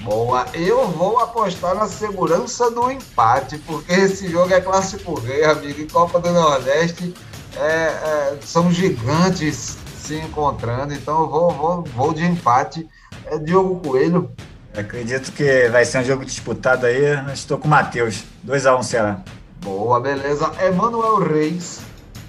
Boa, 0.02 0.46
eu 0.54 0.88
vou 0.90 1.20
apostar 1.20 1.74
na 1.74 1.88
segurança 1.88 2.70
do 2.70 2.92
empate, 2.92 3.58
porque 3.58 3.92
esse 3.92 4.30
jogo 4.30 4.54
é 4.54 4.62
clássico 4.62 5.16
rei, 5.16 5.44
amigo. 5.46 5.82
Em 5.82 5.88
Copa 5.88 6.20
do 6.20 6.32
Nordeste 6.32 7.12
é, 7.56 7.66
é, 7.66 8.38
são 8.42 8.72
gigantes 8.72 9.80
se 9.98 10.14
encontrando, 10.20 10.94
então 10.94 11.22
eu 11.22 11.28
vou, 11.28 11.50
vou, 11.50 11.84
vou 11.84 12.14
de 12.14 12.24
empate. 12.24 12.88
É 13.26 13.40
Diogo 13.40 13.80
Coelho. 13.80 14.30
Acredito 14.76 15.32
que 15.32 15.68
vai 15.70 15.86
ser 15.86 16.02
um 16.02 16.04
jogo 16.04 16.24
disputado 16.24 16.86
aí. 16.86 17.02
Estou 17.34 17.58
com 17.58 17.68
o 17.68 17.72
Matheus. 17.72 18.24
2x1 18.46 18.78
um, 18.78 18.84
Ceará. 18.84 19.22
Boa, 19.60 20.00
beleza. 20.00 20.52
Emanuel 20.62 21.18
Reis. 21.18 21.88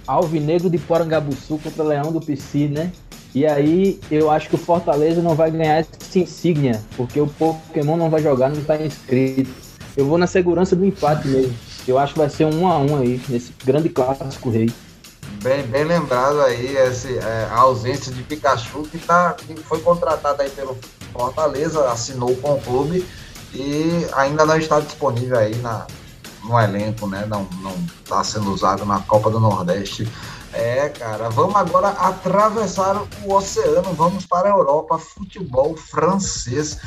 Alvinegro 0.09 0.71
de 0.71 0.79
Porangabuçu 0.79 1.59
contra 1.59 1.85
Leão 1.85 2.11
do 2.11 2.21
Pici, 2.21 2.67
né? 2.67 2.91
E 3.35 3.47
aí 3.47 4.01
eu 4.11 4.31
acho 4.31 4.49
que 4.49 4.55
o 4.55 4.59
Fortaleza 4.59 5.21
não 5.21 5.35
vai 5.35 5.51
ganhar 5.51 5.77
essa 5.77 6.19
insígnia, 6.19 6.83
porque 6.97 7.21
o 7.21 7.27
Pokémon 7.27 7.97
não 7.97 8.09
vai 8.09 8.23
jogar, 8.23 8.49
não 8.49 8.59
está 8.59 8.77
inscrito. 8.81 9.51
Eu 9.95 10.07
vou 10.07 10.17
na 10.17 10.27
segurança 10.27 10.75
do 10.75 10.87
empate 10.87 11.29
mesmo. 11.29 11.55
Eu 11.87 11.99
acho 11.99 12.15
que 12.15 12.19
vai 12.19 12.31
ser 12.31 12.47
um 12.47 12.67
a 12.67 12.79
um 12.79 12.97
aí, 12.97 13.21
nesse 13.29 13.53
grande 13.65 13.91
clássico 13.91 14.49
rei. 14.49 14.73
Bem, 15.43 15.63
bem 15.65 15.85
lembrado 15.85 16.41
aí 16.41 16.77
esse, 16.77 17.19
é, 17.19 17.49
a 17.51 17.59
ausência 17.59 18.11
de 18.11 18.23
Pikachu 18.23 18.83
que, 18.85 18.99
tá, 18.99 19.35
que 19.35 19.55
foi 19.57 19.81
contratado 19.81 20.41
aí 20.41 20.51
pelo 20.51 20.77
Fortaleza, 21.13 21.91
assinou 21.91 22.35
com 22.37 22.55
o 22.55 22.61
clube 22.61 23.07
e 23.55 24.07
ainda 24.15 24.47
não 24.47 24.57
está 24.57 24.81
disponível 24.81 25.39
aí 25.39 25.55
na, 25.57 25.87
no 26.49 26.59
elenco, 26.59 27.07
né? 27.07 27.27
Não 27.27 27.47
está 28.03 28.25
sendo 28.25 28.53
usado 28.53 28.85
na 28.85 29.01
Copa 29.01 29.31
do 29.31 29.39
Nordeste. 29.39 30.09
É, 30.53 30.89
cara, 30.89 31.29
vamos 31.29 31.55
agora 31.55 31.89
atravessar 31.89 33.03
o 33.25 33.35
oceano, 33.35 33.93
vamos 33.93 34.25
para 34.25 34.49
a 34.49 34.53
Europa, 34.53 34.99
futebol 34.99 35.77
francês. 35.77 36.79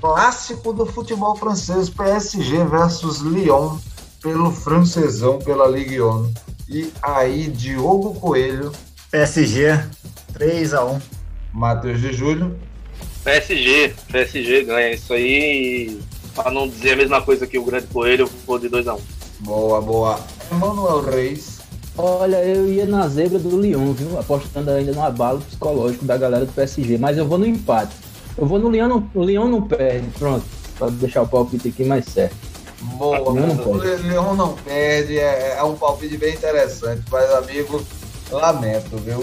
Clássico 0.00 0.72
do 0.72 0.86
futebol 0.86 1.36
francês, 1.36 1.90
PSG 1.90 2.64
versus 2.64 3.18
Lyon, 3.18 3.76
pelo 4.22 4.50
francesão, 4.50 5.38
pela 5.38 5.66
Ligue 5.66 6.00
1. 6.00 6.32
E 6.68 6.92
aí, 7.02 7.48
Diogo 7.48 8.14
Coelho. 8.14 8.72
PSG, 9.10 9.84
3 10.32 10.72
a 10.72 10.84
1 10.84 11.00
Matheus 11.52 12.00
de 12.00 12.12
Júlio. 12.12 12.56
PSG, 13.24 13.94
PSG 14.10 14.64
ganha 14.64 14.92
isso 14.92 15.12
aí. 15.12 16.00
Para 16.42 16.50
não 16.50 16.68
dizer 16.68 16.92
a 16.92 16.96
mesma 16.96 17.22
coisa 17.22 17.46
que 17.46 17.58
o 17.58 17.64
Grande 17.64 17.86
Coelho, 17.88 18.24
eu 18.24 18.30
vou 18.46 18.58
de 18.58 18.68
2 18.68 18.88
a 18.88 18.94
1 18.94 18.98
Boa, 19.40 19.80
boa. 19.80 20.20
Emanuel 20.50 21.02
Reis. 21.02 21.60
Olha, 21.96 22.42
eu 22.44 22.66
ia 22.66 22.86
na 22.86 23.06
zebra 23.08 23.38
do 23.38 23.60
Lyon, 23.60 23.92
viu? 23.92 24.18
Apostando 24.18 24.70
ainda 24.70 24.92
no 24.92 25.02
abalo 25.02 25.40
psicológico 25.40 26.04
da 26.04 26.16
galera 26.16 26.46
do 26.46 26.52
PSG, 26.52 26.96
mas 26.98 27.18
eu 27.18 27.26
vou 27.26 27.38
no 27.38 27.46
empate. 27.46 27.94
Eu 28.38 28.46
vou 28.46 28.58
no 28.58 28.70
Lyon, 28.70 28.88
não, 28.88 29.10
o 29.14 29.22
Lyon 29.22 29.48
não 29.48 29.62
perde, 29.62 30.06
pronto. 30.18 30.44
Para 30.78 30.90
deixar 30.90 31.22
o 31.22 31.28
palpite 31.28 31.68
aqui 31.68 31.84
mais 31.84 32.06
certo. 32.06 32.36
Boa, 32.80 33.20
o 33.20 33.32
Leão 33.76 34.34
não 34.34 34.54
perde, 34.54 35.18
é, 35.18 35.56
é, 35.58 35.62
um 35.62 35.74
palpite 35.74 36.16
bem 36.16 36.34
interessante, 36.34 37.02
mas 37.10 37.30
amigo, 37.32 37.82
lamento, 38.30 38.96
viu? 38.96 39.22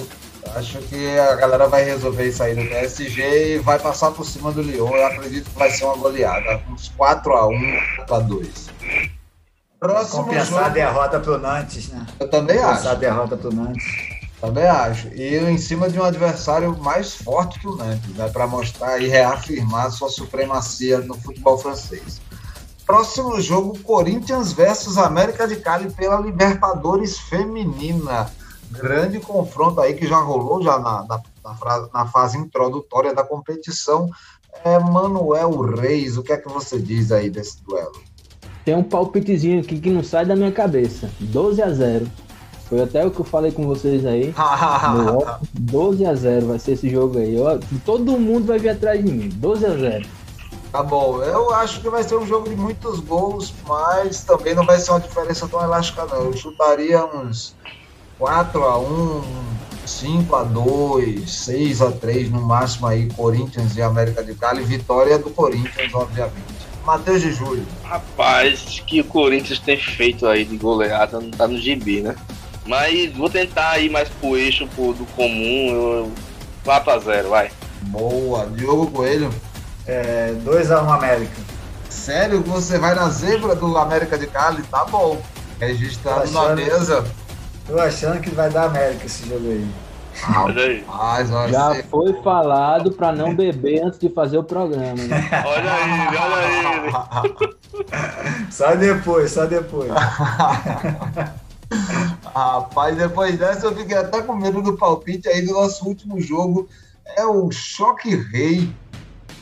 Acho 0.56 0.80
que 0.80 1.18
a 1.18 1.36
galera 1.36 1.68
vai 1.68 1.84
resolver 1.84 2.28
isso 2.28 2.42
aí 2.44 2.56
no 2.56 2.68
PSG 2.70 3.56
e 3.56 3.58
vai 3.60 3.80
passar 3.80 4.12
por 4.12 4.26
cima 4.26 4.52
do 4.52 4.62
Lyon. 4.62 4.90
Eu 4.96 5.06
acredito 5.06 5.50
que 5.50 5.58
vai 5.58 5.70
ser 5.70 5.86
uma 5.86 5.98
goleada. 5.98 6.62
Uns 6.70 6.92
4x1, 6.98 8.06
4x2. 8.08 8.70
Próximo 9.80 10.24
Compensar 10.24 10.46
jogo... 10.46 10.66
a 10.66 10.70
derrota 10.70 11.20
pro 11.20 11.38
Nantes, 11.38 11.90
né? 11.90 12.06
Eu 12.20 12.30
também 12.30 12.58
Compensar 12.58 12.74
acho. 12.74 12.84
Compensar 12.84 12.92
a 12.92 12.96
derrota 12.96 13.38
pro 13.38 13.54
Nantes. 13.54 14.18
Também 14.42 14.66
acho. 14.66 15.08
E 15.10 15.36
em 15.38 15.58
cima 15.58 15.90
de 15.90 16.00
um 16.00 16.04
adversário 16.04 16.78
mais 16.78 17.16
forte 17.16 17.60
que 17.60 17.68
o 17.68 17.76
Nantes, 17.76 18.10
né? 18.16 18.30
Para 18.30 18.48
mostrar 18.48 19.00
e 19.00 19.08
reafirmar 19.08 19.92
sua 19.92 20.10
supremacia 20.10 21.00
no 21.00 21.16
futebol 21.16 21.58
francês. 21.58 22.22
Próximo 22.86 23.42
jogo, 23.42 23.78
Corinthians 23.80 24.54
versus 24.54 24.98
América 24.98 25.48
de 25.48 25.58
Cali 25.58 25.92
pela 25.92 26.22
Libertadores 26.22 27.20
Feminina. 27.20 28.32
Grande 28.72 29.20
confronto 29.20 29.80
aí 29.80 29.94
que 29.94 30.08
já 30.08 30.18
rolou 30.18 30.62
já 30.62 30.78
na, 30.80 31.06
na, 31.06 31.22
na, 31.44 31.90
na 31.94 32.06
fase 32.08 32.38
introdutória 32.38 33.14
da 33.14 33.24
competição. 33.24 34.10
É 34.64 34.80
Manuel 34.80 35.52
Reis, 35.62 36.18
o 36.18 36.24
que 36.24 36.34
é 36.34 36.38
que 36.38 36.50
você 36.50 36.80
diz 36.80 37.12
aí 37.12 37.30
desse 37.30 37.64
duelo? 37.64 38.02
Tem 38.66 38.76
um 38.76 38.84
palpitezinho 38.84 39.62
aqui 39.62 39.80
que 39.80 39.90
não 39.90 40.04
sai 40.04 40.26
da 40.26 40.36
minha 40.36 40.52
cabeça. 40.52 41.10
12 41.20 41.62
a 41.62 41.70
0. 41.70 42.08
Foi 42.68 42.82
até 42.82 43.06
o 43.06 43.12
que 43.12 43.22
eu 43.22 43.26
falei 43.26 43.52
com 43.52 43.66
vocês 43.66 44.06
aí. 44.06 44.34
12 45.54 46.06
a 46.06 46.14
0 46.14 46.48
vai 46.48 46.60
ser 46.60 46.74
esse 46.74 46.90
jogo 46.90 47.18
aí. 47.18 47.36
Eu, 47.36 47.60
todo 47.86 48.20
mundo 48.20 48.48
vai 48.48 48.60
vir 48.60 48.70
atrás 48.70 49.04
de 49.04 49.10
mim. 49.10 49.30
12 49.30 49.66
a 49.66 49.70
0. 49.70 50.06
Tá 50.72 50.84
bom, 50.84 51.24
eu 51.24 51.54
acho 51.54 51.80
que 51.80 51.90
vai 51.90 52.04
ser 52.04 52.18
um 52.18 52.28
jogo 52.28 52.50
de 52.50 52.56
muitos 52.58 53.00
gols, 53.00 53.54
mas 53.66 54.24
também 54.26 54.54
não 54.54 54.66
vai 54.66 54.78
ser 54.78 54.92
uma 54.92 55.00
diferença 55.00 55.48
tão 55.48 55.64
elástica 55.64 56.06
não. 56.06 56.26
Eu 56.26 56.34
chutaria 56.34 57.06
uns 57.06 57.56
4 58.18 58.64
a 58.64 58.80
1 58.80 59.24
5 59.86 60.36
a 60.36 60.44
2 60.44 61.32
6 61.32 61.82
a 61.82 61.92
3 61.92 62.32
no 62.32 62.42
máximo 62.42 62.88
aí, 62.88 63.08
Corinthians 63.14 63.76
e 63.76 63.82
América 63.82 64.24
de 64.24 64.34
Cali. 64.34 64.64
Vitória 64.64 65.18
do 65.18 65.30
Corinthians, 65.30 65.94
obviamente. 65.94 66.58
Matheus 66.86 67.22
de 67.22 67.34
Júlio. 67.34 67.66
Rapaz, 67.84 68.82
que 68.86 69.02
o 69.02 69.04
Corinthians 69.04 69.60
tem 69.60 69.78
feito 69.78 70.26
aí 70.26 70.46
de 70.46 70.58
goleada 70.58 71.20
não 71.20 71.30
tá 71.32 71.48
no 71.48 71.58
gibi, 71.58 72.02
né? 72.02 72.16
Mas 72.66 73.14
vou 73.14 73.30
tentar 73.30 73.78
ir 73.80 73.90
mais 73.90 74.10
pro 74.10 74.38
eixo 74.38 74.68
pro, 74.76 74.94
do 74.94 75.06
comum. 75.08 75.70
Eu, 75.70 76.12
4x0, 76.66 77.28
vai. 77.30 77.52
Boa. 77.84 78.46
Diogo 78.48 78.92
Coelho. 78.92 79.30
É, 79.86 80.34
2x1 80.46 80.90
América. 80.90 81.42
Sério 81.90 82.42
você 82.42 82.78
vai 82.78 82.94
na 82.94 83.10
zebra 83.10 83.56
do 83.56 83.78
América 83.78 84.18
de 84.18 84.28
Cali? 84.28 84.62
Tá 84.64 84.86
bom. 84.86 85.22
Registrado 85.60 86.24
achando, 86.24 86.50
na 86.50 86.56
mesa. 86.56 87.06
Tô 87.68 87.78
achando 87.80 88.22
que 88.22 88.30
vai 88.30 88.50
dar 88.50 88.66
América 88.66 89.06
esse 89.06 89.28
jogo 89.28 89.50
aí. 89.50 89.70
Rapaz, 90.22 91.30
Já 91.52 91.76
ser... 91.76 91.84
foi 91.84 92.14
falado 92.24 92.92
para 92.92 93.12
não 93.12 93.36
beber 93.36 93.84
antes 93.84 94.00
de 94.00 94.10
fazer 94.10 94.38
o 94.38 94.44
programa. 94.44 94.96
Né? 94.96 95.30
olha 95.46 95.74
aí, 95.74 96.08
olha 96.18 96.38
aí. 96.44 97.48
Só 98.50 98.74
depois, 98.76 99.32
só 99.32 99.46
depois. 99.46 99.92
Rapaz, 102.34 102.98
depois 102.98 103.38
dessa 103.38 103.68
eu 103.68 103.76
fiquei 103.76 103.96
até 103.96 104.22
com 104.22 104.36
medo 104.36 104.62
do 104.62 104.76
palpite 104.76 105.28
aí 105.30 105.46
do 105.46 105.54
nosso 105.54 105.86
último 105.86 106.20
jogo. 106.20 106.68
É 107.16 107.26
o 107.26 107.52
Choque 107.52 108.16
Rei. 108.16 108.70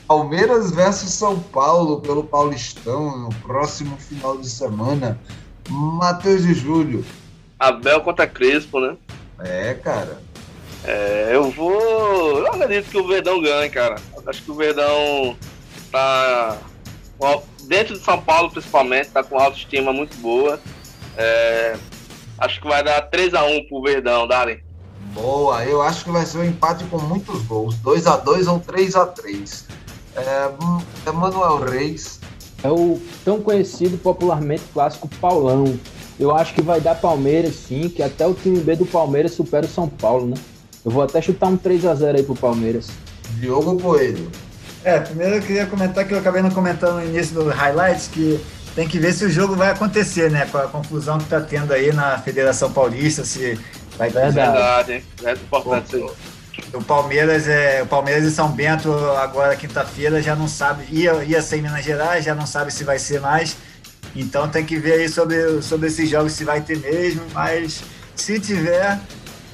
Palmeiras 0.08 0.72
versus 0.72 1.14
São 1.14 1.40
Paulo 1.40 2.02
pelo 2.02 2.24
Paulistão 2.24 3.18
no 3.18 3.30
próximo 3.36 3.96
final 3.98 4.38
de 4.38 4.50
semana. 4.50 5.18
Matheus 5.70 6.44
de 6.44 6.54
Júlio. 6.54 7.04
Abel 7.60 8.02
contra 8.02 8.28
Crespo, 8.28 8.80
né? 8.80 8.98
É, 9.40 9.74
cara. 9.76 10.20
É, 10.84 11.32
eu 11.34 11.50
vou. 11.50 12.40
Eu 12.40 12.48
acredito 12.48 12.90
que 12.90 12.98
o 12.98 13.08
Verdão 13.08 13.42
ganhe, 13.42 13.70
cara. 13.70 13.96
Acho 14.28 14.44
que 14.44 14.52
o 14.52 14.56
Verdão 14.56 15.36
tá. 15.92 16.58
Dentro 17.64 17.98
de 17.98 18.04
São 18.04 18.22
Paulo, 18.22 18.52
principalmente, 18.52 19.10
tá 19.10 19.24
com 19.24 19.40
autoestima 19.40 19.92
muito 19.92 20.16
boa. 20.18 20.60
É, 21.18 21.76
acho 22.38 22.62
que 22.62 22.68
vai 22.68 22.84
dar 22.84 23.10
3x1 23.10 23.68
pro 23.68 23.82
Verdão, 23.82 24.28
Darem. 24.28 24.60
Boa, 25.14 25.64
eu 25.64 25.82
acho 25.82 26.04
que 26.04 26.12
vai 26.12 26.26
ser 26.26 26.40
um 26.40 26.44
empate 26.44 26.84
com 26.86 27.00
muitos 27.00 27.42
gols. 27.44 27.76
2x2 27.78 28.52
ou 28.52 28.60
3x3. 28.60 29.64
É, 30.16 30.52
é 31.08 31.12
Manuel 31.12 31.64
Reis. 31.64 32.20
É 32.64 32.70
o 32.70 33.02
tão 33.24 33.42
conhecido 33.42 33.98
popularmente 33.98 34.64
clássico 34.74 35.08
Paulão. 35.20 35.80
Eu 36.20 36.36
acho 36.36 36.54
que 36.54 36.62
vai 36.62 36.80
dar 36.80 36.96
Palmeiras 36.96 37.56
sim, 37.56 37.90
que 37.90 38.02
até 38.02 38.26
o 38.26 38.34
time 38.34 38.60
B 38.60 38.76
do 38.76 38.86
Palmeiras 38.86 39.34
supera 39.34 39.66
o 39.66 39.70
São 39.70 39.88
Paulo, 39.88 40.28
né? 40.28 40.36
Eu 40.84 40.92
vou 40.92 41.04
até 41.04 41.22
chutar 41.22 41.48
um 41.48 41.58
3 41.58 41.86
a 41.86 41.96
0 41.96 42.18
aí 42.18 42.24
pro 42.24 42.36
Palmeiras. 42.36 42.88
Diogo 43.40 43.80
Coelho. 43.80 44.30
É, 44.84 45.00
primeiro 45.00 45.36
eu 45.36 45.42
queria 45.42 45.66
comentar 45.66 46.08
que 46.08 46.14
eu 46.14 46.20
acabei 46.20 46.42
não 46.42 46.52
comentando 46.52 47.02
no 47.02 47.06
início 47.06 47.34
do 47.34 47.50
highlights 47.50 48.08
que 48.08 48.40
tem 48.76 48.88
que 48.88 49.00
ver 49.00 49.14
se 49.14 49.26
o 49.26 49.30
jogo 49.30 49.56
vai 49.56 49.72
acontecer, 49.72 50.30
né? 50.30 50.48
Com 50.52 50.58
a 50.60 50.68
confusão 50.68 51.18
que 51.18 51.26
tá 51.26 51.42
tendo 51.42 51.74
aí 51.74 51.92
na 51.92 52.20
Federação 52.20 52.72
Paulista, 52.72 53.26
se 53.26 53.60
vai 53.98 54.12
ter. 54.12 54.32
Verdade, 54.32 54.94
hein? 54.94 55.04
É 55.24 55.32
importante 55.32 55.96
isso 55.96 56.36
o 56.74 56.84
Palmeiras 56.84 57.48
é 57.48 57.82
o 57.84 57.86
Palmeiras 57.86 58.24
e 58.24 58.32
São 58.32 58.50
Bento 58.50 58.94
agora 59.18 59.56
quinta-feira 59.56 60.22
já 60.22 60.36
não 60.36 60.48
sabe 60.48 60.86
ia 60.90 61.24
ia 61.24 61.42
ser 61.42 61.58
em 61.58 61.62
Minas 61.62 61.84
Gerais 61.84 62.26
já 62.26 62.36
não 62.36 62.46
sabe 62.46 62.72
se 62.72 62.84
vai 62.84 63.00
ser 63.00 63.20
mais 63.20 63.58
então 64.16 64.48
tem 64.48 64.66
que 64.66 64.78
ver 64.78 64.94
aí 64.94 65.10
sobre 65.10 65.62
sobre 65.62 65.88
esses 65.88 66.10
jogos 66.10 66.34
se 66.34 66.44
vai 66.44 66.62
ter 66.62 66.80
mesmo 66.80 67.22
mas 67.34 67.84
se 68.16 68.40
tiver 68.40 69.00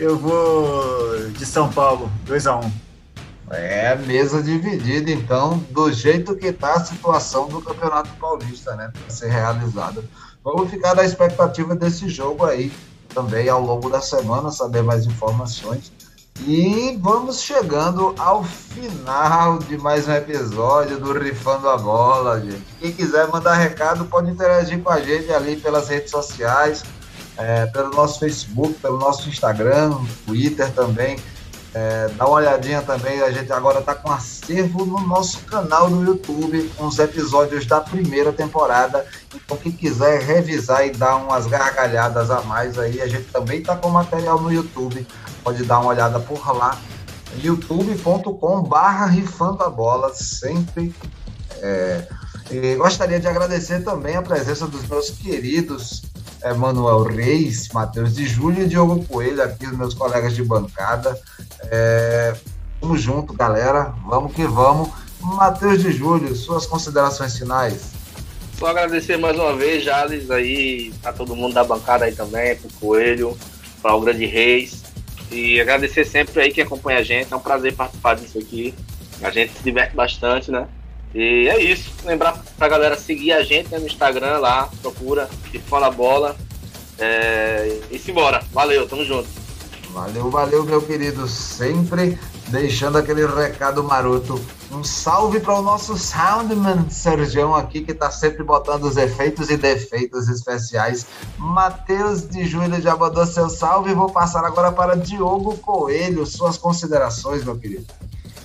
eu 0.01 0.17
vou 0.17 1.29
de 1.29 1.45
São 1.45 1.71
Paulo, 1.71 2.11
2x1. 2.25 2.65
Um. 2.65 2.71
É, 3.51 3.95
mesa 3.95 4.41
dividida, 4.41 5.11
então, 5.11 5.57
do 5.69 5.91
jeito 5.91 6.35
que 6.35 6.47
está 6.47 6.73
a 6.73 6.83
situação 6.83 7.47
do 7.47 7.61
Campeonato 7.61 8.09
Paulista, 8.19 8.75
né? 8.75 8.91
Para 8.91 9.13
ser 9.13 9.29
realizada. 9.29 10.03
Vamos 10.43 10.71
ficar 10.71 10.95
na 10.95 11.03
expectativa 11.03 11.75
desse 11.75 12.09
jogo 12.09 12.45
aí 12.45 12.71
também 13.13 13.47
ao 13.47 13.61
longo 13.61 13.89
da 13.89 14.01
semana, 14.01 14.49
saber 14.49 14.81
mais 14.81 15.05
informações. 15.05 15.91
E 16.39 16.97
vamos 16.99 17.41
chegando 17.41 18.15
ao 18.17 18.43
final 18.43 19.59
de 19.59 19.77
mais 19.77 20.07
um 20.07 20.13
episódio 20.13 20.99
do 20.99 21.13
Rifando 21.13 21.69
a 21.69 21.77
Bola, 21.77 22.41
gente. 22.41 22.65
Quem 22.79 22.91
quiser 22.91 23.27
mandar 23.27 23.55
recado 23.55 24.05
pode 24.05 24.31
interagir 24.31 24.81
com 24.81 24.89
a 24.89 24.99
gente 24.99 25.31
ali 25.31 25.55
pelas 25.55 25.89
redes 25.89 26.09
sociais 26.09 26.83
é, 27.37 27.65
pelo 27.67 27.89
nosso 27.91 28.19
Facebook, 28.19 28.73
pelo 28.75 28.97
nosso 28.97 29.27
Instagram, 29.29 29.97
Twitter 30.25 30.71
também. 30.71 31.17
É, 31.73 32.09
dá 32.17 32.25
uma 32.25 32.35
olhadinha 32.35 32.81
também, 32.81 33.21
a 33.21 33.31
gente 33.31 33.51
agora 33.53 33.79
está 33.79 33.95
com 33.95 34.11
acervo 34.11 34.85
no 34.85 34.99
nosso 35.07 35.39
canal 35.45 35.89
do 35.89 36.03
YouTube, 36.03 36.69
com 36.75 36.85
os 36.85 36.99
episódios 36.99 37.65
da 37.65 37.79
primeira 37.79 38.33
temporada. 38.33 39.05
Então, 39.33 39.55
quem 39.55 39.71
quiser 39.71 40.21
revisar 40.21 40.85
e 40.85 40.91
dar 40.91 41.15
umas 41.15 41.47
gargalhadas 41.47 42.29
a 42.29 42.41
mais 42.41 42.77
aí, 42.77 43.01
a 43.01 43.07
gente 43.07 43.23
também 43.31 43.59
está 43.59 43.75
com 43.75 43.89
material 43.89 44.41
no 44.41 44.51
YouTube. 44.51 45.07
Pode 45.43 45.63
dar 45.63 45.79
uma 45.79 45.89
olhada 45.89 46.19
por 46.19 46.55
lá. 46.55 46.77
youtube.com 47.41 48.63
barra 48.63 49.05
rifando 49.05 49.63
a 49.63 49.69
bola, 49.69 50.13
sempre. 50.13 50.93
É, 51.61 52.07
e 52.49 52.75
gostaria 52.75 53.19
de 53.19 53.27
agradecer 53.27 53.83
também 53.83 54.15
a 54.15 54.21
presença 54.21 54.67
dos 54.67 54.87
meus 54.87 55.09
queridos 55.09 56.03
Manuel 56.57 57.03
Reis, 57.03 57.69
Matheus 57.69 58.15
de 58.15 58.25
Júlio 58.25 58.63
e 58.63 58.67
Diogo 58.67 59.05
Coelho, 59.05 59.43
aqui 59.43 59.67
os 59.67 59.77
meus 59.77 59.93
colegas 59.93 60.33
de 60.33 60.43
bancada. 60.43 61.19
É, 61.69 62.35
tamo 62.79 62.97
junto, 62.97 63.33
galera. 63.33 63.93
Vamos 64.07 64.33
que 64.33 64.45
vamos. 64.45 64.89
Matheus 65.19 65.81
de 65.81 65.91
Júlio, 65.91 66.35
suas 66.35 66.65
considerações 66.65 67.37
finais. 67.37 67.91
Só 68.57 68.67
agradecer 68.67 69.17
mais 69.17 69.37
uma 69.37 69.55
vez, 69.55 69.83
Jales, 69.83 70.29
aí, 70.31 70.91
a 71.03 71.13
todo 71.13 71.35
mundo 71.35 71.53
da 71.53 71.63
bancada 71.63 72.05
aí 72.05 72.11
também, 72.11 72.55
pro 72.55 72.69
Coelho, 72.79 73.37
para 73.81 73.95
o 73.95 74.01
Grande 74.01 74.25
Reis. 74.25 74.83
E 75.31 75.61
agradecer 75.61 76.05
sempre 76.05 76.41
aí 76.41 76.51
quem 76.51 76.63
acompanha 76.63 76.99
a 76.99 77.03
gente. 77.03 77.31
É 77.31 77.35
um 77.35 77.39
prazer 77.39 77.73
participar 77.73 78.15
disso 78.15 78.37
aqui. 78.37 78.73
A 79.21 79.29
gente 79.31 79.53
se 79.53 79.63
diverte 79.63 79.95
bastante, 79.95 80.51
né? 80.51 80.67
E 81.15 81.47
é 81.47 81.61
isso. 81.61 81.91
Lembrar 82.03 82.43
pra 82.57 82.67
galera 82.67 82.97
seguir 82.97 83.31
a 83.31 83.43
gente 83.43 83.69
né, 83.69 83.79
no 83.79 83.85
Instagram 83.85 84.39
lá, 84.39 84.69
procura 84.81 85.29
e 85.53 85.59
fala 85.59 85.89
bola. 85.89 86.35
É... 86.99 87.79
E 87.89 87.97
simbora. 87.97 88.43
Valeu, 88.51 88.87
tamo 88.87 89.05
junto. 89.05 89.27
Valeu, 89.91 90.29
valeu, 90.29 90.63
meu 90.65 90.81
querido. 90.81 91.27
Sempre 91.27 92.17
deixando 92.47 92.97
aquele 92.97 93.25
recado 93.25 93.83
maroto. 93.83 94.39
Um 94.73 94.85
salve 94.85 95.41
para 95.41 95.59
o 95.59 95.61
nosso 95.61 95.97
Soundman 95.97 96.89
Sergião 96.89 97.53
aqui, 97.53 97.81
que 97.81 97.91
está 97.91 98.09
sempre 98.09 98.41
botando 98.41 98.85
os 98.85 98.95
efeitos 98.95 99.49
e 99.49 99.57
defeitos 99.57 100.29
especiais. 100.29 101.05
Matheus 101.37 102.27
de 102.29 102.45
Júlio 102.45 102.81
já 102.81 102.95
mandou 102.95 103.25
seu 103.25 103.49
salve. 103.49 103.93
Vou 103.93 104.09
passar 104.09 104.45
agora 104.45 104.71
para 104.71 104.95
Diogo 104.95 105.57
Coelho. 105.57 106.25
Suas 106.25 106.57
considerações, 106.57 107.43
meu 107.43 107.57
querido. 107.57 107.85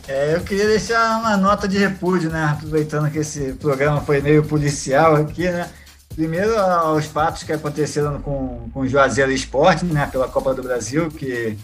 É, 0.09 0.35
eu 0.35 0.40
queria 0.40 0.66
deixar 0.66 1.20
uma 1.20 1.36
nota 1.36 1.69
de 1.69 1.78
repúdio, 1.78 2.28
né? 2.28 2.44
Aproveitando 2.44 3.11
que 3.11 3.19
esse 3.19 3.53
programa 3.55 4.01
foi 4.01 4.20
meio 4.20 4.44
policial 4.44 5.15
aqui, 5.15 5.48
né? 5.48 5.70
Primeiro 6.15 6.59
aos 6.59 7.07
fatos 7.07 7.44
que 7.44 7.53
aconteceram 7.53 8.20
com, 8.20 8.69
com 8.73 8.81
o 8.81 8.89
Juazeiro 8.89 9.31
Esporte, 9.31 9.85
né? 9.85 10.07
Pela 10.11 10.27
Copa 10.27 10.55
do 10.55 10.62
Brasil, 10.62 11.09
que 11.09 11.57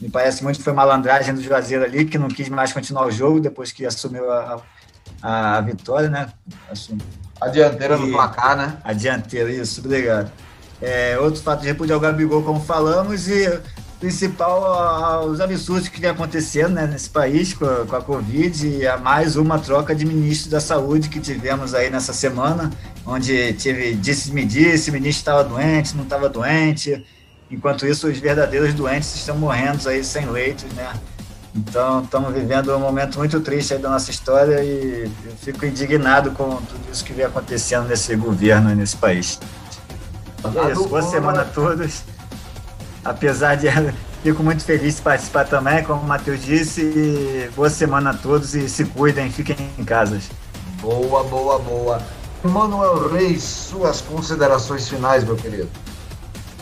Me 0.00 0.08
parece 0.10 0.44
muito 0.44 0.58
que 0.58 0.62
foi 0.62 0.72
malandragem 0.72 1.34
do 1.34 1.42
Juazeiro 1.42 1.84
ali, 1.84 2.04
que 2.04 2.18
não 2.18 2.28
quis 2.28 2.48
mais 2.48 2.72
continuar 2.72 3.06
o 3.06 3.10
jogo 3.10 3.40
depois 3.40 3.72
que 3.72 3.86
assumiu 3.86 4.30
a, 4.30 4.62
a, 5.22 5.56
a 5.56 5.60
vitória, 5.60 6.08
né? 6.08 6.28
Assum... 6.70 6.98
A 7.40 7.48
dianteira 7.48 7.96
no 7.96 8.10
placar, 8.10 8.56
né? 8.56 8.78
A 8.82 8.92
dianteira, 8.92 9.50
isso, 9.50 9.80
obrigado. 9.80 10.30
É, 10.80 11.18
outro 11.18 11.42
fato 11.42 11.62
de 11.62 11.68
repudiar 11.68 11.96
o 11.96 12.00
Gabigol, 12.00 12.42
como 12.42 12.60
falamos, 12.60 13.28
e 13.28 13.60
principal 13.98 15.26
os 15.26 15.40
absurdos 15.40 15.88
que 15.88 16.00
vem 16.00 16.10
acontecendo 16.10 16.74
né, 16.74 16.86
nesse 16.86 17.08
país 17.08 17.54
com 17.54 17.64
a, 17.64 17.86
com 17.86 17.96
a 17.96 18.02
Covid 18.02 18.66
e 18.66 18.86
a 18.86 18.98
mais 18.98 19.36
uma 19.36 19.58
troca 19.58 19.94
de 19.94 20.04
ministro 20.04 20.50
da 20.50 20.60
saúde 20.60 21.08
que 21.08 21.18
tivemos 21.18 21.74
aí 21.74 21.88
nessa 21.88 22.12
semana, 22.12 22.70
onde 23.06 23.54
tive 23.54 23.94
disse-me 23.94 24.44
disse, 24.44 24.90
o 24.90 24.92
ministro 24.92 25.20
estava 25.20 25.44
doente, 25.44 25.96
não 25.96 26.04
estava 26.04 26.28
doente, 26.28 27.02
enquanto 27.50 27.86
isso 27.86 28.08
os 28.08 28.18
verdadeiros 28.18 28.74
doentes 28.74 29.14
estão 29.14 29.36
morrendo 29.36 29.88
aí 29.88 30.02
sem 30.02 30.26
leitos, 30.26 30.70
né? 30.72 30.92
Então 31.54 32.02
estamos 32.02 32.34
vivendo 32.34 32.74
um 32.76 32.80
momento 32.80 33.18
muito 33.18 33.40
triste 33.40 33.74
aí 33.74 33.80
da 33.80 33.88
nossa 33.88 34.10
história 34.10 34.62
e 34.62 35.10
eu 35.24 35.32
fico 35.36 35.64
indignado 35.64 36.30
com 36.32 36.56
tudo 36.56 36.92
isso 36.92 37.04
que 37.04 37.12
vem 37.12 37.24
acontecendo 37.24 37.88
nesse 37.88 38.14
governo 38.14 38.74
nesse 38.74 38.96
país. 38.96 39.40
É 40.44 40.72
isso, 40.72 40.86
boa 40.88 41.02
semana 41.02 41.42
a 41.42 41.44
todos 41.44 42.04
apesar 43.06 43.56
de 43.56 43.68
fico 44.22 44.42
muito 44.42 44.64
feliz 44.64 44.96
de 44.96 45.02
participar 45.02 45.44
também, 45.44 45.82
como 45.84 46.02
o 46.02 46.06
Matheus 46.06 46.42
disse. 46.42 47.48
boa 47.54 47.70
semana 47.70 48.10
a 48.10 48.14
todos 48.14 48.54
e 48.54 48.68
se 48.68 48.84
cuidem, 48.84 49.30
fiquem 49.30 49.56
em 49.78 49.84
casa. 49.84 50.18
Boa, 50.80 51.24
boa, 51.24 51.58
boa. 51.58 52.02
Manuel 52.42 53.08
Reis, 53.08 53.42
suas 53.42 54.00
considerações 54.00 54.88
finais, 54.88 55.24
meu 55.24 55.36
querido. 55.36 55.68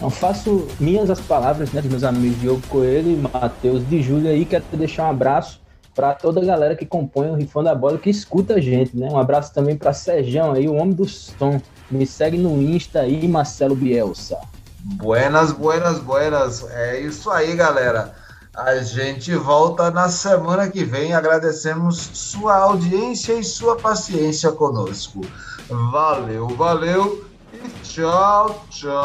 Eu 0.00 0.10
faço 0.10 0.66
minhas 0.80 1.08
as 1.08 1.20
palavras 1.20 1.72
né, 1.72 1.80
dos 1.80 1.90
meus 1.90 2.04
amigos 2.04 2.40
Diogo 2.40 2.62
Coelho 2.68 3.10
e 3.10 3.16
Matheus 3.16 3.88
de 3.88 4.02
Júlia 4.02 4.32
aí. 4.32 4.44
Quero 4.44 4.64
deixar 4.72 5.04
um 5.04 5.10
abraço 5.10 5.60
para 5.94 6.12
toda 6.12 6.40
a 6.40 6.44
galera 6.44 6.74
que 6.74 6.84
compõe 6.84 7.30
o 7.30 7.34
Rifão 7.34 7.62
da 7.62 7.74
Bola, 7.74 7.98
que 7.98 8.10
escuta 8.10 8.54
a 8.54 8.60
gente, 8.60 8.96
né? 8.96 9.08
Um 9.08 9.18
abraço 9.18 9.54
também 9.54 9.76
para 9.76 9.92
Serjão 9.92 10.52
aí, 10.52 10.68
o 10.68 10.74
homem 10.74 10.92
do 10.92 11.08
som. 11.08 11.60
Me 11.90 12.06
segue 12.06 12.36
no 12.36 12.60
Insta 12.60 13.00
aí, 13.00 13.28
Marcelo 13.28 13.76
Bielsa. 13.76 14.38
Buenas, 14.80 15.52
buenas, 15.52 16.00
buenas. 16.00 16.68
É 16.70 17.00
isso 17.00 17.30
aí, 17.30 17.54
galera. 17.54 18.14
A 18.54 18.76
gente 18.78 19.34
volta 19.34 19.90
na 19.90 20.08
semana 20.08 20.68
que 20.68 20.84
vem. 20.84 21.14
Agradecemos 21.14 22.10
sua 22.12 22.56
audiência 22.56 23.34
e 23.34 23.44
sua 23.44 23.76
paciência 23.76 24.50
conosco. 24.50 25.20
Valeu, 25.68 26.48
valeu 26.48 27.24
e 27.54 27.68
tchau, 27.82 28.66
tchau. 28.70 28.98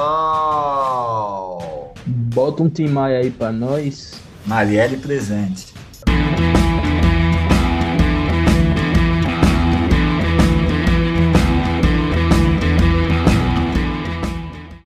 Bota 2.06 2.64
um 2.64 2.70
Tim 2.70 2.88
Maia 2.88 3.20
aí 3.20 3.30
pra 3.32 3.52
nós. 3.52 4.14
Marielle 4.46 4.98
presente. 4.98 5.69